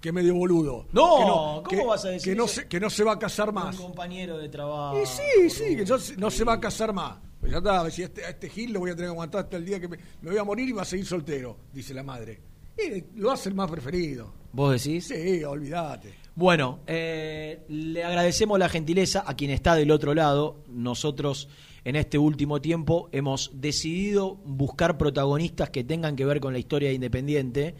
que 0.00 0.12
medio 0.12 0.34
boludo. 0.34 0.86
No, 0.92 1.62
que 1.68 1.76
¿cómo 1.76 1.82
que- 1.82 1.86
vas 1.86 2.04
a 2.04 2.08
decir 2.10 2.32
que 2.32 2.36
no, 2.36 2.44
eso? 2.44 2.54
se, 2.54 2.68
que 2.68 2.80
no 2.80 2.90
se 2.90 3.04
va 3.04 3.12
a 3.12 3.18
casar 3.18 3.48
Un 3.50 3.54
más. 3.56 3.76
compañero 3.76 4.38
de 4.38 4.48
trabajo. 4.48 5.00
Y 5.02 5.06
sí, 5.06 5.50
sí, 5.50 5.76
que 5.76 5.84
yo 5.84 5.96
no 6.18 6.30
se 6.30 6.44
va 6.44 6.54
a 6.54 6.60
casar 6.60 6.92
más. 6.92 7.18
Pues 7.40 7.52
ya 7.52 7.58
está, 7.58 7.90
si 7.90 8.02
a 8.02 8.06
este, 8.06 8.24
a 8.24 8.30
este 8.30 8.48
Gil 8.48 8.72
lo 8.72 8.80
voy 8.80 8.90
a 8.90 8.94
tener 8.94 9.08
que 9.10 9.12
aguantar 9.12 9.42
hasta 9.44 9.56
el 9.56 9.64
día 9.64 9.78
que 9.80 9.88
me, 9.88 9.98
me 10.22 10.30
voy 10.30 10.38
a 10.38 10.44
morir 10.44 10.68
y 10.68 10.72
va 10.72 10.82
a 10.82 10.86
seguir 10.86 11.06
soltero, 11.06 11.56
dice 11.72 11.92
la 11.94 12.02
madre. 12.02 12.40
Y 12.78 13.18
lo 13.20 13.30
hace 13.30 13.48
el 13.48 13.54
más 13.54 13.70
preferido. 13.70 14.32
¿Vos 14.52 14.82
decís? 14.82 15.06
Sí, 15.08 15.44
olvídate. 15.44 16.14
Bueno, 16.34 16.80
eh, 16.86 17.62
le 17.68 18.04
agradecemos 18.04 18.58
la 18.58 18.68
gentileza 18.68 19.24
a 19.26 19.34
quien 19.34 19.50
está 19.50 19.74
del 19.74 19.90
otro 19.90 20.14
lado. 20.14 20.58
Nosotros 20.68 21.48
en 21.84 21.96
este 21.96 22.18
último 22.18 22.60
tiempo 22.60 23.08
hemos 23.12 23.50
decidido 23.54 24.34
buscar 24.44 24.98
protagonistas 24.98 25.70
que 25.70 25.84
tengan 25.84 26.16
que 26.16 26.24
ver 26.24 26.40
con 26.40 26.52
la 26.52 26.58
historia 26.58 26.88
de 26.88 26.94
Independiente. 26.94 27.74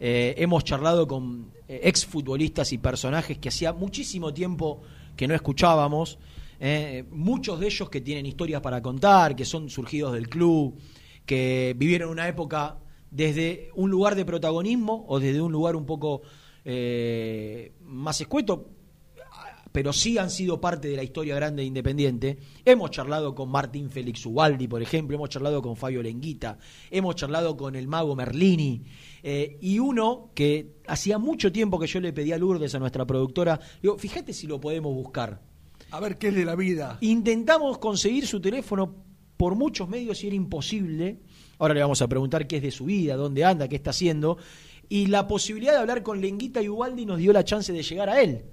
Eh, 0.00 0.34
hemos 0.38 0.64
charlado 0.64 1.06
con 1.06 1.52
exfutbolistas 1.82 2.72
y 2.72 2.78
personajes 2.78 3.38
que 3.38 3.48
hacía 3.48 3.72
muchísimo 3.72 4.32
tiempo 4.32 4.82
que 5.16 5.26
no 5.28 5.34
escuchábamos. 5.34 6.18
eh, 6.64 7.04
muchos 7.10 7.58
de 7.58 7.66
ellos 7.66 7.90
que 7.90 8.00
tienen 8.00 8.24
historias 8.24 8.60
para 8.60 8.80
contar, 8.80 9.34
que 9.34 9.44
son 9.44 9.68
surgidos 9.68 10.12
del 10.12 10.28
club, 10.28 10.78
que 11.26 11.74
vivieron 11.76 12.08
una 12.08 12.28
época 12.28 12.78
desde 13.10 13.70
un 13.74 13.90
lugar 13.90 14.14
de 14.14 14.24
protagonismo 14.24 15.04
o 15.08 15.18
desde 15.18 15.40
un 15.40 15.50
lugar 15.50 15.74
un 15.74 15.84
poco 15.84 16.22
eh, 16.64 17.72
más 17.80 18.20
escueto, 18.20 18.70
pero 19.72 19.92
sí 19.92 20.18
han 20.18 20.30
sido 20.30 20.60
parte 20.60 20.86
de 20.88 20.96
la 20.96 21.02
historia 21.02 21.34
grande 21.34 21.62
de 21.62 21.66
Independiente. 21.66 22.38
Hemos 22.64 22.90
charlado 22.90 23.34
con 23.34 23.50
Martín 23.50 23.90
Félix 23.90 24.24
Ubaldi, 24.24 24.68
por 24.68 24.82
ejemplo, 24.82 25.16
hemos 25.16 25.30
charlado 25.30 25.60
con 25.62 25.76
Fabio 25.76 26.02
Lenguita, 26.02 26.58
hemos 26.90 27.16
charlado 27.16 27.56
con 27.56 27.74
el 27.74 27.88
mago 27.88 28.14
Merlini, 28.14 28.82
eh, 29.22 29.58
y 29.60 29.78
uno 29.78 30.30
que 30.34 30.74
hacía 30.86 31.18
mucho 31.18 31.52
tiempo 31.52 31.78
que 31.78 31.86
yo 31.86 32.00
le 32.00 32.12
pedí 32.12 32.32
a 32.32 32.38
Lourdes, 32.38 32.74
a 32.74 32.78
nuestra 32.78 33.06
productora, 33.06 33.60
digo, 33.80 33.96
fíjate 33.98 34.32
si 34.32 34.46
lo 34.46 34.60
podemos 34.60 34.94
buscar. 34.94 35.40
A 35.90 36.00
ver 36.00 36.18
qué 36.18 36.28
es 36.28 36.34
de 36.34 36.44
la 36.44 36.56
vida. 36.56 36.98
Intentamos 37.00 37.78
conseguir 37.78 38.26
su 38.26 38.40
teléfono 38.40 38.94
por 39.36 39.54
muchos 39.54 39.88
medios 39.88 40.22
y 40.24 40.26
era 40.26 40.36
imposible. 40.36 41.20
Ahora 41.58 41.74
le 41.74 41.80
vamos 41.82 42.02
a 42.02 42.08
preguntar 42.08 42.46
qué 42.46 42.56
es 42.56 42.62
de 42.62 42.70
su 42.70 42.86
vida, 42.86 43.16
dónde 43.16 43.44
anda, 43.44 43.68
qué 43.68 43.76
está 43.76 43.90
haciendo. 43.90 44.38
Y 44.88 45.06
la 45.06 45.28
posibilidad 45.28 45.72
de 45.72 45.78
hablar 45.78 46.02
con 46.02 46.20
Lenguita 46.20 46.60
y 46.62 46.68
Ubaldi 46.68 47.06
nos 47.06 47.18
dio 47.18 47.32
la 47.32 47.44
chance 47.44 47.72
de 47.72 47.82
llegar 47.82 48.08
a 48.08 48.20
él. 48.20 48.44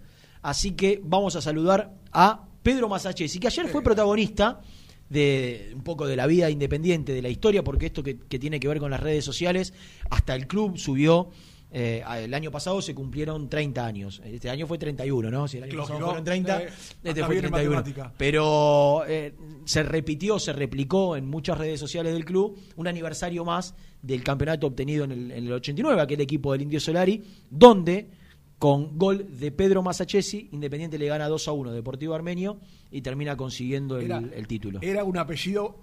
Así 0.41 0.71
que 0.71 1.01
vamos 1.03 1.35
a 1.35 1.41
saludar 1.41 1.95
a 2.11 2.47
Pedro 2.61 2.89
Masachesi, 2.89 3.39
que 3.39 3.47
ayer 3.47 3.67
fue 3.67 3.81
protagonista 3.81 4.61
de 5.10 5.72
un 5.76 5.81
poco 5.84 6.06
de 6.07 6.15
la 6.15 6.27
vida 6.27 6.49
independiente, 6.49 7.14
de 7.14 7.22
la 7.22 7.30
historia, 7.30 7.64
porque 7.64 7.88
esto 7.88 8.03
que, 8.03 8.18
que 8.19 8.40
tiene 8.40 8.60
que 8.60 8.68
ver 8.68 8.80
con 8.80 8.91
las 8.91 8.99
redes 8.99 9.26
sociales, 9.26 9.73
hasta 10.10 10.36
el 10.36 10.48
club 10.48 10.77
subió. 10.77 11.30
eh, 11.72 12.03
el 12.23 12.34
año 12.34 12.49
pasado 12.49 12.81
se 12.81 12.95
cumplieron 12.95 13.48
30 13.48 13.86
años. 13.86 14.22
Este 14.26 14.49
año 14.49 14.65
fue 14.65 14.77
31, 14.80 15.30
¿no? 15.30 15.48
Si 15.48 15.57
el 15.57 15.64
año 15.65 15.73
Lógico. 15.73 15.94
pasado 15.94 16.06
fueron 16.07 16.23
30, 16.26 16.64
Eh, 16.64 16.69
este 17.03 17.23
fue 17.23 17.36
bien 17.36 17.45
en 17.45 17.52
31. 17.52 17.76
matemática. 17.76 18.14
Pero 18.18 19.03
eh, 19.07 19.34
se 19.65 19.84
repitió, 19.84 20.40
se 20.40 20.52
replicó 20.53 21.15
en 21.15 21.27
muchas 21.27 21.57
redes 21.60 21.80
sociales 21.80 22.14
del 22.14 22.26
club 22.26 22.57
un 22.76 22.88
aniversario 22.88 23.45
más 23.45 23.76
del 24.02 24.23
campeonato 24.23 24.65
obtenido 24.68 25.03
en 25.03 25.11
el, 25.11 25.31
en 25.31 25.45
el 25.45 25.53
89, 25.53 26.02
aquel 26.02 26.22
equipo 26.22 26.53
del 26.53 26.64
Indio 26.64 26.80
Solari, 26.80 27.23
donde 27.52 28.10
Con 28.60 28.98
gol 28.98 29.26
de 29.40 29.52
Pedro 29.52 29.81
Masachesi, 29.81 30.49
Independiente 30.52 30.98
le 30.99 31.07
gana 31.07 31.27
2 31.30 31.48
a 31.48 31.52
1 31.53 31.72
Deportivo 31.72 32.14
Armenio 32.14 32.60
y 32.91 33.02
termina 33.02 33.36
consiguiendo 33.38 33.98
el, 33.98 34.06
Era- 34.06 34.22
el 34.36 34.48
título. 34.48 34.80
Era 34.81 35.03
un 35.06 35.18
apellido 35.18 35.77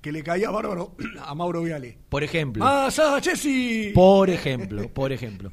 que 0.00 0.12
le 0.12 0.22
caía 0.22 0.50
bárbaro 0.50 0.92
a 1.26 1.34
Mauro 1.34 1.62
Viale. 1.62 1.98
Por 2.08 2.22
ejemplo. 2.22 2.64
Masachesi. 2.64 3.90
Por 3.94 4.30
ejemplo, 4.30 4.88
por 4.94 5.10
ejemplo. 5.12 5.50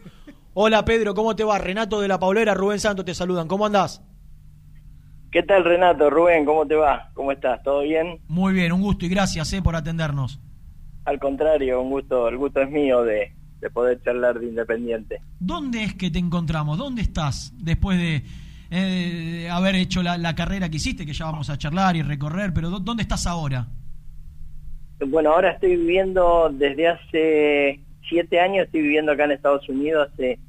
Hola 0.53 0.85
Pedro, 0.85 1.13
¿cómo 1.15 1.35
te 1.35 1.43
va? 1.43 1.57
Renato 1.57 1.99
de 1.99 2.07
la 2.07 2.19
Paulera, 2.19 2.53
Rubén 2.53 2.79
Santos 2.79 3.05
te 3.05 3.13
saludan. 3.15 3.47
¿Cómo 3.47 3.65
andás? 3.65 4.03
¿Qué 5.31 5.43
tal 5.43 5.63
Renato? 5.63 6.09
Rubén, 6.09 6.45
¿cómo 6.45 6.65
te 6.67 6.75
va? 6.75 7.11
¿Cómo 7.13 7.31
estás? 7.31 7.61
¿Todo 7.63 7.81
bien? 7.81 8.19
Muy 8.27 8.53
bien, 8.53 8.71
un 8.71 8.81
gusto 8.81 9.05
y 9.05 9.09
gracias 9.09 9.51
eh, 9.53 9.61
por 9.61 9.75
atendernos. 9.75 10.39
Al 11.05 11.19
contrario, 11.19 11.81
un 11.81 11.89
gusto, 11.91 12.27
el 12.27 12.37
gusto 12.37 12.61
es 12.61 12.69
mío 12.69 13.03
de, 13.03 13.33
de 13.61 13.69
poder 13.69 14.01
charlar 14.03 14.39
de 14.39 14.47
Independiente. 14.47 15.21
¿Dónde 15.39 15.83
es 15.83 15.95
que 15.95 16.09
te 16.11 16.19
encontramos? 16.19 16.77
¿Dónde 16.77 17.01
estás 17.01 17.53
después 17.57 17.97
de, 17.97 18.23
eh, 18.71 19.39
de 19.43 19.49
haber 19.49 19.75
hecho 19.75 20.01
la, 20.03 20.17
la 20.17 20.35
carrera 20.35 20.69
que 20.69 20.77
hiciste, 20.77 21.05
que 21.05 21.13
ya 21.13 21.25
vamos 21.25 21.49
a 21.49 21.57
charlar 21.57 21.95
y 21.95 22.01
recorrer, 22.01 22.53
pero 22.53 22.69
¿dó- 22.69 22.79
¿dónde 22.79 23.03
estás 23.03 23.27
ahora? 23.27 23.67
Bueno, 25.07 25.31
ahora 25.31 25.51
estoy 25.51 25.75
viviendo 25.77 26.49
desde 26.51 26.87
hace 26.89 27.79
siete 28.09 28.39
años, 28.39 28.65
estoy 28.65 28.81
viviendo 28.81 29.11
acá 29.11 29.25
en 29.25 29.31
Estados 29.31 29.67
Unidos, 29.69 30.09
hace, 30.11 30.39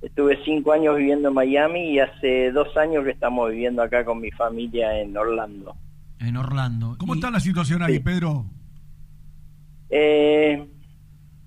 estuve 0.00 0.38
cinco 0.44 0.72
años 0.72 0.96
viviendo 0.96 1.28
en 1.28 1.34
Miami 1.34 1.90
y 1.92 1.98
hace 1.98 2.50
dos 2.52 2.74
años 2.76 3.04
que 3.04 3.10
estamos 3.10 3.50
viviendo 3.50 3.82
acá 3.82 4.04
con 4.04 4.20
mi 4.20 4.30
familia 4.30 4.98
en 5.00 5.16
Orlando. 5.16 5.74
En 6.18 6.36
Orlando. 6.36 6.96
¿Cómo 6.98 7.14
está 7.14 7.30
la 7.30 7.40
situación 7.40 7.82
ahí, 7.82 7.98
Pedro? 7.98 8.46
Eh, 9.90 10.66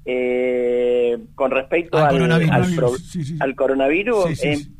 eh, 0.09 1.17
con 1.35 1.51
respecto 1.51 1.97
Al 1.97 2.05
al, 2.05 2.11
coronavirus. 2.11 2.51
al 2.53 2.75
pro- 2.75 2.97
Sí, 2.97 3.23
sí. 3.25 3.37
al 3.41 3.55
coronavirus, 3.55 4.25
Sí, 4.29 4.35
sí, 4.37 4.47
eh, 4.47 4.55
sí. 4.55 4.71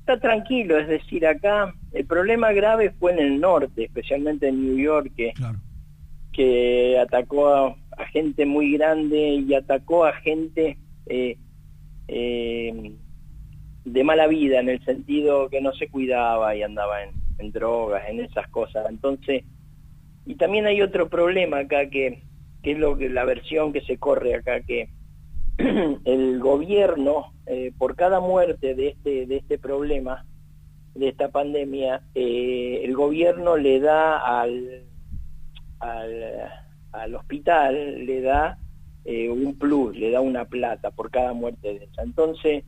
está 0.00 0.20
tranquilo, 0.20 0.78
es 0.78 0.86
decir, 0.86 1.26
acá 1.26 1.74
el 1.92 2.06
problema 2.06 2.52
grave 2.52 2.90
fue 2.98 3.12
en 3.12 3.18
el 3.18 3.40
norte, 3.40 3.84
especialmente 3.84 4.46
en 4.48 4.64
New 4.64 4.78
York, 4.78 5.10
que, 5.16 5.32
que 6.32 6.96
atacó 6.98 7.48
a, 7.48 7.76
a 7.96 8.06
gente 8.12 8.46
muy 8.46 8.72
grande 8.74 9.44
y 9.46 9.52
atacó 9.54 10.04
a 10.04 10.12
gente 10.12 10.78
eh, 11.06 11.36
eh, 12.06 12.92
de 13.84 14.04
mala 14.04 14.26
vida, 14.28 14.60
en 14.60 14.68
el 14.68 14.84
sentido 14.84 15.48
que 15.48 15.60
no 15.60 15.72
se 15.72 15.88
cuidaba 15.88 16.54
y 16.54 16.62
andaba 16.62 17.02
en, 17.02 17.10
en 17.38 17.50
drogas, 17.50 18.02
en 18.08 18.20
esas 18.20 18.46
cosas. 18.48 18.86
Entonces, 18.88 19.42
y 20.24 20.34
también 20.36 20.66
hay 20.66 20.82
otro 20.82 21.08
problema 21.08 21.58
acá 21.60 21.88
que, 21.90 22.22
que 22.62 22.72
es 22.72 22.78
lo 22.78 22.96
que 22.96 23.08
la 23.08 23.24
versión 23.24 23.72
que 23.72 23.82
se 23.82 23.98
corre 23.98 24.34
acá 24.34 24.60
que 24.60 24.90
el 26.04 26.38
gobierno 26.38 27.32
eh, 27.46 27.72
por 27.76 27.96
cada 27.96 28.20
muerte 28.20 28.74
de 28.74 28.88
este 28.88 29.26
de 29.26 29.36
este 29.36 29.58
problema 29.58 30.24
de 30.94 31.08
esta 31.08 31.30
pandemia 31.30 32.02
eh, 32.14 32.80
el 32.84 32.94
gobierno 32.94 33.56
le 33.56 33.80
da 33.80 34.40
al 34.40 34.84
al, 35.80 36.24
al 36.92 37.14
hospital 37.14 38.04
le 38.04 38.20
da 38.20 38.58
eh, 39.04 39.28
un 39.28 39.56
plus 39.58 39.96
le 39.96 40.10
da 40.10 40.20
una 40.20 40.44
plata 40.44 40.90
por 40.90 41.10
cada 41.10 41.32
muerte 41.32 41.78
de 41.78 41.84
esa 41.84 42.02
entonces 42.02 42.64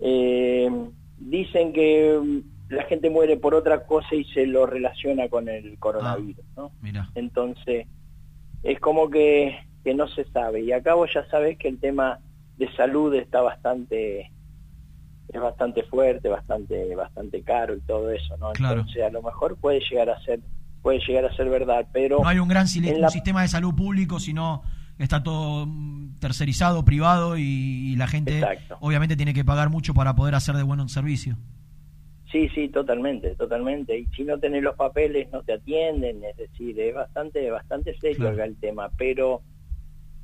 eh, 0.00 0.70
dicen 1.18 1.72
que 1.72 2.18
mm, 2.20 2.74
la 2.74 2.84
gente 2.84 3.10
muere 3.10 3.36
por 3.36 3.54
otra 3.54 3.84
cosa 3.84 4.14
y 4.14 4.24
se 4.24 4.46
lo 4.46 4.66
relaciona 4.66 5.28
con 5.28 5.48
el 5.48 5.78
coronavirus 5.78 6.44
¿no? 6.56 6.72
Mira. 6.80 7.10
Entonces, 7.14 7.86
es 8.62 8.78
como 8.80 9.08
que, 9.10 9.58
que 9.84 9.94
no 9.94 10.06
se 10.08 10.24
sabe. 10.32 10.62
Y 10.62 10.72
acá 10.72 10.94
vos 10.94 11.10
ya 11.14 11.26
sabés 11.30 11.58
que 11.58 11.68
el 11.68 11.78
tema 11.78 12.18
de 12.56 12.70
salud 12.76 13.14
está 13.14 13.40
bastante 13.40 14.30
es 15.32 15.40
bastante 15.40 15.84
fuerte, 15.84 16.28
bastante 16.28 16.94
bastante 16.96 17.42
caro 17.42 17.76
y 17.76 17.80
todo 17.82 18.10
eso, 18.10 18.36
¿no? 18.36 18.50
Claro. 18.52 18.80
Entonces, 18.80 19.02
a 19.04 19.10
lo 19.10 19.22
mejor 19.22 19.56
puede 19.56 19.80
llegar 19.88 20.10
a 20.10 20.20
ser 20.22 20.40
puede 20.82 20.98
llegar 21.06 21.24
a 21.26 21.34
ser 21.36 21.48
verdad, 21.48 21.86
pero 21.92 22.20
No 22.22 22.28
hay 22.28 22.38
un 22.38 22.48
gran 22.48 22.66
un 22.76 23.00
la- 23.00 23.10
sistema 23.10 23.42
de 23.42 23.48
salud 23.48 23.74
público, 23.74 24.18
sino 24.18 24.62
está 24.98 25.22
todo 25.22 25.66
mm, 25.66 26.18
tercerizado, 26.18 26.84
privado 26.84 27.36
y, 27.36 27.42
y 27.42 27.96
la 27.96 28.06
gente 28.06 28.38
Exacto. 28.38 28.78
obviamente 28.80 29.14
tiene 29.16 29.32
que 29.34 29.44
pagar 29.44 29.68
mucho 29.70 29.94
para 29.94 30.14
poder 30.14 30.34
hacer 30.34 30.56
de 30.56 30.62
buen 30.62 30.88
servicio. 30.88 31.36
Sí, 32.30 32.48
sí, 32.54 32.68
totalmente, 32.68 33.34
totalmente. 33.34 33.98
Y 33.98 34.06
si 34.14 34.22
no 34.24 34.38
tenés 34.38 34.62
los 34.62 34.76
papeles 34.76 35.28
no 35.32 35.42
te 35.42 35.54
atienden, 35.54 36.22
es 36.24 36.36
decir, 36.36 36.78
es 36.78 36.94
bastante, 36.94 37.50
bastante 37.50 37.96
serio 37.98 38.18
Claro. 38.18 38.34
acá 38.34 38.44
el 38.44 38.56
tema. 38.56 38.88
Pero 38.96 39.42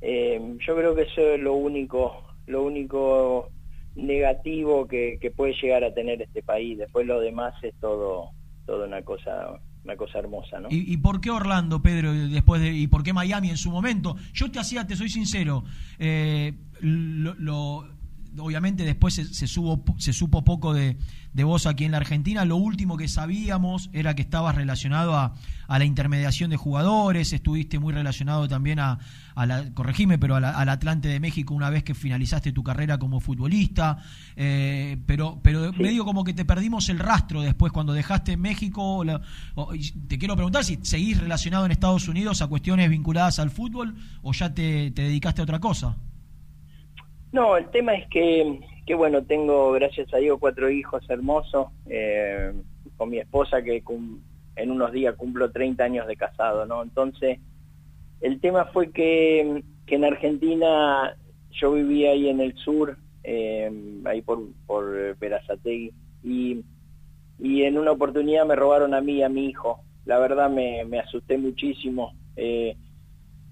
eh, 0.00 0.40
yo 0.66 0.76
creo 0.76 0.94
que 0.94 1.02
eso 1.02 1.20
es 1.32 1.40
lo 1.40 1.54
único, 1.54 2.22
lo 2.46 2.62
único 2.62 3.50
negativo 3.96 4.86
que, 4.86 5.18
que 5.20 5.30
puede 5.30 5.54
llegar 5.60 5.82
a 5.84 5.92
tener 5.94 6.22
este 6.22 6.42
país. 6.42 6.78
Después 6.78 7.06
lo 7.06 7.20
demás 7.20 7.54
es 7.62 7.74
todo, 7.80 8.30
todo 8.66 8.84
una 8.84 9.02
cosa, 9.02 9.58
una 9.84 9.96
cosa 9.96 10.18
hermosa, 10.18 10.60
¿no? 10.60 10.68
¿Y, 10.70 10.92
y 10.92 10.96
por 10.98 11.20
qué 11.20 11.30
Orlando, 11.30 11.82
Pedro, 11.82 12.12
después 12.12 12.60
de, 12.60 12.72
y 12.72 12.86
por 12.86 13.02
qué 13.02 13.12
Miami 13.12 13.50
en 13.50 13.56
su 13.56 13.70
momento? 13.70 14.16
Yo 14.32 14.50
te 14.50 14.58
hacía, 14.60 14.86
te 14.86 14.94
soy 14.96 15.08
sincero, 15.08 15.64
eh, 15.98 16.52
lo, 16.80 17.34
lo- 17.34 17.95
obviamente 18.38 18.84
después 18.84 19.14
se, 19.14 19.24
se, 19.32 19.46
subo- 19.46 19.82
se 19.98 20.12
supo 20.12 20.44
poco 20.44 20.72
de, 20.74 20.96
de 21.32 21.44
vos 21.44 21.66
aquí 21.66 21.84
en 21.84 21.92
la 21.92 21.98
Argentina. 21.98 22.44
Lo 22.44 22.56
último 22.56 22.96
que 22.96 23.08
sabíamos 23.08 23.90
era 23.92 24.14
que 24.14 24.22
estabas 24.22 24.54
relacionado 24.54 25.14
a, 25.16 25.34
a 25.68 25.78
la 25.78 25.84
intermediación 25.84 26.50
de 26.50 26.56
jugadores, 26.56 27.32
estuviste 27.32 27.78
muy 27.78 27.92
relacionado 27.92 28.48
también 28.48 28.78
a, 28.80 28.98
a 29.34 29.46
la, 29.46 29.72
corregime, 29.74 30.18
pero 30.18 30.36
a 30.36 30.40
la- 30.40 30.50
al 30.50 30.68
Atlante 30.68 31.08
de 31.08 31.20
México 31.20 31.54
una 31.54 31.70
vez 31.70 31.82
que 31.84 31.94
finalizaste 31.94 32.52
tu 32.52 32.62
carrera 32.62 32.98
como 32.98 33.20
futbolista. 33.20 33.98
Eh, 34.36 34.98
pero 35.06 35.40
pero 35.42 35.72
medio 35.72 36.04
como 36.04 36.24
que 36.24 36.34
te 36.34 36.44
perdimos 36.44 36.88
el 36.88 36.98
rastro 36.98 37.42
después 37.42 37.72
cuando 37.72 37.92
dejaste 37.92 38.36
México. 38.36 39.04
la- 39.04 39.20
te 40.08 40.18
quiero 40.18 40.34
preguntar 40.36 40.64
si 40.64 40.78
seguís 40.82 41.18
relacionado 41.18 41.64
en 41.66 41.72
Estados 41.72 42.08
Unidos 42.08 42.42
a 42.42 42.46
cuestiones 42.46 42.88
vinculadas 42.90 43.38
al 43.38 43.50
fútbol 43.50 43.94
o 44.22 44.32
ya 44.32 44.52
te, 44.54 44.90
te 44.90 45.02
dedicaste 45.02 45.40
a 45.40 45.44
otra 45.44 45.58
cosa. 45.60 45.96
No, 47.36 47.58
el 47.58 47.68
tema 47.68 47.92
es 47.94 48.08
que, 48.08 48.60
que 48.86 48.94
bueno, 48.94 49.22
tengo, 49.26 49.72
gracias 49.72 50.12
a 50.14 50.16
Dios, 50.16 50.38
cuatro 50.40 50.70
hijos 50.70 51.04
hermosos, 51.10 51.66
eh, 51.86 52.50
con 52.96 53.10
mi 53.10 53.18
esposa 53.18 53.60
que 53.60 53.82
en 54.56 54.70
unos 54.70 54.90
días 54.90 55.16
cumplo 55.16 55.50
30 55.52 55.84
años 55.84 56.06
de 56.06 56.16
casado, 56.16 56.64
¿no? 56.64 56.82
Entonces, 56.82 57.38
el 58.22 58.40
tema 58.40 58.64
fue 58.72 58.90
que, 58.90 59.62
que 59.84 59.96
en 59.96 60.04
Argentina 60.06 61.14
yo 61.50 61.72
vivía 61.74 62.12
ahí 62.12 62.30
en 62.30 62.40
el 62.40 62.54
sur, 62.56 62.96
eh, 63.22 63.70
ahí 64.06 64.22
por, 64.22 64.40
por 64.66 65.18
Verazategui, 65.18 65.92
y, 66.24 66.64
y 67.38 67.64
en 67.64 67.76
una 67.76 67.92
oportunidad 67.92 68.46
me 68.46 68.56
robaron 68.56 68.94
a 68.94 69.02
mí 69.02 69.16
y 69.16 69.22
a 69.22 69.28
mi 69.28 69.46
hijo. 69.50 69.80
La 70.06 70.18
verdad 70.18 70.48
me, 70.48 70.86
me 70.86 71.00
asusté 71.00 71.36
muchísimo. 71.36 72.14
eh, 72.36 72.76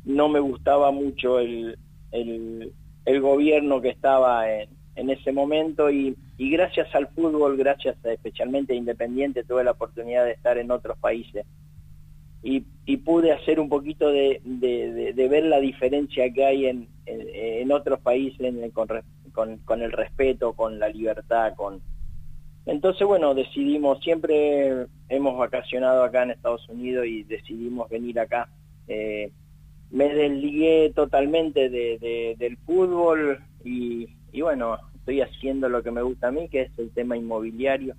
no 0.05 0.28
me 0.31 0.40
gustaba 0.40 0.90
mucho 0.90 1.39
el, 1.39 1.78
el, 2.12 2.73
el 3.05 3.20
gobierno 3.20 3.81
que 3.81 3.90
estaba 3.90 4.51
en, 4.51 4.68
en 4.97 5.10
ese 5.10 5.32
momento 5.32 5.90
y, 5.90 6.16
y 6.39 6.51
gracias 6.51 6.94
al 6.94 7.09
fútbol, 7.09 7.56
gracias 7.56 7.97
a, 8.05 8.12
especialmente 8.12 8.72
a 8.72 8.76
Independiente, 8.76 9.44
tuve 9.44 9.64
la 9.64 9.72
oportunidad 9.72 10.24
de 10.24 10.32
estar 10.32 10.59
en 10.59 10.70
otros 10.70 10.98
países 10.98 11.44
y, 12.43 12.64
y 12.85 12.98
pude 12.98 13.32
hacer 13.32 13.59
un 13.59 13.68
poquito 13.68 14.10
de, 14.10 14.40
ver 15.16 15.44
la 15.44 15.60
diferencia 15.60 16.31
que 16.32 16.44
hay 16.44 16.66
en, 16.66 16.89
en, 17.06 17.72
otros 17.72 18.01
países 18.01 18.40
en 18.40 18.70
con, 18.70 18.89
con, 19.32 19.56
con 19.59 19.82
el 19.82 19.93
respeto, 19.93 20.52
con 20.52 20.78
la 20.78 20.89
libertad, 20.89 21.55
con... 21.56 21.81
Entonces, 22.66 23.06
bueno, 23.06 23.35
decidimos, 23.35 24.01
siempre 24.01 24.86
hemos 25.09 25.39
vacacionado 25.39 26.02
acá 26.02 26.22
en 26.22 26.31
Estados 26.31 26.66
Unidos 26.68 27.06
y 27.06 27.22
decidimos 27.24 27.89
venir 27.89 28.18
acá. 28.20 28.48
Eh, 28.89 29.31
me 29.94 30.14
desligué 30.14 30.92
totalmente 30.94 31.70
de, 31.70 31.98
de- 32.00 32.36
del 32.38 32.58
fútbol 32.58 33.40
y, 33.64 34.08
y 34.32 34.42
bueno, 34.42 34.78
estoy 34.96 35.22
haciendo 35.22 35.68
lo 35.70 35.82
que 35.84 35.92
me 35.92 36.02
gusta 36.02 36.28
a 36.28 36.32
mí, 36.32 36.48
que 36.50 36.62
es 36.62 36.78
el 36.78 36.92
tema 36.92 37.16
inmobiliario. 37.16 37.96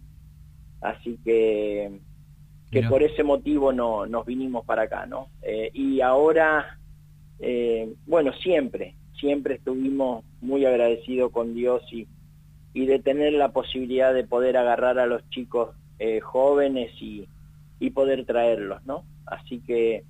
Así 0.82 1.20
que, 1.26 2.02
que 2.72 2.80
Mira. 2.80 2.90
por 2.90 3.04
ese 3.04 3.24
motivo 3.24 3.74
no 3.74 4.06
nos 4.08 4.26
vinimos 4.26 4.66
para 4.66 4.84
acá, 4.84 5.06
¿no? 5.08 5.30
Eh, 5.42 5.72
y 5.74 6.02
ahora, 6.02 6.80
eh, 7.40 7.94
bueno, 8.08 8.34
siempre, 8.34 8.96
siempre 9.20 9.56
estuvimos 9.56 10.26
muy 10.42 10.66
agradecidos 10.66 11.32
con 11.32 11.56
Dios 11.56 11.84
y, 11.94 12.08
y 12.74 12.86
de 12.88 13.00
tener 13.00 13.34
la 13.34 13.52
posibilidad 13.54 14.14
de 14.14 14.26
poder 14.26 14.58
agarrar 14.58 15.00
a 15.00 15.08
los 15.08 15.28
chicos 15.30 15.76
eh, 16.00 16.20
jóvenes 16.22 16.92
y, 17.02 17.28
y 17.80 17.92
poder 17.92 18.26
traerlos, 18.26 18.86
¿no? 18.86 19.06
Así 19.26 19.62
que 19.62 20.04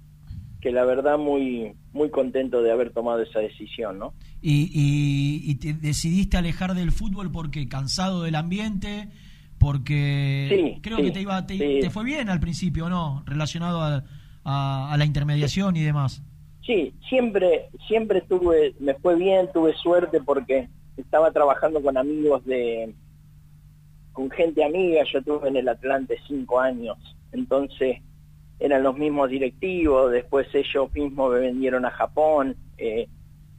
que 0.66 0.72
la 0.72 0.84
verdad 0.84 1.20
muy 1.20 1.74
muy 1.94 2.10
contento 2.10 2.64
de 2.64 2.72
haber 2.72 2.90
tomado 2.92 3.22
esa 3.22 3.38
decisión, 3.38 4.00
¿no? 4.00 4.16
Y, 4.42 4.64
y- 4.74 5.52
y 5.52 5.56
te 5.60 5.74
decidiste 5.76 6.38
alejar 6.38 6.74
del 6.74 6.92
fútbol 6.92 7.32
porque 7.32 7.70
cansado 7.70 8.24
del 8.24 8.34
ambiente, 8.34 9.10
porque 9.60 10.48
Sí, 10.74 10.80
creo 10.82 10.98
sí, 10.98 11.04
que 11.04 11.12
te 11.12 11.22
iba 11.22 11.46
te, 11.46 11.56
sí. 11.56 11.80
te 11.82 11.92
fue 11.92 12.04
bien 12.04 12.30
al 12.30 12.40
principio, 12.40 12.90
¿no? 12.90 13.22
Relacionado 13.28 13.80
a, 13.82 14.04
a- 14.44 14.92
a 14.92 14.98
la 14.98 15.06
intermediación 15.06 15.76
y 15.78 15.82
demás. 15.84 16.24
Sí, 16.66 16.96
siempre 17.10 17.68
siempre 17.88 18.22
tuve 18.22 18.74
me 18.80 18.96
fue 18.96 19.16
bien, 19.16 19.48
tuve 19.54 19.72
suerte 19.76 20.20
porque 20.20 20.68
estaba 20.98 21.30
trabajando 21.30 21.80
con 21.80 21.96
amigos 21.96 22.44
de 22.46 22.92
con 24.14 24.32
gente 24.32 24.64
amiga, 24.64 25.04
yo 25.14 25.20
estuve 25.20 25.48
en 25.48 25.58
el 25.58 25.68
Atlante 25.70 26.18
cinco 26.28 26.60
años, 26.60 26.98
entonces 27.34 27.98
eran 28.60 28.84
los 28.84 28.98
mismos 28.98 29.30
directivos, 29.30 30.12
después 30.12 30.48
ellos 30.54 30.94
mismos 30.94 31.34
me 31.34 31.40
vendieron 31.40 31.86
a 31.86 31.92
Japón, 31.92 32.56
eh, 32.78 33.08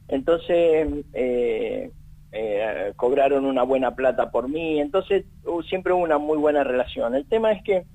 entonces 0.07 0.87
eh, 1.13 1.91
eh, 2.31 2.93
cobraron 2.95 3.45
una 3.45 3.63
buena 3.63 3.95
plata 3.95 4.31
por 4.31 4.49
mí, 4.49 4.79
entonces 4.79 5.25
uh, 5.45 5.61
siempre 5.63 5.93
hubo 5.93 6.03
una 6.03 6.17
muy 6.17 6.37
buena 6.37 6.63
relación. 6.63 7.15
El 7.15 7.25
tema 7.27 7.51
es 7.51 7.63
que 7.63 7.85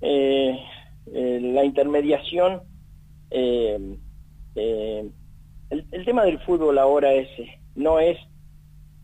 eh, 0.00 0.58
la 1.12 1.64
intermediación, 1.64 2.62
el, 3.30 3.98
el 4.54 6.04
tema 6.04 6.24
del 6.24 6.38
fútbol 6.40 6.78
ahora 6.78 7.12
es 7.12 7.28
no 7.74 8.00
es 8.00 8.18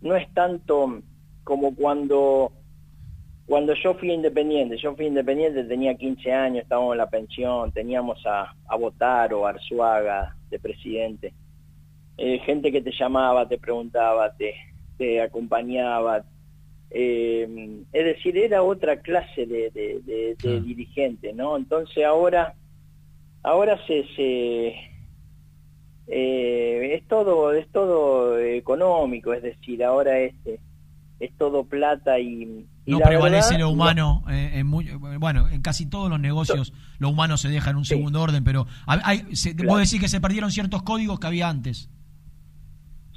no 0.00 0.16
es 0.16 0.32
tanto 0.34 1.02
como 1.44 1.74
cuando 1.74 2.52
cuando 3.46 3.74
yo 3.74 3.94
fui 3.94 4.12
independiente, 4.12 4.76
yo 4.78 4.94
fui 4.96 5.06
independiente, 5.06 5.64
tenía 5.64 5.94
15 5.94 6.32
años, 6.32 6.62
estábamos 6.62 6.92
en 6.92 6.98
la 6.98 7.10
pensión, 7.10 7.72
teníamos 7.72 8.24
a, 8.26 8.54
a 8.66 8.76
Botaro, 8.76 9.40
o 9.42 9.46
Arzuaga 9.46 10.34
de 10.50 10.58
presidente, 10.58 11.32
eh, 12.16 12.38
gente 12.40 12.72
que 12.72 12.80
te 12.80 12.92
llamaba, 12.92 13.46
te 13.48 13.58
preguntaba, 13.58 14.34
te, 14.34 14.54
te 14.96 15.20
acompañaba, 15.20 16.24
eh, 16.90 17.82
es 17.92 18.04
decir, 18.04 18.36
era 18.38 18.62
otra 18.62 19.00
clase 19.02 19.46
de, 19.46 19.70
de, 19.70 20.00
de- 20.04 20.36
de 20.40 20.60
dirigente, 20.60 21.32
¿no? 21.32 21.56
Entonces 21.56 22.04
ahora, 22.04 22.54
ahora 23.42 23.78
se, 23.86 24.04
se 24.16 24.74
eh, 26.06 26.94
es 26.94 27.06
todo, 27.08 27.52
es 27.52 27.66
todo 27.72 28.38
económico, 28.38 29.32
es 29.32 29.42
decir, 29.42 29.82
ahora 29.82 30.18
es, 30.20 30.34
es 31.20 31.32
todo 31.38 31.64
plata 31.64 32.18
y, 32.20 32.66
y 32.86 32.90
No 32.92 32.98
prevalece 32.98 33.54
verdad, 33.54 33.60
lo 33.60 33.70
humano. 33.70 34.22
eh, 34.28 34.50
en 34.54 34.66
muy- 34.66 34.90
bueno, 35.18 35.48
en 35.48 35.62
casi 35.62 35.86
todos 35.88 36.10
los 36.10 36.20
negocios 36.20 36.72
lo 36.98 37.08
humano 37.08 37.36
se 37.38 37.48
deja 37.48 37.70
en 37.70 37.76
un 37.76 37.84
segundo 37.84 38.20
orden, 38.20 38.44
pero 38.44 38.66
hay, 38.86 39.00
hay- 39.04 39.36
se, 39.36 39.56
Claro. 39.56 39.70
vos 39.70 39.78
decís 39.80 40.00
que 40.00 40.08
se 40.08 40.20
perdieron 40.20 40.50
ciertos 40.50 40.82
códigos 40.82 41.18
que 41.18 41.26
había 41.26 41.48
antes. 41.48 41.88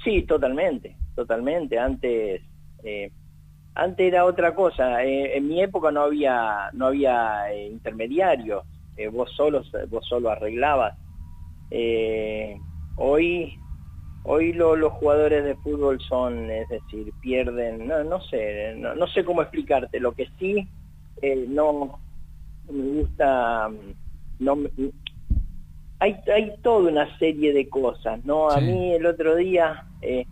Sí, 0.04 0.22
totalmente, 0.22 0.96
totalmente. 1.14 1.78
Antes, 1.78 2.40
eh, 2.84 3.10
antes 3.74 4.06
era 4.06 4.24
otra 4.24 4.54
cosa. 4.54 5.04
Eh, 5.04 5.36
en 5.36 5.48
mi 5.48 5.60
época 5.62 5.90
no 5.90 6.02
había, 6.02 6.70
no 6.72 6.86
había 6.86 7.52
eh, 7.52 7.68
intermediarios. 7.68 8.64
Vos 9.12 9.30
solo, 9.36 9.62
vos 9.90 10.04
solo 10.08 10.28
arreglabas. 10.30 10.94
Eh, 11.70 12.56
hoy, 12.96 13.58
hoy 14.22 14.52
lo- 14.52 14.76
los 14.76 14.92
jugadores 14.94 15.44
de 15.44 15.56
fútbol 15.56 16.00
son, 16.00 16.50
es 16.50 16.68
decir, 16.68 17.12
pierden, 17.20 17.86
no, 17.86 18.04
no 18.04 18.20
sé, 18.22 18.74
no, 18.76 18.94
no 18.94 19.06
sé 19.06 19.24
cómo 19.24 19.42
explicarte. 19.42 20.00
Lo 20.00 20.12
que 20.12 20.28
sí, 20.38 20.68
eh, 21.22 21.46
no 21.48 22.00
me 22.70 23.00
gusta, 23.00 23.68
mm, 23.68 23.94
no 24.40 24.56
me- 24.56 24.70
hay, 26.00 26.16
hay 26.32 26.56
toda 26.62 26.90
una 26.90 27.18
serie 27.18 27.52
de 27.52 27.68
cosas, 27.68 28.24
¿no? 28.24 28.50
A 28.50 28.60
Sí. 28.60 28.66
mí 28.66 28.92
el 28.94 29.06
otro 29.06 29.34
día, 29.34 29.84
eh, 30.00 30.24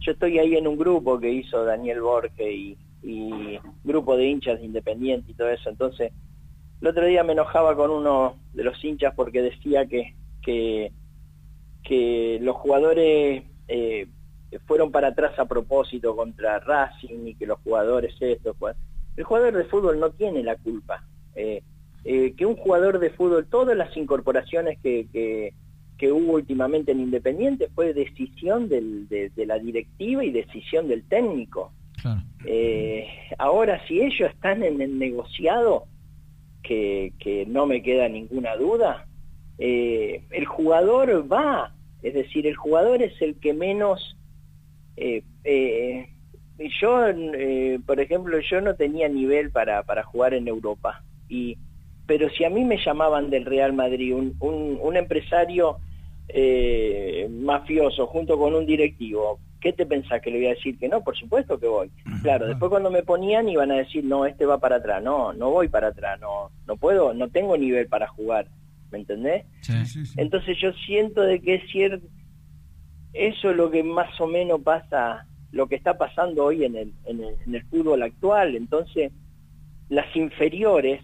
yo 0.00 0.12
estoy 0.12 0.38
ahí 0.38 0.56
en 0.56 0.66
un 0.66 0.76
grupo 0.76 1.18
que 1.18 1.30
hizo 1.30 1.64
Daniel 1.64 2.02
Borges 2.02 2.46
y, 2.52 2.76
y 3.02 3.58
grupo 3.82 4.16
de 4.16 4.26
hinchas 4.26 4.60
independientes 4.62 5.30
y 5.30 5.34
todo 5.34 5.48
eso, 5.50 5.70
entonces 5.70 6.12
el 6.82 6.88
otro 6.88 7.06
día 7.06 7.24
me 7.24 7.32
enojaba 7.32 7.74
con 7.74 7.90
uno 7.90 8.36
de 8.52 8.64
los 8.64 8.82
hinchas 8.84 9.14
porque 9.14 9.40
decía 9.40 9.86
que, 9.86 10.14
que, 10.42 10.92
que 11.86 12.38
los 12.42 12.56
jugadores 12.56 13.44
eh, 13.68 14.06
fueron 14.66 14.90
para 14.90 15.08
atrás 15.08 15.38
a 15.38 15.46
propósito 15.46 16.16
contra 16.16 16.58
Racing 16.58 17.26
y 17.26 17.34
que 17.34 17.46
los 17.46 17.60
jugadores 17.60 18.14
esto, 18.20 18.56
el 19.16 19.24
jugador 19.24 19.56
de 19.56 19.64
fútbol 19.64 20.00
no 20.00 20.10
tiene 20.10 20.42
la 20.42 20.56
culpa. 20.56 21.04
Eh, 21.34 21.62
eh, 22.04 22.34
que 22.36 22.46
un 22.46 22.56
jugador 22.56 22.98
de 22.98 23.10
fútbol, 23.10 23.46
todas 23.46 23.76
las 23.76 23.96
incorporaciones 23.96 24.78
que, 24.82 25.06
que, 25.12 25.54
que 25.98 26.12
hubo 26.12 26.34
últimamente 26.34 26.92
en 26.92 27.00
Independiente 27.00 27.68
fue 27.74 27.94
decisión 27.94 28.68
del, 28.68 29.08
de, 29.08 29.30
de 29.30 29.46
la 29.46 29.58
directiva 29.58 30.24
y 30.24 30.30
decisión 30.30 30.88
del 30.88 31.04
técnico. 31.04 31.72
Eh, 32.44 33.08
ahora, 33.38 33.84
si 33.88 34.00
ellos 34.00 34.30
están 34.30 34.62
en 34.62 34.80
el 34.80 34.98
negociado, 34.98 35.86
que, 36.62 37.12
que 37.18 37.46
no 37.46 37.66
me 37.66 37.82
queda 37.82 38.08
ninguna 38.08 38.56
duda, 38.56 39.06
eh, 39.58 40.22
el 40.30 40.44
jugador 40.44 41.26
va, 41.32 41.74
es 42.02 42.14
decir, 42.14 42.46
el 42.46 42.56
jugador 42.56 43.02
es 43.02 43.20
el 43.22 43.38
que 43.38 43.54
menos... 43.54 44.16
Eh, 44.96 45.22
eh, 45.44 46.08
yo, 46.80 47.06
eh, 47.08 47.78
por 47.84 48.00
ejemplo, 48.00 48.38
yo 48.40 48.60
no 48.62 48.74
tenía 48.74 49.08
nivel 49.08 49.50
para, 49.50 49.82
para 49.82 50.04
jugar 50.04 50.32
en 50.32 50.48
Europa, 50.48 51.02
y 51.28 51.58
pero 52.06 52.30
si 52.30 52.44
a 52.44 52.50
mí 52.50 52.64
me 52.64 52.78
llamaban 52.78 53.30
del 53.30 53.44
Real 53.44 53.72
Madrid, 53.72 54.14
un, 54.14 54.36
un, 54.38 54.78
un 54.80 54.96
empresario 54.96 55.78
eh, 56.28 57.28
mafioso 57.30 58.06
junto 58.06 58.38
con 58.38 58.54
un 58.54 58.64
directivo, 58.64 59.40
¿qué 59.60 59.72
te 59.72 59.86
pensás 59.86 60.22
que 60.22 60.30
le 60.30 60.38
voy 60.38 60.46
a 60.46 60.54
decir 60.54 60.78
que 60.78 60.88
no? 60.88 61.02
Por 61.02 61.16
supuesto 61.16 61.58
que 61.58 61.66
voy. 61.66 61.90
Claro, 62.22 62.46
después 62.46 62.70
cuando 62.70 62.90
me 62.90 63.02
ponían 63.02 63.48
iban 63.48 63.72
a 63.72 63.76
decir, 63.76 64.04
no, 64.04 64.24
este 64.24 64.46
va 64.46 64.58
para 64.58 64.76
atrás. 64.76 65.02
No, 65.02 65.32
no 65.32 65.50
voy 65.50 65.68
para 65.68 65.88
atrás, 65.88 66.20
no, 66.20 66.50
no 66.66 66.76
puedo, 66.76 67.12
no 67.12 67.28
tengo 67.28 67.56
nivel 67.56 67.88
para 67.88 68.06
jugar, 68.06 68.46
¿me 68.90 68.98
entendés? 68.98 69.44
Entonces 70.16 70.56
yo 70.60 70.72
siento 70.86 71.22
de 71.22 71.40
que 71.40 71.54
es 71.56 71.70
cierto, 71.70 72.06
eso 73.12 73.50
es 73.50 73.56
lo 73.56 73.70
que 73.70 73.82
más 73.82 74.20
o 74.20 74.26
menos 74.26 74.60
pasa, 74.62 75.26
lo 75.52 75.66
que 75.68 75.74
está 75.76 75.96
pasando 75.96 76.44
hoy 76.44 76.64
en 76.64 76.76
el, 76.76 76.92
en 77.06 77.22
el, 77.24 77.34
en 77.46 77.54
el 77.54 77.64
fútbol 77.64 78.02
actual. 78.02 78.54
Entonces, 78.56 79.12
las 79.88 80.14
inferiores, 80.16 81.00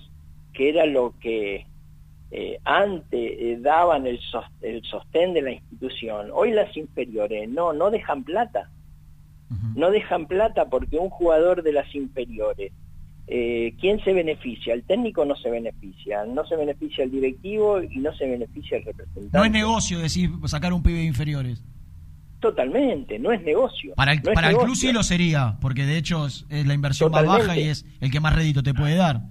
que 0.53 0.69
era 0.69 0.85
lo 0.87 1.15
que 1.21 1.67
eh, 2.31 2.59
antes 2.65 3.09
eh, 3.13 3.59
daban 3.61 4.07
el, 4.07 4.19
sos- 4.21 4.45
el 4.61 4.83
sostén 4.85 5.33
de 5.35 5.43
la 5.43 5.53
institución, 5.53 6.31
hoy 6.33 6.51
las 6.53 6.75
inferiores 6.77 7.49
no, 7.49 7.73
no 7.73 7.91
dejan 7.91 8.25
plata. 8.25 8.71
No 9.77 9.91
dejan 9.91 10.27
plata 10.27 10.71
porque 10.71 10.97
un 10.99 11.11
jugador 11.11 11.63
de 11.63 11.73
las 11.73 11.95
inferiores, 11.95 12.73
eh, 13.35 13.75
¿quién 13.81 13.99
se 14.05 14.13
beneficia? 14.13 14.75
El 14.75 14.85
técnico 14.85 15.25
no 15.25 15.35
se 15.37 15.49
beneficia, 15.49 16.27
no 16.27 16.45
se 16.45 16.55
beneficia 16.55 17.05
el 17.05 17.11
directivo 17.11 17.81
y 17.83 17.97
no 17.97 18.15
se 18.15 18.27
beneficia 18.27 18.77
el 18.77 18.85
representante. 18.85 19.39
No 19.39 19.43
es 19.43 19.51
negocio 19.51 20.01
decir 20.01 20.31
sacar 20.45 20.75
un 20.75 20.83
pibe 20.83 20.99
de 20.99 21.05
inferiores. 21.05 21.65
Totalmente, 22.41 23.19
no 23.19 23.33
es 23.33 23.41
negocio. 23.43 23.95
Para 23.95 24.13
el, 24.13 24.23
No 24.23 24.35
para 24.35 24.51
el 24.51 24.59
club 24.59 24.77
sí 24.77 24.93
lo 24.93 25.03
sería, 25.03 25.57
porque 25.63 25.87
de 25.87 25.97
hecho 25.97 26.27
es, 26.27 26.45
es 26.51 26.67
la 26.67 26.75
inversión 26.75 27.11
más 27.11 27.25
baja 27.25 27.57
y 27.57 27.69
es 27.69 27.87
el 28.03 28.11
que 28.11 28.21
más 28.21 28.37
rédito 28.37 28.63
te 28.63 28.75
puede 28.75 28.97
dar. 28.97 29.23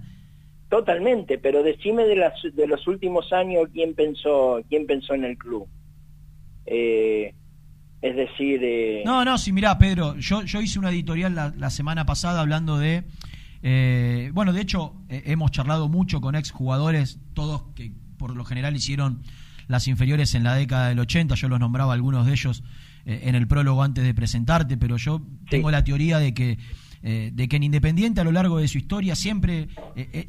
Totalmente, 0.68 1.38
pero 1.38 1.62
decime 1.62 2.02
de, 2.02 2.16
las, 2.16 2.32
de 2.42 2.66
los 2.66 2.88
últimos 2.88 3.32
años 3.32 3.68
quién 3.72 3.94
pensó, 3.94 4.60
quién 4.68 4.84
pensó 4.84 5.14
en 5.14 5.22
el 5.26 5.38
club. 5.38 5.68
Eh, 6.66 7.34
es 8.00 8.16
decir, 8.16 8.58
eh, 8.64 9.04
No, 9.06 9.24
no, 9.24 9.38
sí, 9.38 9.52
mirá, 9.52 9.78
Pedro, 9.78 10.16
yo, 10.16 10.42
yo 10.42 10.60
hice 10.60 10.80
una 10.80 10.90
editorial 10.90 11.36
la, 11.36 11.54
la 11.56 11.70
semana 11.70 12.04
pasada 12.04 12.40
hablando 12.40 12.78
de... 12.78 13.04
eh, 13.62 14.30
bueno, 14.34 14.52
de 14.52 14.60
hecho, 14.60 14.94
eh, 15.08 15.22
hemos 15.26 15.52
charlado 15.52 15.88
mucho 15.88 16.20
con 16.20 16.34
exjugadores, 16.34 17.20
todos 17.32 17.62
que 17.74 17.92
por 18.16 18.34
lo 18.34 18.44
general 18.44 18.74
hicieron 18.74 19.22
las 19.68 19.86
inferiores 19.86 20.34
en 20.34 20.42
la 20.42 20.54
década 20.54 20.88
del 20.88 20.98
80, 20.98 21.36
yo 21.36 21.48
los 21.48 21.60
nombraba 21.60 21.92
algunos 21.92 22.26
de 22.26 22.32
ellos 22.32 22.64
eh, 23.06 23.22
en 23.24 23.34
el 23.36 23.46
prólogo 23.46 23.82
antes 23.82 24.04
de 24.04 24.14
presentarte, 24.14 24.76
pero 24.76 24.96
yo 24.96 25.22
tengo 25.48 25.70
la 25.70 25.84
teoría 25.84 26.18
de 26.18 26.34
que 26.34 26.58
eh, 27.04 27.32
de 27.34 27.48
que 27.48 27.56
en 27.56 27.64
Independiente 27.64 28.20
a 28.20 28.24
lo 28.24 28.30
largo 28.30 28.58
de 28.58 28.68
su 28.68 28.78
historia 28.78 29.16
siempre, 29.16 29.68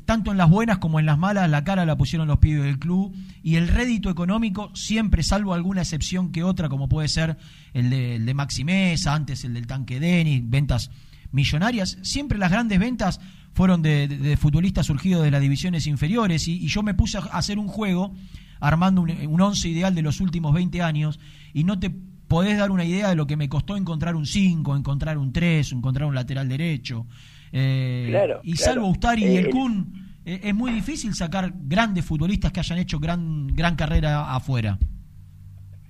tanto 0.05 0.31
en 0.31 0.39
las 0.39 0.49
buenas 0.49 0.79
como 0.79 0.99
en 0.99 1.05
las 1.05 1.19
malas, 1.19 1.47
la 1.47 1.63
cara 1.63 1.85
la 1.85 1.95
pusieron 1.97 2.27
los 2.27 2.39
pibes 2.39 2.63
del 2.63 2.79
club 2.79 3.15
y 3.43 3.57
el 3.57 3.67
rédito 3.67 4.09
económico 4.09 4.71
siempre, 4.73 5.21
salvo 5.21 5.53
alguna 5.53 5.81
excepción 5.81 6.31
que 6.31 6.43
otra, 6.43 6.69
como 6.69 6.89
puede 6.89 7.09
ser 7.09 7.37
el 7.73 7.91
de, 7.91 8.15
el 8.15 8.25
de 8.25 8.33
Maxi 8.33 8.63
Mesa, 8.63 9.13
antes 9.13 9.43
el 9.43 9.53
del 9.53 9.67
Tanque 9.67 9.99
Denis, 9.99 10.41
ventas 10.43 10.89
millonarias, 11.33 11.97
siempre 12.01 12.37
las 12.37 12.51
grandes 12.51 12.79
ventas 12.79 13.19
fueron 13.53 13.81
de, 13.81 14.07
de- 14.07 14.17
de 14.17 14.37
futbolistas 14.37 14.85
surgidos 14.85 15.23
de 15.23 15.31
las 15.31 15.41
divisiones 15.41 15.85
inferiores 15.87 16.47
y, 16.47 16.63
y 16.63 16.67
yo 16.67 16.81
me 16.83 16.93
puse 16.93 17.17
a 17.17 17.21
hacer 17.21 17.59
un 17.59 17.67
juego 17.67 18.13
armando 18.59 19.01
un, 19.01 19.09
un 19.27 19.41
once 19.41 19.67
ideal 19.67 19.93
de 19.93 20.01
los 20.01 20.21
últimos 20.21 20.53
20 20.53 20.81
años 20.81 21.19
y 21.53 21.63
no 21.65 21.77
te 21.77 21.91
podés 22.27 22.57
dar 22.57 22.71
una 22.71 22.85
idea 22.85 23.09
de 23.09 23.15
lo 23.15 23.27
que 23.27 23.35
me 23.35 23.49
costó 23.49 23.75
encontrar 23.77 24.15
un 24.15 24.25
5, 24.25 24.75
encontrar 24.75 25.17
un 25.17 25.31
3, 25.33 25.73
encontrar 25.73 26.07
un 26.07 26.15
lateral 26.15 26.47
derecho. 26.47 27.05
Eh, 27.51 28.07
Claro, 28.09 28.39
y 28.43 28.53
claro. 28.53 28.73
salvo 28.73 28.87
Ustari 28.87 29.21
y 29.23 29.25
Eh, 29.25 29.37
el 29.39 29.45
el- 29.47 29.51
Kun, 29.51 29.93
eh, 30.25 30.39
es 30.45 30.55
muy 30.55 30.71
difícil 30.71 31.13
sacar 31.13 31.53
grandes 31.67 32.05
futbolistas 32.05 32.51
que 32.51 32.59
hayan 32.61 32.79
hecho 32.79 32.99
gran, 32.99 33.47
gran 33.47 33.75
carrera 33.75 34.33
afuera. 34.33 34.79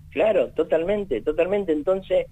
Claro, 0.10 0.50
totalmente, 0.50 1.22
totalmente. 1.22 1.72
Entonces, 1.72 2.28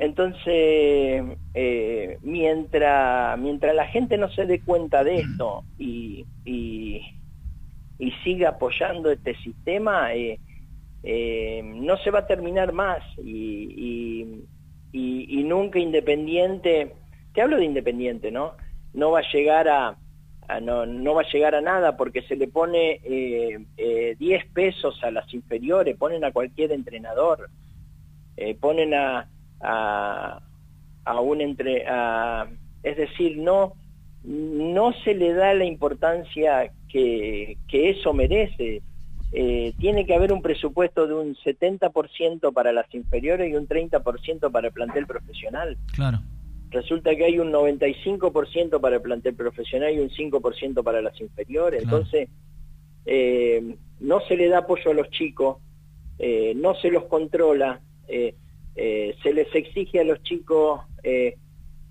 entonces 0.00 1.38
eh, 1.54 2.18
mientras 2.22 3.38
mientras 3.38 3.74
la 3.74 3.86
gente 3.86 4.18
no 4.18 4.30
se 4.30 4.46
dé 4.46 4.62
cuenta 4.62 5.04
de 5.04 5.20
esto 5.20 5.64
y, 5.78 6.26
y, 6.44 7.02
y 7.98 8.12
siga 8.24 8.50
apoyando 8.50 9.10
este 9.10 9.34
sistema, 9.36 10.14
eh, 10.14 10.40
eh, 11.02 11.62
no 11.64 11.96
se 11.98 12.10
va 12.10 12.20
a 12.20 12.26
terminar 12.26 12.72
más 12.72 13.02
y, 13.18 13.24
y, 13.76 14.44
y- 14.92 15.40
y 15.40 15.44
nunca 15.44 15.78
Independiente, 15.80 16.96
te 17.32 17.42
hablo 17.42 17.58
de 17.58 17.64
Independiente, 17.66 18.30
¿no? 18.32 18.56
no 18.94 19.12
va 19.12 19.20
a 19.20 19.32
llegar 19.32 19.68
a, 19.68 19.98
a 20.48 20.60
no, 20.60 20.86
no 20.86 21.14
va 21.14 21.22
a 21.22 21.30
llegar 21.32 21.54
a 21.54 21.60
nada 21.62 21.96
porque 21.96 22.22
se 22.22 22.36
le 22.36 22.48
pone 22.48 23.00
eh, 23.04 23.66
eh, 23.76 24.16
10 24.18 24.46
pesos 24.52 25.02
a 25.04 25.10
las 25.12 25.32
inferiores, 25.34 25.96
ponen 25.96 26.24
a 26.24 26.32
cualquier 26.32 26.72
entrenador, 26.72 27.50
eh, 28.36 28.54
ponen 28.56 28.94
a, 28.94 29.28
a, 29.60 30.40
a 31.04 31.20
un 31.20 31.40
entre, 31.40 31.84
a, 31.86 32.46
es 32.82 32.96
decir, 32.96 33.36
no, 33.38 33.74
no 34.24 34.92
se 35.04 35.14
le 35.14 35.32
da 35.32 35.54
la 35.54 35.64
importancia 35.64 36.72
que, 36.88 37.56
que 37.68 37.90
eso 37.90 38.12
merece. 38.12 38.82
Eh, 39.32 39.74
tiene 39.78 40.06
que 40.06 40.14
haber 40.14 40.32
un 40.32 40.42
presupuesto 40.42 41.06
de 41.06 41.14
un 41.14 41.36
70% 41.36 42.52
para 42.52 42.72
las 42.72 42.92
inferiores 42.94 43.50
y 43.50 43.54
un 43.54 43.68
30% 43.68 44.50
para 44.50 44.68
el 44.68 44.72
plantel 44.72 45.06
profesional. 45.06 45.76
Claro. 45.94 46.20
Resulta 46.70 47.14
que 47.14 47.24
hay 47.24 47.38
un 47.38 47.52
95% 47.52 48.80
para 48.80 48.96
el 48.96 49.02
plantel 49.02 49.34
profesional 49.34 49.92
y 49.94 50.00
un 50.00 50.10
5% 50.10 50.82
para 50.82 51.00
las 51.00 51.20
inferiores. 51.20 51.82
Claro. 51.82 51.98
Entonces, 51.98 52.28
eh, 53.06 53.76
no 54.00 54.20
se 54.20 54.36
le 54.36 54.48
da 54.48 54.58
apoyo 54.58 54.90
a 54.90 54.94
los 54.94 55.10
chicos, 55.10 55.58
eh, 56.18 56.52
no 56.56 56.74
se 56.74 56.90
los 56.90 57.04
controla, 57.04 57.80
eh, 58.82 59.14
se 59.22 59.34
les 59.34 59.54
exige 59.54 60.00
a 60.00 60.04
los 60.04 60.22
chicos 60.22 60.80
eh, 61.02 61.36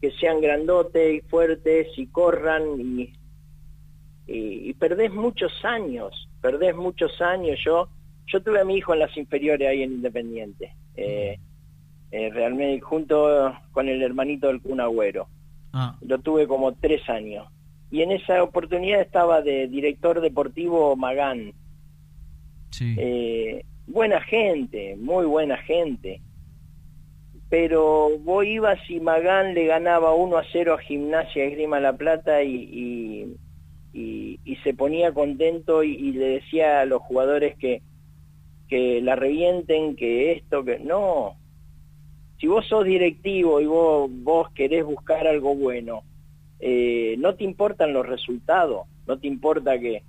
que 0.02 0.11
sean 0.11 0.41
grandotes 0.41 1.16
y 1.16 1.22
fuertes 1.28 1.88
y 1.98 2.07
corran 2.07 2.64
y, 2.80 3.14
y, 4.26 4.70
y 4.70 4.74
perdés 4.74 5.11
muchos 5.14 5.53
años, 5.64 6.30
perdés 6.41 6.76
muchos 6.76 7.22
años. 7.22 7.60
Yo 7.64 7.90
yo 8.32 8.41
tuve 8.41 8.60
a 8.60 8.66
mi 8.66 8.78
hijo 8.78 8.94
en 8.94 8.99
las 8.99 9.16
inferiores 9.18 9.68
ahí 9.68 9.82
en 9.82 9.94
Independiente, 9.94 10.74
eh, 10.95 11.40
eh, 12.11 12.30
realmente 12.30 12.80
junto 12.82 13.53
con 13.72 13.90
el 13.90 14.02
hermanito 14.02 14.48
del 14.48 14.61
Kun 14.61 14.80
Agüero. 14.80 15.28
Ah. 15.74 15.98
Lo 16.02 16.20
tuve 16.20 16.48
como 16.48 16.74
tres 16.74 17.07
años. 17.10 17.48
Y 17.91 18.02
en 18.02 18.11
esa 18.11 18.44
oportunidad 18.44 19.02
estaba 19.02 19.41
de 19.41 19.68
director 19.68 20.22
deportivo 20.22 20.95
Magán. 20.95 21.53
Sí. 22.70 22.95
Eh, 22.98 23.66
buena 23.88 24.22
gente, 24.22 24.95
muy 24.95 25.26
buena 25.26 25.57
gente. 25.57 26.22
Pero 27.49 28.09
vos 28.19 28.45
ibas 28.45 28.80
y 28.89 28.99
Magán 28.99 29.53
le 29.55 29.65
ganaba 29.65 30.13
1 30.13 30.38
a 30.38 30.43
0 30.51 30.76
a 30.76 30.77
Gimnasia 30.80 31.45
Esgrima 31.45 31.80
La 31.80 31.97
Plata 31.97 32.43
y, 32.43 33.35
y, 33.93 34.39
y- 34.45 34.55
se 34.63 34.73
ponía 34.73 35.13
contento 35.13 35.84
y, 35.84 35.93
y 35.95 36.11
le 36.11 36.26
decía 36.27 36.81
a 36.81 36.85
los 36.85 37.01
jugadores 37.01 37.55
que, 37.57 37.81
que 38.67 39.01
la 39.01 39.15
revienten, 39.15 39.95
que 39.95 40.34
esto, 40.34 40.63
que 40.63 40.80
no. 40.80 41.38
Si 42.39 42.47
vos 42.47 42.65
sos 42.67 42.85
directivo 42.85 43.59
y 43.61 43.65
vos, 43.65 44.09
vos 44.11 44.49
querés 44.51 44.85
buscar 44.85 45.27
algo 45.27 45.55
bueno, 45.55 46.03
eh, 46.59 47.15
no 47.19 47.35
te 47.35 47.43
importan 47.45 47.93
los 47.93 48.05
resultados, 48.05 48.88
no 49.07 49.17
te 49.19 49.27
importa 49.27 49.80
que... 49.80 50.03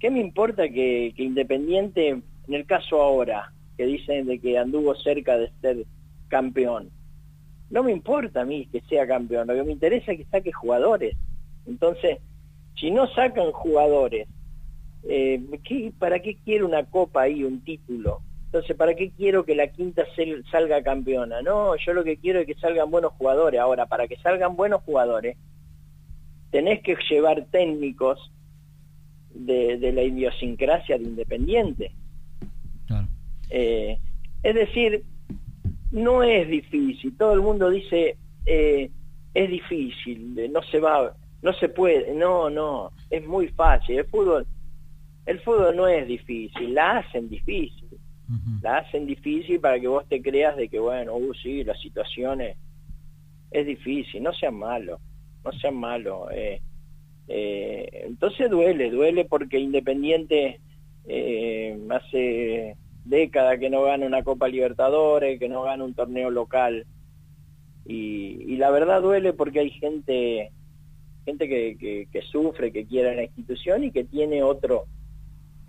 ¿Qué 0.00 0.10
me 0.10 0.20
importa 0.20 0.68
que, 0.68 1.12
que 1.16 1.22
Independiente, 1.22 2.08
en 2.08 2.54
el 2.54 2.66
caso 2.66 3.00
ahora, 3.00 3.52
que 3.76 3.86
dicen 3.86 4.26
de 4.26 4.40
que 4.40 4.58
anduvo 4.58 4.94
cerca 4.96 5.38
de 5.38 5.50
ser 5.60 5.86
campeón? 6.36 6.88
No 7.68 7.82
me 7.82 7.92
importa 7.92 8.40
a 8.40 8.44
mí 8.46 8.66
que 8.72 8.80
sea 8.88 9.06
campeón, 9.06 9.46
lo 9.48 9.54
que 9.54 9.62
me 9.64 9.72
interesa 9.72 10.12
es 10.12 10.18
que 10.18 10.24
saque 10.30 10.50
jugadores. 10.50 11.14
Entonces, 11.66 12.18
si 12.74 12.90
no 12.90 13.06
sacan 13.08 13.52
jugadores, 13.52 14.26
eh, 15.08 15.40
¿qué- 15.62 15.92
¿para 15.98 16.20
qué 16.20 16.36
quiero 16.42 16.66
una 16.66 16.84
copa 16.84 17.22
ahí, 17.22 17.44
un 17.44 17.60
título? 17.60 18.20
Entonces, 18.46 18.74
¿para 18.76 18.94
qué 18.94 19.10
quiero 19.10 19.44
que 19.44 19.54
la 19.54 19.66
quinta 19.68 20.04
salga 20.50 20.82
campeona? 20.82 21.42
No, 21.42 21.76
yo 21.76 21.92
lo 21.92 22.02
que 22.02 22.16
quiero 22.16 22.40
es 22.40 22.46
que 22.46 22.54
salgan 22.54 22.90
buenos 22.90 23.12
jugadores. 23.18 23.60
Ahora, 23.60 23.84
para 23.86 24.08
que 24.08 24.16
salgan 24.16 24.56
buenos 24.56 24.82
jugadores, 24.82 25.36
tenés 26.50 26.80
que 26.82 26.96
llevar 27.10 27.46
técnicos 27.50 28.30
de, 29.34 29.78
de 29.78 29.92
la 29.92 30.02
idiosincrasia 30.02 30.98
de 30.98 31.04
Independiente. 31.04 31.92
Eh, 33.50 33.98
es 34.42 34.54
decir, 34.54 35.04
no 35.92 36.22
es 36.22 36.48
difícil. 36.48 37.16
Todo 37.16 37.34
el 37.34 37.40
mundo 37.40 37.70
dice 37.70 38.16
eh, 38.44 38.90
es 39.34 39.50
difícil, 39.50 40.38
eh, 40.38 40.48
no 40.48 40.62
se 40.62 40.80
va, 40.80 41.14
no 41.42 41.52
se 41.54 41.68
puede. 41.68 42.14
No, 42.14 42.50
no, 42.50 42.90
es 43.10 43.24
muy 43.26 43.48
fácil. 43.48 43.98
El 43.98 44.06
fútbol, 44.06 44.46
el 45.26 45.40
fútbol 45.40 45.76
no 45.76 45.86
es 45.86 46.06
difícil, 46.06 46.74
la 46.74 46.98
hacen 46.98 47.28
difícil. 47.28 47.88
La 48.62 48.78
hacen 48.78 49.06
difícil 49.06 49.60
para 49.60 49.78
que 49.78 49.88
vos 49.88 50.08
te 50.08 50.22
creas 50.22 50.56
de 50.56 50.66
que, 50.66 50.78
bueno, 50.78 51.16
uh, 51.16 51.34
sí, 51.34 51.64
la 51.64 51.74
situación 51.74 52.40
es, 52.40 52.56
es 53.50 53.66
difícil. 53.66 54.22
No 54.22 54.32
sean 54.32 54.54
malos, 54.54 55.00
no 55.44 55.52
sean 55.52 55.76
malos. 55.76 56.30
Eh, 56.32 56.62
eh, 57.28 58.04
entonces 58.06 58.50
duele, 58.50 58.90
duele 58.90 59.26
porque 59.26 59.58
Independiente 59.58 60.60
eh, 61.06 61.78
hace 61.90 62.76
décadas 63.04 63.58
que 63.58 63.70
no 63.70 63.82
gana 63.82 64.06
una 64.06 64.22
Copa 64.22 64.48
Libertadores, 64.48 65.38
que 65.38 65.48
no 65.48 65.62
gana 65.62 65.84
un 65.84 65.94
torneo 65.94 66.30
local. 66.30 66.86
Y, 67.84 68.44
y 68.46 68.56
la 68.56 68.70
verdad 68.70 69.02
duele 69.02 69.32
porque 69.32 69.60
hay 69.60 69.70
gente 69.70 70.50
gente 71.24 71.48
que, 71.48 71.76
que, 71.78 72.08
que 72.12 72.22
sufre, 72.22 72.72
que 72.72 72.84
quiere 72.84 73.14
la 73.14 73.22
institución 73.24 73.84
y 73.84 73.90
que 73.92 74.04
tiene 74.04 74.42
otro 74.42 74.84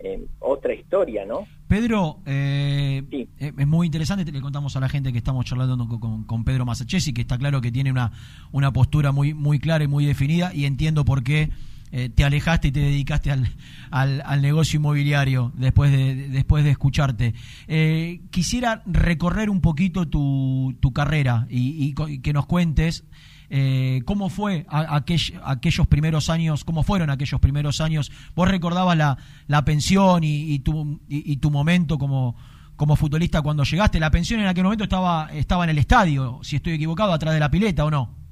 eh, 0.00 0.24
otra 0.40 0.74
historia, 0.74 1.24
¿no? 1.24 1.46
Pedro, 1.68 2.18
eh, 2.26 3.02
eh, 3.10 3.26
es 3.38 3.66
muy 3.66 3.86
interesante, 3.86 4.30
le 4.30 4.40
contamos 4.40 4.76
a 4.76 4.80
la 4.80 4.88
gente 4.88 5.12
que 5.12 5.18
estamos 5.18 5.44
charlando 5.44 5.76
con, 5.88 5.98
con- 6.00 6.24
con 6.24 6.44
Pedro 6.44 6.64
Masachesi, 6.66 7.12
que 7.14 7.22
está 7.22 7.38
claro 7.38 7.60
que 7.60 7.72
tiene 7.72 7.90
una, 7.90 8.12
una 8.52 8.72
postura 8.72 9.12
muy, 9.12 9.32
muy 9.32 9.58
clara 9.60 9.82
y 9.84 9.88
muy 9.88 10.04
definida, 10.04 10.52
y 10.54 10.66
entiendo 10.66 11.04
por 11.04 11.22
qué 11.22 11.48
eh, 11.96 12.08
te 12.08 12.24
alejaste 12.24 12.68
y 12.68 12.72
te 12.72 12.80
dedicaste 12.80 13.30
al, 13.30 13.48
al, 13.92 14.42
negocio 14.42 14.78
inmobiliario 14.78 15.52
después 15.54 15.92
de, 15.92 16.28
después 16.28 16.64
de 16.64 16.70
escucharte. 16.70 17.34
Eh, 17.68 18.20
quisiera 18.32 18.82
recorrer 18.84 19.48
un 19.48 19.60
poquito 19.60 20.08
tu, 20.08 20.74
tu 20.80 20.92
carrera 20.92 21.46
y, 21.48 21.94
que 22.20 22.32
nos 22.32 22.46
cuentes 22.46 23.04
eh, 23.48 24.02
cómo 24.06 24.28
fue 24.28 24.66
a- 24.68 24.98
aquell- 24.98 25.40
aquellos 25.44 25.86
primeros 25.86 26.30
años, 26.30 26.64
cómo 26.64 26.82
fueron 26.82 27.10
aquellos 27.10 27.40
primeros 27.40 27.80
años. 27.80 28.10
Vos 28.34 28.48
recordabas 28.48 28.96
la, 28.96 29.16
la 29.46 29.64
pensión 29.64 30.24
y, 30.24 30.52
y 30.52 30.58
tu, 30.58 31.00
y 31.08 31.36
tu 31.36 31.52
momento 31.52 31.96
como, 31.96 32.34
como 32.74 32.96
futbolista 32.96 33.40
cuando 33.40 33.62
llegaste. 33.62 34.00
La 34.00 34.10
pensión 34.10 34.40
en 34.40 34.48
aquel 34.48 34.64
momento 34.64 34.82
estaba, 34.82 35.28
estaba 35.32 35.62
en 35.62 35.70
el 35.70 35.78
estadio, 35.78 36.40
si 36.42 36.56
estoy 36.56 36.72
equivocado, 36.72 37.12
atrás 37.12 37.34
de 37.34 37.38
la 37.38 37.50
pileta 37.52 37.84
o 37.84 37.90
no. 37.92 38.23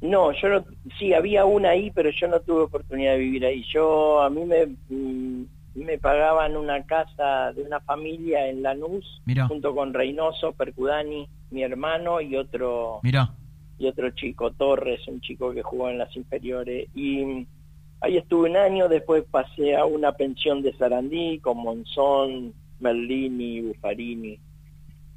No, 0.00 0.32
yo 0.32 0.48
no, 0.48 0.64
sí, 0.98 1.12
había 1.12 1.44
una 1.44 1.70
ahí, 1.70 1.90
pero 1.90 2.10
yo 2.10 2.26
no 2.28 2.40
tuve 2.40 2.62
oportunidad 2.62 3.12
de 3.12 3.18
vivir 3.18 3.44
ahí. 3.44 3.62
Yo, 3.72 4.22
a 4.22 4.30
mí 4.30 4.44
me, 4.44 4.66
mm, 4.88 5.44
me 5.74 5.98
pagaban 5.98 6.56
una 6.56 6.84
casa 6.86 7.52
de 7.52 7.62
una 7.62 7.80
familia 7.80 8.48
en 8.48 8.62
Lanús, 8.62 9.20
Mirá. 9.26 9.46
junto 9.46 9.74
con 9.74 9.92
Reynoso, 9.92 10.52
Percudani, 10.52 11.28
mi 11.50 11.62
hermano 11.62 12.20
y 12.20 12.36
otro 12.36 13.00
Mirá. 13.02 13.34
y 13.78 13.86
otro 13.86 14.10
chico, 14.10 14.52
Torres, 14.52 15.06
un 15.06 15.20
chico 15.20 15.52
que 15.52 15.62
jugó 15.62 15.90
en 15.90 15.98
las 15.98 16.14
inferiores. 16.16 16.88
Y 16.94 17.24
mm, 17.24 17.46
ahí 18.00 18.16
estuve 18.16 18.48
un 18.48 18.56
año, 18.56 18.88
después 18.88 19.24
pasé 19.30 19.76
a 19.76 19.84
una 19.84 20.12
pensión 20.12 20.62
de 20.62 20.72
Sarandí 20.78 21.38
con 21.40 21.58
Monzón, 21.58 22.54
Merlini, 22.80 23.60
Buffarini. 23.60 24.38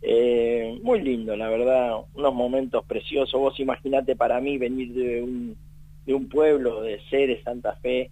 Eh, 0.06 0.80
muy 0.84 1.02
lindo, 1.02 1.36
la 1.38 1.48
verdad, 1.48 1.94
unos 2.14 2.34
momentos 2.34 2.84
preciosos. 2.86 3.40
Vos 3.40 3.58
imaginate 3.60 4.18
para 4.18 4.42
mí 4.42 4.58
venir 4.58 4.94
de 4.94 5.24
un, 5.24 5.56
de 6.06 6.14
un 6.14 6.28
pueblo, 6.28 6.82
de 6.82 7.00
Ceres, 7.10 7.42
Santa 7.44 7.78
Fe, 7.82 8.12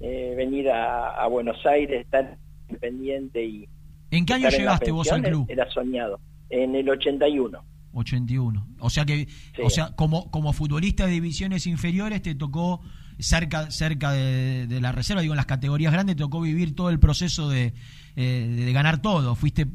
eh, 0.00 0.34
venir 0.36 0.68
a, 0.70 1.10
a 1.14 1.28
Buenos 1.28 1.64
Aires, 1.64 2.00
estar 2.00 2.36
independiente 2.68 3.44
y... 3.44 3.68
¿En 4.10 4.26
qué 4.26 4.34
año 4.34 4.48
llegaste 4.48 4.90
vos 4.90 5.10
al 5.12 5.22
club? 5.22 5.46
Era 5.48 5.70
soñado, 5.70 6.18
en 6.48 6.74
el 6.74 6.88
81. 6.88 7.62
81. 7.92 8.66
O 8.80 8.90
sea 8.90 9.04
que, 9.04 9.28
o 9.62 9.70
sea, 9.70 9.94
como, 9.94 10.30
como 10.32 10.52
futbolista 10.52 11.06
de 11.06 11.12
divisiones 11.12 11.66
inferiores 11.66 12.22
te 12.22 12.34
tocó 12.34 12.80
cerca, 13.18 13.70
cerca 13.70 14.12
de, 14.12 14.66
de 14.66 14.80
la 14.80 14.92
reserva, 14.92 15.22
digo, 15.22 15.34
en 15.34 15.38
las 15.38 15.46
categorías 15.46 15.92
grandes 15.92 16.16
te 16.16 16.22
tocó 16.22 16.40
vivir 16.40 16.74
todo 16.74 16.90
el 16.90 16.98
proceso 16.98 17.48
de, 17.48 17.72
eh, 18.16 18.54
de 18.64 18.72
ganar 18.72 19.02
todo. 19.02 19.34
Fuiste, 19.34 19.66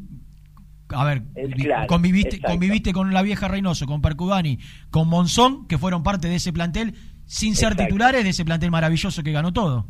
a 0.90 1.06
ver, 1.06 1.24
claro, 1.56 1.88
conviviste, 1.88 2.40
conviviste 2.42 2.94
con 2.94 3.14
la 3.14 3.22
vieja 3.22 3.48
Reynoso, 3.48 3.86
con 3.86 4.02
Percudani, 4.02 4.60
con 4.92 5.08
Monzón, 5.10 5.68
que 5.68 5.78
fueron 5.78 6.04
parte 6.04 6.28
de 6.28 6.36
ese 6.36 6.54
plantel, 6.54 6.94
sin 7.26 7.56
ser 7.56 7.70
Exacto. 7.74 7.84
titulares 7.86 8.24
de 8.24 8.30
ese 8.30 8.46
plantel 8.46 8.70
maravilloso 8.72 9.24
que 9.24 9.32
ganó 9.32 9.52
todo. 9.52 9.88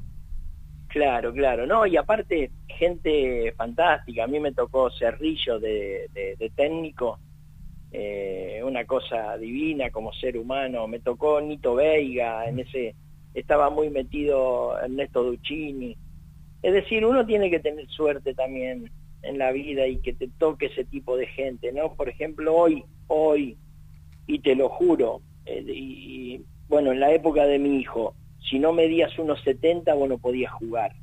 Claro, 0.88 1.34
claro, 1.34 1.68
no, 1.68 1.86
y 1.86 1.98
aparte 1.98 2.52
gente 2.68 3.54
fantástica, 3.58 4.24
a 4.24 4.28
mí 4.28 4.40
me 4.40 4.54
tocó 4.54 4.90
Cerrillo 4.92 5.60
de, 5.60 6.08
de- 6.14 6.36
de 6.40 6.50
técnico, 6.52 7.20
eh, 7.92 8.62
una 8.64 8.86
cosa 8.86 9.38
divina 9.38 9.90
como 9.90 10.14
ser 10.14 10.38
humano, 10.38 10.88
me 10.88 11.00
tocó 11.00 11.42
Nito 11.42 11.76
Veiga, 11.76 12.48
en 12.48 12.60
ese 12.60 12.96
estaba 13.34 13.70
muy 13.70 13.90
metido 13.90 14.80
Ernesto 14.80 15.24
Duccini, 15.24 15.98
es 16.62 16.74
decir, 16.74 17.06
uno 17.06 17.26
tiene 17.26 17.50
que 17.50 17.60
tener 17.60 17.86
suerte 17.90 18.34
también 18.34 18.90
en 19.26 19.38
la 19.38 19.52
vida 19.52 19.88
y 19.88 19.98
que 19.98 20.14
te 20.14 20.28
toque 20.28 20.68
ese 20.68 20.86
tipo 20.86 21.18
de 21.18 21.28
gente, 21.28 21.72
¿no? 21.74 21.94
Por 21.96 22.10
ejemplo, 22.10 22.56
hoy, 22.56 22.84
hoy, 23.08 23.58
y 24.28 24.40
te 24.40 24.56
lo 24.56 24.70
juro, 24.70 25.22
eh, 25.46 25.64
y, 25.68 26.42
bueno, 26.68 26.92
en 26.92 27.00
la 27.00 27.12
época 27.12 27.44
de 27.46 27.60
mi 27.60 27.80
hijo, 27.80 28.16
si 28.50 28.60
no 28.60 28.74
medías 28.74 29.18
unos 29.20 29.42
70, 29.44 29.94
vos 29.96 30.08
no 30.10 30.18
podías 30.18 30.52
jugar. 30.54 30.96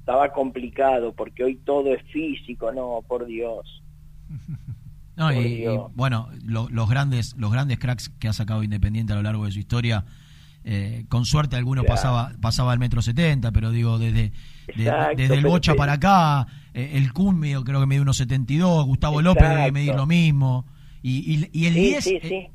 Estaba 0.00 0.32
complicado 0.32 1.14
porque 1.14 1.44
hoy 1.44 1.56
todo 1.56 1.94
es 1.94 2.02
físico, 2.12 2.72
no, 2.72 3.00
por 3.06 3.26
Dios. 3.26 3.82
No, 5.16 5.28
Por 5.32 5.36
y, 5.46 5.64
bueno, 5.94 6.28
lo- 6.44 6.68
los 6.70 6.90
grandes 6.90 7.36
los 7.36 7.52
grandes 7.52 7.78
cracks 7.78 8.08
que 8.18 8.26
ha 8.26 8.32
sacado 8.32 8.64
Independiente 8.64 9.12
a 9.12 9.16
lo 9.16 9.22
largo 9.22 9.44
de 9.44 9.52
su 9.52 9.60
historia, 9.60 10.04
eh, 10.64 11.04
con 11.08 11.24
suerte 11.24 11.54
alguno 11.54 11.82
Claro. 11.82 11.94
pasaba 11.94 12.32
pasaba 12.40 12.72
al 12.72 12.80
metro 12.80 13.00
70, 13.00 13.52
pero 13.52 13.70
digo, 13.70 14.00
desde, 14.00 14.32
de- 14.74 14.92
desde 15.16 15.34
el 15.36 15.44
Bocha 15.46 15.70
pero- 15.70 15.78
para 15.78 15.92
acá, 15.92 16.48
el 16.74 17.12
Kun 17.12 17.38
medio- 17.38 17.64
creo 17.64 17.80
que 17.80 17.86
mide 17.86 18.00
unos 18.00 18.16
72, 18.16 18.84
Gustavo 18.86 19.22
López 19.22 19.48
debe 19.48 19.72
medir 19.72 19.94
lo 19.94 20.06
mismo. 20.06 20.66
Y, 21.02 21.34
y, 21.34 21.48
y 21.52 21.66
el 21.66 21.74
Sí, 21.74 21.80
10... 21.80 22.04
sí, 22.04 22.14
eh, 22.16 22.20
sí. 22.28 22.46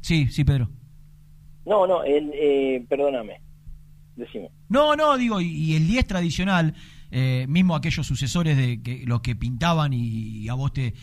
sí, 0.00 0.26
sí, 0.30 0.44
Pedro. 0.44 0.70
No, 1.66 1.86
no, 1.86 2.04
el, 2.04 2.30
eh, 2.34 2.84
perdóname. 2.88 3.40
Decime. 4.16 4.50
No, 4.68 4.94
no, 4.94 5.16
digo, 5.16 5.40
y, 5.40 5.46
y 5.48 5.74
el 5.76 5.86
10 5.88 6.06
tradicional, 6.06 6.74
eh, 7.10 7.46
mismo 7.48 7.74
aquellos 7.74 8.06
sucesores 8.06 8.56
de 8.56 8.80
que 8.82 9.04
los 9.06 9.20
que 9.22 9.34
pintaban, 9.34 9.92
y, 9.92 10.38
y 10.42 10.48
a 10.48 10.54
vos 10.54 10.72
te, 10.72 10.94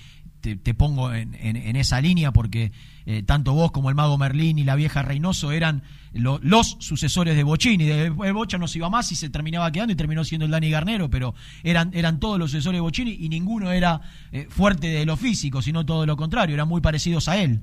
te, 0.42 0.74
pongo 0.74 1.14
en, 1.14 1.36
en- 1.36 1.56
en 1.56 1.76
esa 1.76 2.02
línea, 2.02 2.32
porque 2.32 2.72
eh, 3.06 3.24
tanto 3.24 3.54
vos 3.54 3.72
como 3.72 3.90
el 3.90 3.96
mago 3.96 4.18
Merlín 4.18 4.60
y 4.60 4.64
la 4.64 4.76
vieja 4.76 5.02
Reynoso 5.02 5.52
eran 5.52 5.84
lo- 6.14 6.40
los 6.44 6.78
sucesores 6.80 7.36
de 7.36 7.44
Bochini. 7.44 7.86
De, 7.86 8.06
el 8.08 8.34
Bocha 8.34 8.58
no 8.58 8.68
se 8.68 8.80
iba 8.80 8.90
más 8.90 9.12
y 9.12 9.16
se 9.16 9.30
terminaba 9.30 9.72
quedando 9.72 9.94
y 9.94 9.96
terminó 9.96 10.24
siendo 10.24 10.46
el 10.46 10.52
Dani 10.52 10.70
Garnero, 10.70 11.10
pero 11.10 11.34
eran, 11.64 11.92
eran 11.94 12.20
todos 12.20 12.38
los 12.40 12.52
sucesores 12.52 12.78
de 12.78 12.82
Bochini 12.82 13.12
y 13.20 13.30
ninguno 13.30 13.72
era 13.72 14.02
eh, 14.32 14.48
fuerte 14.50 14.88
de 14.88 15.06
lo 15.06 15.16
físico, 15.18 15.62
sino 15.62 15.86
todo 15.86 16.06
lo 16.06 16.18
contrario, 16.18 16.56
eran 16.56 16.68
muy 16.68 16.82
parecidos 16.82 17.28
a 17.28 17.42
él. 17.42 17.62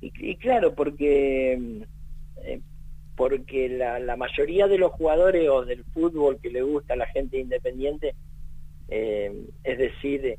Y, 0.00 0.36
claro, 0.36 0.74
porque 0.74 1.82
eh, 2.44 2.60
porque 3.16 3.68
la, 3.68 3.98
la 3.98 4.16
mayoría 4.16 4.68
de 4.68 4.78
los 4.78 4.92
jugadores 4.92 5.48
o 5.50 5.64
del 5.64 5.82
fútbol 5.92 6.38
que 6.40 6.50
le 6.50 6.62
gusta 6.62 6.94
a 6.94 6.96
la 6.96 7.06
gente 7.08 7.40
independiente, 7.40 8.14
eh, 8.88 9.32
es 9.64 9.78
decir, 9.78 10.38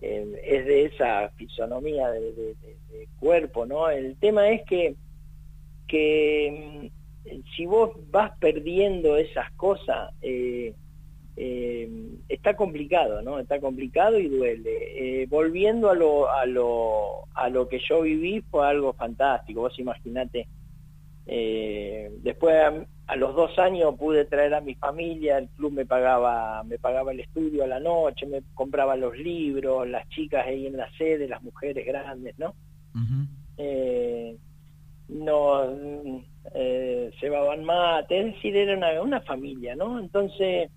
es 0.00 0.66
de 0.66 0.84
esa 0.86 1.28
fisonomía 1.36 2.10
de- 2.10 2.32
de 2.32 2.56
cuerpo, 3.18 3.66
¿no? 3.66 3.88
El 3.90 4.16
tema 4.16 4.48
es 4.50 4.62
que 4.66 4.94
que 5.86 6.90
mm, 7.24 7.40
si 7.56 7.66
vos 7.66 7.90
vas 8.10 8.32
perdiendo 8.38 9.16
esas 9.16 9.50
cosas, 9.52 10.10
eh, 10.22 10.72
eh, 11.36 11.90
está 12.28 12.54
complicado, 12.54 13.22
¿no? 13.22 13.38
Está 13.38 13.60
complicado 13.60 14.18
y 14.18 14.28
duele. 14.28 15.22
Eh, 15.22 15.26
volviendo 15.28 15.90
a 15.90 15.94
lo, 15.94 16.30
a, 16.30 16.46
lo, 16.46 17.24
a 17.34 17.48
lo 17.48 17.68
que 17.68 17.80
yo 17.88 18.02
viví 18.02 18.40
fue 18.50 18.66
algo 18.66 18.92
fantástico. 18.92 19.62
Vos 19.62 19.78
imaginate, 19.78 20.46
eh, 21.32 22.10
después 22.22 22.56
a, 23.06 23.14
los 23.14 23.36
dos 23.36 23.56
años 23.60 23.94
pude 23.96 24.24
traer 24.24 24.52
a 24.52 24.60
mi 24.60 24.74
familia, 24.74 25.38
el 25.38 25.48
club 25.50 25.72
me 25.72 25.86
pagaba, 25.86 26.64
me 26.64 26.76
pagaba 26.76 27.12
el 27.12 27.20
estudio 27.20 27.62
a 27.62 27.68
la 27.68 27.78
noche, 27.78 28.26
me 28.26 28.42
compraba 28.52 28.96
los 28.96 29.16
libros, 29.16 29.88
las 29.88 30.08
chicas 30.08 30.44
ahí 30.44 30.66
en 30.66 30.76
la 30.76 30.90
sede, 30.98 31.28
las 31.28 31.40
mujeres 31.40 31.86
grandes, 31.86 32.36
¿no? 32.36 32.54
eh, 33.58 34.36
nos 35.08 35.68
eh, 36.52 37.12
llevaban 37.22 37.62
mate, 37.64 38.18
es 38.18 38.34
decir, 38.34 38.56
era 38.56 38.76
una, 38.76 39.00
una 39.00 39.20
familia, 39.20 39.76
¿no? 39.76 40.00
Entonces, 40.00 40.68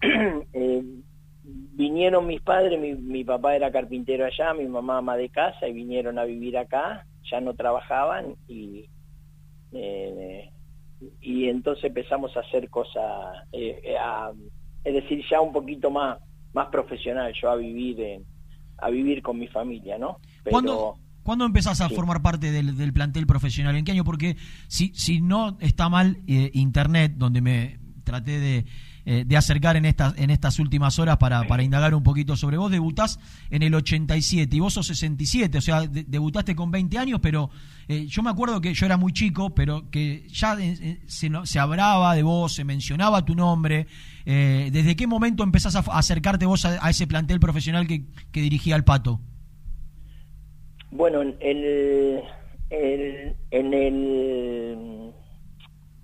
eh, 0.02 0.82
vinieron 1.44 2.26
mis 2.26 2.40
padres, 2.40 2.80
mi, 2.80 2.94
mi 2.94 3.22
papá 3.22 3.54
era 3.54 3.70
carpintero 3.70 4.24
allá, 4.24 4.52
mi 4.52 4.66
mamá 4.66 4.98
ama 4.98 5.16
de 5.16 5.28
casa, 5.28 5.68
y 5.68 5.72
vinieron 5.72 6.18
a 6.18 6.24
vivir 6.24 6.58
acá, 6.58 7.06
ya 7.30 7.40
no 7.40 7.54
trabajaban, 7.54 8.34
y, 8.48 8.88
eh, 9.74 10.50
y 11.20 11.48
entonces 11.48 11.84
empezamos 11.84 12.36
a 12.36 12.40
hacer 12.40 12.68
cosas, 12.70 13.36
eh, 13.52 13.80
eh, 13.84 13.96
a- 13.98 14.30
es 14.84 14.94
decir, 14.94 15.22
ya 15.30 15.40
un 15.40 15.52
poquito 15.52 15.90
más, 15.90 16.18
más 16.52 16.68
profesional, 16.68 17.32
yo 17.40 17.50
a 17.50 17.56
vivir 17.56 18.00
en- 18.00 18.24
a 18.78 18.90
vivir 18.90 19.22
con 19.22 19.38
mi 19.38 19.46
familia, 19.48 19.96
¿no? 19.98 20.18
Pero, 20.42 20.52
¿Cuándo, 20.52 20.94
¿Cuándo 21.22 21.44
empezás 21.44 21.80
a 21.80 21.88
Sí. 21.88 21.94
formar 21.94 22.20
parte 22.20 22.50
del, 22.50 22.76
del 22.76 22.92
plantel 22.92 23.28
profesional? 23.28 23.76
¿En 23.76 23.84
qué 23.84 23.92
año? 23.92 24.02
Porque 24.02 24.36
si, 24.66 24.88
si 24.94 25.20
no 25.20 25.56
está 25.60 25.88
mal 25.88 26.18
eh, 26.26 26.50
internet, 26.52 27.12
donde 27.16 27.40
me 27.40 27.78
traté 28.02 28.40
de, 28.40 28.64
eh, 29.04 29.24
de 29.26 29.36
acercar 29.36 29.76
en 29.76 29.84
estas, 29.84 30.16
en 30.16 30.30
estas 30.30 30.58
últimas 30.58 30.98
horas 30.98 31.16
para, 31.16 31.46
para 31.48 31.62
indagar 31.62 31.94
un 31.94 32.02
poquito 32.02 32.36
sobre 32.36 32.56
vos, 32.56 32.70
debutás 32.70 33.18
en 33.50 33.62
el 33.62 33.74
87 33.74 34.54
y 34.56 34.60
vos 34.60 34.74
sos 34.74 34.86
67, 34.86 35.58
o 35.58 35.60
sea, 35.60 35.82
de- 35.86 36.04
debutaste 36.04 36.54
con 36.54 36.70
20 36.70 36.98
años, 36.98 37.18
pero 37.20 37.50
eh, 37.88 38.06
yo 38.06 38.22
me 38.22 38.30
acuerdo 38.30 38.60
que 38.60 38.72
yo 38.74 38.86
era 38.86 38.96
muy 38.96 39.12
chico, 39.12 39.50
pero 39.54 39.90
que 39.90 40.26
ya 40.28 40.56
eh, 40.60 41.00
se, 41.06 41.30
se 41.44 41.58
hablaba 41.58 42.14
de 42.14 42.22
vos, 42.22 42.52
se 42.54 42.64
mencionaba 42.64 43.24
tu 43.24 43.34
nombre. 43.34 43.86
Eh, 44.24 44.70
¿Desde 44.72 44.94
qué 44.94 45.06
momento 45.08 45.42
empezás 45.42 45.74
a, 45.74 45.80
a 45.80 45.98
acercarte 45.98 46.46
vos 46.46 46.64
a, 46.64 46.78
a 46.84 46.90
ese 46.90 47.06
plantel 47.08 47.40
profesional 47.40 47.86
que, 47.88 48.04
que 48.30 48.40
dirigía 48.40 48.76
el 48.76 48.84
Pato? 48.84 49.20
Bueno, 50.90 51.22
en 51.22 51.34
el, 51.40 52.20
el- 52.70 53.36
en 53.50 53.74
el 53.74 55.12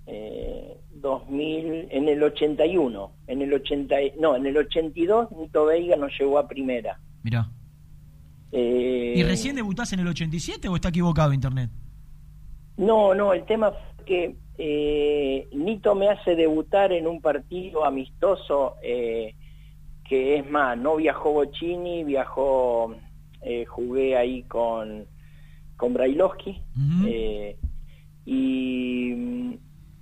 eh, 0.07 0.78
2000, 1.01 1.87
en 1.91 2.09
el 2.09 2.21
81, 2.23 3.11
en 3.27 3.41
el 3.41 3.53
80, 3.53 4.01
y- 4.01 4.13
no, 4.19 4.35
en 4.35 4.45
el 4.45 4.57
82 4.57 5.31
Nito 5.31 5.65
Veiga 5.65 5.95
nos 5.95 6.11
llegó 6.19 6.37
a 6.39 6.47
primera. 6.47 6.99
Mirá. 7.23 7.49
Eh, 8.51 9.13
¿Y 9.17 9.23
recién 9.23 9.55
debutás 9.55 9.93
en 9.93 9.99
el 9.99 10.07
87 10.07 10.67
o 10.67 10.75
está 10.75 10.89
equivocado 10.89 11.33
Internet? 11.33 11.69
No, 12.77 13.13
no, 13.13 13.33
el 13.33 13.43
tema 13.45 13.71
fue 13.71 14.05
que 14.05 14.35
eh, 14.57 15.47
Nito 15.53 15.93
me 15.95 16.09
hace 16.09 16.35
debutar 16.35 16.91
en 16.91 17.07
un 17.07 17.21
partido 17.21 17.85
amistoso 17.85 18.75
eh, 18.81 19.35
que 20.03 20.37
es 20.37 20.49
más, 20.49 20.77
no 20.77 20.95
viajó 20.95 21.33
Bocini, 21.33 22.03
viajó, 22.03 22.95
jugué 23.67 24.17
ahí 24.17 24.43
con, 24.43 25.05
con 25.77 25.93
Brailovsky 25.93 26.61
y 28.25 29.13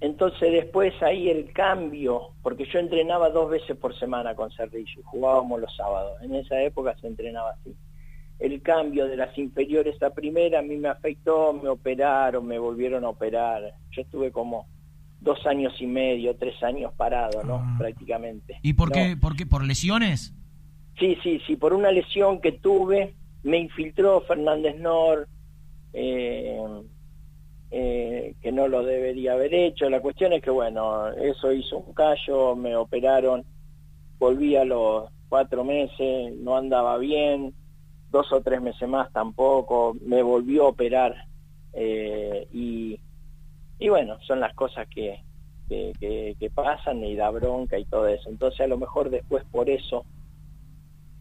entonces 0.02 0.52
después 0.52 0.94
ahí 1.02 1.30
el 1.30 1.52
cambio, 1.53 2.30
porque 2.44 2.65
yo 2.72 2.80
entrenaba 2.80 3.30
dos 3.30 3.49
veces 3.49 3.76
por 3.78 3.98
semana 3.98 4.36
con 4.36 4.52
Cerrillo, 4.52 5.02
jugábamos 5.06 5.60
los 5.61 5.76
sábados, 5.76 6.22
en 6.22 6.36
esa 6.36 6.61
época 6.61 6.95
se 6.99 7.07
entrenaba 7.07 7.52
así 7.52 7.76
el 8.40 8.61
cambio 8.61 9.07
de 9.07 9.18
las 9.18 9.36
inferiores 9.38 10.02
a 10.03 10.11
primera 10.11 10.60
a 10.60 10.61
mí 10.61 10.78
me 10.78 10.90
afectó, 10.90 11.53
me 11.53 11.69
operaron, 11.69 12.45
me 12.45 12.60
volvieron 12.60 13.03
a 13.03 13.10
operar. 13.10 13.74
Yo 13.91 14.02
estuve 14.03 14.32
como 14.32 14.68
dos 15.19 15.44
años 15.48 15.74
y 15.80 15.88
medio, 15.88 16.36
tres 16.36 16.61
años 16.61 16.94
parado, 16.95 17.44
¿no? 17.44 17.64
Prácticamente. 17.80 18.53
Ah. 18.57 18.60
¿Y 18.61 18.74
por 18.74 18.90
No. 18.90 18.94
qué? 18.95 19.18
¿Por 19.18 19.36
qué? 19.36 19.45
¿Por 19.48 19.64
lesiones? 19.64 20.34
Sí, 20.99 21.18
sí, 21.24 21.41
sí, 21.48 21.56
por 21.56 21.74
una 21.74 21.91
lesión 21.91 22.40
que 22.40 22.52
tuve, 22.52 23.15
me 23.44 23.57
infiltró 23.57 24.22
Fernández 24.22 24.76
Nor, 24.78 25.28
eh, 25.94 26.60
eh, 27.72 28.35
que 28.41 28.52
no 28.52 28.68
lo 28.68 28.84
debería 28.84 29.34
haber 29.34 29.53
hecho. 29.53 29.89
La 29.89 30.02
cuestión 30.02 30.34
es 30.34 30.41
que, 30.41 30.52
bueno, 30.52 31.10
eso 31.14 31.52
hizo 31.52 31.77
un 31.80 31.94
callo, 31.94 32.56
me 32.56 32.76
operaron, 32.76 33.45
volví 34.19 34.56
a 34.56 34.65
los 34.65 35.10
cuatro 35.30 35.64
meses, 35.64 36.34
no 36.38 36.57
andaba 36.57 36.98
bien, 36.98 37.56
dos 38.10 38.31
o 38.34 38.41
tres 38.41 38.61
meses 38.61 38.88
más 38.89 39.11
tampoco, 39.14 39.95
me 40.02 40.22
volvió 40.23 40.65
a 40.65 40.69
operar 40.69 41.15
eh, 41.73 42.48
y, 42.53 42.99
y 43.80 43.89
bueno, 43.89 44.18
son 44.27 44.39
las 44.39 44.53
cosas 44.56 44.88
que, 44.89 45.23
que, 45.69 45.95
que- 45.99 46.35
que 46.39 46.49
pasan 46.49 47.03
y 47.03 47.15
da 47.15 47.30
bronca 47.31 47.77
y 47.80 47.85
todo 47.85 48.07
eso. 48.07 48.30
Entonces 48.30 48.61
a 48.61 48.68
lo 48.68 48.77
mejor 48.77 49.10
después 49.10 49.44
por 49.52 49.69
eso 49.69 50.06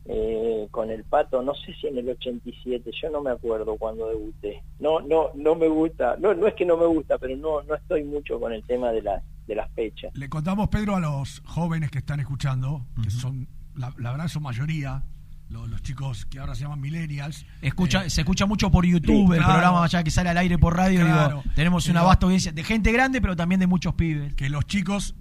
eh, 0.08 0.68
con 0.70 0.90
el 0.90 1.04
pato, 1.04 1.42
no 1.42 1.52
sé 1.54 1.74
si 1.80 1.86
en 1.88 1.98
el 1.98 2.08
87, 2.10 2.90
yo 3.02 3.10
no 3.10 3.22
me 3.22 3.30
acuerdo 3.30 3.76
cuando 3.76 4.08
debuté. 4.08 4.62
No, 4.78 5.00
no, 5.00 5.30
no 5.34 5.54
me 5.54 5.68
gusta, 5.68 6.16
no, 6.20 6.32
no 6.34 6.46
es 6.46 6.54
que 6.54 6.64
no 6.64 6.76
me 6.76 6.86
gusta, 6.86 7.18
pero 7.18 7.36
no, 7.36 7.62
no 7.62 7.74
estoy 7.74 8.04
mucho 8.04 8.38
con 8.38 8.52
el 8.52 8.62
tema 8.64 8.90
de 8.92 9.02
las, 9.02 9.22
de 9.46 9.54
las 9.56 9.70
fechas. 9.72 10.12
Le 10.14 10.28
contamos, 10.28 10.68
Pedro, 10.68 10.96
a 10.96 11.00
los 11.00 11.42
jóvenes 11.44 11.90
que 11.90 11.98
están 11.98 12.20
escuchando, 12.20 12.86
que 13.02 13.10
son 13.10 13.48
la, 13.74 13.92
la 13.98 14.12
gran 14.12 14.28
su 14.28 14.40
mayoría, 14.40 15.02
lo- 15.48 15.66
los, 15.66 15.82
chicos 15.82 16.24
que 16.26 16.38
ahora 16.38 16.54
se 16.54 16.62
llaman 16.62 16.80
millennials. 16.80 17.44
Escucha, 17.60 18.04
eh, 18.04 18.10
se 18.10 18.20
escucha 18.20 18.46
mucho 18.46 18.70
por 18.70 18.84
YouTube, 18.86 19.32
Sí, 19.32 19.38
el 19.38 19.44
programa 19.44 19.86
ya 19.88 20.04
que 20.04 20.10
sale 20.10 20.30
al 20.30 20.38
aire 20.38 20.56
por 20.58 20.76
radio, 20.76 21.00
Claro. 21.00 21.42
digo, 21.42 21.54
tenemos 21.56 21.88
una 21.88 22.02
vasta 22.02 22.26
audiencia 22.26 22.52
de 22.52 22.62
gente 22.64 22.92
grande, 22.92 23.20
pero 23.20 23.34
también 23.34 23.60
de 23.60 23.66
muchos 23.66 23.94
pibes. 23.94 24.34
que 24.34 24.48
los 24.50 24.66
chicos 24.66 25.14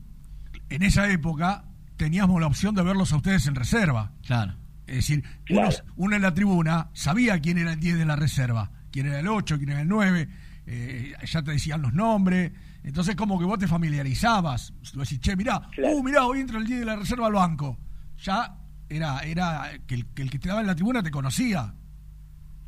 en 0.69 0.83
esa 0.83 1.09
época 1.11 1.65
teníamos 1.97 2.39
la 2.41 2.47
opción 2.47 2.75
de 2.75 2.83
verlos 2.83 3.13
a 3.13 3.17
ustedes 3.17 3.47
en 3.47 3.55
reserva. 3.55 4.11
Claro. 4.25 4.53
Es 4.87 4.95
decir, 4.95 5.23
Claro. 5.45 5.67
unos- 5.67 5.83
uno 5.95 6.15
en 6.15 6.21
la 6.21 6.33
tribuna 6.33 6.89
sabía 6.93 7.39
quién 7.39 7.57
era 7.57 7.73
el 7.73 7.79
10 7.79 7.97
de 7.97 8.05
la 8.05 8.15
reserva, 8.15 8.71
quién 8.91 9.07
era 9.07 9.19
el 9.19 9.27
8, 9.27 9.57
quién 9.57 9.69
era 9.69 9.81
el 9.81 9.87
9, 9.87 10.27
eh, 10.67 11.13
ya 11.25 11.41
te 11.43 11.51
decían 11.51 11.81
los 11.81 11.93
nombres. 11.93 12.51
Entonces, 12.83 13.15
como 13.15 13.39
que 13.39 13.45
vos 13.45 13.57
te 13.57 13.67
familiarizabas. 13.67 14.73
Tú 14.93 14.99
decís, 14.99 15.19
che, 15.19 15.35
mirá, 15.35 15.59
uh, 15.91 16.03
mirá, 16.03 16.25
hoy 16.27 16.39
entra 16.41 16.59
el 16.59 16.65
10 16.65 16.79
de 16.81 16.85
la 16.85 16.95
reserva 16.95 17.27
al 17.27 17.33
banco. 17.33 17.77
Ya 18.19 18.57
era, 18.87 19.19
era 19.21 19.71
que, 19.87 19.95
el, 19.95 20.05
que 20.13 20.21
el 20.21 20.29
que 20.29 20.37
te 20.39 20.47
daba 20.49 20.61
en 20.61 20.67
la 20.67 20.75
tribuna 20.75 21.01
te 21.01 21.09
conocía. 21.11 21.73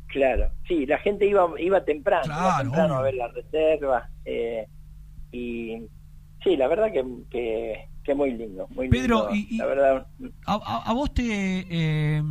Claro, 0.08 0.50
sí, 0.66 0.86
la 0.86 0.98
gente 0.98 1.26
iba 1.26 1.46
iba 1.60 1.84
temprano, 1.84 2.24
iba 2.26 2.34
Claro, 2.36 2.62
temprano 2.62 2.94
a 2.94 3.02
ver 3.02 3.14
la 3.14 3.28
reserva. 3.28 4.08
Eh, 4.24 4.66
y 5.32 5.76
sí, 6.42 6.56
la 6.56 6.66
verdad 6.66 6.90
que, 6.92 7.04
que, 7.30 7.88
que 8.08 8.14
muy 8.14 8.32
lindo. 8.32 8.66
Muy 8.74 8.88
Pedro, 8.88 9.30
lindo, 9.30 9.34
y- 9.50 9.54
y- 9.54 9.58
la 9.58 9.66
verdad, 9.66 10.06
A, 10.46 10.92
vos 10.92 11.14
te, 11.14 11.24
eh, 11.70 12.22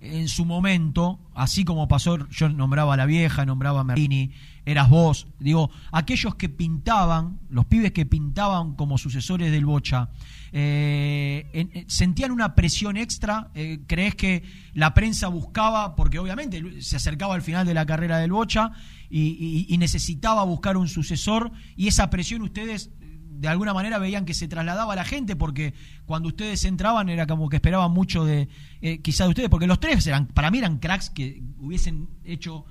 en 0.00 0.28
su 0.28 0.44
momento, 0.44 1.18
así 1.34 1.64
como 1.64 1.88
pasó, 1.88 2.28
yo 2.28 2.48
nombraba 2.50 2.94
a 2.94 2.96
la 2.98 3.06
vieja, 3.06 3.46
nombraba 3.46 3.80
a 3.80 3.84
Merlini, 3.84 4.30
eras 4.66 4.90
vos, 4.90 5.26
digo, 5.40 5.70
aquellos 5.92 6.34
que 6.34 6.48
pintaban, 6.48 7.38
los 7.48 7.64
pibes 7.66 7.92
que 7.92 8.04
pintaban 8.04 8.74
como 8.74 8.98
sucesores 8.98 9.50
del 9.50 9.64
Bocha, 9.64 10.10
eh, 10.52 11.46
en- 11.52 11.88
¿sentían 11.88 12.30
una 12.32 12.54
presión 12.54 12.96
extra? 12.96 13.50
Eh, 13.54 13.78
¿Crees 13.86 14.14
que 14.16 14.42
la 14.74 14.92
prensa 14.92 15.28
buscaba, 15.28 15.94
porque 15.96 16.18
obviamente 16.18 16.82
se 16.82 16.96
acercaba 16.96 17.34
al 17.34 17.42
final 17.42 17.64
de 17.66 17.74
la 17.74 17.86
carrera 17.86 18.18
del 18.18 18.32
Bocha 18.32 18.72
y, 19.08 19.20
y- 19.22 19.66
y 19.72 19.78
necesitaba 19.78 20.42
buscar 20.44 20.76
un 20.76 20.88
sucesor 20.88 21.52
y 21.76 21.86
esa 21.88 22.10
presión 22.10 22.42
ustedes 22.42 22.90
de 23.38 23.48
alguna 23.48 23.72
manera 23.74 23.98
veían 23.98 24.24
que 24.24 24.34
se 24.34 24.48
trasladaba 24.48 24.92
a 24.92 24.96
la 24.96 25.04
gente 25.04 25.36
porque 25.36 25.74
cuando 26.06 26.28
ustedes 26.28 26.64
entraban 26.64 27.08
era 27.08 27.26
como 27.26 27.48
que 27.48 27.56
esperaban 27.56 27.90
mucho 27.92 28.24
de 28.24 28.48
eh, 28.80 29.00
quizá 29.02 29.24
de 29.24 29.30
ustedes 29.30 29.48
porque 29.48 29.66
los 29.66 29.80
tres 29.80 30.06
eran 30.06 30.26
para 30.26 30.50
mí 30.50 30.58
eran 30.58 30.78
cracks 30.78 31.10
que 31.10 31.42
hubiesen 31.58 32.08
hecho 32.24 32.64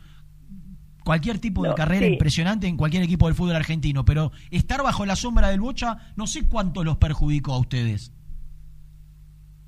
cualquier 1.03 1.37
tipo 1.39 1.61
de 1.63 1.69
No, 1.69 1.75
carrera 1.75 2.05
sí. 2.07 2.13
impresionante 2.13 2.67
en 2.67 2.77
cualquier 2.77 3.03
equipo 3.03 3.27
del 3.27 3.35
fútbol 3.35 3.55
argentino 3.55 4.03
pero 4.05 4.31
estar 4.51 4.81
bajo 4.83 5.05
la 5.05 5.15
sombra 5.15 5.49
del 5.49 5.59
Bocha 5.61 5.97
no 6.15 6.25
sé 6.27 6.47
cuánto 6.49 6.83
los 6.83 6.97
perjudicó 6.97 7.53
a 7.53 7.59
ustedes 7.59 8.11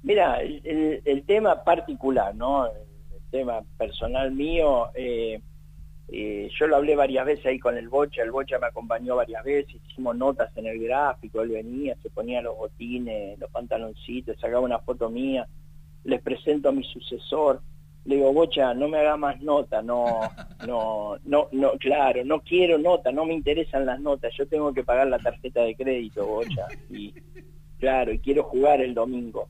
Mira, 0.03 0.41
el, 0.41 0.61
el- 0.65 1.02
el 1.06 1.24
tema 1.26 1.64
particular, 1.64 2.34
¿no? 2.36 2.65
El, 2.68 2.72
tema 3.30 3.60
personal 3.78 4.32
mío, 4.32 4.88
eh, 4.95 5.41
eh, 6.09 6.49
yo 6.57 6.67
lo 6.67 6.77
hablé 6.77 6.95
varias 6.95 7.25
veces 7.25 7.45
ahí 7.45 7.59
con 7.59 7.77
el 7.77 7.89
Bocha, 7.89 8.23
el 8.23 8.31
Bocha 8.31 8.57
me 8.59 8.67
acompañó 8.67 9.17
varias 9.17 9.43
veces, 9.43 9.75
hicimos 9.89 10.15
notas 10.15 10.55
en 10.55 10.67
el 10.67 10.79
gráfico, 10.79 11.41
él 11.41 11.49
venía, 11.49 11.97
se 12.01 12.09
ponía 12.09 12.41
los 12.41 12.55
botines, 12.55 13.38
los 13.39 13.51
pantaloncitos, 13.51 14.39
sacaba 14.39 14.61
una 14.61 14.79
foto 14.79 15.09
mía, 15.09 15.47
les 16.05 16.21
presento 16.21 16.69
a 16.69 16.71
mi 16.71 16.84
sucesor, 16.85 17.61
le 18.05 18.15
digo, 18.15 18.31
Bocha, 18.31 18.73
no 18.73 18.88
me 18.88 18.99
haga 18.99 19.17
más 19.17 19.41
nota, 19.41 19.81
no, 19.81 20.21
no, 20.65 21.17
no, 21.25 21.49
no, 21.51 21.71
claro, 21.73 22.23
no 22.23 22.39
quiero 22.39 22.77
nota, 22.77 23.11
no 23.11 23.25
me 23.25 23.34
interesan 23.34 23.85
las 23.85 23.99
notas, 23.99 24.31
yo 24.38 24.47
tengo 24.47 24.73
que 24.73 24.85
pagar 24.85 25.07
la 25.07 25.19
tarjeta 25.19 25.63
de 25.63 25.75
crédito, 25.75 26.25
Bocha, 26.25 26.67
y 26.89 27.13
claro, 27.79 28.13
y 28.13 28.19
quiero 28.19 28.43
jugar 28.43 28.79
el 28.81 28.93
domingo. 28.93 29.49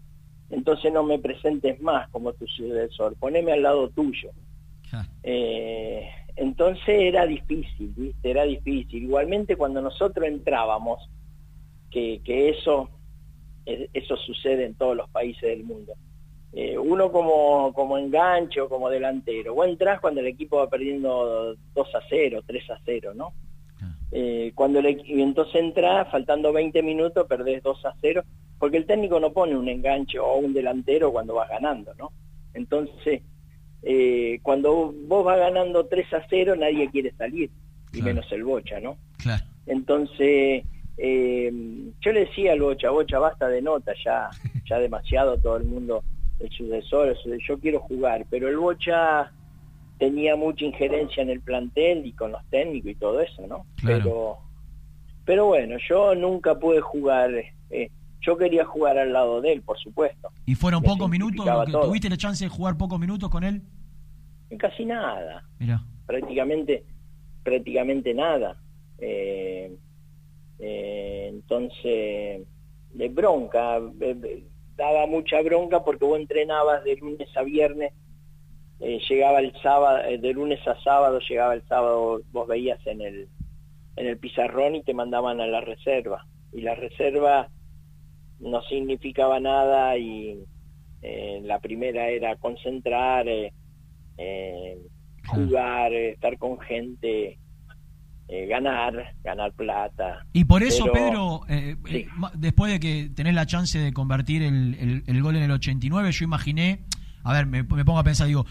Entonces 0.49 0.93
no 0.93 1.03
me 1.03 1.19
presentes 1.19 1.79
más 1.81 2.09
como 2.09 2.33
tu 2.33 2.47
sucesor, 2.47 3.15
poneme 3.17 3.51
al 3.51 3.61
lado 3.61 3.89
tuyo. 3.89 4.31
Eh, 5.21 6.09
entonces 6.37 6.87
era 6.87 7.25
difícil, 7.25 7.93
¿viste? 7.95 8.29
Era 8.29 8.43
difícil. 8.43 9.03
Igualmente 9.03 9.55
cuando 9.55 9.81
nosotros 9.81 10.27
entrábamos, 10.27 11.09
que, 11.89 12.21
que 12.23 12.49
eso, 12.49 12.89
eso 13.65 14.17
sucede 14.17 14.65
en 14.65 14.75
todos 14.75 14.95
los 14.95 15.09
países 15.09 15.41
del 15.41 15.63
mundo. 15.63 15.93
Eh, 16.53 16.77
uno 16.77 17.11
como, 17.11 17.73
como 17.73 17.97
enganche 17.97 18.61
o 18.61 18.69
como 18.69 18.89
delantero, 18.89 19.53
vos 19.53 19.67
entrás 19.67 19.99
cuando 19.99 20.21
el 20.21 20.27
equipo 20.27 20.57
va 20.57 20.69
perdiendo 20.69 21.55
2 21.73 21.95
a 21.95 21.99
0, 22.09 22.41
3 22.45 22.69
a 22.71 22.79
0, 22.85 23.13
¿no? 23.15 23.33
Eh, 24.11 24.53
cuando 24.55 24.79
el, 24.79 25.01
y 25.05 25.21
entonces 25.21 25.55
entrás, 25.55 26.09
faltando 26.09 26.53
20 26.53 26.81
minutos, 26.81 27.27
perdés 27.27 27.61
2 27.61 27.85
a 27.85 27.93
0, 27.99 28.23
porque 28.57 28.77
el 28.77 28.85
técnico 28.85 29.19
no 29.19 29.33
pone 29.33 29.57
un 29.57 29.67
enganche 29.67 30.17
o 30.17 30.37
un 30.37 30.53
delantero 30.53 31.11
cuando 31.11 31.35
vas 31.35 31.49
ganando, 31.49 31.93
¿no? 31.95 32.11
Entonces, 32.53 33.21
eh, 33.83 34.39
cuando 34.41 34.93
vos 35.07 35.25
vas 35.25 35.39
ganando 35.39 35.85
3 35.85 36.13
a 36.13 36.25
0, 36.29 36.55
nadie 36.55 36.89
quiere 36.89 37.11
salir, 37.13 37.49
y 37.93 38.01
menos 38.01 38.31
el 38.31 38.43
Bocha, 38.43 38.79
¿no? 38.79 38.97
Claro. 39.17 39.43
Entonces, 39.65 40.63
eh, 40.97 41.51
yo 42.01 42.11
le 42.11 42.21
decía 42.21 42.53
al 42.53 42.61
Bocha, 42.61 42.89
Bocha, 42.89 43.19
basta 43.19 43.47
de 43.47 43.61
nota, 43.61 43.93
ya, 44.03 44.29
ya 44.65 44.79
demasiado 44.79 45.37
todo 45.37 45.57
el 45.57 45.65
mundo, 45.65 46.03
el 46.39 46.49
sucesor, 46.49 47.09
el 47.09 47.15
sucesor, 47.15 47.39
yo 47.47 47.59
quiero 47.59 47.79
jugar, 47.79 48.25
pero 48.29 48.47
el 48.47 48.57
Bocha 48.57 49.31
tenía 49.99 50.35
mucha 50.35 50.65
injerencia 50.65 51.23
en 51.23 51.29
el 51.29 51.41
plantel 51.41 52.05
y 52.05 52.13
con 52.13 52.31
los 52.31 52.43
técnicos 52.49 52.91
y 52.91 52.95
todo 52.95 53.19
eso, 53.21 53.45
¿no? 53.47 53.65
Claro. 53.77 54.03
Pero, 54.03 54.37
pero 55.25 55.45
bueno, 55.47 55.77
yo 55.89 56.15
nunca 56.15 56.55
pude 56.55 56.81
jugar, 56.81 57.31
eh, 57.69 57.89
yo 58.27 58.37
quería 58.37 58.65
jugar 58.65 58.97
al 58.97 59.13
lado 59.13 59.39
de 59.39 59.53
él, 59.53 59.61
por 59.61 59.79
supuesto. 59.79 60.29
y 60.45 60.55
fueron 60.55 60.81
Me 60.81 60.89
pocos 60.89 61.09
minutos 61.09 61.45
que 61.65 61.71
tuviste 61.71 62.09
la 62.09 62.17
chance 62.17 62.43
de 62.43 62.49
jugar 62.49 62.77
pocos 62.77 62.99
minutos 62.99 63.29
con 63.29 63.43
él 63.43 63.61
Casi 64.59 64.85
nada. 64.85 65.43
prácticamente 66.05 66.85
prácticamente 67.43 68.13
nada. 68.13 68.57
Eh, 68.99 69.77
eh, 70.59 71.27
entonces 71.29 72.45
de 72.93 73.09
bronca 73.09 73.77
eh, 73.77 74.17
eh, 74.23 74.43
daba 74.75 75.05
mucha 75.05 75.41
bronca 75.41 75.83
porque 75.83 76.03
vos 76.05 76.19
entrenabas 76.19 76.83
de 76.83 76.95
lunes 76.97 77.29
a 77.37 77.43
viernes 77.43 77.93
llegaba 78.79 79.39
el 79.39 79.53
sábado 79.61 80.03
de 80.03 80.33
lunes 80.33 80.59
a 80.67 80.79
sábado 80.81 81.19
llegaba 81.19 81.53
el 81.53 81.63
sábado 81.67 82.21
vos 82.31 82.47
veías 82.47 82.79
en 82.85 83.01
el 83.01 83.27
en 83.95 84.07
el 84.07 84.17
pizarrón 84.17 84.75
y 84.75 84.83
te 84.83 84.93
mandaban 84.93 85.41
a 85.41 85.47
la 85.47 85.61
reserva. 85.61 86.25
Y 86.53 86.61
la 86.61 86.75
reserva 86.75 87.49
no 88.39 88.61
significaba 88.63 89.39
nada 89.39 89.97
y 89.97 90.39
eh, 91.01 91.39
la 91.43 91.59
primera 91.59 92.07
era 92.09 92.35
concentrar 92.37 93.27
eh, 93.27 93.51
eh, 94.17 94.77
jugar, 95.27 95.93
eh, 95.93 96.11
estar 96.11 96.37
con 96.37 96.59
gente, 96.59 97.37
eh, 98.29 98.45
ganar, 98.47 99.13
ganar 99.23 99.53
plata. 99.53 100.25
Y 100.33 100.45
por 100.45 100.63
eso, 100.63 100.85
Pero- 100.91 101.41
Pedro, 101.45 101.77
Sí. 101.85 102.05
después 102.35 102.71
de 102.71 102.79
que 102.79 103.09
tenés 103.15 103.33
la 103.35 103.45
chance 103.45 103.77
de 103.79 103.93
convertir 103.93 104.41
el, 104.43 104.75
el- 104.75 105.03
el 105.07 105.21
gol 105.21 105.35
en 105.35 105.43
el 105.43 105.51
89, 105.51 106.11
yo 106.11 106.25
imaginé, 106.25 106.81
a 107.23 107.33
ver, 107.33 107.45
me, 107.45 107.63
me 107.63 107.85
pongo 107.85 107.99
a 107.99 108.03
pensar, 108.03 108.27
digo, 108.27 108.45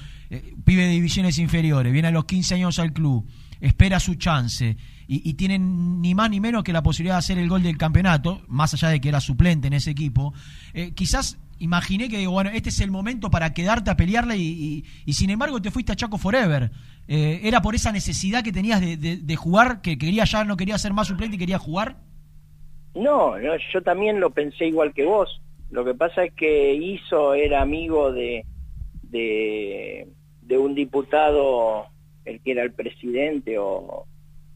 pibe 0.65 0.83
de 0.83 0.91
divisiones 0.91 1.39
inferiores, 1.39 1.93
viene 1.93 2.09
a 2.09 2.13
los 2.13 2.25
15 2.27 2.55
años 2.55 2.79
al 2.79 2.93
club, 2.93 3.27
espera 3.61 4.01
su 4.01 4.15
chance 4.15 4.77
y, 5.09 5.29
y 5.29 5.35
tienen 5.35 6.01
ni 6.01 6.15
más 6.15 6.31
ni 6.31 6.41
menos 6.41 6.65
que 6.65 6.73
la 6.73 6.83
posibilidad 6.83 7.15
de 7.15 7.21
hacer 7.21 7.39
el 7.39 7.49
gol 7.49 7.63
del 7.63 7.79
campeonato, 7.79 8.43
más 8.49 8.75
allá 8.75 8.89
de 8.89 9.01
que 9.01 9.09
era 9.09 9.21
suplente 9.21 9.69
en 9.69 9.75
ese 9.75 9.91
equipo, 9.91 10.35
eh, 10.75 10.93
quizás 10.95 11.39
imaginé 11.59 12.09
que 12.09 12.19
digo, 12.19 12.33
bueno, 12.33 12.51
este 12.53 12.69
es 12.69 12.81
el 12.81 12.91
momento 12.91 13.31
para 13.31 13.53
quedarte 13.53 13.91
a 13.91 13.97
pelearla 13.97 14.37
y, 14.37 14.85
sin 15.09 15.31
embargo 15.31 15.61
te 15.61 15.71
fuiste 15.71 15.93
a 15.93 15.97
Chaco 15.97 16.19
Forever. 16.19 16.71
Eh, 17.09 17.41
¿Era 17.45 17.63
por 17.63 17.75
esa 17.75 17.93
necesidad 17.93 18.43
que 18.43 18.53
tenías 18.53 18.81
de, 18.81 19.37
jugar, 19.37 19.81
que 19.81 19.97
quería 19.97 20.25
ya 20.25 20.45
no 20.45 20.57
quería 20.57 20.79
ser 20.79 20.93
más 20.93 21.09
suplente 21.09 21.37
y 21.37 21.39
quería 21.39 21.59
jugar? 21.59 21.97
No, 22.95 23.39
no, 23.39 23.53
yo 23.73 23.83
también 23.83 24.21
lo 24.21 24.31
pensé 24.31 24.67
igual 24.67 24.93
que 24.93 25.05
vos. 25.05 25.41
Lo 25.71 25.85
que 25.85 25.95
pasa 25.95 26.25
es 26.25 26.33
que 26.35 26.75
Iso 26.75 27.35
era 27.35 27.61
amigo 27.61 28.13
de, 28.13 28.45
de 29.03 30.59
un 30.59 30.75
diputado, 30.75 31.87
el 32.27 32.41
que 32.41 32.53
era 32.53 32.63
el 32.63 32.73
presidente 32.73 33.59
o 33.59 34.05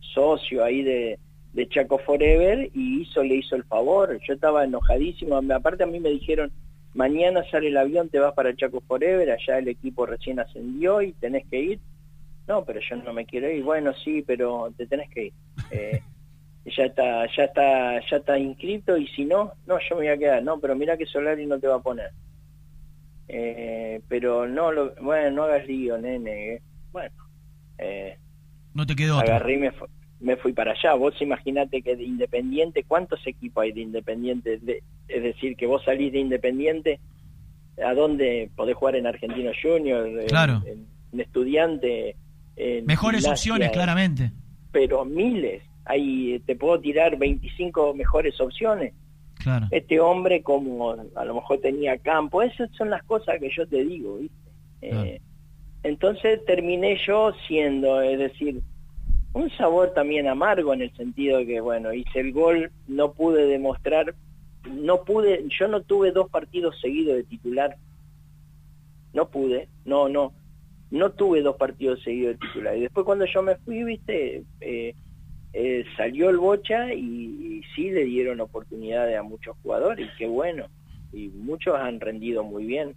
socio 0.00 0.62
ahí 0.64 0.82
de, 0.82 1.18
de 1.52 1.68
Chaco 1.68 1.98
Forever, 1.98 2.70
y 2.74 3.02
Iso 3.02 3.22
le 3.22 3.36
hizo 3.36 3.56
el 3.56 3.64
favor. 3.64 4.18
Yo 4.26 4.34
estaba 4.34 4.64
enojadísimo. 4.64 5.40
Aparte 5.52 5.84
a 5.84 5.86
mí 5.86 6.00
me 6.00 6.10
dijeron, 6.10 6.52
mañana 6.94 7.42
sale 7.50 7.68
el 7.68 7.76
avión, 7.76 8.08
te 8.08 8.18
vas 8.18 8.34
para 8.34 8.54
Chaco 8.54 8.82
Forever, 8.86 9.30
allá 9.30 9.58
el 9.58 9.68
equipo 9.68 10.06
recién 10.06 10.40
ascendió 10.40 11.00
y 11.02 11.12
tenés 11.12 11.46
que 11.48 11.60
ir. 11.60 11.80
No, 12.48 12.64
pero 12.64 12.80
yo 12.80 12.96
no 12.96 13.12
me 13.12 13.26
quiero 13.26 13.50
ir. 13.50 13.62
Bueno, 13.62 13.92
sí, 14.04 14.22
pero 14.26 14.72
te 14.76 14.86
tenés 14.86 15.08
que 15.10 15.26
ir. 15.26 15.32
Eh, 15.70 16.02
ya 16.76 16.84
está, 16.84 17.26
ya 17.36 17.44
está, 17.44 18.00
ya 18.10 18.16
está 18.16 18.38
inscrito 18.38 18.96
y 18.96 19.06
si 19.08 19.24
no, 19.24 19.52
no, 19.66 19.78
yo 19.78 19.96
me 19.96 20.02
voy 20.02 20.08
a 20.08 20.18
quedar. 20.18 20.42
No, 20.42 20.58
pero 20.60 20.74
mira 20.74 20.96
que 20.96 21.06
Solari 21.06 21.46
no 21.46 21.58
te 21.60 21.68
va 21.68 21.76
a 21.76 21.82
poner. 21.82 22.10
Eh, 23.28 24.00
pero 24.08 24.48
no, 24.48 24.72
lo, 24.72 24.94
bueno, 24.96 25.30
no 25.30 25.42
hagas 25.44 25.66
lío, 25.66 25.96
nene. 25.98 26.54
eh. 26.54 26.62
Bueno, 26.90 27.14
eh, 27.80 28.16
No 28.74 28.86
te 28.86 28.94
quedó 28.94 29.18
agarré 29.18 29.54
y 29.54 29.58
me, 29.58 29.72
fu- 29.72 29.86
me 30.20 30.36
fui 30.36 30.52
para 30.52 30.72
allá. 30.72 30.94
Vos 30.94 31.14
imaginate 31.20 31.82
que 31.82 31.96
de 31.96 32.04
Independiente, 32.04 32.84
¿cuántos 32.84 33.26
equipos 33.26 33.62
hay 33.64 33.72
de 33.72 33.80
Independiente? 33.80 34.58
De- 34.58 34.82
es 35.08 35.22
decir, 35.22 35.56
que 35.56 35.66
vos 35.66 35.82
salís 35.84 36.12
de 36.12 36.18
Independiente, 36.20 37.00
¿a 37.84 37.94
dónde 37.94 38.50
podés 38.54 38.76
jugar 38.76 38.96
en 38.96 39.06
Argentino 39.06 39.50
Junior? 39.60 40.06
en- 40.06 40.26
Claro. 40.28 40.62
En, 40.66 40.86
en 41.12 41.20
Estudiante. 41.20 42.16
en 42.56 42.84
Mejores 42.86 43.22
Gimnasia, 43.22 43.52
opciones, 43.52 43.68
en- 43.68 43.72
claramente. 43.74 44.30
Pero 44.72 45.04
miles. 45.04 45.62
Ahí 45.86 46.40
te 46.46 46.54
puedo 46.54 46.78
tirar 46.78 47.16
25 47.18 47.94
mejores 47.94 48.38
opciones. 48.40 48.92
Claro. 49.42 49.66
Este 49.70 49.98
hombre 49.98 50.42
como 50.42 50.90
a 50.92 51.24
lo 51.24 51.34
mejor 51.34 51.58
tenía 51.60 51.96
campo, 51.98 52.42
esas 52.42 52.70
son 52.76 52.90
las 52.90 53.02
cosas 53.04 53.40
que 53.40 53.50
yo 53.56 53.66
te 53.66 53.82
digo, 53.84 54.18
¿viste? 54.18 54.36
Eh, 54.82 55.20
entonces 55.82 56.44
terminé 56.44 56.98
yo 57.06 57.32
siendo, 57.46 58.00
es 58.02 58.18
decir, 58.18 58.60
un 59.32 59.50
sabor 59.50 59.92
también 59.94 60.26
amargo 60.26 60.74
en 60.74 60.82
el 60.82 60.96
sentido 60.96 61.38
de 61.38 61.46
que, 61.46 61.60
bueno, 61.60 61.92
hice 61.92 62.20
el 62.20 62.32
gol, 62.32 62.70
no 62.88 63.12
pude 63.12 63.46
demostrar, 63.46 64.14
no 64.68 65.04
pude, 65.04 65.44
yo 65.58 65.68
no 65.68 65.82
tuve 65.82 66.10
dos 66.10 66.28
partidos 66.28 66.78
seguidos 66.80 67.16
de 67.16 67.24
titular, 67.24 67.76
no 69.12 69.28
pude, 69.28 69.68
no, 69.84 70.08
no, 70.08 70.32
no 70.90 71.12
tuve 71.12 71.42
dos 71.42 71.56
partidos 71.56 72.02
seguidos 72.02 72.38
de 72.38 72.46
titular. 72.46 72.76
Y 72.76 72.80
después 72.80 73.06
cuando 73.06 73.24
yo 73.24 73.42
me 73.42 73.56
fui, 73.56 73.84
viste, 73.84 74.42
eh, 74.60 74.94
eh, 75.52 75.84
salió 75.96 76.28
el 76.28 76.38
Bocha 76.38 76.92
y, 76.92 77.00
y 77.00 77.62
sí 77.74 77.90
le 77.90 78.04
dieron 78.04 78.40
oportunidades 78.40 79.16
a 79.16 79.22
muchos 79.22 79.56
jugadores, 79.62 80.06
y 80.06 80.18
qué 80.18 80.26
bueno, 80.26 80.66
y 81.12 81.28
muchos 81.28 81.76
han 81.76 82.00
rendido 82.00 82.44
muy 82.44 82.64
bien. 82.66 82.94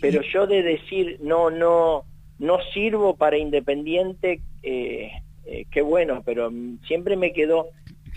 Pero 0.00 0.22
yo 0.32 0.46
de 0.46 0.62
decir, 0.62 1.18
no, 1.20 1.50
no, 1.50 2.04
no 2.38 2.58
sirvo 2.74 3.16
para 3.16 3.38
Independiente, 3.38 4.42
eh, 4.62 5.10
eh, 5.44 5.64
qué 5.70 5.82
bueno, 5.82 6.22
pero 6.24 6.50
siempre 6.86 7.16
me 7.16 7.32
quedó... 7.32 7.68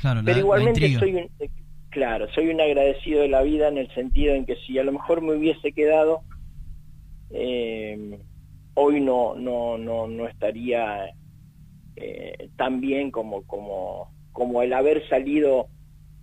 Claro, 0.01 0.21
pero 0.23 0.33
la- 0.37 0.39
igualmente 0.39 0.87
soy 0.99 1.15
un, 1.15 1.29
eh, 1.39 1.49
claro, 1.89 2.27
soy 2.33 2.49
un 2.49 2.61
agradecido 2.61 3.21
de 3.21 3.27
la 3.29 3.41
vida 3.41 3.67
en 3.67 3.77
el 3.77 3.93
sentido 3.93 4.33
en 4.35 4.45
que 4.45 4.55
si 4.65 4.77
a 4.79 4.83
lo 4.83 4.91
mejor 4.91 5.21
me 5.21 5.35
hubiese 5.35 5.71
quedado, 5.73 6.23
eh, 7.31 8.19
hoy 8.75 9.01
no, 9.01 9.35
no, 9.35 9.77
no, 9.77 10.07
no 10.07 10.27
estaría 10.27 11.13
eh, 11.95 12.49
tan 12.55 12.81
bien 12.81 13.11
como, 13.11 13.43
como, 13.43 14.09
como 14.31 14.61
el 14.61 14.73
haber 14.73 15.07
salido 15.09 15.69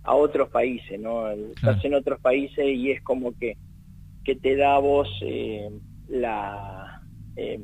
a 0.03 0.15
otros 0.15 0.49
países, 0.49 0.99
¿no? 0.99 1.29
El- 1.29 1.51
Estás 1.53 1.83
en 1.85 1.93
otros 1.95 2.19
países 2.19 2.65
y 2.67 2.91
es 2.91 3.01
como 3.03 3.33
que, 3.33 3.57
que 4.27 4.35
te 4.35 4.57
da 4.57 4.75
a 4.75 4.79
vos 4.79 5.07
eh, 5.21 5.69
la... 6.09 7.01
eh, 7.37 7.61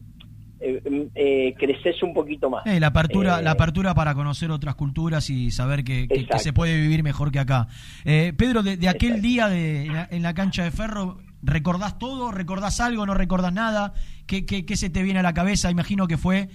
eh, 0.61 0.81
eh, 1.13 1.53
creces 1.59 2.01
un 2.03 2.13
poquito 2.13 2.49
más. 2.49 2.63
La 2.65 2.87
apertura, 2.87 3.41
la 3.41 3.51
apertura 3.51 3.93
para 3.93 4.13
conocer 4.15 4.49
otras 4.49 4.75
culturas 4.75 5.29
y 5.29 5.51
saber 5.51 5.83
que, 5.83 6.07
que- 6.07 6.15
que 6.15 6.21
Exacto. 6.21 6.41
se 6.43 6.53
puede 6.53 6.79
vivir 6.79 7.03
mejor 7.03 7.33
que 7.33 7.39
acá. 7.39 7.67
Eh, 8.05 8.31
Pedro, 8.37 8.63
de, 8.63 8.77
de 8.77 8.87
aquel 8.87 9.21
día 9.21 9.49
de, 9.49 9.87
en, 9.87 9.93
la, 9.93 10.07
en 10.09 10.21
la 10.23 10.33
cancha 10.33 10.63
de 10.63 10.71
Ferro, 10.71 11.17
¿recordás 11.41 11.99
todo? 11.99 12.31
¿Recordás 12.31 12.79
algo? 12.79 13.05
¿No 13.05 13.13
recordás 13.13 13.51
nada? 13.51 13.93
¿Qué, 14.25 14.45
qué, 14.45 14.65
qué 14.65 14.77
se 14.77 14.89
te 14.89 15.03
viene 15.03 15.19
a 15.19 15.23
la 15.23 15.33
cabeza? 15.33 15.69
Imagino 15.69 16.07
que 16.07 16.15
fue 16.17 16.47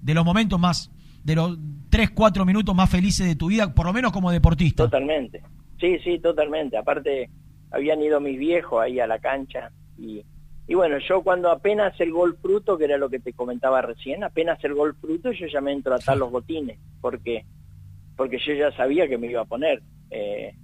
de 0.00 0.14
los 0.14 0.24
momentos 0.24 0.58
más, 0.58 0.90
de 1.22 1.34
los 1.34 1.58
3, 1.90 2.12
4 2.12 2.46
minutos 2.46 2.74
más 2.74 2.88
felices 2.88 3.26
de 3.26 3.36
tu 3.36 3.48
vida, 3.48 3.74
por 3.74 3.84
lo 3.84 3.92
menos 3.92 4.10
como 4.10 4.30
deportista. 4.30 4.84
Totalmente. 4.84 5.42
Sí, 5.78 5.98
sí, 6.02 6.18
totalmente. 6.18 6.78
Aparte, 6.78 7.28
habían 7.70 8.02
ido 8.02 8.20
mis 8.20 8.38
viejos 8.38 8.82
ahí 8.82 9.00
a 9.00 9.06
la 9.06 9.18
cancha 9.18 9.70
y, 9.98 10.24
y 10.66 10.74
bueno, 10.74 10.98
yo 10.98 11.22
cuando 11.22 11.50
apenas 11.50 12.00
el 12.00 12.12
gol 12.12 12.36
fruto, 12.40 12.78
que 12.78 12.84
era 12.84 12.96
lo 12.96 13.10
que 13.10 13.18
te 13.18 13.32
comentaba 13.32 13.82
recién, 13.82 14.22
apenas 14.22 14.62
el 14.64 14.74
gol 14.74 14.94
fruto, 14.94 15.32
yo 15.32 15.46
ya 15.46 15.60
me 15.60 15.72
entro 15.72 15.92
a 15.92 15.96
atar 15.96 16.16
los 16.16 16.30
botines, 16.30 16.78
porque 17.00 17.44
porque 18.20 18.38
yo 18.38 18.52
ya 18.52 18.70
sabía 18.72 19.08
que 19.08 19.16
me 19.16 19.28
iba 19.28 19.40
a 19.40 19.46
poner. 19.46 19.82
Eh, 20.10 20.54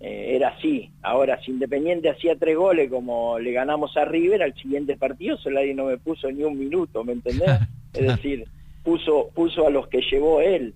eh, 0.00 0.36
era 0.36 0.50
así. 0.50 0.92
Ahora, 1.02 1.40
si 1.42 1.50
Independiente 1.50 2.08
hacía 2.08 2.38
tres 2.38 2.56
goles 2.56 2.88
como 2.88 3.38
le 3.40 3.50
ganamos 3.50 3.96
a 3.96 4.04
River, 4.04 4.44
al 4.44 4.54
siguiente 4.54 4.96
partido 4.96 5.36
Solari 5.38 5.74
no 5.74 5.86
me 5.86 5.98
puso 5.98 6.30
ni 6.30 6.44
un 6.44 6.56
minuto, 6.56 7.02
¿me 7.02 7.14
entendés? 7.14 7.50
es 7.92 8.06
decir, 8.06 8.44
puso, 8.84 9.30
puso 9.34 9.66
a 9.66 9.70
los 9.70 9.88
que 9.88 10.02
llevó 10.02 10.40
él. 10.40 10.72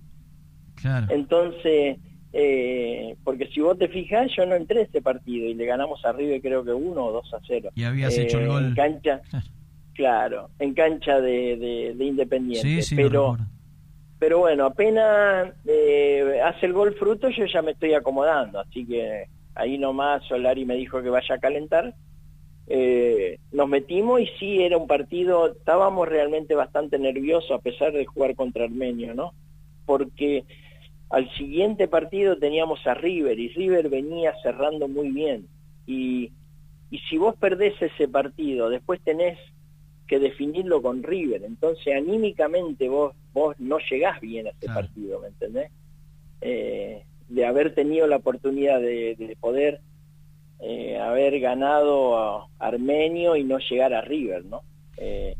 Claro. 0.75 1.07
Entonces, 1.09 1.97
eh, 2.33 3.15
porque 3.23 3.47
si 3.47 3.61
vos 3.61 3.77
te 3.77 3.87
fijas, 3.87 4.31
yo 4.35 4.45
no 4.45 4.55
entré 4.55 4.79
a 4.79 4.83
ese 4.83 5.01
partido 5.01 5.47
y 5.47 5.53
le 5.53 5.65
ganamos 5.65 6.03
a 6.03 6.11
River 6.11 6.41
creo 6.41 6.63
que 6.65 6.73
1 6.73 7.05
o 7.05 7.11
2 7.11 7.33
a 7.35 7.39
0. 7.45 7.69
Y 7.75 7.83
habías 7.83 8.17
hecho 8.17 8.39
el 8.39 8.47
gol. 8.47 8.65
En 8.65 8.73
cancha, 8.75 9.21
claro, 9.93 10.49
en 10.59 10.73
cancha 10.73 11.21
de, 11.21 11.57
de- 11.57 11.93
de 11.95 12.05
Independiente. 12.05 12.67
Sí, 12.67 12.81
sí, 12.81 12.95
pero, 12.95 13.37
pero 14.19 14.39
bueno, 14.39 14.65
apenas 14.65 15.53
eh, 15.67 16.39
hace 16.43 16.65
el 16.65 16.73
gol 16.73 16.93
fruto, 16.95 17.29
yo 17.29 17.45
ya 17.45 17.61
me 17.61 17.71
estoy 17.71 17.93
acomodando. 17.93 18.59
Así 18.59 18.85
que 18.85 19.25
ahí 19.55 19.77
nomás 19.77 20.23
Solari 20.25 20.65
me 20.65 20.75
dijo 20.75 21.01
que 21.03 21.09
vaya 21.09 21.35
a 21.35 21.39
calentar. 21.39 21.93
Eh, 22.67 23.39
nos 23.51 23.67
metimos 23.67 24.21
y 24.21 24.27
sí, 24.39 24.61
era 24.63 24.77
un 24.77 24.87
partido, 24.87 25.51
estábamos 25.51 26.07
realmente 26.07 26.55
bastante 26.55 26.97
nerviosos 26.97 27.51
a 27.51 27.59
pesar 27.59 27.91
de 27.91 28.05
jugar 28.05 28.35
contra 28.35 28.63
Armenio, 28.63 29.13
¿no? 29.13 29.33
Porque 29.85 30.45
al 31.13 31.29
siguiente 31.35 31.87
partido 31.87 32.37
teníamos 32.37 32.87
a 32.87 32.95
River 32.95 33.39
y 33.39 33.49
River 33.49 33.87
venía 33.87 34.33
cerrando 34.41 34.87
muy 34.87 35.11
bien. 35.11 35.47
Y, 35.85 36.31
y 36.89 36.97
si 37.07 37.19
vos 37.19 37.35
perdés 37.35 37.79
ese 37.79 38.07
partido, 38.07 38.67
después 38.67 38.99
tenés 39.01 39.37
que 40.07 40.17
definirlo 40.17 40.81
con 40.81 41.03
River. 41.03 41.43
Entonces, 41.43 41.95
anímicamente 41.95 42.89
vos, 42.89 43.13
vos 43.31 43.55
no 43.59 43.77
llegás 43.91 44.19
bien 44.21 44.47
a 44.47 44.49
ese 44.49 44.65
partido, 44.65 45.19
¿me 45.19 45.27
entendés? 45.27 45.69
Eh, 46.41 47.03
de 47.29 47.45
haber 47.45 47.75
tenido 47.75 48.07
la 48.07 48.15
oportunidad 48.15 48.81
de, 48.81 49.15
de 49.15 49.37
poder 49.39 49.81
eh, 50.61 50.97
haber 50.97 51.39
ganado 51.39 52.17
a 52.17 52.47
Armenio 52.57 53.35
y 53.35 53.43
no 53.43 53.59
llegar 53.59 53.93
a 53.93 54.01
River, 54.01 54.45
¿no? 54.45 54.61
Eh, 54.97 55.35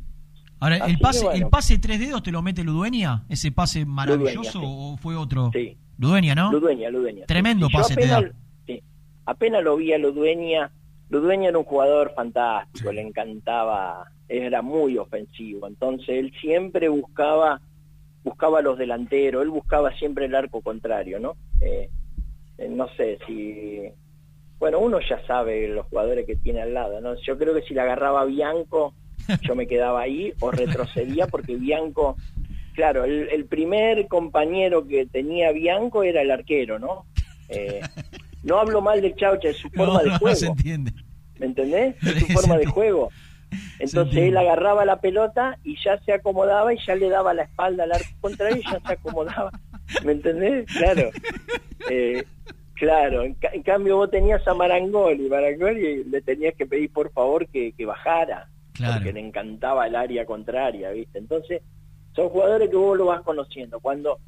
Ahora, 0.64 0.78
Así 0.78 0.92
¿el 0.92 1.00
pase, 1.00 1.26
bueno. 1.26 1.46
¿el 1.46 1.50
pase 1.50 1.78
tres 1.78 2.00
dedos 2.00 2.24
te 2.24 2.32
lo 2.32 2.42
mete 2.42 2.64
Ludueña? 2.64 3.26
¿Ese 3.28 3.52
pase 3.52 3.86
maravilloso 3.86 4.62
sí. 4.62 4.66
o 4.66 4.96
fue 4.96 5.14
otro? 5.18 5.50
Sí. 5.52 5.78
Ludueña, 5.98 6.36
¿no? 6.36 6.54
Ludueña, 6.54 6.90
Ludueña. 6.90 7.26
Tremendo 7.26 7.68
pase 7.70 7.96
te 7.96 8.06
apenas, 8.06 8.32
da. 8.32 8.38
sí, 8.66 8.82
apenas 9.26 9.62
lo 9.62 9.76
vi 9.76 9.92
a 9.92 9.98
Ludueña, 9.98 10.72
Ludueña 11.10 11.50
era 11.50 11.58
un 11.58 11.66
jugador 11.66 12.14
fantástico, 12.16 12.94
le 12.94 13.02
encantaba, 13.02 14.10
era 14.30 14.62
muy 14.62 14.98
ofensivo, 14.98 15.68
entonces 15.68 16.08
él 16.08 16.32
siempre 16.40 16.88
buscaba 16.88 17.60
buscaba 18.24 18.60
a 18.60 18.62
los 18.62 18.78
delanteros, 18.78 19.44
él 19.44 19.50
buscaba 19.50 19.94
siempre 19.98 20.28
el 20.28 20.36
arco 20.36 20.62
contrario, 20.62 21.20
¿no? 21.20 21.36
Eh, 21.60 21.90
eh, 22.58 22.70
no 22.70 22.88
sé 22.96 23.20
si 23.28 23.82
bueno, 24.60 24.80
uno 24.80 25.02
ya 25.02 25.22
sabe 25.28 25.68
los 25.68 25.88
jugadores 25.88 26.26
que 26.26 26.38
tiene 26.38 26.62
al 26.62 26.74
lado, 26.74 27.02
¿no? 27.02 27.16
Yo 27.16 27.38
creo 27.38 27.54
que 27.54 27.64
si 27.64 27.74
la 27.74 27.84
agarraba 27.84 28.24
Bianco, 28.24 28.94
yo 29.42 29.56
me 29.56 29.68
quedaba 29.68 30.02
ahí 30.02 30.34
o 30.40 30.52
retrocedía 30.52 31.28
porque 31.28 31.56
Bianco, 31.56 32.18
claro, 32.74 33.04
el, 33.06 33.30
el 33.32 33.46
primer 33.46 34.08
compañero 34.08 34.88
que 34.88 35.06
tenía 35.06 35.52
Bianco 35.52 36.04
era 36.04 36.22
el 36.22 36.32
arquero, 36.32 36.80
¿no? 36.80 37.06
Eh, 37.50 37.82
no 38.44 38.60
hablo 38.60 38.82
mal 38.82 39.02
de 39.02 39.16
Chaucha, 39.16 39.50
es 39.50 39.58
su 39.58 39.70
forma 39.70 40.02
de 40.04 40.10
no, 40.10 40.20
juego. 40.20 40.36
se 40.36 40.48
entiende. 40.48 40.92
¿Me 41.40 41.46
entendés? 41.48 41.96
Es 42.04 42.20
su 42.20 42.28
forma 42.28 42.58
de 42.58 42.66
juego. 42.66 43.10
Entonces 43.80 44.18
él 44.18 44.38
agarraba 44.38 44.84
la 44.86 45.00
pelota 45.00 45.60
y 45.64 45.76
ya 45.84 46.00
se 46.04 46.12
acomodaba 46.14 46.74
y 46.74 46.78
ya 46.86 46.96
le 46.96 47.10
daba 47.10 47.34
la 47.34 47.44
espalda 47.44 47.84
al 47.84 47.92
arco 47.92 48.10
contrario 48.22 48.58
y 48.58 48.64
ya 48.64 48.80
se 48.86 48.94
acomodaba. 48.94 49.52
¿Me 50.04 50.14
entendés? 50.14 50.66
Claro. 50.76 51.10
Eh, 51.90 52.24
claro. 52.74 53.24
En, 53.24 53.36
ca- 53.36 53.52
en 53.54 53.62
cambio 53.62 53.98
vos 53.98 54.10
tenías 54.10 54.48
a 54.48 54.54
Marangoli, 54.56 55.30
Marangoli 55.30 56.04
le 56.06 56.22
tenías 56.22 56.56
que 56.56 56.66
pedir 56.66 56.92
por 56.92 57.12
favor 57.12 57.48
que, 57.48 57.74
que 57.74 57.86
bajara. 57.86 58.48
Claro. 58.74 58.96
Porque 58.96 59.14
le 59.14 59.20
encantaba 59.20 59.88
el 59.88 59.96
área 59.96 60.26
contraria, 60.26 60.92
¿viste? 60.92 61.18
Entonces 61.20 61.62
son 62.16 62.30
jugadores 62.30 62.70
que 62.70 62.76
vos 62.76 62.98
lo 62.98 63.06
vas 63.06 63.22
conociendo. 63.22 63.80
Cuando 63.80 64.20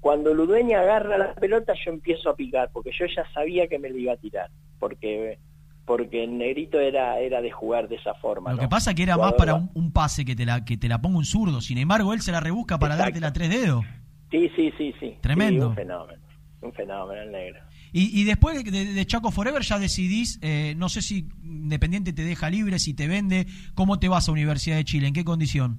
cuando 0.00 0.34
Ludueña 0.34 0.80
agarra 0.80 1.16
la 1.16 1.34
pelota 1.34 1.74
yo 1.84 1.92
empiezo 1.92 2.28
a 2.30 2.34
picar 2.34 2.70
porque 2.72 2.90
yo 2.98 3.06
ya 3.06 3.24
sabía 3.32 3.68
que 3.68 3.78
me 3.78 3.88
la 3.88 3.98
iba 3.98 4.12
a 4.12 4.16
tirar 4.16 4.50
porque 4.80 5.38
porque 5.84 6.24
el 6.24 6.36
negrito 6.38 6.80
era 6.80 7.20
era 7.20 7.40
de 7.40 7.52
jugar 7.52 7.88
de 7.88 7.96
esa 7.96 8.14
forma 8.14 8.50
Lo 8.50 8.56
¿no? 8.56 8.62
que 8.62 8.68
pasa 8.68 8.94
que 8.94 9.04
era 9.04 9.16
más 9.16 9.34
para 9.34 9.54
un, 9.54 9.70
un 9.74 9.92
pase 9.92 10.24
que 10.24 10.34
te, 10.34 10.44
la, 10.44 10.64
que 10.64 10.76
te 10.76 10.88
la 10.88 11.00
ponga 11.00 11.18
un 11.18 11.24
zurdo. 11.24 11.60
Sin 11.60 11.78
embargo, 11.78 12.12
él 12.14 12.20
se 12.20 12.32
la 12.32 12.40
rebusca 12.40 12.78
para 12.78 12.96
darte 12.96 13.20
la 13.20 13.32
tres 13.32 13.50
dedos. 13.50 13.84
sí 14.30 14.50
sí 14.56 14.72
sí 14.76 14.92
sí 14.98 15.18
Tremendo. 15.20 15.66
Sí, 15.66 15.68
un 15.70 15.74
fenómeno 15.76 16.22
un 16.62 16.72
fenómeno 16.72 17.22
el 17.22 17.30
negro 17.32 17.60
Y, 17.92 18.20
y 18.20 18.24
después 18.24 18.64
de, 18.64 18.84
de 18.86 19.06
Chaco 19.06 19.30
Forever 19.30 19.62
ya 19.62 19.78
decidís, 19.78 20.38
eh, 20.42 20.74
no 20.76 20.88
sé 20.88 21.02
si 21.02 21.28
Independiente 21.42 22.12
te 22.12 22.24
deja 22.24 22.48
libre, 22.48 22.78
si 22.78 22.94
te 22.94 23.06
vende, 23.06 23.46
¿cómo 23.74 23.98
te 23.98 24.08
vas 24.08 24.28
a 24.28 24.32
Universidad 24.32 24.76
de 24.76 24.84
Chile? 24.84 25.08
¿En 25.08 25.14
qué 25.14 25.24
condición? 25.24 25.78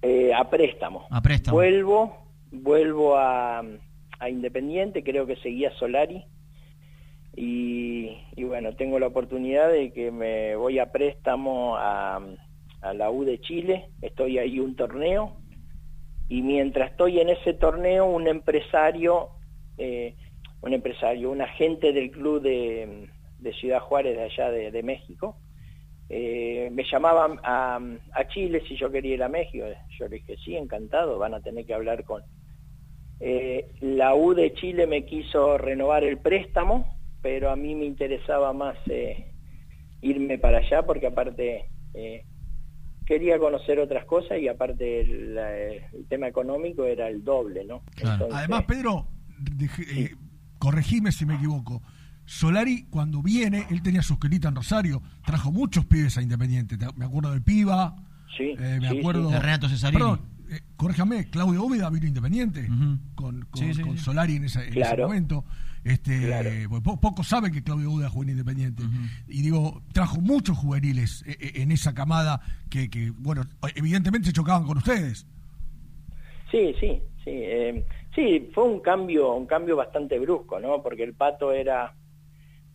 Eh, 0.00 0.32
a 0.32 0.48
préstamo 0.48 1.06
A 1.10 1.20
préstamo. 1.20 1.56
vuelvo 1.56 2.16
vuelvo 2.52 3.16
a, 3.16 3.58
a 4.20 4.30
Independiente 4.30 5.02
creo 5.02 5.26
que 5.26 5.34
seguía 5.36 5.72
Solari 5.76 6.24
y, 7.36 8.10
y 8.36 8.44
bueno 8.44 8.74
tengo 8.76 8.98
la 9.00 9.08
oportunidad 9.08 9.70
de 9.72 9.92
que 9.92 10.12
me 10.12 10.54
voy 10.54 10.78
a 10.78 10.92
préstamo 10.92 11.76
a, 11.76 12.20
a 12.80 12.94
la 12.94 13.10
U 13.10 13.24
de 13.24 13.40
Chile 13.40 13.90
estoy 14.00 14.38
ahí 14.38 14.60
un 14.60 14.76
torneo 14.76 15.36
y 16.28 16.42
mientras 16.42 16.92
estoy 16.92 17.18
en 17.18 17.30
ese 17.30 17.54
torneo 17.54 18.06
un 18.06 18.28
empresario 18.28 19.30
eh, 19.78 20.14
un 20.60 20.72
empresario 20.72 21.30
un 21.30 21.40
agente 21.42 21.92
del 21.92 22.10
club 22.10 22.42
de, 22.42 23.08
de 23.38 23.52
Ciudad 23.54 23.80
Juárez 23.80 24.16
de 24.16 24.22
allá 24.24 24.50
de, 24.50 24.70
de 24.70 24.82
México. 24.82 25.36
Eh, 26.10 26.70
me 26.72 26.84
llamaban 26.90 27.38
a, 27.44 27.78
a 28.14 28.28
Chile 28.28 28.62
si 28.66 28.76
yo 28.76 28.90
quería 28.90 29.14
ir 29.14 29.22
a 29.22 29.28
México. 29.28 29.66
Yo 29.98 30.08
le 30.08 30.16
dije 30.16 30.36
sí 30.44 30.56
encantado 30.56 31.18
van 31.18 31.34
a 31.34 31.40
tener 31.40 31.66
que 31.66 31.74
hablar 31.74 32.04
con 32.04 32.22
eh, 33.20 33.66
la 33.80 34.14
U 34.14 34.32
de 34.34 34.54
Chile 34.54 34.86
me 34.86 35.04
quiso 35.04 35.58
renovar 35.58 36.04
el 36.04 36.18
préstamo 36.18 36.86
pero 37.20 37.50
a 37.50 37.56
mí 37.56 37.74
me 37.74 37.84
interesaba 37.84 38.52
más 38.52 38.76
eh, 38.86 39.32
irme 40.00 40.38
para 40.38 40.58
allá 40.58 40.86
porque 40.86 41.08
aparte 41.08 41.64
eh, 41.94 42.24
quería 43.04 43.38
conocer 43.40 43.80
otras 43.80 44.04
cosas 44.04 44.38
y 44.38 44.46
aparte 44.46 45.00
el, 45.00 45.36
el 45.36 46.06
tema 46.08 46.28
económico 46.28 46.84
era 46.84 47.08
el 47.08 47.24
doble, 47.24 47.64
¿no? 47.64 47.82
Entonces, 47.96 48.28
Además, 48.32 48.64
Pedro, 48.68 49.08
deje- 49.58 50.00
eh, 50.04 50.14
corregime 50.58 51.12
si 51.12 51.24
me 51.26 51.34
equivoco. 51.34 51.82
Solari, 52.24 52.84
cuando 52.90 53.22
viene, 53.22 53.66
él 53.70 53.80
tenía 53.82 54.02
su 54.02 54.14
esquelita 54.14 54.48
en 54.48 54.54
Rosario, 54.56 55.02
trajo 55.24 55.50
muchos 55.50 55.86
pibes 55.86 56.18
a 56.18 56.22
Independiente. 56.22 56.76
Te- 56.76 56.92
Me 56.94 57.06
acuerdo 57.06 57.30
del 57.30 57.42
Piba, 57.42 57.96
sí, 58.36 58.54
eh, 58.58 58.78
me 58.82 58.90
sí, 58.90 58.98
acuerdo. 58.98 59.28
sí. 59.28 59.34
De 59.34 59.40
Renato 59.40 59.68
Cesarini. 59.68 59.98
Perdón, 60.02 60.20
eh, 60.50 60.60
corríjame, 60.76 61.30
Claudio 61.30 61.62
Úbeda 61.62 61.88
vino 61.90 62.06
independiente 62.06 62.66
con, 63.14 63.46
con, 63.50 63.60
Sí, 63.60 63.72
sí, 63.74 63.80
con 63.82 63.96
sí. 63.96 64.04
Solari 64.04 64.36
en, 64.36 64.44
esa- 64.44 64.60
en 64.62 64.68
ese 64.70 64.78
Claro. 64.80 65.06
momento. 65.08 65.44
Este, 65.84 66.68
pues, 66.68 66.82
po- 66.82 67.00
pocos 67.00 67.28
saben 67.28 67.50
que 67.52 67.62
Claudio 67.62 67.90
Úbeda 67.92 68.10
jugó 68.10 68.24
en 68.24 68.30
Independiente. 68.30 68.82
Y 69.26 69.40
digo, 69.40 69.82
trajo 69.92 70.20
muchos 70.20 70.58
juveniles 70.58 71.24
eh, 71.26 71.36
eh, 71.40 71.52
en 71.62 71.72
esa 71.72 71.94
camada 71.94 72.42
que, 72.68 72.90
que, 72.90 73.10
bueno, 73.10 73.42
evidentemente 73.74 74.26
se 74.26 74.32
chocaban 74.34 74.64
con 74.66 74.76
ustedes. 74.76 75.26
Sí, 76.50 76.74
sí, 76.80 77.00
sí. 77.24 77.30
Sí, 78.18 78.50
fue 78.54 78.64
un 78.64 78.80
cambio, 78.80 79.32
un 79.34 79.46
cambio 79.46 79.76
bastante 79.76 80.18
brusco, 80.18 80.58
¿no? 80.60 80.82
Porque 80.82 81.04
el 81.04 81.14
pato 81.14 81.52
era, 81.52 81.94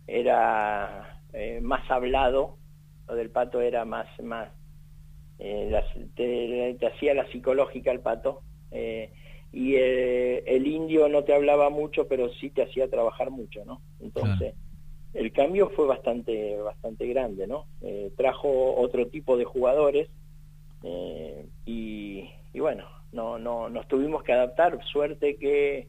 era 0.07 1.21
eh, 1.33 1.59
más 1.61 1.89
hablado, 1.91 2.59
lo 3.07 3.15
del 3.15 3.31
pato 3.31 3.61
era 3.61 3.85
más, 3.85 4.07
más, 4.21 4.51
eh, 5.39 5.67
las- 5.71 5.85
te, 6.15 6.75
te 6.79 6.87
hacía 6.87 7.13
la 7.13 7.27
psicológica 7.31 7.91
el 7.91 8.01
pato, 8.01 8.43
eh, 8.71 9.11
y 9.51 9.75
eh, 9.75 10.43
el 10.47 10.67
indio 10.67 11.09
no 11.09 11.23
te 11.23 11.33
hablaba 11.35 11.69
mucho, 11.69 12.07
pero 12.07 12.29
sí 12.35 12.49
te 12.51 12.63
hacía 12.63 12.89
trabajar 12.89 13.29
mucho, 13.31 13.65
¿no? 13.65 13.81
Entonces, 13.99 14.55
el 15.13 15.33
cambio 15.33 15.69
fue 15.71 15.87
bastante, 15.87 16.57
bastante 16.57 17.07
grande, 17.07 17.47
¿no? 17.47 17.67
Eh, 17.81 18.13
trajo 18.17 18.75
otro 18.77 19.07
tipo 19.09 19.37
de 19.37 19.45
jugadores, 19.45 20.09
eh, 20.83 21.47
y, 21.65 22.29
y 22.53 22.59
bueno, 22.61 22.85
no, 23.13 23.37
no, 23.39 23.69
nos 23.69 23.87
tuvimos 23.87 24.23
que 24.23 24.33
adaptar, 24.33 24.77
suerte 24.91 25.37
que, 25.37 25.87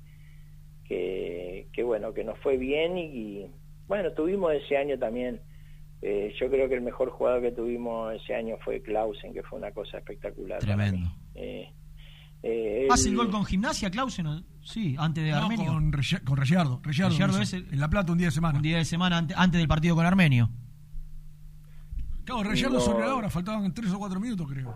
que, 0.84 1.68
que 1.72 1.82
bueno, 1.82 2.12
que 2.14 2.24
nos 2.24 2.38
fue 2.40 2.56
bien 2.56 2.98
y, 2.98 3.46
bueno, 3.86 4.12
tuvimos 4.12 4.52
ese 4.52 4.76
año 4.76 4.98
también, 4.98 5.40
eh, 6.02 6.34
yo 6.40 6.50
creo 6.50 6.68
que 6.68 6.74
el 6.74 6.82
mejor 6.82 7.10
jugador 7.10 7.40
que 7.42 7.52
tuvimos 7.52 8.14
ese 8.14 8.34
año 8.34 8.56
fue 8.64 8.82
Clausen, 8.82 9.32
que 9.32 9.42
fue 9.42 9.58
una 9.58 9.72
cosa 9.72 9.98
espectacular. 9.98 10.58
Tremendo. 10.60 11.10
Eh, 11.34 11.70
eh, 12.42 12.88
¿Hace 12.90 13.08
el 13.08 13.16
gol 13.16 13.30
con 13.30 13.44
gimnasia, 13.44 13.90
Clausen? 13.90 14.26
o- 14.26 14.42
Sí, 14.62 14.96
antes 14.98 15.24
de 15.24 15.30
No, 15.30 15.38
Armenio. 15.38 15.66
con, 15.72 15.90
con 16.24 16.36
Reyardo. 16.36 16.36
Reyardo, 16.36 16.80
Reyardo 16.82 17.36
lo 17.36 17.42
es 17.42 17.48
hizo. 17.52 17.56
el- 17.56 17.72
en 17.74 17.80
La 17.80 17.88
Plata 17.88 18.12
un 18.12 18.18
día 18.18 18.28
de 18.28 18.30
semana. 18.32 18.56
Un 18.58 18.62
día 18.62 18.76
de 18.78 18.84
semana 18.86 19.18
ante- 19.18 19.34
antes 19.36 19.58
del 19.58 19.68
partido 19.68 19.94
con 19.94 20.04
Armenio. 20.06 20.48
Claro, 22.24 22.42
Reyardo 22.44 22.76
No. 22.76 22.80
sobre 22.80 23.06
la 23.06 23.14
hora, 23.14 23.28
faltaban 23.30 23.72
tres 23.74 23.92
o 23.92 23.98
cuatro 23.98 24.18
minutos, 24.20 24.46
creo. 24.50 24.74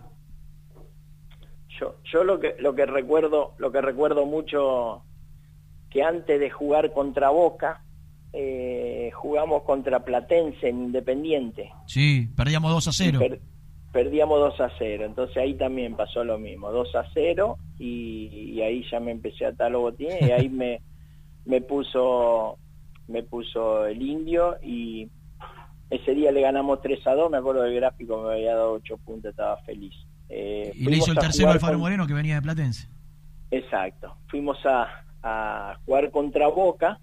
Yo, 1.79 1.95
yo 2.11 2.23
lo 2.23 2.39
que 2.39 2.55
lo 2.59 2.75
que 2.75 2.85
recuerdo, 2.85 3.53
lo 3.57 3.71
que 3.71 3.81
recuerdo 3.81 4.25
mucho 4.25 5.03
que 5.89 6.03
antes 6.03 6.39
de 6.39 6.49
jugar 6.49 6.91
contra 6.93 7.29
Boca, 7.29 7.81
eh, 8.33 9.09
jugamos 9.13 9.63
contra 9.63 10.03
Platense 10.03 10.69
en 10.69 10.83
Independiente. 10.85 11.71
Sí, 11.87 12.27
perdíamos 12.35 12.71
2 12.71 12.87
a 12.89 12.91
0. 12.91 13.19
Per- 13.19 13.41
perdíamos 13.91 14.39
2 14.39 14.61
a 14.61 14.71
0, 14.77 15.05
entonces 15.05 15.37
ahí 15.37 15.55
también 15.55 15.95
pasó 15.95 16.23
lo 16.23 16.37
mismo, 16.37 16.71
2 16.71 16.95
a 16.95 17.05
0 17.11 17.57
y, 17.79 18.27
y 18.53 18.61
ahí 18.61 18.85
ya 18.91 18.99
me 18.99 19.09
empecé 19.11 19.45
a 19.45 19.49
atar 19.49 19.71
los 19.71 19.81
botines 19.81 20.21
y 20.21 20.31
ahí 20.31 20.47
me, 20.49 20.81
me 21.45 21.61
puso 21.61 22.57
me 23.07 23.23
puso 23.23 23.87
el 23.87 23.99
indio 24.03 24.57
y 24.61 25.09
ese 25.89 26.13
día 26.13 26.31
le 26.31 26.41
ganamos 26.41 26.81
3 26.83 26.99
a 27.07 27.15
2, 27.15 27.31
me 27.31 27.37
acuerdo 27.37 27.63
del 27.63 27.73
gráfico 27.73 28.21
me 28.21 28.33
había 28.33 28.53
dado 28.55 28.73
8 28.73 28.97
puntos, 29.03 29.31
estaba 29.31 29.57
feliz. 29.63 29.95
Eh, 30.29 30.71
Y 30.75 30.85
le 30.85 30.97
hizo 30.97 31.11
el 31.11 31.17
tercero 31.17 31.49
Alfaro 31.51 31.73
con- 31.73 31.81
Moreno 31.81 32.05
que 32.07 32.13
venía 32.13 32.35
de 32.35 32.41
Platense. 32.41 32.87
Exacto. 33.51 34.15
Fuimos 34.27 34.57
a, 34.65 35.03
a 35.23 35.79
jugar 35.85 36.11
contra 36.11 36.47
Boca 36.47 36.99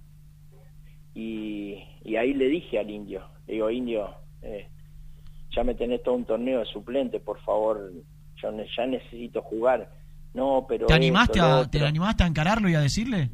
y, 1.14 1.82
y 2.04 2.16
ahí 2.16 2.34
le 2.34 2.48
dije 2.48 2.78
al 2.78 2.90
indio, 2.90 3.22
le 3.46 3.54
digo, 3.54 3.70
indio, 3.70 4.14
eh, 4.42 4.68
ya 5.50 5.64
me 5.64 5.74
tenés 5.74 6.02
todo 6.02 6.14
un 6.14 6.24
torneo 6.24 6.60
de 6.60 6.66
suplente, 6.66 7.18
por 7.20 7.40
favor, 7.40 7.90
yo 8.42 8.52
ne- 8.52 8.66
ya 8.76 8.86
necesito 8.86 9.42
jugar. 9.42 9.90
No, 10.34 10.66
pero... 10.68 10.86
¿Te 10.86 10.94
animaste, 10.94 11.38
esto, 11.38 11.50
a, 11.50 11.70
¿Te 11.70 11.78
otro". 11.78 11.88
animaste 11.88 12.24
a 12.24 12.26
encararlo 12.26 12.68
y 12.68 12.74
a 12.74 12.80
decirle? 12.80 13.30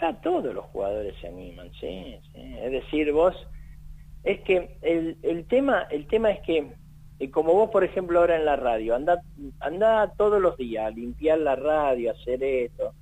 Ah, 0.00 0.16
todos 0.22 0.54
los 0.54 0.64
jugadores 0.66 1.14
se 1.20 1.28
animan, 1.28 1.70
sí, 1.80 2.16
sí. 2.32 2.40
Es 2.62 2.72
decir, 2.72 3.12
vos, 3.12 3.34
es 4.24 4.40
que 4.40 4.78
el, 4.80 5.18
el 5.22 5.44
tema, 5.46 5.82
el 5.90 6.06
tema 6.06 6.30
es 6.30 6.40
que, 6.46 6.72
eh, 7.18 7.30
como 7.30 7.54
vos, 7.54 7.70
por 7.70 7.84
ejemplo, 7.84 8.20
ahora 8.20 8.36
en 8.36 8.44
la 8.44 8.56
radio, 8.56 8.94
anda, 8.94 9.22
anda 9.60 10.12
todos 10.16 10.40
los 10.40 10.56
días 10.56 10.86
a 10.86 10.90
limpiar 10.90 11.38
la 11.38 11.56
radio, 11.56 12.10
a 12.10 12.14
hacer 12.14 12.42
esto, 12.42 12.92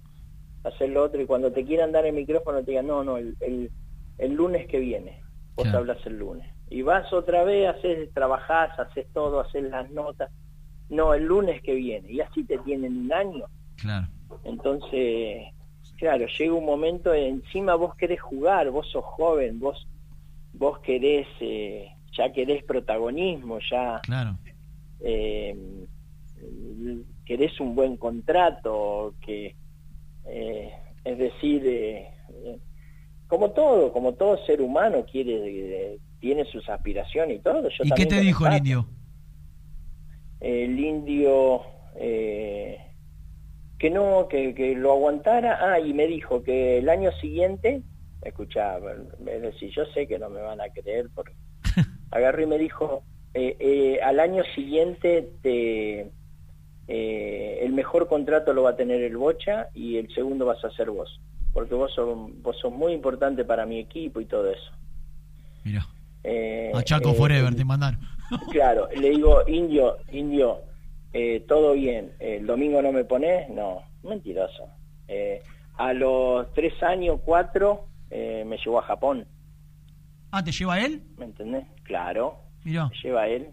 a 0.64 0.68
hacer 0.68 0.90
lo 0.90 1.04
otro, 1.04 1.20
y 1.20 1.26
cuando 1.26 1.52
te 1.52 1.64
quieran 1.64 1.92
dar 1.92 2.06
el 2.06 2.14
micrófono 2.14 2.62
te 2.62 2.72
digan, 2.72 2.86
no, 2.86 3.04
no, 3.04 3.16
el, 3.18 3.36
el, 3.40 3.70
el 4.18 4.32
lunes 4.34 4.66
que 4.66 4.78
viene, 4.78 5.22
vos 5.54 5.68
hablas 5.68 6.04
el 6.06 6.18
lunes. 6.18 6.46
Y 6.68 6.82
vas 6.82 7.12
otra 7.12 7.44
vez, 7.44 7.68
haces, 7.68 8.12
trabajás, 8.12 8.78
haces 8.78 9.06
todo, 9.12 9.40
haces 9.40 9.62
las 9.64 9.90
notas, 9.90 10.30
no, 10.88 11.14
el 11.14 11.24
lunes 11.24 11.62
que 11.62 11.74
viene, 11.74 12.10
y 12.10 12.20
así 12.20 12.44
te 12.44 12.58
tienen 12.58 12.96
un 12.96 13.12
año. 13.12 13.44
Claro. 13.76 14.06
Entonces, 14.44 15.52
claro, 15.98 16.26
llega 16.26 16.54
un 16.54 16.64
momento, 16.64 17.14
encima 17.14 17.74
vos 17.74 17.94
querés 17.96 18.20
jugar, 18.20 18.70
vos 18.70 18.88
sos 18.90 19.04
joven, 19.04 19.60
vos 19.60 19.86
vos 20.58 20.78
querés, 20.78 21.26
eh, 21.40 21.90
ya 22.16 22.32
querés 22.32 22.64
protagonismo, 22.64 23.58
ya 23.70 24.00
Claro. 24.02 24.38
eh, 25.00 25.56
querés 27.24 27.58
un 27.60 27.74
buen 27.74 27.96
contrato, 27.96 29.14
que 29.20 29.54
eh, 30.26 30.72
es 31.04 31.18
decir, 31.18 31.62
eh, 31.66 32.08
eh, 32.44 32.58
como 33.28 33.50
todo, 33.50 33.92
como 33.92 34.14
todo 34.14 34.44
ser 34.46 34.60
humano 34.60 35.04
quiere, 35.10 35.94
eh, 35.94 35.98
tiene 36.20 36.44
sus 36.46 36.68
aspiraciones 36.68 37.36
y 37.36 37.40
todo. 37.40 37.68
Yo 37.68 37.84
¿Y 37.84 37.90
qué 37.90 38.06
te 38.06 38.20
dijo 38.20 38.46
el 38.46 38.54
indio? 38.54 38.86
El 40.40 40.78
indio 40.78 41.62
eh, 41.96 42.78
que 43.78 43.90
no, 43.90 44.28
que, 44.28 44.54
que 44.54 44.74
lo 44.74 44.92
aguantara, 44.92 45.58
ah, 45.60 45.80
y 45.80 45.92
me 45.92 46.06
dijo 46.06 46.42
que 46.42 46.78
el 46.78 46.88
año 46.88 47.10
siguiente, 47.20 47.82
escuchá, 48.22 48.78
es 49.26 49.42
decir, 49.42 49.70
yo 49.74 49.84
sé 49.94 50.06
que 50.06 50.18
no 50.18 50.30
me 50.30 50.40
van 50.40 50.60
a 50.60 50.68
creer, 50.70 51.08
porque 51.14 51.32
agarró 52.16 52.42
y 52.42 52.46
me 52.46 52.58
dijo, 52.58 53.02
eh, 53.34 53.56
eh, 53.58 54.00
al 54.02 54.20
año 54.20 54.42
siguiente 54.54 55.30
te, 55.42 56.10
eh, 56.88 57.58
el 57.62 57.72
mejor 57.72 58.08
contrato 58.08 58.52
lo 58.52 58.62
va 58.62 58.70
a 58.70 58.76
tener 58.76 59.02
el 59.02 59.16
Bocha 59.16 59.68
y 59.74 59.96
el 59.96 60.12
segundo 60.14 60.46
vas 60.46 60.64
a 60.64 60.70
ser 60.70 60.90
vos, 60.90 61.20
porque 61.52 61.74
vos 61.74 61.92
sos, 61.94 62.16
vos 62.42 62.56
sos 62.58 62.72
muy 62.72 62.92
importante 62.92 63.44
para 63.44 63.66
mi 63.66 63.78
equipo 63.78 64.20
y 64.20 64.26
todo 64.26 64.50
eso. 64.50 64.72
Mira. 65.64 65.86
A 66.74 66.82
Chaco 66.82 67.14
Forever 67.14 67.54
te 67.54 67.64
mandaron. 67.64 68.00
Claro, 68.50 68.88
le 68.96 69.10
digo, 69.10 69.44
indio, 69.46 69.98
indio, 70.10 70.62
todo 71.46 71.74
bien, 71.74 72.12
el 72.18 72.44
domingo 72.44 72.82
no 72.82 72.90
me 72.90 73.04
pones, 73.04 73.48
no, 73.50 73.82
mentiroso. 74.02 74.68
Eh, 75.06 75.40
a 75.76 75.92
los 75.92 76.52
tres 76.52 76.82
años, 76.82 77.20
cuatro, 77.24 77.86
me 78.10 78.56
llevó 78.64 78.80
a 78.80 78.82
Japón, 78.82 79.28
Ah, 80.32 80.42
¿te 80.42 80.50
lleva 80.50 80.80
él? 80.80 81.02
¿me 81.16 81.24
entendés? 81.26 81.64
Claro, 81.86 82.38
Mirá. 82.64 82.88
me 82.88 82.96
lleva 83.02 83.28
él, 83.28 83.48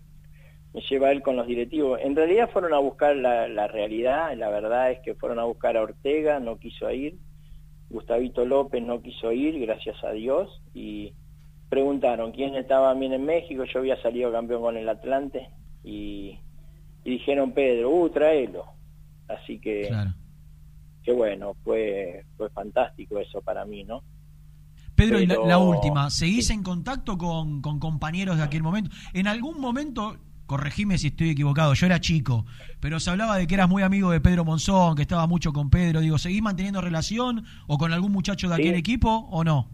me 0.74 0.82
lleva 0.82 1.12
él 1.12 1.22
con 1.22 1.36
los 1.36 1.48
directivos. 1.48 2.00
En 2.02 2.16
realidad 2.16 2.50
fueron 2.52 2.74
a 2.74 2.80
buscar 2.80 3.16
la, 3.16 3.48
la 3.48 3.68
realidad, 3.68 4.36
la 4.36 4.50
verdad 4.50 4.92
es 4.92 5.00
que 5.00 5.16
fueron 5.16 5.40
a 5.40 5.44
buscar 5.44 5.78
a 5.78 5.84
Ortega, 5.84 6.40
no 6.40 6.58
quiso 6.58 6.90
ir, 6.92 7.18
Gustavito 7.90 8.46
López 8.46 8.82
no 8.82 9.02
quiso 9.02 9.32
ir, 9.32 9.60
gracias 9.60 10.04
a 10.04 10.12
Dios, 10.12 10.62
y 10.74 11.14
preguntaron 11.70 12.32
quién 12.32 12.56
estaba 12.56 12.94
bien 12.96 13.14
en 13.14 13.26
México, 13.26 13.64
yo 13.66 13.80
había 13.80 14.02
salido 14.02 14.32
campeón 14.32 14.62
con 14.62 14.78
el 14.78 14.90
Atlante, 14.90 15.50
y, 15.84 16.40
y 17.04 17.10
dijeron 17.12 17.52
Pedro, 17.52 17.92
uh, 17.92 18.10
tráelo. 18.10 18.66
Así 19.28 19.60
que, 19.60 19.90
que 21.04 21.14
bueno, 21.14 21.56
fue, 21.64 22.26
fue 22.36 22.50
fantástico 22.50 23.20
eso 23.20 23.42
para 23.42 23.64
mí, 23.66 23.84
¿no? 23.84 24.04
Pedro, 25.10 25.22
y 25.22 25.26
la, 25.28 25.58
última, 25.58 26.10
¿seguís 26.10 26.50
en 26.50 26.64
contacto 26.64 27.18
con, 27.18 27.62
con 27.62 27.80
compañeros 27.80 28.38
de 28.38 28.44
aquel 28.44 28.64
momento? 28.64 28.92
En 29.14 29.28
algún 29.28 29.60
momento, 29.60 30.18
corregime 30.46 30.98
si 30.98 31.08
estoy 31.08 31.30
equivocado, 31.30 31.74
yo 31.74 31.86
era 31.86 32.00
chico, 32.00 32.46
pero 32.80 33.00
se 33.00 33.10
hablaba 33.10 33.38
de 33.38 33.48
que 33.48 33.56
eras 33.56 33.70
muy 33.70 33.84
amigo 33.84 34.12
de 34.12 34.22
Pedro 34.22 34.46
Monzón, 34.46 34.96
que 34.96 35.02
estaba 35.04 35.28
mucho 35.28 35.54
con 35.54 35.70
Pedro. 35.70 36.02
Digo, 36.02 36.18
¿seguís 36.18 36.42
manteniendo 36.42 36.82
relación 36.82 37.46
o 37.68 37.78
con 37.78 37.94
algún 37.94 38.12
muchacho 38.12 38.50
de 38.50 38.56
Sí. 38.56 38.62
aquel 38.62 38.76
equipo 38.76 39.28
o 39.32 39.44
no? 39.44 39.70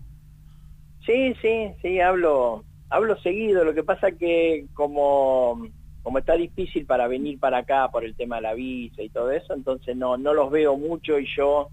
Sí, 1.06 1.34
sí, 1.42 1.72
sí, 1.82 2.00
hablo, 2.00 2.64
hablo 2.90 3.20
seguido. 3.22 3.64
Lo 3.64 3.74
que 3.74 3.84
pasa 3.84 4.12
que 4.12 4.68
como, 4.74 5.66
como 6.04 6.20
está 6.20 6.34
difícil 6.36 6.86
para 6.86 7.08
venir 7.08 7.40
para 7.40 7.60
acá 7.60 7.90
por 7.92 8.06
el 8.06 8.16
tema 8.16 8.36
de 8.38 8.42
la 8.44 8.54
visa 8.54 9.02
y 9.02 9.10
todo 9.10 9.32
eso, 9.32 9.54
entonces 9.54 9.98
no, 9.98 10.18
no 10.18 10.34
los 10.34 10.52
veo 10.52 10.78
mucho 10.78 11.20
y 11.20 11.28
yo, 11.36 11.70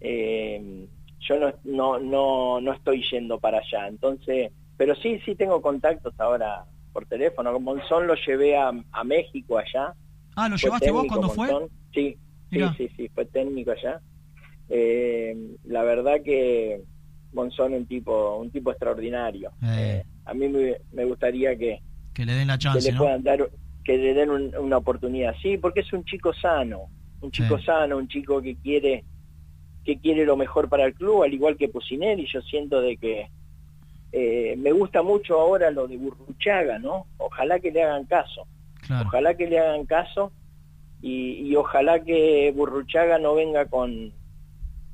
eh, 0.00 0.86
yo 1.20 1.38
no, 1.38 1.52
no, 1.64 1.98
no, 1.98 2.60
no 2.60 2.72
estoy 2.72 3.02
yendo 3.10 3.38
para 3.38 3.58
allá. 3.58 3.88
Entonces, 3.88 4.52
pero 4.76 4.94
sí, 4.96 5.20
sí 5.24 5.34
tengo 5.34 5.60
contactos 5.60 6.14
ahora 6.18 6.64
por 6.92 7.06
teléfono. 7.06 7.58
Monzón 7.60 8.06
lo 8.06 8.14
llevé 8.14 8.56
a, 8.56 8.72
a 8.92 9.04
México 9.04 9.58
allá. 9.58 9.94
Ah, 10.36 10.48
¿lo 10.48 10.56
Fue 10.56 10.66
llevaste 10.68 10.90
vos 10.90 11.06
cuando 11.06 11.28
fue? 11.30 11.48
Monzón. 11.50 11.68
Sí, 11.92 12.16
sí, 12.50 12.56
Mirá. 12.56 12.74
sí, 12.76 12.88
sí, 12.96 13.08
fue 13.14 13.24
técnico 13.26 13.72
allá. 13.72 14.00
Eh, 14.68 15.36
la 15.64 15.82
verdad 15.82 16.22
que 16.24 16.80
Monzón 17.32 17.74
un 17.74 17.86
tipo, 17.86 18.36
un 18.36 18.50
tipo 18.50 18.70
extraordinario. 18.70 19.50
Eh, 19.62 20.02
A 20.24 20.34
mí 20.34 20.48
me, 20.48 20.76
me 20.92 21.04
gustaría 21.04 21.56
que, 21.56 21.80
que 22.14 22.24
le 22.24 22.34
den 22.34 22.48
la 22.48 22.54
que 22.58 22.62
chance, 22.64 22.86
le 22.90 22.92
¿no? 22.92 22.98
puedan 23.02 23.22
dar 23.22 23.48
que 23.84 23.96
le 23.96 24.12
den 24.14 24.30
un- 24.30 24.54
una 24.58 24.76
oportunidad. 24.76 25.34
Sí, 25.42 25.56
porque 25.56 25.80
es 25.80 25.92
un 25.92 26.04
chico 26.04 26.32
sano, 26.34 26.88
un 27.22 27.30
chico 27.30 27.58
sano, 27.60 27.96
un 27.96 28.06
chico 28.08 28.40
que 28.42 28.56
quiere 28.56 29.04
que 29.84 29.98
quiere 29.98 30.24
lo 30.24 30.36
mejor 30.36 30.68
para 30.68 30.84
el 30.84 30.94
club, 30.94 31.22
al 31.22 31.32
igual 31.32 31.56
que 31.56 31.68
Pusineri. 31.68 32.26
Yo 32.32 32.40
siento 32.42 32.80
de 32.80 32.96
que 32.96 33.28
eh, 34.12 34.54
me 34.58 34.72
gusta 34.72 35.02
mucho 35.02 35.38
ahora 35.40 35.70
lo 35.70 35.86
de 35.86 35.96
Burruchaga, 35.96 36.78
¿no? 36.78 37.06
Ojalá 37.18 37.58
que 37.60 37.70
le 37.70 37.82
hagan 37.82 38.04
caso. 38.06 38.46
Claro. 38.86 39.06
Ojalá 39.08 39.34
que 39.34 39.46
le 39.48 39.58
hagan 39.58 39.84
caso 39.86 40.32
y, 41.02 41.32
y 41.48 41.56
ojalá 41.56 42.02
que 42.04 42.52
Burruchaga 42.56 43.18
no 43.18 43.34
venga 43.34 43.66
con 43.66 44.12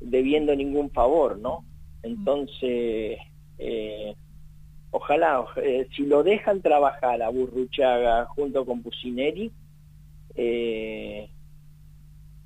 debiendo 0.01 0.55
ningún 0.55 0.91
favor, 0.91 1.39
¿no? 1.39 1.65
Entonces, 2.03 3.19
eh, 3.59 4.15
ojalá, 4.91 5.41
oj- 5.41 5.63
eh, 5.63 5.87
si 5.97 6.05
lo 6.05 6.23
dejan 6.23 6.61
trabajar 6.61 7.23
a 7.23 7.31
Burruchaga 7.31 8.27
junto 8.27 8.67
con 8.67 8.83
Pusineri, 8.83 9.51
eh, 10.37 11.29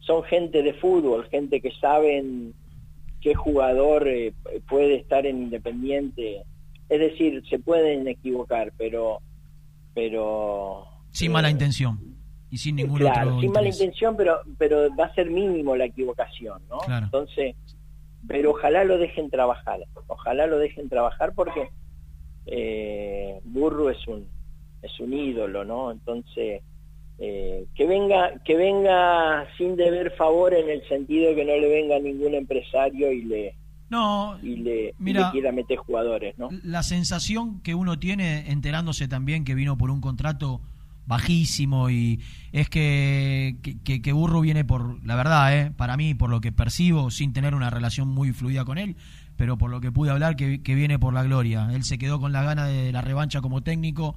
son 0.09 0.23
gente 0.25 0.63
de 0.63 0.73
fútbol, 0.73 1.29
gente 1.29 1.61
que 1.61 1.71
saben 1.73 2.55
qué 3.21 3.35
jugador 3.35 4.09
eh, 4.09 4.33
puede 4.67 4.97
estar 4.97 5.27
en 5.27 5.43
Independiente. 5.43 6.45
Es 6.89 6.99
decir, 6.99 7.43
se 7.51 7.59
pueden 7.59 8.09
equivocar, 8.09 8.73
pero 8.79 9.21
pero 9.95 10.87
Sin 11.11 11.33
mala 11.33 11.51
intención 11.51 11.99
y 12.51 12.57
sin 12.57 12.77
ningún 12.77 13.01
claro, 13.01 13.33
otro 13.33 13.41
sin 13.43 13.53
mala 13.53 13.69
intención, 13.69 14.17
pero 14.17 14.41
pero 14.57 14.89
va 14.97 15.05
a 15.05 15.15
ser 15.15 15.31
mínimo 15.31 15.77
la 15.77 15.85
equivocación, 15.85 16.63
¿no? 16.71 16.79
Claro. 16.79 17.05
Entonces, 17.05 17.55
pero 18.27 18.53
ojalá 18.53 18.85
lo 18.85 18.97
dejen 18.97 19.29
trabajar, 19.29 19.81
ojalá 20.07 20.47
lo 20.47 20.59
dejen 20.59 20.89
trabajar 20.89 21.35
porque 21.35 21.69
eh, 22.47 23.41
Burro 23.45 23.91
es 23.91 24.09
un 24.09 24.27
es 24.81 24.99
un 25.01 25.13
ídolo, 25.13 25.67
¿no? 25.67 25.91
Entonces 25.91 26.63
eh, 27.19 27.67
que 27.75 27.87
venga 27.87 28.41
que 28.45 28.55
venga 28.57 29.47
sin 29.57 29.77
deber 29.77 30.13
favor 30.17 30.55
en 30.55 30.69
el 30.71 30.87
sentido 30.89 31.35
que 31.35 31.45
no 31.45 31.57
le 31.57 31.69
venga 31.69 31.99
ningún 31.99 32.35
empresario 32.35 33.11
y 33.13 33.23
le 33.23 33.55
No, 33.91 34.39
y 34.43 34.57
le, 34.57 34.89
y 34.91 34.93
mira, 34.99 35.27
le 35.27 35.33
quiera 35.33 35.51
meter 35.53 35.79
jugadores, 35.79 36.39
¿no? 36.39 36.49
la 36.63 36.83
sensación 36.83 37.61
que 37.63 37.75
uno 37.75 37.99
tiene 37.99 38.51
enterándose 38.51 39.09
también 39.09 39.45
que 39.45 39.55
vino 39.55 39.77
por 39.77 39.91
un 39.91 40.01
contrato 40.01 40.61
bajísimo 41.07 41.89
y 41.91 42.21
es 42.53 42.69
que, 42.69 43.57
que, 43.63 43.79
que- 43.83 44.03
que 44.03 44.13
Burro 44.13 44.41
viene 44.43 44.65
por, 44.65 45.03
la 45.07 45.17
verdad, 45.17 45.57
eh, 45.59 45.71
para 45.77 45.97
mí, 45.97 46.15
por 46.15 46.29
lo 46.31 46.41
que 46.43 46.53
percibo, 46.53 47.11
sin 47.11 47.33
tener 47.33 47.55
una 47.55 47.71
relación 47.71 48.09
muy 48.09 48.33
fluida 48.33 48.65
con 48.67 48.77
él, 48.77 48.95
pero 49.37 49.57
por 49.57 49.71
lo 49.71 49.81
que 49.81 49.91
pude 49.91 50.11
hablar, 50.11 50.37
que, 50.37 50.63
que 50.63 50.75
viene 50.75 50.99
por 50.99 51.15
la 51.15 51.23
gloria. 51.23 51.69
Él 51.73 51.83
se 51.85 51.97
quedó 51.97 52.21
con 52.21 52.33
la 52.33 52.43
gana 52.43 52.67
de 52.67 52.93
la 52.93 53.01
revancha 53.01 53.41
como 53.41 53.63
técnico, 53.63 54.17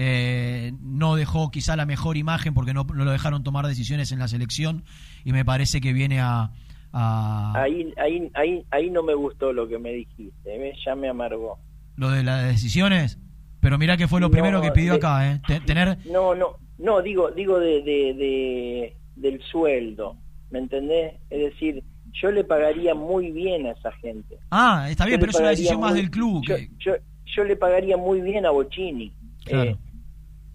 eh, 0.00 0.72
no 0.80 1.16
dejó 1.16 1.50
quizá 1.50 1.74
la 1.74 1.84
mejor 1.84 2.16
imagen 2.16 2.54
porque 2.54 2.72
no, 2.72 2.84
no 2.84 3.04
lo 3.04 3.10
dejaron 3.10 3.42
tomar 3.42 3.66
decisiones 3.66 4.12
en 4.12 4.20
la 4.20 4.28
selección 4.28 4.84
y 5.24 5.32
me 5.32 5.44
parece 5.44 5.80
que 5.80 5.92
viene 5.92 6.20
a... 6.20 6.52
a 6.92 7.52
Ahí, 7.60 7.92
ahí, 7.96 8.30
ahí, 8.34 8.64
ahí 8.70 8.90
no 8.90 9.02
me 9.02 9.14
gustó 9.14 9.52
lo 9.52 9.66
que 9.66 9.78
me 9.80 9.92
dijiste, 9.92 10.56
¿ves? 10.56 10.78
ya 10.86 10.94
me 10.94 11.08
amargó. 11.08 11.58
lo 11.96 12.10
de 12.10 12.22
las 12.22 12.46
decisiones, 12.46 13.18
pero 13.60 13.76
mira 13.76 13.96
que 13.96 14.06
fue 14.06 14.20
lo 14.20 14.28
No, 14.28 14.30
primero 14.30 14.62
que 14.62 14.70
pidió 14.70 14.92
de- 14.92 14.98
acá, 14.98 15.32
¿eh? 15.32 15.40
Te- 15.48 15.58
tener 15.60 15.98
No, 16.06 16.32
no, 16.36 16.58
no, 16.78 17.02
digo, 17.02 17.32
digo 17.32 17.58
de, 17.58 17.82
de, 17.82 18.14
de- 18.14 18.96
del 19.16 19.42
sueldo, 19.42 20.16
¿me 20.52 20.60
entendés? 20.60 21.14
Es 21.28 21.40
decir, 21.52 21.82
yo 22.12 22.30
le 22.30 22.44
pagaría 22.44 22.94
muy 22.94 23.32
bien 23.32 23.66
a 23.66 23.72
esa 23.72 23.90
gente. 24.00 24.38
Ah, 24.52 24.86
está 24.88 25.06
bien, 25.06 25.18
Yo 25.18 25.20
pero 25.26 25.30
es 25.32 25.40
una 25.40 25.48
decisión 25.50 25.80
más 25.80 25.94
del 25.94 26.08
club. 26.08 26.44
Yo, 26.46 26.54
que- 26.54 26.70
yo, 26.78 26.92
yo 27.34 27.42
le 27.42 27.56
pagaría 27.56 27.96
muy 27.96 28.20
bien 28.20 28.46
a 28.46 28.50
Bocini. 28.50 29.12
Claro. 29.44 29.70
Eh, 29.72 29.76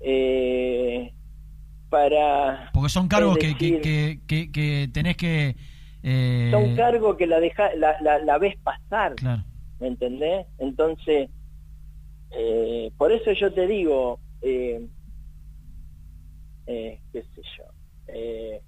eh, 0.03 1.13
para... 1.89 2.69
porque 2.73 2.89
son 2.89 3.07
cargos 3.07 3.37
que, 3.37 3.55
que, 3.57 4.19
que, 4.27 4.51
que- 4.51 4.89
tenés 4.93 5.15
que... 5.17 5.55
eh, 6.03 6.49
Son 6.51 6.75
cargos 6.75 7.15
que 7.17 7.25
la, 7.27 7.39
deja, 7.39 7.73
la, 7.75 7.95
la, 8.01 8.19
la 8.19 8.37
ves 8.37 8.55
pasar. 8.63 9.15
Claro. 9.15 9.43
¿me 9.79 9.87
entendés? 9.87 10.45
Entonces, 10.59 11.29
eh, 12.31 12.91
por 12.97 13.11
eso 13.11 13.31
yo 13.33 13.53
te 13.53 13.67
digo, 13.67 14.19
eh, 14.41 14.87
eh, 16.67 16.99
qué 17.11 17.21
sé 17.21 17.41
yo, 17.57 17.63
eh, 18.07 18.61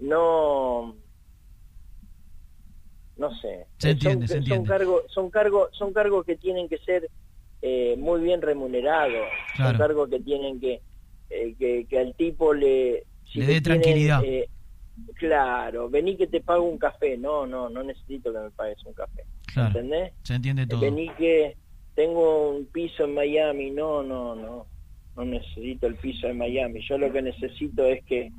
no, 0.00 0.96
no 3.16 3.34
sé, 3.40 3.66
Se 3.78 3.90
entiende, 3.90 4.26
son, 4.26 4.28
se 4.28 4.34
son 4.34 4.38
entiende. 4.58 4.68
cargos, 4.68 5.02
son 5.12 5.30
cargos, 5.30 5.68
son 5.72 5.92
cargos 5.92 6.24
que 6.24 6.36
tienen 6.36 6.68
que 6.68 6.78
ser 6.78 7.08
eh, 7.62 7.94
muy 7.98 8.20
bien 8.22 8.40
remunerados, 8.42 9.26
Claro. 9.56 9.78
cargos 9.78 10.08
que 10.08 10.20
tienen 10.20 10.60
que, 10.60 10.80
eh, 11.30 11.54
que, 11.58 11.86
que 11.88 11.98
al 11.98 12.14
tipo 12.14 12.54
le, 12.54 13.04
si 13.30 13.40
Le 13.40 13.46
dé 13.46 13.60
tranquilidad. 13.60 14.22
eh, 14.24 14.48
Claro, 15.14 15.88
vení 15.88 16.16
que 16.16 16.26
te 16.26 16.40
pago 16.40 16.64
un 16.64 16.76
café. 16.78 17.16
No, 17.16 17.46
no, 17.46 17.70
no 17.70 17.82
necesito 17.82 18.32
que 18.32 18.38
me 18.38 18.50
pagues 18.50 18.84
un 18.84 18.92
café. 18.92 19.24
Claro. 19.46 19.68
¿Entendés? 19.68 20.12
Se 20.22 20.34
entiende 20.34 20.66
todo. 20.66 20.80
Vení 20.80 21.08
que 21.16 21.56
tengo 21.94 22.50
un 22.50 22.66
piso 22.66 23.04
en 23.04 23.14
Miami. 23.14 23.70
No, 23.70 24.02
no, 24.02 24.34
no. 24.34 24.66
No 25.16 25.24
necesito 25.24 25.86
el 25.86 25.94
piso 25.96 26.28
en 26.28 26.36
Miami. 26.38 26.80
Yo 26.86 26.98
lo 26.98 27.10
que 27.12 27.22
necesito 27.22 27.86
es 27.86 28.04
que 28.04 28.30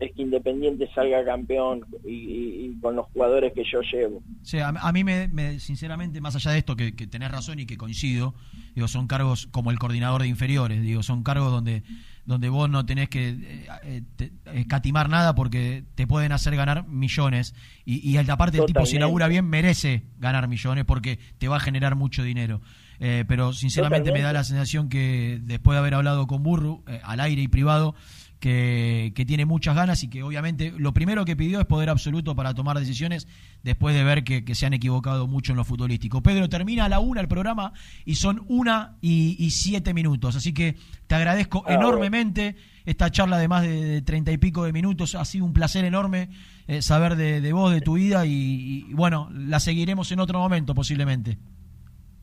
es 0.00 0.12
que 0.12 0.22
Independiente 0.22 0.88
salga 0.94 1.24
campeón 1.24 1.84
y, 2.04 2.10
y- 2.10 2.64
y 2.66 2.80
con 2.80 2.96
los 2.96 3.06
jugadores 3.12 3.52
que 3.54 3.62
yo 3.70 3.80
llevo. 3.82 4.22
Sí, 4.42 4.58
a, 4.58 4.68
a 4.68 4.92
mí, 4.92 5.04
me, 5.04 5.28
me- 5.28 5.58
sinceramente, 5.60 6.20
más 6.20 6.34
allá 6.36 6.50
de 6.52 6.58
esto, 6.58 6.76
que, 6.76 6.94
que 6.94 7.06
tenés 7.06 7.30
razón 7.30 7.58
y 7.60 7.66
que 7.66 7.76
coincido, 7.76 8.34
digo, 8.74 8.88
son 8.88 9.06
cargos 9.06 9.46
como 9.50 9.70
el 9.70 9.78
coordinador 9.78 10.22
de 10.22 10.28
inferiores, 10.28 10.82
digo, 10.82 11.02
son 11.02 11.22
cargos 11.22 11.50
donde, 11.50 11.82
donde 12.24 12.48
vos 12.48 12.68
no 12.68 12.84
tenés 12.86 13.08
que 13.08 13.28
eh, 13.30 13.66
eh, 13.84 14.02
te- 14.16 14.32
escatimar 14.54 15.08
nada 15.08 15.34
porque 15.34 15.84
te 15.94 16.06
pueden 16.06 16.32
hacer 16.32 16.56
ganar 16.56 16.86
millones. 16.88 17.54
Y, 17.84 18.08
y 18.08 18.16
aparte, 18.18 18.58
el 18.58 18.66
tipo, 18.66 18.84
si 18.86 18.98
labura 18.98 19.28
bien, 19.28 19.46
merece 19.46 20.02
ganar 20.18 20.48
millones 20.48 20.84
porque 20.84 21.18
te 21.38 21.48
va 21.48 21.56
a 21.56 21.60
generar 21.60 21.94
mucho 21.94 22.22
dinero. 22.22 22.60
Eh, 22.98 23.24
pero 23.28 23.52
sinceramente 23.52 24.10
me 24.10 24.22
da 24.22 24.32
la 24.32 24.42
sensación 24.42 24.88
que 24.88 25.38
después 25.42 25.74
de 25.74 25.80
haber 25.80 25.92
hablado 25.94 26.26
con 26.26 26.42
Burru, 26.42 26.82
eh, 26.88 26.98
al 27.04 27.20
aire 27.20 27.42
y 27.42 27.48
privado, 27.48 27.94
que, 28.40 29.12
que 29.14 29.24
tiene 29.24 29.44
muchas 29.46 29.74
ganas 29.74 30.02
y 30.02 30.10
que 30.10 30.22
obviamente 30.22 30.72
lo 30.76 30.92
primero 30.92 31.24
que 31.24 31.36
pidió 31.36 31.60
es 31.60 31.66
poder 31.66 31.90
absoluto 31.90 32.34
para 32.34 32.54
tomar 32.54 32.78
decisiones 32.78 33.26
después 33.62 33.94
de 33.94 34.04
ver 34.04 34.24
que, 34.24 34.44
que 34.44 34.54
se 34.54 34.66
han 34.66 34.74
equivocado 34.74 35.26
mucho 35.26 35.52
en 35.52 35.56
lo 35.56 35.64
futbolístico. 35.64 36.22
Pedro, 36.22 36.48
termina 36.48 36.84
a 36.84 36.88
la 36.88 37.00
una 37.00 37.20
el 37.20 37.28
programa 37.28 37.72
y 38.04 38.16
son 38.16 38.44
una 38.48 38.96
y, 39.00 39.36
y 39.38 39.50
siete 39.50 39.94
minutos, 39.94 40.36
así 40.36 40.52
que 40.52 40.76
te 41.06 41.14
agradezco 41.14 41.64
Ah, 41.66 41.74
enormemente 41.74 42.56
esta 42.84 43.10
charla 43.10 43.38
de 43.38 43.48
más 43.48 43.62
de, 43.62 44.02
treinta 44.02 44.30
y 44.30 44.38
pico 44.38 44.64
de 44.64 44.72
minutos, 44.72 45.14
ha 45.14 45.24
sido 45.24 45.44
un 45.44 45.52
placer 45.52 45.84
enorme 45.84 46.28
eh, 46.68 46.82
saber 46.82 47.16
de, 47.16 47.40
de 47.40 47.52
vos, 47.52 47.72
de 47.72 47.80
tu 47.80 47.94
vida 47.94 48.26
y, 48.26 48.84
y, 48.88 48.94
bueno, 48.94 49.28
la 49.32 49.58
seguiremos 49.58 50.12
en 50.12 50.20
otro 50.20 50.38
momento 50.38 50.74
posiblemente. 50.74 51.38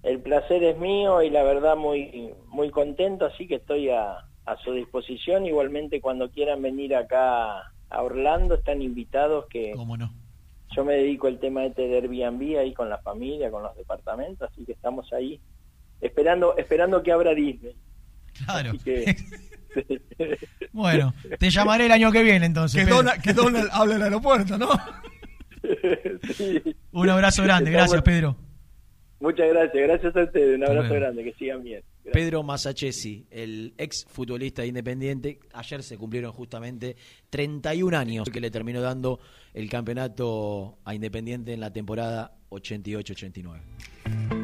El 0.03 0.19
placer 0.19 0.64
es 0.64 0.77
mío 0.77 1.22
y 1.22 1.30
la 1.30 1.44
verdad 1.44 1.76
muy 1.76 2.30
muy 2.49 2.69
contento, 2.69 3.26
así 3.26 3.48
que 3.48 3.56
estoy 3.56 3.90
a, 3.90 4.26
a 4.45 4.57
su 4.57 4.74
disposición. 4.74 5.45
Igualmente 5.45 6.02
cuando 6.02 6.30
quieran 6.30 6.61
venir 6.61 6.95
acá 6.95 7.72
a 7.90 8.02
Orlando 8.02 8.56
están 8.56 8.82
invitados 8.82 9.45
que 9.49 9.72
¿Cómo 9.76 9.98
no? 9.98 10.11
yo 10.76 10.84
me 10.84 10.94
dedico 10.95 11.28
al 11.28 11.40
tema 11.40 11.65
este 11.65 11.88
de 11.88 11.98
Airbnb 11.98 12.57
ahí 12.60 12.74
con 12.74 12.90
la 12.90 12.98
familia, 12.98 13.52
con 13.52 13.61
los 13.61 13.76
departamentos, 13.76 14.49
así 14.52 14.65
que 14.65 14.72
estamos 14.72 15.11
ahí 15.14 15.40
esperando 16.02 16.57
esperando 16.57 17.03
que 17.03 17.11
abra 17.11 17.34
Disney. 17.34 17.76
Claro. 18.45 18.72
Que- 18.84 19.15
Bueno, 20.72 21.14
te 21.40 21.49
llamaré 21.49 21.88
el 21.88 21.91
año 21.91 22.11
que 22.11 22.22
viene 22.22 22.45
entonces. 22.45 22.84
Que. 22.86 22.90
Donald, 22.91 23.22
que 23.22 23.34
Donald 23.34 23.70
hable 23.72 23.94
en 23.94 23.98
el 23.98 24.03
aeropuerto, 24.03 24.56
¿no? 24.57 24.70
Un 26.91 27.10
abrazo 27.10 27.44
grande, 27.44 27.72
gracias 27.72 28.02
Pedro. 28.02 28.36
Muchas 29.20 29.48
gracias, 29.49 29.84
gracias 29.84 30.15
a 30.15 30.24
ustedes, 30.24 30.57
un 30.57 30.64
abrazo 30.65 30.94
grande, 30.94 31.24
que 31.24 31.34
sigan 31.34 31.64
bien. 31.64 31.82
Pedro 32.12 32.44
Masachesi, 32.44 33.26
el 33.32 33.74
ex 33.78 34.06
futbolista 34.06 34.62
de 34.62 34.68
Independiente, 34.68 35.40
ayer 35.54 35.84
se 35.84 35.98
cumplieron 35.98 36.32
justamente 36.34 36.96
31 37.30 37.98
años 37.98 38.30
que 38.30 38.42
le 38.42 38.52
terminó 38.52 38.82
dando 38.82 39.20
el 39.54 39.70
campeonato 39.70 40.80
a 40.84 40.94
Independiente 40.94 41.54
en 41.54 41.62
la 41.62 41.72
temporada 41.72 42.36
88-89. 42.50 44.43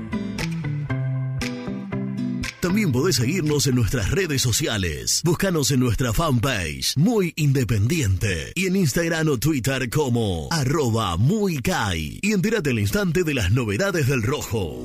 También 2.80 2.94
podés 2.94 3.18
seguirnos 3.18 3.68
en 3.68 3.76
nuestras 3.76 4.10
redes 4.10 4.42
sociales. 4.42 5.22
Búscanos 5.26 5.70
en 5.72 5.82
nuestra 5.82 6.14
fanpage, 6.14 6.96
Muy 6.96 7.34
Independiente. 7.36 8.54
Y 8.56 8.68
en 8.68 8.78
Instagram 8.78 9.28
o 9.28 9.38
Twitter 9.38 9.90
como 9.90 10.48
arroba 10.50 11.18
muy 11.18 11.58
Kai. 11.58 12.20
Y 12.22 12.32
entérate 12.32 12.70
al 12.70 12.80
instante 12.80 13.26
de 13.26 13.34
las 13.34 13.52
novedades 13.52 14.08
del 14.08 14.24
rojo. 14.24 14.80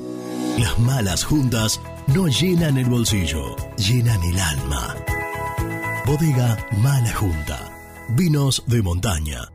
Las 0.59 0.77
malas 0.77 1.23
juntas 1.23 1.79
no 2.07 2.27
llenan 2.27 2.77
el 2.77 2.89
bolsillo, 2.89 3.55
llenan 3.77 4.21
el 4.23 4.39
alma. 4.39 4.93
Bodega 6.05 6.67
Mala 6.81 7.13
Junta. 7.13 7.71
Vinos 8.09 8.61
de 8.67 8.81
montaña. 8.81 9.54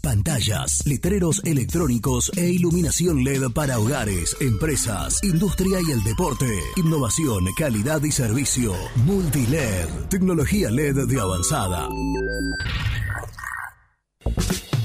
Pantallas, 0.00 0.86
letreros 0.86 1.42
electrónicos 1.44 2.32
e 2.36 2.48
iluminación 2.50 3.22
LED 3.22 3.50
para 3.54 3.78
hogares, 3.78 4.36
empresas, 4.40 5.22
industria 5.22 5.78
y 5.86 5.92
el 5.92 6.02
deporte. 6.02 6.46
Innovación, 6.76 7.44
calidad 7.56 8.02
y 8.02 8.10
servicio. 8.10 8.74
Multiled, 9.04 9.88
tecnología 10.08 10.70
LED 10.70 11.06
de 11.06 11.20
avanzada. 11.20 11.88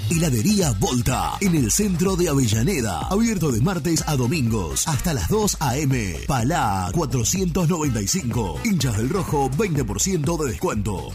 Heladería 0.10 0.72
Volta, 0.80 1.34
en 1.42 1.56
el 1.56 1.72
centro 1.72 2.16
de 2.16 2.30
Avellaneda. 2.30 3.08
Abierto 3.10 3.52
de 3.52 3.62
martes 3.62 4.04
a 4.08 4.16
domingos 4.16 4.88
hasta 4.88 5.14
las 5.14 5.30
2 5.30 5.58
a.m. 5.60 6.20
Palá 6.28 6.90
495. 6.94 8.60
Hinchas 8.64 8.98
del 8.98 9.10
Rojo, 9.10 9.50
20% 9.50 10.44
de 10.44 10.52
descuento. 10.52 11.12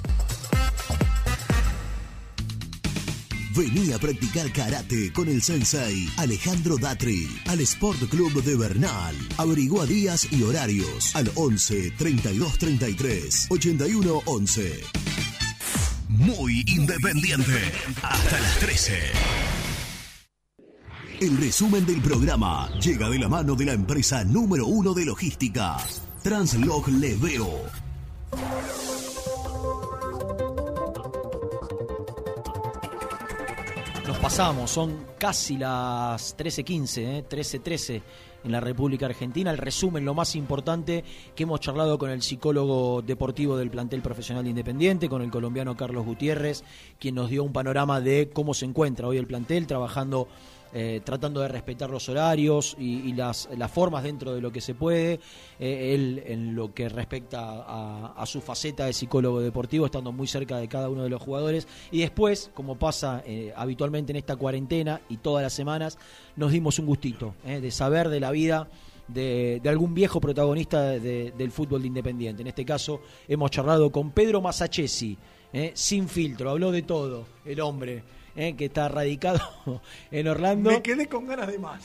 Vení 3.52 3.92
a 3.92 3.98
practicar 3.98 4.52
karate 4.52 5.12
con 5.12 5.28
el 5.28 5.42
sensei 5.42 6.08
Alejandro 6.18 6.76
Datri 6.78 7.26
al 7.48 7.60
Sport 7.60 8.08
Club 8.08 8.44
de 8.44 8.54
Bernal. 8.54 9.16
Averigua 9.38 9.86
días 9.86 10.28
y 10.30 10.44
horarios 10.44 11.16
al 11.16 11.32
11 11.34 11.90
32 11.98 12.58
33 12.58 13.46
81 13.50 14.22
11. 14.24 14.80
Muy 16.08 16.62
independiente. 16.68 17.72
Hasta 18.02 18.38
las 18.38 18.58
13. 18.60 18.98
El 21.20 21.36
resumen 21.36 21.84
del 21.86 22.00
programa 22.00 22.70
llega 22.78 23.10
de 23.10 23.18
la 23.18 23.28
mano 23.28 23.56
de 23.56 23.64
la 23.64 23.72
empresa 23.72 24.22
número 24.22 24.66
uno 24.66 24.94
de 24.94 25.04
logística, 25.04 25.76
Translog 26.22 26.88
Leveo. 26.88 27.64
Pasamos, 34.20 34.70
son 34.70 35.06
casi 35.18 35.56
las 35.56 36.36
13.15, 36.36 36.98
¿eh? 36.98 37.24
13.13 37.28 38.02
en 38.44 38.52
la 38.52 38.60
República 38.60 39.06
Argentina. 39.06 39.50
El 39.50 39.56
resumen, 39.56 40.04
lo 40.04 40.12
más 40.12 40.36
importante, 40.36 41.04
que 41.34 41.44
hemos 41.44 41.60
charlado 41.60 41.98
con 41.98 42.10
el 42.10 42.20
psicólogo 42.20 43.00
deportivo 43.00 43.56
del 43.56 43.70
plantel 43.70 44.02
profesional 44.02 44.44
de 44.44 44.50
Independiente, 44.50 45.08
con 45.08 45.22
el 45.22 45.30
colombiano 45.30 45.74
Carlos 45.74 46.04
Gutiérrez, 46.04 46.64
quien 46.98 47.14
nos 47.14 47.30
dio 47.30 47.42
un 47.42 47.52
panorama 47.52 48.00
de 48.00 48.30
cómo 48.30 48.52
se 48.52 48.66
encuentra 48.66 49.06
hoy 49.06 49.16
el 49.16 49.26
plantel, 49.26 49.66
trabajando 49.66 50.28
eh, 50.72 51.00
tratando 51.04 51.40
de 51.40 51.48
respetar 51.48 51.90
los 51.90 52.08
horarios 52.08 52.76
y, 52.78 53.12
las, 53.12 53.48
formas 53.72 54.04
dentro 54.04 54.34
de 54.34 54.40
lo 54.40 54.52
que 54.52 54.60
se 54.60 54.74
puede. 54.74 55.18
Eh, 55.58 55.94
él, 55.94 56.22
en 56.26 56.54
lo 56.54 56.72
que 56.72 56.88
respecta 56.88 57.64
a, 57.66 58.26
su 58.26 58.40
faceta 58.40 58.86
de 58.86 58.92
psicólogo 58.92 59.40
deportivo, 59.40 59.86
estando 59.86 60.12
muy 60.12 60.28
cerca 60.28 60.58
de 60.58 60.68
cada 60.68 60.88
uno 60.88 61.02
de 61.02 61.10
los 61.10 61.20
jugadores. 61.20 61.66
Y 61.90 62.00
después, 62.00 62.50
como 62.54 62.76
pasa 62.76 63.22
eh, 63.26 63.52
habitualmente 63.56 64.12
en 64.12 64.16
esta 64.16 64.36
cuarentena 64.36 65.00
y 65.08 65.16
todas 65.16 65.42
las 65.42 65.52
semanas, 65.52 65.98
nos 66.36 66.52
dimos 66.52 66.78
un 66.78 66.86
gustito 66.86 67.34
de 67.44 67.70
saber 67.70 68.08
de 68.08 68.20
la 68.20 68.30
vida. 68.30 68.68
De, 69.08 69.60
algún 69.64 69.92
viejo 69.92 70.20
protagonista 70.20 70.82
de, 70.82 71.32
del 71.36 71.50
fútbol 71.50 71.82
de 71.82 71.88
Independiente. 71.88 72.42
En 72.42 72.46
este 72.46 72.64
caso 72.64 73.00
hemos 73.26 73.50
charlado 73.50 73.90
con 73.90 74.12
Pedro 74.12 74.40
Masachesi, 74.40 75.18
sin 75.74 76.08
filtro, 76.08 76.48
habló 76.48 76.70
de 76.70 76.82
todo 76.82 77.26
el 77.44 77.58
hombre 77.60 78.04
eh, 78.40 78.56
que 78.56 78.64
está 78.64 78.88
radicado 78.88 79.40
en 80.10 80.26
Orlando. 80.26 80.70
Me 80.70 80.80
quedé 80.80 81.06
con 81.06 81.26
ganas 81.26 81.48
de 81.48 81.58
más. 81.58 81.82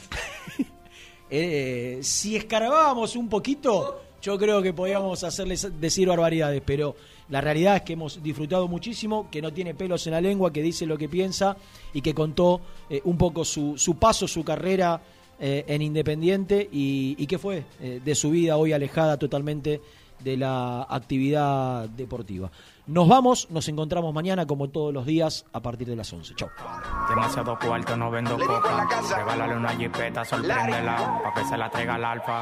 eh, 1.29 1.99
si 2.01 2.37
escarbábamos 2.37 3.17
un 3.17 3.27
poquito, 3.27 4.01
yo 4.21 4.37
creo 4.37 4.61
que 4.61 4.71
podíamos 4.71 5.25
hacerles 5.25 5.67
decir 5.81 6.07
barbaridades, 6.07 6.61
pero 6.65 6.95
la 7.27 7.41
realidad 7.41 7.75
es 7.75 7.81
que 7.81 7.93
hemos 7.93 8.23
disfrutado 8.23 8.69
muchísimo, 8.69 9.29
que 9.29 9.41
no 9.41 9.51
tiene 9.51 9.73
pelos 9.73 10.07
en 10.07 10.13
la 10.13 10.21
lengua, 10.21 10.53
que 10.53 10.61
dice 10.61 10.85
lo 10.85 10.97
que 10.97 11.09
piensa 11.09 11.57
y 11.93 12.01
que 12.01 12.13
contó 12.13 12.61
eh, 12.89 13.01
un 13.03 13.17
poco 13.17 13.43
su, 13.43 13.77
su 13.77 13.97
paso, 13.97 14.25
su 14.25 14.45
carrera 14.45 15.01
en 15.37 15.81
Independiente 15.81 16.69
y, 16.71 17.17
y 17.19 17.27
qué 17.27 17.37
fue 17.37 17.65
de 17.81 18.15
su 18.15 18.29
vida 18.29 18.55
hoy 18.55 18.71
alejada 18.71 19.17
totalmente 19.17 19.81
de 20.23 20.37
la 20.37 20.83
actividad 20.83 21.89
deportiva. 21.89 22.49
Nos 22.87 23.07
vamos, 23.07 23.49
nos 23.49 23.67
encontramos 23.67 24.13
mañana 24.13 24.45
como 24.45 24.69
todos 24.69 24.93
los 24.93 25.07
días 25.07 25.45
a 25.53 25.61
partir 25.61 25.87
de 25.87 25.95
las 25.95 26.13
11. 26.13 26.35
Chau. 26.35 26.49
Demasiado 27.09 27.57
cuarto, 27.57 27.97
no 27.97 28.11
vendo 28.11 28.37
coca. 28.37 28.87
Regálale 29.17 29.57
una 29.57 29.69
jipeta, 29.69 30.23
sorpréndela. 30.23 31.21
Pa' 31.23 31.33
que 31.33 31.47
se 31.47 31.57
la 31.57 31.69
traiga 31.69 31.95
al 31.95 32.05
alfa. 32.05 32.41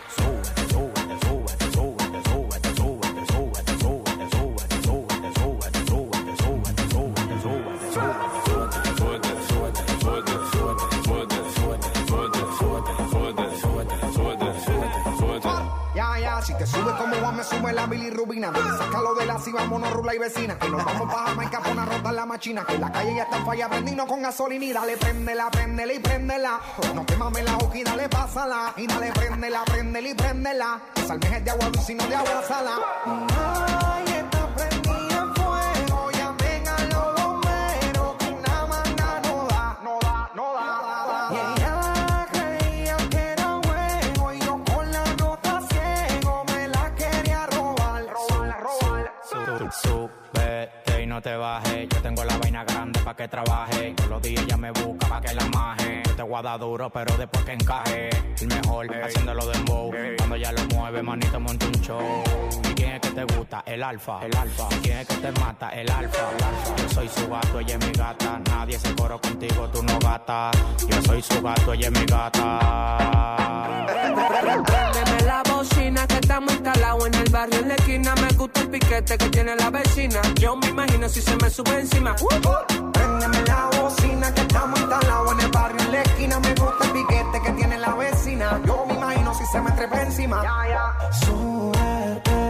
la 17.81 17.87
bilirrubina. 17.87 18.53
Sácalo 18.77 19.15
de 19.15 19.25
la 19.25 19.39
si 19.39 19.51
vámonos 19.51 19.91
rula 19.91 20.13
y 20.13 20.19
vecina. 20.19 20.57
Que 20.57 20.69
nos 20.69 20.85
vamos 20.85 21.11
para 21.11 21.27
Jamaica 21.27 21.59
por 21.59 22.09
en 22.09 22.15
la 22.15 22.25
machina. 22.25 22.63
Que 22.65 22.77
la 22.77 22.91
calle 22.91 23.15
ya 23.15 23.23
está 23.23 23.43
falla, 23.43 23.69
prendino 23.69 24.05
con 24.05 24.21
gasolina. 24.21 24.65
Y 24.65 24.73
dale, 24.73 24.97
préndela, 24.97 25.49
préndela 25.49 25.93
y 25.93 25.99
préndela. 25.99 26.59
No 26.93 27.05
te 27.05 27.17
mames 27.17 27.43
la 27.43 27.57
hoja 27.57 27.77
y 27.77 27.83
dale, 27.83 28.09
pásala. 28.09 28.73
Y 28.77 28.87
dale, 28.87 29.11
préndela, 29.11 29.63
préndela 29.65 30.09
y 30.09 30.13
préndela. 30.13 30.81
Que 30.93 31.01
salmejes 31.01 31.43
de 31.43 31.51
agua 31.51 31.65
dulce 31.69 31.95
no 31.95 32.05
de 32.07 32.15
agua 32.15 32.43
sala. 32.47 33.50
No 51.21 51.31
te 51.31 51.35
bajes. 51.35 51.87
Yo 51.89 52.01
tengo 52.01 52.23
la 52.23 52.37
vaina 52.37 52.63
grande 52.63 52.99
pa' 53.01 53.15
que 53.15 53.27
trabaje. 53.27 53.93
Todos 53.95 54.09
los 54.09 54.21
días 54.21 54.43
ella 54.43 54.57
me 54.57 54.71
busca 54.71 55.07
pa' 55.07 55.21
que 55.21 55.33
la 55.33 55.45
maje. 55.45 56.01
Yo 56.05 56.15
te 56.15 56.23
voy 56.23 56.39
a 56.39 56.41
dar 56.41 56.59
duro, 56.59 56.89
pero 56.89 57.15
después 57.17 57.45
que 57.45 57.53
encaje. 57.53 58.09
El 58.39 58.47
mejor, 58.47 58.87
haciéndolo 59.03 59.45
de 59.45 59.59
bow. 59.59 59.91
Cuando 60.17 60.35
ya 60.37 60.51
lo 60.51 60.63
mueve, 60.73 61.03
manito, 61.03 61.39
monta 61.39 61.65
un 61.67 61.73
show. 61.73 62.23
¿Y 62.69 62.73
quién 62.73 62.91
es 62.93 63.01
que 63.01 63.11
te 63.11 63.23
gusta? 63.35 63.63
El 63.65 63.83
alfa. 63.83 64.25
El 64.25 64.35
alfa. 64.35 64.67
¿Y 64.71 64.75
quién 64.79 64.97
es 64.97 65.07
que 65.07 65.15
te 65.15 65.31
mata? 65.39 65.69
El 65.69 65.91
alfa. 65.91 66.29
El 66.37 66.43
alfa. 66.43 66.75
Yo 66.77 66.89
soy 66.89 67.07
su 67.09 67.29
gato, 67.29 67.59
ella 67.59 67.77
es 67.79 67.85
mi 67.85 67.91
gata. 67.93 68.41
Nadie 68.49 68.79
se 68.79 68.95
coro 68.95 69.21
contigo, 69.21 69.69
tú 69.69 69.83
no 69.83 69.99
gata. 69.99 70.51
Yo 70.87 71.01
soy 71.03 71.21
su 71.21 71.41
gato, 71.41 71.73
ella 71.73 71.87
es 71.87 71.99
mi 71.99 72.05
gata. 72.05 73.85
Préndeme 74.65 75.21
la 75.25 75.43
bocina 75.43 76.07
que 76.07 76.15
estamos 76.15 76.53
instalados 76.53 77.05
en 77.07 77.13
el 77.15 77.29
barrio 77.29 77.59
en 77.59 77.67
la 77.67 77.75
esquina. 77.75 78.15
Me 78.15 78.33
gusta 78.35 78.61
el 78.61 78.69
piquete 78.69 79.17
que 79.17 79.29
tiene 79.29 79.55
la 79.55 79.69
vecina. 79.69 80.21
Yo 80.39 80.55
me 80.55 80.67
imagino 80.69 81.07
si 81.11 81.21
se 81.21 81.35
me 81.35 81.49
sube 81.49 81.79
encima. 81.79 82.15
Préndeme 82.93 83.41
la 83.45 83.69
bocina 83.81 84.33
que 84.33 84.41
estamos 84.41 84.79
instalados 84.79 85.31
en 85.33 85.39
el 85.41 85.51
barrio 85.51 85.81
en 85.81 85.91
la 85.91 86.01
esquina. 86.03 86.39
Me 86.39 86.53
gusta 86.55 86.85
el 86.85 86.91
piquete 86.91 87.41
que 87.43 87.51
tiene 87.51 87.77
la 87.77 87.93
vecina. 87.95 88.61
Yo 88.65 88.85
me 88.87 88.93
imagino 88.93 89.33
si 89.33 89.45
se 89.45 89.61
me 89.61 89.71
trepa 89.71 90.01
encima. 90.01 90.41
Ya, 90.41 90.69
ya. 90.69 91.11
Súbete. 91.25 92.40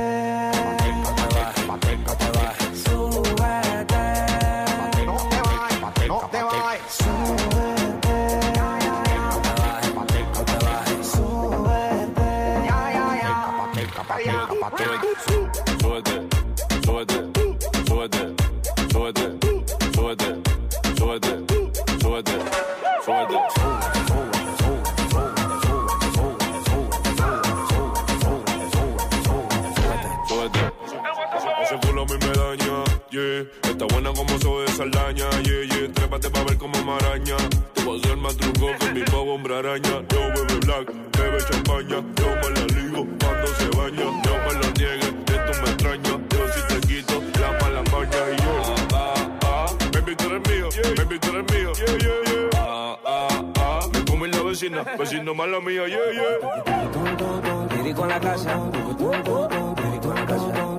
Trépate 36.11 36.29
pa' 36.29 36.43
ver 36.43 36.57
como 36.57 36.77
maraña. 36.83 37.37
Te 37.73 37.83
voy 37.85 37.97
a 37.97 38.01
hacer 38.03 38.17
más 38.17 38.35
truco 38.35 38.67
que 38.77 38.91
mi 38.91 39.01
pavo 39.03 39.35
hombre 39.35 39.55
araña. 39.55 40.03
Yo 40.09 40.19
bebe 40.35 40.59
black, 40.65 40.91
bebe 41.17 41.37
champaña. 41.49 42.03
Yo 42.19 42.27
me 42.35 42.49
la 42.49 42.65
ligo 42.75 43.07
cuando 43.21 43.47
se 43.55 43.67
baña. 43.77 44.11
No 44.25 44.33
me 44.43 44.53
lo 44.59 44.67
niegues, 44.75 45.05
esto 45.07 45.61
me 45.61 45.69
extraña. 45.69 46.19
Yo 46.29 46.47
si 46.51 46.61
te 46.67 46.81
quito 46.85 47.13
la 47.39 47.51
mala 47.61 47.81
maña 47.93 48.21
y 48.27 48.43
yo. 48.43 48.53
Ah, 48.93 49.13
ah, 49.15 49.45
ah. 49.45 49.67
Baby, 49.93 50.13
tú 50.17 50.25
eres 50.25 50.49
mío, 50.49 50.67
baby, 50.97 51.17
tú 51.17 51.29
eres 51.29 51.45
mío. 51.53 51.71
Yeah, 51.79 51.97
yeah, 51.97 52.19
yeah. 52.25 52.49
Ah, 52.57 52.97
ah, 53.05 53.43
ah. 53.55 53.87
Me 53.93 54.03
come 54.03 54.27
la 54.27 54.41
vecina, 54.41 54.83
vecino 54.99 55.33
mala 55.33 55.61
mía, 55.61 55.87
yeah, 55.87 56.11
yeah. 56.11 57.77
Dirico 57.77 58.03
en 58.03 58.09
la 58.09 58.19
casa. 58.19 58.59
Dirico 58.97 60.09
en 60.09 60.15
la 60.15 60.25
casa. 60.25 60.77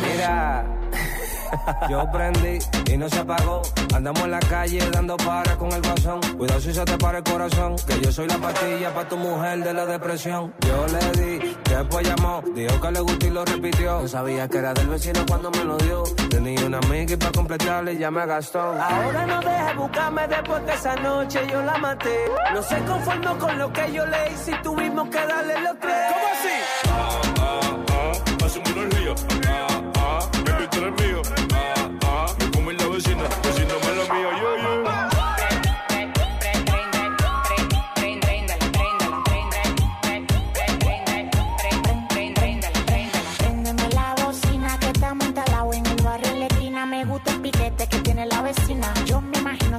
Mira, 0.00 0.64
yo 1.88 2.10
prendí 2.10 2.58
y 2.92 2.96
no 2.96 3.08
se 3.08 3.18
apagó. 3.18 3.62
Andamos 3.94 4.22
en 4.22 4.30
la 4.30 4.40
calle 4.40 4.78
dando 4.90 5.16
para 5.16 5.56
con 5.56 5.72
el 5.72 5.82
guasón. 5.82 6.20
Cuidado 6.36 6.60
si 6.60 6.72
se 6.72 6.84
te 6.84 6.96
para 6.98 7.18
el 7.18 7.24
corazón. 7.24 7.76
Que 7.86 8.00
yo 8.00 8.12
soy 8.12 8.28
la 8.28 8.38
pastilla 8.38 8.92
para 8.94 9.08
tu 9.08 9.16
mujer 9.16 9.62
de 9.62 9.72
la 9.72 9.86
depresión. 9.86 10.52
Yo 10.60 10.86
le 10.86 11.20
di, 11.20 11.56
después 11.68 12.06
llamó. 12.08 12.42
Dijo 12.54 12.80
que 12.80 12.90
le 12.90 13.00
gustó 13.00 13.26
y 13.26 13.30
lo 13.30 13.44
repitió. 13.44 14.00
No 14.00 14.08
sabía 14.08 14.48
que 14.48 14.58
era 14.58 14.72
del 14.74 14.88
vecino 14.88 15.20
cuando 15.26 15.50
me 15.50 15.64
lo 15.64 15.76
dio. 15.78 16.02
Tenía 16.30 16.66
una 16.66 16.78
amiga 16.78 17.14
y 17.14 17.16
para 17.16 17.32
completarle 17.32 17.96
ya 17.98 18.10
me 18.10 18.26
gastó. 18.26 18.60
Ahora 18.60 19.26
no 19.26 19.40
dejes 19.40 19.76
buscarme 19.76 20.28
después 20.28 20.62
que 20.62 20.72
esa 20.72 20.96
noche 20.96 21.40
yo 21.50 21.62
la 21.62 21.78
maté. 21.78 22.24
No 22.54 22.62
se 22.62 22.78
conformó 22.84 23.38
con 23.38 23.58
lo 23.58 23.72
que 23.72 23.92
yo 23.92 24.06
le 24.06 24.32
hice 24.32 24.52
y 24.52 24.62
tuvimos 24.62 25.08
que 25.08 25.26
darle 25.26 25.60
los 25.60 25.78
tres. 25.78 26.12
¿Cómo 26.12 26.26
así? 26.32 26.48
Ah, 26.88 27.20
ah, 27.40 27.60
ah. 27.92 28.44
Hace 28.44 28.58
una 28.58 28.70
energía. 28.70 29.14
Ah, 29.48 29.66
ah. 29.96 30.28
Baby, 30.44 30.68
tú 30.70 30.78
eres 30.78 31.02
mío. 31.02 31.41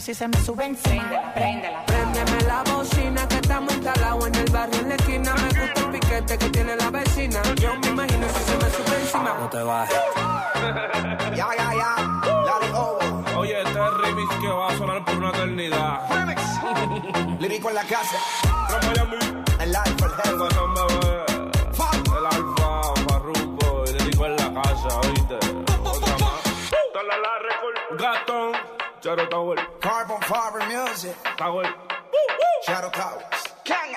Si 0.03 0.13
se 0.13 0.27
me 0.27 0.37
sube 0.43 0.65
encima. 0.65 1.33
Préndela. 1.33 1.85
Préndeme 1.85 2.41
la 2.45 2.61
bocina 2.63 3.25
que 3.25 3.35
estamos 3.35 3.73
instalados 3.73 4.27
en 4.27 4.35
el 4.35 4.51
barrio 4.51 4.79
en 4.81 4.89
la 4.89 4.95
esquina. 4.95 5.33
Me 5.33 5.61
gusta 5.61 5.79
el 5.79 5.91
piquete 5.91 6.37
que 6.37 6.49
tiene 6.49 6.75
la 6.75 6.89
vecina. 6.89 7.41
Yo 7.55 7.73
me 7.79 7.87
imagino 7.87 8.27
si 8.27 8.43
se 8.43 8.57
me 8.57 8.69
sube 8.69 8.99
encima. 8.99 9.37
No 9.39 9.49
te 9.49 9.63
bajes. 9.63 9.95
Ya, 11.35 11.47
ya, 11.57 11.73
ya. 11.73 11.95
La 12.45 12.59
de 12.59 12.73
Ovo. 12.73 13.23
Oye, 13.37 13.57
este 13.57 13.79
es 13.79 13.93
remix 14.01 14.29
que 14.39 14.47
va 14.47 14.67
a 14.67 14.77
sonar 14.77 15.03
por 15.03 15.15
una 15.15 15.29
eternidad. 15.29 16.01
Remix. 16.09 16.41
Lírico 17.39 17.69
en 17.69 17.75
la 17.75 17.83
casa. 17.83 18.17
Miami. 18.87 19.17
El 19.59 19.75
alfa, 19.75 20.05
el 20.25 20.37
Shadow 29.03 29.25
Tower. 29.25 29.57
Carbon 29.81 30.21
Fiber 30.21 30.65
Music. 30.65 31.13
Tower. 31.35 31.65
Shadow 32.65 32.89
Towers. 32.89 33.43
Kang. 33.65 33.93